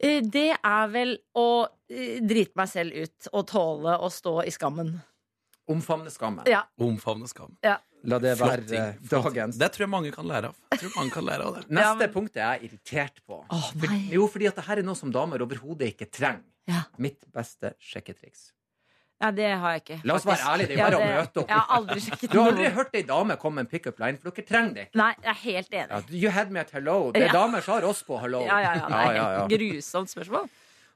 Eh, 0.00 0.20
Det 0.22 0.56
er 0.56 0.88
vel 0.92 1.16
å 1.36 1.66
eh, 1.90 2.20
drite 2.22 2.56
meg 2.56 2.68
selv 2.70 2.94
ut 2.94 3.30
og 3.32 3.46
tåle 3.50 3.96
å 4.00 4.10
stå 4.10 4.40
i 4.46 4.50
skammen. 4.54 4.94
Omfavne 5.70 6.10
skammen. 6.10 6.46
Ja. 6.50 6.64
Omfavne 6.82 7.28
skammen. 7.30 7.56
Ja. 7.62 7.76
La 8.04 8.18
det 8.18 8.36
Flott 8.38 8.50
være 8.50 8.66
ting. 8.66 8.78
eh, 8.80 8.94
Flott 9.08 9.24
ting. 9.24 9.34
dagens. 9.34 9.56
Det 9.58 9.72
tror 9.72 9.84
jeg 9.84 9.88
mange 9.90 10.12
kan 10.14 10.24
lære 10.26 10.44
av. 10.48 10.54
Jeg 10.72 10.80
tror 10.80 10.92
mange 10.96 11.10
kan 11.12 11.24
lære 11.24 11.42
av 11.46 11.54
det. 11.58 11.64
Neste 11.80 12.00
Ja, 12.06 12.12
punkt 12.14 12.36
er 12.36 12.46
jeg 12.58 12.70
irritert 12.70 13.20
på. 13.26 13.44
Åh, 13.50 13.66
For, 13.78 13.86
jo, 14.14 14.26
fordi 14.28 14.46
at 14.48 14.56
det 14.56 14.64
her 14.64 14.78
er 14.78 14.82
noe 14.82 14.94
som 14.96 15.10
damer 15.12 15.38
overhodet 15.44 15.92
ikke 15.94 16.08
trenger. 16.10 16.42
Ja. 16.66 16.84
Mitt 16.98 17.20
beste 17.32 17.74
sjekketriks. 17.80 18.52
Nei, 19.20 19.30
det 19.36 19.50
har 19.60 19.74
jeg 19.76 19.82
ikke. 19.82 19.96
La 20.08 20.14
oss 20.16 20.24
være 20.24 20.40
ærlige, 20.48 20.66
det 20.70 20.78
er 20.78 20.84
bare 20.86 20.96
å 20.96 21.00
det- 21.04 21.16
møte 21.18 21.40
opp. 21.42 21.48
Jeg 21.50 21.58
har 21.58 21.76
aldri 21.76 22.00
sjekket 22.00 22.30
Du 22.32 22.38
har 22.40 22.48
aldri 22.54 22.70
hørt 22.72 22.94
ei 22.94 23.02
dame 23.02 23.36
komme 23.36 23.54
med 23.60 23.66
en 23.66 23.70
pickup 23.74 23.98
line, 24.00 24.16
for 24.16 24.30
dere 24.30 24.46
trenger 24.48 24.72
det 24.74 24.84
ikke. 24.88 24.96
Nei, 24.96 25.10
jeg 25.20 25.28
er 25.28 25.40
helt 25.42 25.70
enig. 25.76 25.90
Ja, 25.90 26.00
you 26.22 26.30
had 26.30 26.50
me 26.50 26.60
at 26.60 26.70
hello. 26.70 27.12
Det 27.12 27.20
er 27.22 27.26
Ja. 27.26 27.32
damer 27.32 27.60
som 27.60 27.74
har 27.74 27.84
oss 27.90 28.02
på 28.02 28.18
hello. 28.18 28.40
Ja, 28.46 28.60
ja, 28.64 28.72
ja, 28.80 28.88
Ja, 28.88 29.12
ja, 29.12 29.26
ja. 29.40 29.46
grusomt 29.52 30.08
spørsmål. 30.08 30.48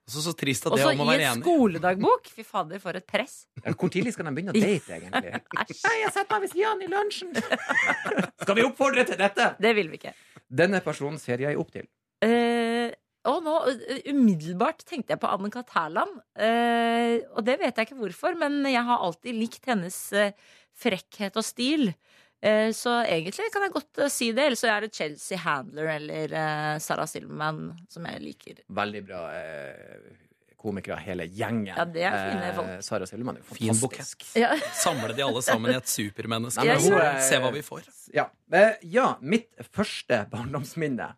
Så, 0.05 0.21
så 0.21 0.35
trist 0.37 0.67
at 0.69 0.75
Og 0.75 0.77
være 0.77 0.85
så 0.85 1.01
Og 1.01 1.09
så 1.09 1.15
i 1.17 1.25
en 1.25 1.43
skoledagbok. 1.43 2.27
Fy 2.37 2.45
fader, 2.45 2.81
for 2.83 2.99
et 2.99 3.07
press. 3.09 3.47
Hvor 3.65 3.93
tidlig 3.93 4.13
skal 4.13 4.29
de 4.29 4.35
begynne 4.37 4.53
å 4.53 4.59
date, 4.59 4.99
egentlig? 4.99 5.39
Nei, 5.87 5.95
jeg 6.03 6.13
setter 6.13 6.35
meg 6.35 6.45
ved 6.45 6.53
siden 6.53 6.85
i 6.85 6.91
lunsjen. 6.93 7.31
Skal 8.45 8.59
vi 8.59 8.67
oppfordre 8.67 9.07
til 9.09 9.21
dette? 9.21 9.55
Det 9.65 9.73
vil 9.79 9.89
vi 9.93 10.01
ikke. 10.03 10.13
Denne 10.53 10.83
personen 10.85 11.17
ser 11.23 11.41
jeg 11.41 11.57
opp 11.57 11.73
til. 11.73 11.89
Eh, 12.25 12.93
og 13.31 13.41
nå 13.47 13.55
eh, 13.73 14.03
umiddelbart 14.13 14.85
tenkte 14.85 15.15
jeg 15.15 15.23
på 15.23 15.31
Anne-Kat. 15.33 15.73
Hærland. 15.73 16.21
Eh, 16.37 17.25
og 17.33 17.47
det 17.49 17.57
vet 17.63 17.81
jeg 17.81 17.89
ikke 17.89 18.01
hvorfor, 18.03 18.37
men 18.41 18.61
jeg 18.69 18.85
har 18.85 19.07
alltid 19.09 19.41
likt 19.41 19.71
hennes 19.73 19.97
eh, 20.13 20.37
frekkhet 20.85 21.41
og 21.41 21.47
stil. 21.49 21.95
Eh, 22.43 22.71
så 22.77 22.99
egentlig 23.07 23.47
kan 23.55 23.63
jeg 23.65 23.73
godt 23.73 23.99
eh, 24.05 24.11
si 24.13 24.33
det. 24.37 24.45
Eller 24.51 24.57
så 24.61 24.69
er 24.75 24.85
det 24.85 24.93
Chelsea 24.95 25.39
Handler 25.41 25.89
eller 25.97 26.35
eh, 26.37 26.75
Sarah 26.85 27.07
Silverman 27.09 27.71
som 27.89 28.05
jeg 28.11 28.21
liker. 28.21 28.59
Veldig 28.69 29.03
bra 29.07 29.23
eh, 29.33 30.11
komikere, 30.61 30.99
hele 31.05 31.27
gjengen. 31.29 31.73
Ja, 31.77 31.85
det 31.89 32.05
er 32.09 32.19
fine 32.31 32.51
folk. 32.57 32.69
Eh, 32.75 32.81
Sara 32.85 33.09
Silvermann 33.09 33.37
er 33.41 33.45
jo 33.45 33.57
Fin 33.59 33.75
fantastisk. 33.81 34.27
Ja. 34.41 34.53
Samle 34.85 35.13
de 35.17 35.25
alle 35.25 35.43
sammen 35.45 35.73
i 35.73 35.79
et 35.81 35.89
supermenneske. 35.93 36.65
Hun 36.85 36.99
er- 37.01 37.21
Se 37.25 37.41
hva 37.41 37.53
vi 37.55 37.65
får. 37.65 37.89
Ja. 38.17 38.29
Eh, 38.53 38.77
ja, 38.93 39.15
mitt 39.21 39.49
første 39.73 40.23
barndomsminne. 40.33 41.15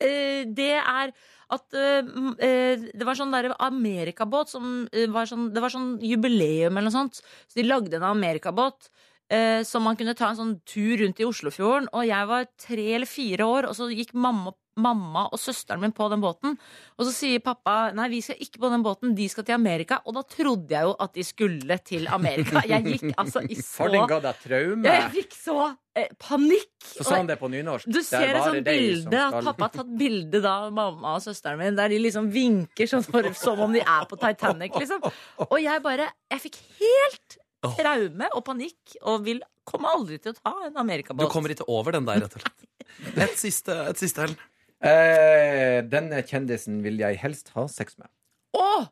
Eh, 0.00 0.44
det 0.52 0.74
er 0.76 1.12
at 1.46 1.70
det 1.70 3.04
var 3.06 3.14
sånn 3.14 3.30
der 3.30 3.52
amerikabåt 3.62 4.50
som 4.50 4.88
var 5.14 5.28
sånn, 5.30 5.52
Det 5.54 5.62
var 5.62 5.70
sånn 5.70 5.92
jubileum 6.02 6.74
eller 6.74 6.88
noe 6.90 6.96
sånt. 6.96 7.20
Så 7.46 7.60
de 7.60 7.62
lagde 7.68 7.94
en 8.00 8.02
amerikabåt 8.08 8.88
eh, 9.32 9.62
som 9.66 9.86
man 9.86 9.98
kunne 9.98 10.16
ta 10.18 10.30
en 10.30 10.38
sånn 10.38 10.54
tur 10.68 11.00
rundt 11.02 11.20
i 11.22 11.26
Oslofjorden. 11.26 11.90
Og 11.94 12.06
jeg 12.08 12.30
var 12.30 12.46
tre 12.60 12.86
eller 12.98 13.10
fire 13.10 13.48
år, 13.48 13.70
og 13.70 13.76
så 13.78 13.88
gikk 13.92 14.14
mamma, 14.14 14.54
mamma 14.76 15.22
og 15.32 15.40
søsteren 15.40 15.80
min 15.80 15.94
på 15.96 16.08
den 16.12 16.20
båten. 16.20 16.56
Og 16.98 17.08
så 17.08 17.14
sier 17.14 17.42
pappa 17.44 17.94
nei, 17.96 18.10
vi 18.12 18.20
skal 18.24 18.40
ikke 18.44 18.60
på 18.60 18.70
den 18.72 18.84
båten, 18.84 19.14
de 19.16 19.28
skal 19.32 19.46
til 19.48 19.56
Amerika. 19.56 20.02
Og 20.04 20.18
da 20.18 20.22
trodde 20.28 20.76
jeg 20.76 20.88
jo 20.88 20.92
at 21.00 21.16
de 21.16 21.24
skulle 21.26 21.78
til 21.86 22.06
Amerika. 22.12 22.62
Jeg 22.68 22.84
gikk 22.92 23.08
altså 23.16 23.42
i 23.46 23.56
så 23.62 23.66
Far 23.86 23.94
din 23.94 24.06
ga 24.10 24.20
deg 24.28 24.42
traume. 24.44 24.84
Jeg 24.90 25.08
fikk 25.16 25.38
så 25.38 25.56
eh, 25.96 26.12
panikk. 26.20 26.74
Så 26.90 27.08
sa 27.08 27.16
han 27.22 27.30
det 27.30 27.38
på 27.40 27.50
nynorsk. 27.52 27.88
Du 27.88 28.02
er 28.02 28.06
ser 28.06 28.36
et 28.36 28.44
sånt 28.44 28.68
bilde 28.68 29.24
at 29.24 29.40
pappa 29.48 29.70
har 29.70 29.74
tatt 29.80 29.96
bilde 30.04 30.44
da 30.44 30.58
av 30.66 30.76
mamma 30.76 31.16
og 31.16 31.24
søsteren 31.24 31.62
min, 31.62 31.80
der 31.80 31.92
de 31.92 32.02
liksom 32.04 32.28
vinker 32.34 32.92
sånn 32.92 33.06
for, 33.06 33.32
som 33.38 33.64
om 33.64 33.74
de 33.74 33.82
er 33.82 34.06
på 34.10 34.20
Titanic, 34.20 34.76
liksom. 34.76 35.08
Og 35.48 35.58
jeg 35.62 35.82
bare 35.84 36.12
Jeg 36.30 36.42
fikk 36.42 36.56
helt 36.82 37.40
traume 37.64 38.28
og 38.32 38.44
panikk 38.46 38.96
og 39.02 39.24
vil 39.26 39.40
komme 39.66 39.90
aldri 39.90 40.18
til 40.22 40.34
å 40.34 40.38
ta 40.38 40.54
en 40.68 41.16
Du 41.16 41.26
kommer 41.32 41.50
ikke 41.54 41.66
over 41.68 41.96
den 41.96 42.06
der, 42.06 42.22
rett 42.26 42.36
og 42.38 42.44
slett. 42.44 42.68
Et 43.16 43.38
siste, 43.38 43.74
et 43.90 43.98
siste 43.98 44.22
Helen. 44.22 44.38
Eh, 44.86 45.80
denne 45.88 46.20
kjendisen 46.26 46.82
vil 46.84 47.00
jeg 47.00 47.18
helst 47.22 47.50
ha 47.56 47.66
sex 47.70 47.96
med. 47.98 48.10
Å! 48.56 48.86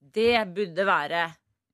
Det 0.00 0.34
burde 0.54 0.84
være 0.88 1.28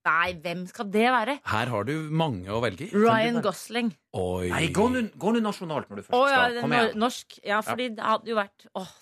Nei, 0.07 0.37
hvem 0.39 0.61
skal 0.71 0.87
det 0.95 1.07
være? 1.11 1.33
Her 1.51 1.71
har 1.73 1.87
du 1.89 1.95
mange 2.15 2.47
å 2.55 2.61
velge 2.63 2.87
i. 2.87 2.91
Ryan 2.95 3.41
Gosling. 3.43 3.89
Oi. 4.15 4.47
Nei, 4.53 4.69
gå 4.71 4.85
nå 4.87 5.41
nasjonalt 5.43 5.91
når 5.91 5.99
du 5.99 6.05
først 6.05 6.15
ja, 6.15 6.29
skal. 6.29 6.53
det 6.55 6.61
er 6.61 6.63
Kom 6.63 6.75
igjen. 6.77 6.93
norsk. 7.03 7.39
Ja, 7.43 7.59
fordi 7.67 7.89
det 7.97 8.05
hadde 8.07 8.31
jo 8.31 8.37
vært 8.39 8.69
åh, 8.79 8.93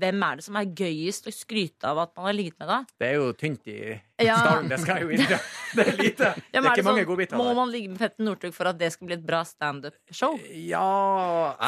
Hvem 0.00 0.24
er 0.24 0.40
det 0.40 0.46
som 0.46 0.56
er 0.56 0.70
gøyest 0.80 1.28
å 1.28 1.34
skryte 1.34 1.90
av 1.92 2.00
at 2.06 2.14
man 2.16 2.30
har 2.30 2.38
ligget 2.38 2.56
med, 2.62 2.72
da? 2.72 2.78
Det 2.96 3.10
er 3.10 3.18
jo 3.18 3.28
tynt 3.36 3.68
i 3.68 3.80
Ja. 4.22 4.36
Staren, 4.40 4.68
det 4.70 4.78
skal 4.80 5.00
jeg 5.00 5.04
jo 5.04 5.12
innrømme. 5.12 5.38
Det 5.76 5.84
er 5.84 5.98
lite. 5.98 6.28
Ja, 6.54 6.60
det 6.60 6.60
er 6.62 6.68
ikke 6.70 6.84
mange 6.86 7.02
sånn, 7.02 7.08
godbiter 7.10 7.40
Må 7.40 7.50
man 7.58 7.72
ligge 7.72 7.90
med 7.92 8.00
Petter 8.00 8.24
Northug 8.24 8.54
for 8.56 8.70
at 8.70 8.78
det 8.80 8.88
skal 8.94 9.10
bli 9.10 9.16
et 9.18 9.24
bra 9.26 9.42
standup-show? 9.44 10.38
Ja 10.56 10.84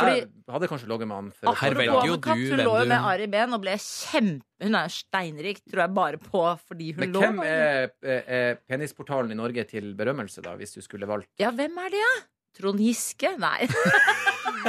Jeg 0.07 0.29
hadde 0.49 0.71
kanskje 0.71 0.89
ligget 0.89 1.11
med 1.11 1.19
han 1.19 1.29
før. 1.35 1.51
Her 1.61 1.77
velger 1.77 2.09
jo 2.09 2.17
du 2.17 2.31
Hun 2.31 2.63
lå 2.63 2.77
jo 2.79 2.87
med 2.89 3.11
Ari 3.11 3.29
Behn 3.35 3.59
og 3.59 3.61
ble 3.67 3.77
kjempe 3.83 4.65
Hun 4.65 4.79
er 4.81 4.95
steinrik, 4.95 5.61
tror 5.69 5.85
jeg, 5.85 5.95
bare 5.99 6.23
på 6.23 6.47
fordi 6.71 6.95
hun 6.95 7.05
Men 7.05 7.21
hvem 7.21 7.45
er, 7.45 7.93
er, 8.01 8.59
penisportalen 8.71 9.35
i 9.35 9.39
Norge 9.39 9.69
til 9.69 9.93
berømmelse, 9.99 10.43
da, 10.47 10.57
hvis 10.57 10.79
du 10.79 10.81
skulle 10.85 11.11
valgt? 11.11 11.31
Ja, 11.43 11.53
hvem 11.53 11.77
er 11.85 11.93
det, 11.93 12.03
ja? 12.07 12.17
Trond 12.59 12.81
Giske? 12.81 13.37
Nei. 13.39 13.69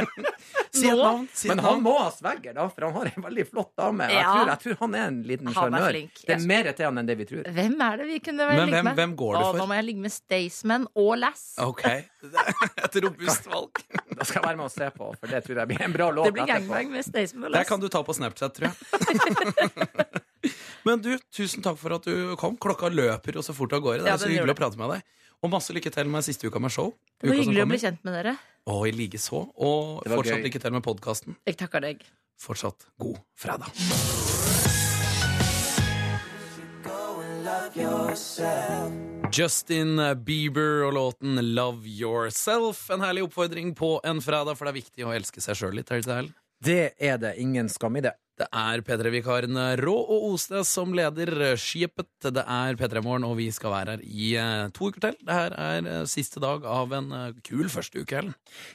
Si 0.69 0.85
et 0.85 0.93
navn. 0.99 1.23
Si 1.33 1.47
et 1.47 1.55
Men 1.55 1.59
han 1.65 1.71
navn. 1.79 1.81
må 1.83 1.93
ha 1.97 2.09
svegger, 2.13 2.53
da, 2.53 2.67
for 2.69 2.85
han 2.85 2.93
har 2.99 3.07
en 3.09 3.23
veldig 3.25 3.45
flott 3.49 3.71
dame. 3.79 4.05
Ja. 4.13 4.19
Jeg, 4.19 4.27
tror, 4.29 4.49
jeg 4.51 4.59
tror 4.63 4.75
han 4.83 4.93
er 4.99 5.07
en 5.09 5.17
liten 5.25 5.47
Han 5.49 5.55
sjarmør. 5.57 5.97
Det 6.27 6.35
er 6.35 6.43
mer 6.51 6.69
til 6.77 6.85
han 6.85 7.01
enn 7.01 7.09
det 7.09 7.15
vi 7.19 7.25
tror. 7.31 7.49
Hvem 7.57 7.81
er 7.87 7.97
det 8.03 8.05
vi 8.11 8.19
kunne 8.27 8.45
vel 8.51 8.55
Men 8.59 8.69
ligge 8.69 8.75
hvem- 8.77 8.87
med? 8.91 8.99
hvem 9.01 9.15
går 9.23 9.33
du 9.33 9.39
Å, 9.39 9.47
for? 9.49 9.57
Nå 9.59 9.65
må 9.71 9.77
jeg 9.79 9.87
ligge 9.89 10.03
med 10.05 10.13
Staysman 10.13 10.85
og 10.93 11.11
Lass. 11.23 11.43
Ok. 11.65 11.83
Et 12.85 12.99
robust 13.07 13.49
valg. 13.49 13.83
Da 14.19 14.25
skal 14.27 14.41
jeg 14.41 14.47
være 14.49 14.57
med 14.59 14.65
og 14.67 14.71
se 14.73 14.87
på, 14.91 15.05
for 15.15 15.31
det 15.31 15.39
tror 15.45 15.59
jeg 15.61 15.67
blir 15.69 15.81
en 15.85 15.93
bra 15.95 16.09
låt 16.11 16.25
Det 16.27 16.33
blir 16.35 16.47
gangbang 16.49 16.89
med 16.91 17.05
Staysman 17.07 17.45
og 17.47 17.53
Det 17.55 17.61
kan 17.69 17.79
du 17.79 17.85
ta 17.93 18.01
på 18.03 18.11
Snapchat, 18.17 18.51
tror 18.57 18.67
jeg. 18.67 18.75
Men 20.87 21.01
du, 21.03 21.13
tusen 21.35 21.63
takk 21.63 21.77
for 21.79 21.95
at 21.97 22.05
du 22.07 22.35
kom. 22.39 22.55
Klokka 22.61 22.89
løper 22.91 23.35
jo 23.39 23.43
så 23.45 23.53
fort 23.55 23.73
av 23.75 23.81
gårde. 23.83 24.03
Det 24.05 24.09
Ja, 24.11 24.15
er 24.15 24.21
så 24.21 24.27
den 24.29 24.35
gjør 24.37 24.45
hyggelig 24.45 24.55
å 24.55 24.59
prate 24.61 24.79
med 24.79 24.93
deg. 24.93 25.07
Og 25.39 25.51
masse 25.53 25.71
lykke 25.71 25.91
til 25.95 26.09
med 26.11 26.25
siste 26.25 26.49
uka 26.49 26.59
med 26.59 26.73
show. 26.73 26.89
Det 27.19 27.29
var 27.29 27.37
hyggelig 27.39 27.63
å 27.63 27.67
bli 27.69 27.77
kjent 27.79 28.01
med 28.03 28.15
dere. 28.17 28.33
Og 28.67 28.89
i 28.89 28.91
likeså. 28.91 29.45
Og 29.55 30.01
fortsatt 30.03 30.41
gøy. 30.41 30.47
lykke 30.49 30.59
til 30.59 30.73
med 30.75 30.83
podkasten. 30.83 31.37
Jeg 31.47 31.55
takker 31.61 31.85
deg. 31.85 32.03
Fortsatt 32.39 32.89
god 32.99 33.21
fredag. 33.39 33.71
Justin 39.31 39.95
Bieber 40.25 40.83
og 40.89 40.93
låten 40.97 41.39
Love 41.55 41.87
Yourself. 41.87 42.89
En 42.91 43.03
herlig 43.05 43.23
oppfordring 43.29 43.71
på 43.79 43.95
en 44.03 44.19
fredag, 44.19 44.59
for 44.59 44.67
det 44.67 44.73
er 44.73 44.79
viktig 44.81 45.07
å 45.07 45.15
elske 45.15 45.43
seg 45.43 45.55
sjøl 45.55 45.79
litt. 45.79 45.91
Det 46.65 46.81
er 46.99 47.21
det 47.21 47.37
ingen 47.39 47.69
skam 47.71 47.95
i 47.99 48.03
det. 48.03 48.15
Det 48.39 48.45
er 48.55 48.79
P3-vikaren 48.87 49.57
Rå 49.81 49.93
og 49.99 50.29
Osnes 50.29 50.69
som 50.71 50.93
leder 50.95 51.57
skipet. 51.59 52.07
Det 52.23 52.39
er 52.39 52.77
P3 52.79 53.01
Morgen, 53.03 53.25
og 53.27 53.35
vi 53.35 53.49
skal 53.51 53.73
være 53.73 53.97
her 53.97 54.03
i 54.05 54.29
eh, 54.39 54.69
to 54.75 54.87
uker 54.87 55.03
til. 55.03 55.17
Det 55.27 55.35
her 55.35 55.55
er 55.59 55.89
eh, 55.91 56.05
siste 56.07 56.39
dag 56.39 56.63
av 56.63 56.95
en 56.95 57.09
eh, 57.17 57.41
kul 57.43 57.67
første 57.71 57.99
uke. 57.99 58.21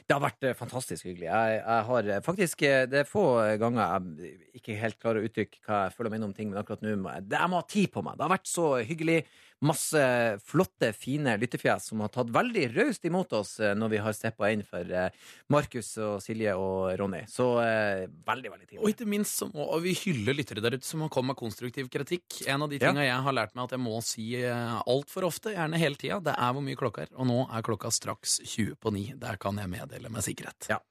Det 0.05 0.13
har 0.13 0.21
vært 0.21 0.45
fantastisk 0.59 1.07
hyggelig. 1.09 1.31
Jeg, 1.31 1.57
jeg 1.63 1.87
har 1.89 2.11
faktisk 2.27 2.61
Det 2.93 3.01
er 3.01 3.09
få 3.09 3.25
ganger 3.61 3.81
jeg 3.81 4.37
ikke 4.61 4.77
helt 4.83 5.01
klarer 5.01 5.23
å 5.23 5.31
uttrykke 5.31 5.63
hva 5.65 5.81
jeg 5.87 5.97
føler 5.97 6.11
og 6.11 6.15
mener 6.17 6.29
om 6.29 6.37
ting, 6.37 6.53
men 6.53 6.61
akkurat 6.61 6.85
nå 6.85 6.93
må 7.01 7.15
jeg, 7.17 7.25
jeg 7.33 7.49
må 7.49 7.63
ha 7.63 7.69
tid 7.73 7.93
på 7.95 8.05
meg. 8.05 8.19
Det 8.19 8.27
har 8.27 8.35
vært 8.37 8.53
så 8.53 8.69
hyggelig. 8.85 9.19
Masse 9.63 9.99
flotte, 10.43 10.89
fine 10.93 11.37
lyttefjes 11.39 11.87
som 11.89 12.01
har 12.03 12.09
tatt 12.11 12.27
veldig 12.35 12.65
raust 12.75 13.05
imot 13.07 13.31
oss 13.37 13.53
eh, 13.63 13.71
når 13.77 13.93
vi 13.93 14.01
har 14.03 14.13
steppa 14.13 14.49
inn 14.51 14.65
for 14.67 14.83
eh, 14.91 15.07
Markus 15.53 15.93
og 16.03 16.17
Silje 16.21 16.51
og 16.59 16.91
Ronny. 16.99 17.21
Så 17.31 17.47
eh, 17.63 18.03
veldig, 18.27 18.51
veldig 18.51 18.81
Og 18.81 18.91
ikke 18.91 19.07
minst 19.07 19.39
så 19.39 19.47
må 19.53 19.69
vi 19.81 19.95
hylle 20.03 20.35
lyttere 20.35 20.61
der 20.61 20.75
ute 20.75 20.85
som 20.85 21.05
har 21.05 21.09
kommet 21.13 21.33
med 21.33 21.39
konstruktiv 21.39 21.87
kritikk. 21.93 22.41
En 22.51 22.67
av 22.67 22.69
de 22.69 22.81
Ja. 22.83 22.91
jeg 22.91 23.23
har 23.29 23.33
lært 23.39 23.55
meg 23.55 23.63
at 23.69 23.77
jeg 23.77 23.83
må 23.85 23.95
si 24.03 24.27
altfor 24.43 25.29
ofte, 25.31 25.55
gjerne 25.55 25.79
hele 25.79 25.95
tida, 25.95 26.19
det 26.19 26.35
er 26.35 26.51
hvor 26.53 26.61
mye 26.65 26.75
klokka 26.77 27.07
er. 27.07 27.15
Og 27.15 27.25
nå 27.31 27.39
er 27.47 27.63
klokka 27.65 27.89
straks 27.95 28.41
20 28.43 28.75
på 28.75 28.91
9. 28.91 29.05
Der 29.23 29.37
kan 29.41 29.57
jeg 29.57 29.71
meddele 29.71 30.11
med 30.11 30.21
sikkerhet. 30.27 30.67
Ja. 30.69 30.81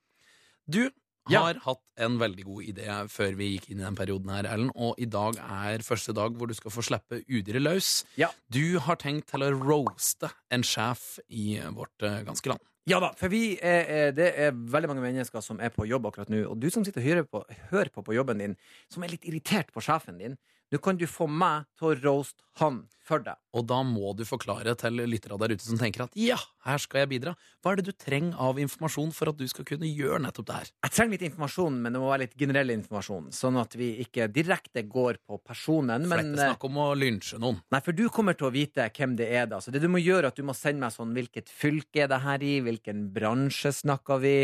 Du, 0.65 0.89
Ja. 1.33 1.41
har 1.47 1.61
hatt 1.65 1.83
en 2.05 2.19
veldig 2.21 2.45
god 2.45 2.67
idé 2.69 2.89
før 3.09 3.37
vi 3.39 3.55
gikk 3.55 3.71
inn 3.71 3.81
i 3.81 3.87
den 3.87 3.97
perioden 3.97 4.29
her, 4.35 4.49
Ellen. 4.51 4.71
Og 4.77 4.99
i 5.01 5.07
dag 5.09 5.39
er 5.41 5.85
første 5.87 6.13
dag 6.17 6.37
hvor 6.37 6.51
du 6.51 6.55
skal 6.55 6.75
få 6.75 6.85
slippe 6.85 7.23
udyret 7.25 7.65
løs. 7.65 8.05
Ja. 8.21 8.29
Du 8.53 8.79
har 8.85 9.01
tenkt 9.01 9.31
til 9.33 9.47
å 9.47 9.51
roaste 9.55 10.29
en 10.53 10.67
sjef 10.67 11.19
i 11.29 11.57
vårt 11.73 12.05
eh, 12.05 12.21
ganske 12.29 12.53
land. 12.53 12.61
Ja 12.85 12.99
da, 13.01 13.15
for 13.17 13.33
vi 13.33 13.55
er, 13.65 14.11
det 14.13 14.27
er 14.37 14.51
veldig 14.53 14.91
mange 14.91 15.05
mennesker 15.07 15.41
som 15.41 15.57
er 15.57 15.73
på 15.73 15.87
jobb 15.89 16.11
akkurat 16.11 16.29
nå. 16.29 16.43
Og 16.51 16.59
du 16.61 16.69
som 16.69 16.85
sitter 16.85 17.01
og 17.01 17.07
hører 17.09 17.25
på, 17.25 17.41
hører 17.71 17.89
på 17.95 18.05
på 18.05 18.17
jobben 18.19 18.43
din, 18.43 18.57
som 18.93 19.07
er 19.07 19.15
litt 19.15 19.25
irritert 19.25 19.73
på 19.73 19.81
sjefen 19.81 20.21
din, 20.21 20.37
nå 20.75 20.81
kan 20.83 20.99
du 20.99 21.07
få 21.07 21.29
meg 21.31 21.69
til 21.79 21.93
å 21.93 21.95
roaste 22.03 22.43
han 22.59 22.85
for 23.05 23.21
deg. 23.23 23.37
Og 23.55 23.67
da 23.69 23.81
må 23.87 24.15
du 24.17 24.23
forklare 24.27 24.73
til 24.81 24.97
lyttere 25.07 25.37
der 25.39 25.55
ute 25.55 25.65
som 25.65 25.79
tenker 25.79 26.07
at 26.07 26.15
ja, 26.19 26.39
her 26.67 26.81
skal 26.83 27.03
jeg 27.03 27.11
bidra. 27.13 27.35
Hva 27.63 27.75
er 27.75 27.81
det 27.81 27.91
du 27.91 27.93
trenger 28.01 28.39
av 28.41 28.59
informasjon 28.63 29.13
for 29.15 29.31
at 29.31 29.39
du 29.39 29.45
skal 29.51 29.67
kunne 29.69 29.91
gjøre 29.91 30.23
nettopp 30.25 30.49
det 30.49 30.57
her? 30.57 30.71
Jeg 30.87 30.95
trenger 30.97 31.15
litt 31.17 31.27
informasjon, 31.29 31.79
men 31.85 31.95
det 31.95 32.03
må 32.03 32.11
være 32.11 32.25
litt 32.25 32.37
generell 32.41 32.73
informasjon. 32.75 33.29
Sånn 33.37 33.61
at 33.61 33.77
vi 33.79 33.91
ikke 34.07 34.27
direkte 34.33 34.87
går 34.89 35.21
på 35.27 35.39
personen. 35.45 36.09
For 36.09 36.17
det 36.17 36.25
er 36.25 36.25
Men, 36.25 36.33
ikke 36.35 36.51
snakk 36.55 36.69
om 36.71 36.81
å 36.81 36.89
lynsje 36.99 37.41
noen. 37.43 37.61
nei, 37.75 37.83
for 37.85 37.99
du 37.99 38.07
kommer 38.09 38.39
til 38.39 38.49
å 38.49 38.55
vite 38.55 38.89
hvem 38.99 39.19
det 39.21 39.31
er, 39.31 39.47
da. 39.51 39.61
Så 39.61 39.75
det 39.75 39.85
du 39.85 39.91
må 39.93 40.03
gjøre, 40.03 40.25
er 40.27 40.33
at 40.33 40.41
du 40.41 40.47
må 40.47 40.57
sende 40.57 40.87
meg 40.87 40.95
sånn 40.97 41.13
hvilket 41.15 41.53
fylke 41.53 42.07
er 42.07 42.11
det 42.15 42.23
her 42.25 42.43
i, 42.47 42.55
hvilken 42.65 43.11
bransje 43.15 43.75
snakker 43.85 44.23
vi, 44.25 44.37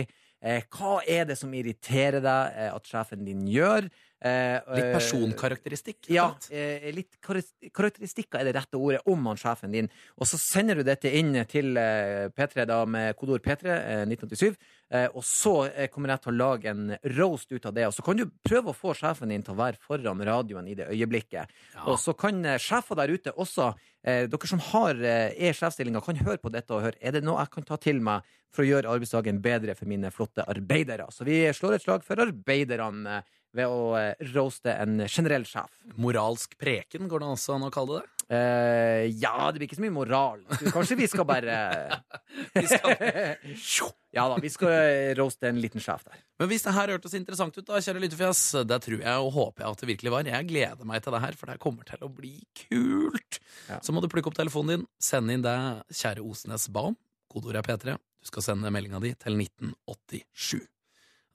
eh, 0.42 0.62
hva 0.76 1.00
er 1.08 1.24
det 1.30 1.38
som 1.40 1.52
irriterer 1.54 2.20
deg 2.20 2.60
eh, 2.60 2.70
at 2.74 2.86
sjefen 2.92 3.24
din 3.24 3.46
gjør? 3.48 3.88
Eh, 4.20 4.58
Litt 4.76 4.84
eh, 4.84 4.92
personkarakteristikk. 4.92 6.10
Ja, 6.12 6.26
eh, 6.52 6.90
litt 6.92 7.16
karakteristikker 7.24 8.42
er 8.42 8.50
det 8.50 8.52
rette 8.58 8.76
ordet 8.76 9.00
om 9.08 9.24
han 9.30 9.38
sjefen 9.40 9.72
din. 9.72 9.88
Og 10.20 10.28
så 10.28 10.36
sender 10.36 10.76
du 10.76 10.82
dette 10.84 11.08
inn 11.16 11.32
til 11.48 11.72
eh, 11.80 12.26
P3 12.36 12.66
da 12.68 12.82
med 12.84 13.16
kodeord 13.16 13.40
P3 13.46 13.70
eh, 13.72 14.02
1987. 14.04 14.58
Eh, 14.90 15.06
og 15.14 15.24
så 15.24 15.54
kommer 15.94 16.12
jeg 16.12 16.24
til 16.26 16.34
å 16.34 16.36
lage 16.36 16.68
en 16.74 16.90
roast 17.16 17.54
ut 17.54 17.70
av 17.70 17.76
det. 17.78 17.86
Og 17.88 17.96
så 17.96 18.04
kan 18.04 18.20
du 18.20 18.26
prøve 18.44 18.74
å 18.74 18.76
få 18.76 18.92
sjefen 18.98 19.32
din 19.32 19.46
til 19.46 19.56
å 19.56 19.60
være 19.62 19.80
foran 19.80 20.20
radioen 20.28 20.68
i 20.68 20.76
det 20.76 20.90
øyeblikket. 20.92 21.56
Og 21.86 21.96
så 22.02 22.12
kan 22.18 22.44
sjefer 22.60 23.00
der 23.00 23.14
ute 23.16 23.32
også, 23.40 23.70
eh, 24.04 24.26
dere 24.28 24.52
som 24.52 24.60
har, 24.68 25.00
er 25.00 25.32
i 25.32 25.54
sjefsstillinga, 25.56 26.04
kan 26.04 26.20
høre 26.20 26.42
på 26.44 26.52
dette 26.52 26.76
og 26.76 26.84
høre 26.90 27.00
er 27.00 27.16
det 27.16 27.24
noe 27.24 27.40
jeg 27.40 27.54
kan 27.56 27.70
ta 27.72 27.80
til 27.80 28.04
meg 28.04 28.28
for 28.52 28.66
å 28.66 28.68
gjøre 28.68 28.90
arbeidsdagen 28.90 29.40
bedre 29.40 29.76
for 29.78 29.88
mine 29.88 30.10
flotte 30.12 30.44
arbeidere. 30.44 31.06
Så 31.14 31.24
vi 31.24 31.46
slår 31.54 31.78
et 31.78 31.84
slag 31.88 32.04
for 32.04 32.20
arbeiderne. 32.20 33.22
Eh, 33.50 33.56
ved 33.56 33.66
å 33.66 33.98
eh, 33.98 34.14
roaste 34.34 34.72
en 34.72 35.04
generell 35.06 35.44
sjef. 35.48 35.70
Moralsk 36.00 36.56
preken, 36.60 37.08
går 37.10 37.22
det 37.22 37.30
også 37.34 37.56
an 37.56 37.68
å 37.68 37.74
kalle 37.74 38.00
det? 38.00 38.08
Uh, 38.30 39.10
ja, 39.18 39.50
det 39.50 39.58
blir 39.58 39.66
ikke 39.66 39.80
så 39.80 39.82
mye 39.82 39.94
moral. 39.94 40.44
Kanskje 40.70 40.94
vi 41.00 41.08
skal 41.10 41.26
bare 41.26 41.54
Ja 44.14 44.28
da, 44.30 44.36
vi 44.38 44.50
skal 44.54 44.70
eh, 44.70 45.10
roaste 45.18 45.48
en 45.50 45.58
liten 45.58 45.82
sjef 45.82 46.04
der. 46.06 46.20
Men 46.38 46.50
hvis 46.52 46.62
det 46.62 46.76
her 46.76 46.92
hørtes 46.94 47.16
interessant 47.18 47.58
ut, 47.58 47.66
da, 47.66 47.82
kjære 47.82 48.04
lyttefjes, 48.04 48.44
det 48.70 48.78
tror 48.86 49.02
jeg 49.02 49.26
og 49.26 49.34
håper 49.34 49.64
jeg 49.64 49.74
at 49.74 49.82
det 49.82 49.90
virkelig 49.90 50.14
var. 50.14 50.30
Jeg 50.30 50.48
gleder 50.50 50.86
meg 50.86 51.02
til 51.02 51.16
det 51.16 51.22
her, 51.26 51.38
for 51.38 51.50
det 51.50 51.58
kommer 51.62 51.90
til 51.90 52.06
å 52.06 52.12
bli 52.20 52.36
kult. 52.68 53.42
Ja. 53.66 53.80
Så 53.82 53.94
må 53.94 54.02
du 54.02 54.10
plukke 54.10 54.30
opp 54.30 54.38
telefonen 54.38 54.76
din, 54.76 54.88
sende 55.02 55.34
inn 55.34 55.46
det 55.46 55.56
kjære 55.90 56.22
Osnes 56.22 56.70
ba 56.70 56.86
om. 56.92 56.98
Kodeordet 57.30 57.64
er 57.64 57.66
P3. 57.66 57.98
Du 58.20 58.30
skal 58.30 58.46
sende 58.46 58.70
meldinga 58.74 59.02
di 59.02 59.14
til 59.18 59.38
1987. 59.42 60.66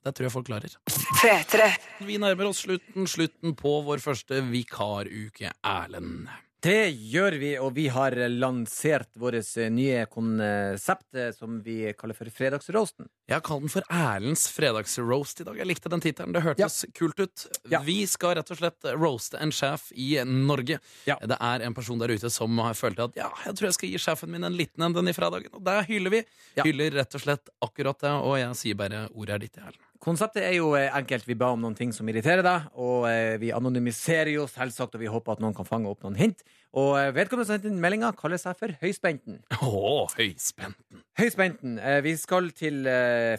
Det 0.06 0.12
tror 0.14 0.28
jeg 0.28 0.34
folk 0.36 0.46
klarer. 0.46 0.74
P3. 1.18 1.68
Vi 2.06 2.18
nærmer 2.22 2.52
oss 2.52 2.62
slutten, 2.62 3.08
slutten 3.10 3.56
på 3.58 3.80
vår 3.88 4.02
første 4.04 4.38
vikaruke, 4.52 5.50
Erlend. 5.66 6.28
Det 6.66 6.88
gjør 6.90 7.34
vi, 7.38 7.50
og 7.62 7.74
vi 7.76 7.84
har 7.92 8.14
lansert 8.32 9.10
vårt 9.20 9.36
eh, 9.60 9.68
nye 9.70 10.06
konsept 10.10 11.14
eh, 11.14 11.28
som 11.36 11.58
vi 11.62 11.92
kaller 11.98 12.16
for 12.16 12.30
Fredagsroasten. 12.32 13.06
Jeg 13.28 13.36
har 13.36 13.44
kalt 13.44 13.66
den 13.66 13.70
for 13.70 13.86
Erlends 13.92 14.46
fredagsroast 14.50 15.44
i 15.44 15.46
dag. 15.46 15.60
Jeg 15.60 15.68
likte 15.68 15.92
den 15.92 16.02
tittelen. 16.02 16.34
Det 16.34 16.42
hørtes 16.42 16.80
kult 16.96 17.20
ut. 17.20 17.44
Ja. 17.70 17.82
Vi 17.86 18.00
skal 18.10 18.38
rett 18.40 18.50
og 18.50 18.58
slett 18.58 18.88
roaste 18.96 19.38
en 19.42 19.52
sjef 19.54 19.90
i 19.94 20.16
Norge. 20.26 20.80
Ja. 21.06 21.18
Det 21.22 21.38
er 21.38 21.66
en 21.68 21.76
person 21.76 22.00
der 22.02 22.14
ute 22.16 22.32
som 22.34 22.58
har 22.64 22.74
følt 22.78 23.04
at 23.04 23.18
ja, 23.20 23.28
jeg 23.44 23.58
tror 23.58 23.68
jeg 23.70 23.78
skal 23.78 23.92
gi 23.92 24.02
sjefen 24.08 24.32
min 24.34 24.48
en 24.48 24.56
liten 24.56 24.88
en 24.88 24.96
den 24.96 25.12
i 25.12 25.14
fredagen. 25.14 25.52
Og 25.54 25.62
der 25.66 25.84
hyller 25.86 26.16
vi. 26.16 26.24
Ja. 26.56 26.64
Hyller 26.66 27.02
rett 27.02 27.14
og 27.20 27.26
slett 27.28 27.52
akkurat 27.62 28.00
det, 28.02 28.16
og 28.16 28.40
jeg 28.40 28.58
sier 28.58 28.80
bare 28.80 29.06
ordet 29.12 29.36
er 29.36 29.44
ditt, 29.46 29.60
Erlend. 29.60 29.84
Konseptet 30.02 30.44
er 30.44 30.54
jo 30.58 30.72
eh, 30.76 30.90
enkelt. 30.94 31.24
Vi 31.28 31.36
ba 31.38 31.48
om 31.54 31.62
noen 31.62 31.76
ting 31.76 31.92
som 31.94 32.08
irriterer 32.10 32.44
deg, 32.44 32.68
og 32.80 33.06
eh, 33.08 33.36
vi 33.40 33.52
anonymiserer 33.54 34.32
jo 34.34 34.46
selvsagt, 34.50 34.96
og 34.96 35.02
vi 35.02 35.10
håper 35.10 35.36
at 35.36 35.42
noen 35.42 35.54
kan 35.56 35.68
fange 35.68 35.90
opp 35.90 36.04
noen 36.04 36.18
hint. 36.18 36.42
Og 36.76 36.94
eh, 36.98 37.10
vedkommende 37.16 37.48
som 37.48 37.56
sendte 37.56 37.70
inn 37.70 37.80
meldinga, 37.82 38.12
kaller 38.18 38.40
seg 38.40 38.58
for 38.60 38.74
Høyspenten. 38.82 39.40
Å, 39.56 40.06
høyspenten. 40.18 41.02
Høyspenten. 41.20 41.78
Eh, 41.80 42.00
vi 42.04 42.16
skal 42.20 42.50
til 42.56 42.88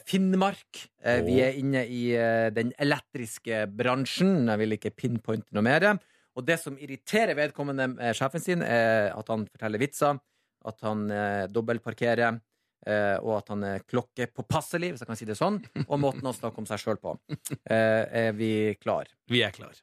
Finnmark. 0.08 0.86
Oh. 1.08 1.22
vi 1.24 1.38
er 1.40 1.56
inne 1.56 1.86
i 1.88 2.02
den 2.52 2.74
elektriske 2.84 3.62
bransjen. 3.72 4.50
Jeg 4.50 4.60
vil 4.60 4.76
ikke 4.76 4.92
pinpointe 4.98 5.56
noe 5.56 5.64
mer. 5.64 5.86
Og 6.38 6.44
det 6.46 6.58
som 6.60 6.76
irriterer 6.82 7.38
vedkommende 7.38 8.12
sjefen 8.18 8.44
sin, 8.44 8.66
er 8.66 9.14
at 9.14 9.30
han 9.32 9.46
forteller 9.48 9.82
vitser, 9.82 10.20
at 10.68 10.84
han 10.84 11.06
dobbeltparkerer. 11.54 12.42
Eh, 12.86 13.18
og 13.24 13.40
at 13.40 13.52
han 13.54 13.66
er 13.68 13.86
klokkepåpasselig, 13.88 14.94
hvis 14.94 15.04
jeg 15.04 15.10
kan 15.10 15.20
si 15.20 15.28
det 15.30 15.40
sånn. 15.40 15.60
Og 15.88 16.00
måten 16.02 16.28
å 16.28 16.36
snakke 16.36 16.62
om 16.62 16.70
seg 16.70 16.84
sjøl 16.84 17.02
på. 17.02 17.18
Eh, 17.68 18.04
er 18.28 18.32
vi 18.38 18.78
klar? 18.80 19.10
Vi 19.28 19.42
er 19.44 19.52
klar. 19.52 19.76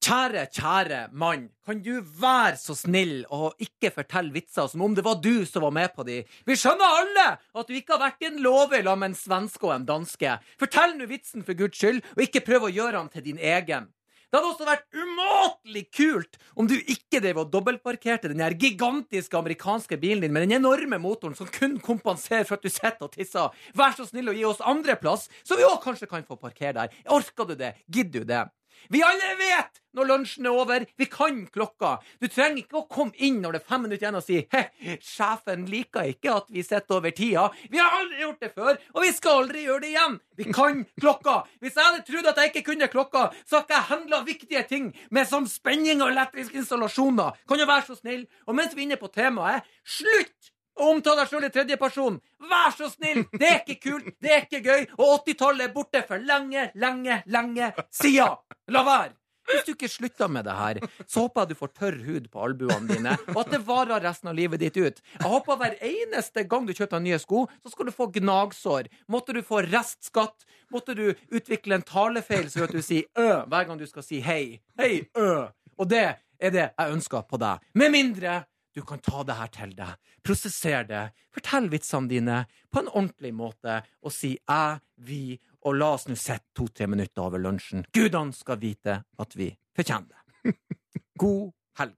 Kjære, 0.00 0.46
kjære 0.56 0.98
mann, 1.12 1.42
kan 1.66 1.82
du 1.84 1.98
være 2.00 2.54
så 2.56 2.72
snill 2.78 3.18
og 3.36 3.58
ikke 3.60 3.90
fortelle 3.92 4.32
vitser 4.32 4.70
som 4.70 4.80
om 4.86 4.94
det 4.96 5.04
var 5.04 5.18
du 5.20 5.44
som 5.44 5.66
var 5.66 5.74
med 5.76 5.92
på 5.92 6.06
de? 6.08 6.22
Vi 6.48 6.56
skjønner 6.56 6.94
alle 7.02 7.26
at 7.36 7.68
du 7.68 7.76
ikke 7.76 7.98
har 7.98 8.06
vært 8.06 8.24
i 8.24 8.30
en 8.30 8.40
låve 8.40 8.80
sammen 8.80 9.02
med 9.02 9.10
en 9.10 9.18
svenske 9.20 9.68
og 9.68 9.74
en 9.74 9.84
danske. 9.90 10.38
Fortell 10.62 10.96
nå 10.96 11.08
vitsen 11.10 11.44
for 11.44 11.58
guds 11.58 11.76
skyld, 11.76 12.00
og 12.16 12.24
ikke 12.24 12.46
prøv 12.46 12.70
å 12.70 12.72
gjøre 12.72 12.96
han 12.96 13.12
til 13.12 13.26
din 13.28 13.42
egen. 13.44 13.90
Det 14.30 14.38
hadde 14.38 14.50
også 14.52 14.66
vært 14.68 14.84
umåtelig 14.94 15.80
kult 15.90 16.36
om 16.54 16.68
du 16.70 16.76
ikke 16.78 17.18
drev 17.18 17.40
og 17.42 17.48
dobbeltparkerte 17.50 18.30
den 18.30 18.42
her 18.44 18.54
gigantiske 18.54 19.34
amerikanske 19.34 19.98
bilen 19.98 20.22
din 20.22 20.36
med 20.36 20.46
den 20.46 20.60
enorme 20.60 21.00
motoren 21.02 21.34
som 21.34 21.50
kun 21.50 21.74
kompenserer 21.82 22.46
for 22.46 22.60
at 22.60 22.62
du 22.62 22.70
sitter 22.70 23.08
og 23.08 23.10
tisser. 23.16 23.50
Vær 23.74 23.96
så 23.98 24.06
snill 24.06 24.30
å 24.30 24.36
gi 24.36 24.46
oss 24.46 24.62
andre 24.62 24.94
plass, 25.00 25.26
så 25.42 25.58
vi 25.58 25.66
òg 25.66 25.80
kanskje 25.82 26.06
kan 26.10 26.22
få 26.28 26.38
parkere 26.38 26.76
der. 26.78 26.94
Orker 27.10 27.50
du 27.50 27.56
det? 27.58 27.74
Gidder 27.90 28.22
du 28.22 28.30
det? 28.30 28.44
Vi 28.88 29.02
alle 29.04 29.34
vet 29.38 29.80
når 29.96 30.06
lunsjen 30.06 30.46
er 30.46 30.56
over. 30.56 30.84
Vi 30.96 31.06
kan 31.10 31.42
klokka. 31.52 31.96
Du 32.22 32.28
trenger 32.30 32.62
ikke 32.62 32.80
å 32.80 32.86
komme 32.90 33.16
inn 33.18 33.40
når 33.42 33.56
det 33.56 33.60
er 33.62 33.68
fem 33.72 33.84
minutter 33.86 34.06
igjen 34.06 34.18
og 34.20 34.26
si 34.26 34.38
he, 34.54 34.62
sjefen 35.04 35.66
liker 35.70 36.12
ikke 36.12 36.34
at 36.36 36.52
vi 36.54 36.64
sitter 36.66 36.98
over 37.00 37.14
tida. 37.14 37.48
Vi 37.72 37.80
har 37.82 37.96
aldri 37.98 38.22
gjort 38.22 38.44
det 38.44 38.52
før, 38.54 38.78
og 38.94 39.02
vi 39.04 39.10
skal 39.16 39.42
aldri 39.42 39.64
gjøre 39.66 39.84
det 39.84 39.90
igjen. 39.94 40.20
Vi 40.40 40.46
kan 40.54 40.84
klokka. 41.00 41.40
Hvis 41.60 41.76
jeg 41.76 41.88
hadde 41.88 42.06
trodd 42.06 42.30
at 42.30 42.40
jeg 42.40 42.52
ikke 42.52 42.66
kunne 42.70 42.90
klokka, 42.92 43.26
så 43.44 43.60
hadde 43.60 43.76
jeg 43.76 43.88
handla 43.90 44.22
viktige 44.28 44.64
ting 44.70 44.92
med 45.10 45.28
som 45.28 45.48
spenning 45.50 46.04
og 46.04 46.14
elektriske 46.14 46.62
installasjoner. 46.62 47.36
Kan 47.48 47.60
du 47.60 47.66
være 47.66 47.88
så 47.90 47.98
snill? 47.98 48.24
Og 48.46 48.56
mens 48.56 48.76
vi 48.76 48.84
er 48.84 48.90
inne 48.90 49.00
på 49.00 49.12
temaet, 49.12 49.68
slutt! 49.98 50.54
Omtale 50.88 51.22
deg 51.22 51.30
sjøl 51.30 51.46
i 51.46 51.52
tredjeperson. 51.54 52.18
Vær 52.50 52.74
så 52.76 52.90
snill! 52.92 53.24
Det 53.36 53.48
er 53.48 53.62
ikke 53.62 53.78
kult, 53.84 54.10
det 54.22 54.34
er 54.34 54.44
ikke 54.46 54.62
gøy, 54.64 54.84
og 54.98 55.20
80-tallet 55.26 55.68
er 55.68 55.72
borte 55.74 56.04
for 56.08 56.22
lenge, 56.24 56.70
lenge, 56.74 57.22
lenge 57.26 57.72
sida. 57.94 58.34
La 58.72 58.84
være! 58.86 59.16
Hvis 59.50 59.64
du 59.66 59.72
ikke 59.72 59.88
slutter 59.90 60.28
med 60.30 60.44
det 60.46 60.54
her, 60.54 60.78
så 61.10 61.24
håper 61.24 61.42
jeg 61.42 61.50
du 61.50 61.58
får 61.58 61.70
tørr 61.74 61.96
hud 62.04 62.28
på 62.30 62.42
albuene 62.44 62.86
dine, 62.86 63.16
og 63.32 63.40
at 63.42 63.50
det 63.54 63.62
varer 63.66 64.04
resten 64.04 64.30
av 64.30 64.36
livet 64.38 64.62
ditt 64.62 64.76
ut. 64.78 65.00
Jeg 65.16 65.26
håper 65.32 65.58
hver 65.58 65.74
eneste 65.88 66.44
gang 66.46 66.68
du 66.68 66.74
kjøper 66.76 67.02
nye 67.02 67.18
sko, 67.18 67.46
så 67.64 67.72
skal 67.72 67.90
du 67.90 67.94
få 67.96 68.06
gnagsår. 68.14 68.90
Måtte 69.10 69.34
du 69.34 69.42
få 69.46 69.64
restskatt. 69.66 70.46
Måtte 70.70 70.94
du 70.94 71.08
utvikle 71.34 71.80
en 71.80 71.82
talefeil 71.82 72.46
så 72.52 72.68
at 72.68 72.76
du 72.76 72.78
sier 72.84 73.08
ø 73.18 73.40
hver 73.50 73.66
gang 73.66 73.80
du 73.80 73.88
skal 73.90 74.06
si 74.06 74.20
hei. 74.22 74.60
Hei, 74.78 75.00
ø. 75.18 75.48
Og 75.80 75.88
det 75.90 76.04
er 76.38 76.54
det 76.54 76.68
jeg 76.68 76.94
ønsker 76.94 77.26
på 77.26 77.40
deg. 77.42 77.64
Med 77.74 77.90
mindre 77.90 78.44
du 78.74 78.82
kan 78.86 79.02
ta 79.02 79.22
det 79.26 79.36
her 79.38 79.50
til 79.54 79.72
deg, 79.76 79.96
prosessere 80.22 80.82
det, 80.86 81.04
fortell 81.34 81.68
vitsene 81.72 82.10
dine 82.10 82.40
på 82.70 82.82
en 82.82 82.90
ordentlig 82.92 83.32
måte 83.34 83.80
og 84.02 84.12
si 84.14 84.36
'jeg', 84.36 84.80
vi, 84.96 85.38
og 85.64 85.74
la 85.74 85.94
oss 85.94 86.08
nå 86.08 86.14
sitte 86.14 86.54
to-tre 86.54 86.86
minutter 86.86 87.22
over 87.22 87.38
lunsjen. 87.38 87.84
Gudene 87.92 88.32
skal 88.32 88.60
vite 88.60 89.02
at 89.18 89.36
vi 89.36 89.50
fortjener 89.76 90.08
det. 90.08 90.54
God 91.22 91.52
helg. 91.78 91.96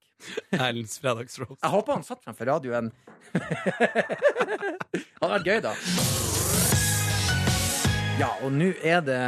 Erlends 0.52 0.98
fredagsroast. 1.02 1.58
Jeg 1.62 1.70
håper 1.70 1.92
han 1.92 2.06
satt 2.06 2.22
fremfor 2.24 2.46
radioen. 2.46 2.92
det 3.32 5.02
hadde 5.20 5.34
vært 5.34 5.46
gøy, 5.50 5.60
da. 5.66 6.41
Ja, 8.20 8.28
og 8.44 8.52
nå 8.54 8.68
er 8.84 9.00
det 9.06 9.18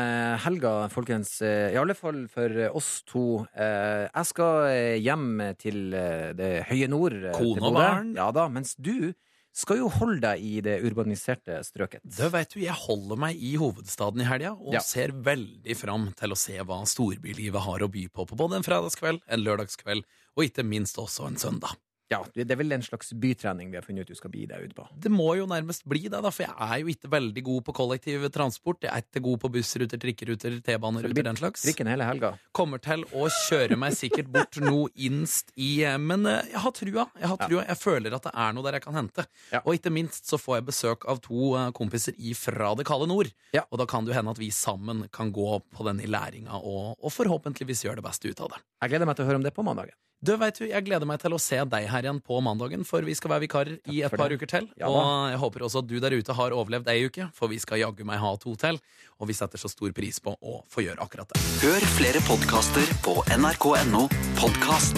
helga, 0.45 0.73
folkens. 0.93 1.39
Eh, 1.43 1.73
I 1.75 1.79
alle 1.81 1.95
fall 1.99 2.25
for 2.31 2.53
oss 2.77 3.01
to. 3.09 3.23
Eh, 3.57 4.05
Jeg 4.13 4.29
skal 4.29 4.67
eh, 4.71 4.97
hjem 5.03 5.41
til 5.59 5.95
eh, 5.97 6.33
det 6.37 6.51
høye 6.69 6.89
nord. 6.93 7.17
eh, 7.17 7.35
Kone 7.39 7.65
og 7.71 7.79
barn. 7.79 8.13
Ja 8.19 8.29
da, 8.37 8.45
mens 8.53 8.75
du 8.77 9.13
skal 9.55 9.79
jo 9.81 9.89
holde 9.97 10.21
deg 10.25 10.43
i 10.45 10.61
det 10.67 10.77
urbaniserte 10.85 11.61
strøket. 11.67 12.03
Det 12.05 12.29
vet 12.35 12.55
du, 12.55 12.61
Jeg 12.65 12.75
holder 12.85 13.19
meg 13.25 13.39
i 13.39 13.55
hovedstaden 13.59 14.21
i 14.23 14.29
helga 14.29 14.53
og 14.59 14.75
Ja. 14.77 14.83
ser 14.85 15.15
veldig 15.15 15.77
fram 15.79 16.11
til 16.19 16.35
å 16.35 16.39
se 16.39 16.59
hva 16.61 16.83
storbylivet 16.91 17.63
har 17.67 17.87
å 17.87 17.91
by 17.91 18.09
på 18.13 18.27
på 18.29 18.37
både 18.37 18.57
en 18.61 18.67
fredagskveld, 18.67 19.23
en 19.27 19.45
lørdagskveld 19.47 20.05
og 20.37 20.45
ikke 20.45 20.67
minst 20.67 20.99
også 20.99 21.27
en 21.31 21.37
søndag. 21.41 21.79
Ja, 22.13 22.21
det 22.37 22.45
er 22.53 22.59
vel 22.61 22.75
en 22.77 22.83
slags 22.85 23.15
bytrening 23.17 23.71
vi 23.73 23.79
har 23.79 23.85
funnet 23.87 24.05
ut 24.05 24.13
du 24.13 24.19
skal 24.19 24.33
bli 24.33 24.45
deg 24.49 24.67
ut 24.69 24.75
på. 24.77 24.85
Det 25.01 25.11
må 25.13 25.31
jo 25.39 25.47
nærmest 25.49 25.87
bli 25.89 26.03
det, 26.05 26.21
da, 26.21 26.31
for 26.35 26.45
jeg 26.45 26.53
er 26.53 26.83
jo 26.83 26.91
ikke 26.93 27.11
veldig 27.15 27.45
god 27.47 27.65
på 27.65 27.75
kollektiv 27.79 28.27
transport. 28.35 28.85
Jeg 28.85 28.93
er 28.93 29.07
ikke 29.07 29.23
god 29.25 29.41
på 29.45 29.51
bussruter, 29.57 30.01
trikkeruter, 30.03 30.59
T-baneruter, 30.67 31.25
den 31.25 31.41
slags. 31.41 31.65
Trikken 31.65 31.89
hele 31.89 32.07
helga. 32.09 32.35
Kommer 32.57 32.83
til 32.85 33.07
å 33.17 33.27
kjøre 33.49 33.79
meg 33.81 33.97
sikkert 33.97 34.29
bort 34.35 34.61
noe 34.61 34.93
innst 34.95 35.55
i 35.57 35.71
eh, 35.87 35.97
Men 36.01 36.29
eh, 36.29 36.53
jeg 36.53 36.63
har 36.67 36.77
trua. 36.77 37.07
Jeg 37.23 37.33
har 37.33 37.41
trua. 37.41 37.65
Jeg 37.73 37.81
føler 37.81 38.19
at 38.19 38.29
det 38.29 38.35
er 38.45 38.55
noe 38.57 38.69
der 38.69 38.79
jeg 38.79 38.87
kan 38.87 39.01
hente. 39.01 39.27
Ja. 39.55 39.65
Og 39.65 39.81
ikke 39.81 39.95
minst 39.95 40.29
så 40.29 40.41
får 40.41 40.61
jeg 40.61 40.69
besøk 40.71 41.09
av 41.09 41.25
to 41.25 41.55
eh, 41.57 41.71
kompiser 41.77 42.17
ifra 42.21 42.75
det 42.77 42.87
kalde 42.89 43.09
nord. 43.11 43.33
Ja. 43.57 43.65
Og 43.71 43.81
da 43.81 43.89
kan 43.91 44.05
det 44.05 44.13
jo 44.13 44.19
hende 44.21 44.37
at 44.37 44.43
vi 44.43 44.53
sammen 44.55 45.07
kan 45.15 45.33
gå 45.35 45.57
på 45.73 45.89
den 45.89 46.05
i 46.05 46.11
læringa 46.11 46.61
og, 46.61 46.99
og 47.01 47.17
forhåpentligvis 47.17 47.87
gjøre 47.89 48.03
det 48.03 48.09
beste 48.13 48.29
ut 48.29 48.45
av 48.45 48.53
det. 48.55 48.65
Jeg 48.85 48.93
gleder 48.93 49.09
meg 49.09 49.17
til 49.17 49.25
å 49.25 49.33
høre 49.33 49.41
om 49.41 49.47
det 49.47 49.57
på 49.57 49.65
mandagen. 49.67 49.97
Du, 50.25 50.37
vet 50.41 50.57
du, 50.57 50.65
Jeg 50.71 50.85
gleder 50.87 51.05
meg 51.05 51.21
til 51.21 51.35
å 51.37 51.39
se 51.43 51.59
deg 51.69 51.89
her 51.91 52.07
igjen 52.07 52.21
på 52.25 52.39
mandagen, 52.41 52.85
for 52.89 53.05
vi 53.05 53.13
skal 53.15 53.35
være 53.35 53.45
vikarer 53.45 53.75
i 53.93 54.01
et 54.07 54.15
par 54.15 54.29
det. 54.33 54.39
uker 54.41 54.47
til. 54.49 54.69
Ja 54.81 54.89
og 54.89 55.31
jeg 55.35 55.41
håper 55.43 55.67
også 55.67 55.83
at 55.85 55.91
du 55.91 55.99
der 56.01 56.17
ute 56.17 56.33
har 56.39 56.57
overlevd 56.57 56.89
ei 56.89 57.05
uke, 57.11 57.29
for 57.37 57.53
vi 57.53 57.59
skal 57.61 57.83
jaggu 57.83 58.05
meg 58.09 58.23
ha 58.23 58.33
to 58.41 58.55
til. 58.57 58.81
Og 59.21 59.29
vi 59.29 59.37
setter 59.37 59.61
så 59.61 59.69
stor 59.69 59.93
pris 59.93 60.21
på 60.25 60.33
å 60.41 60.63
få 60.73 60.87
gjøre 60.87 61.05
akkurat 61.05 61.29
det. 61.29 61.45
Hør 61.61 61.89
flere 61.99 62.25
podkaster 62.25 62.89
på 63.05 63.21
nrk.no 63.37 64.09
podkast. 64.41 64.97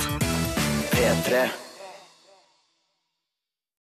P3. 0.94 1.65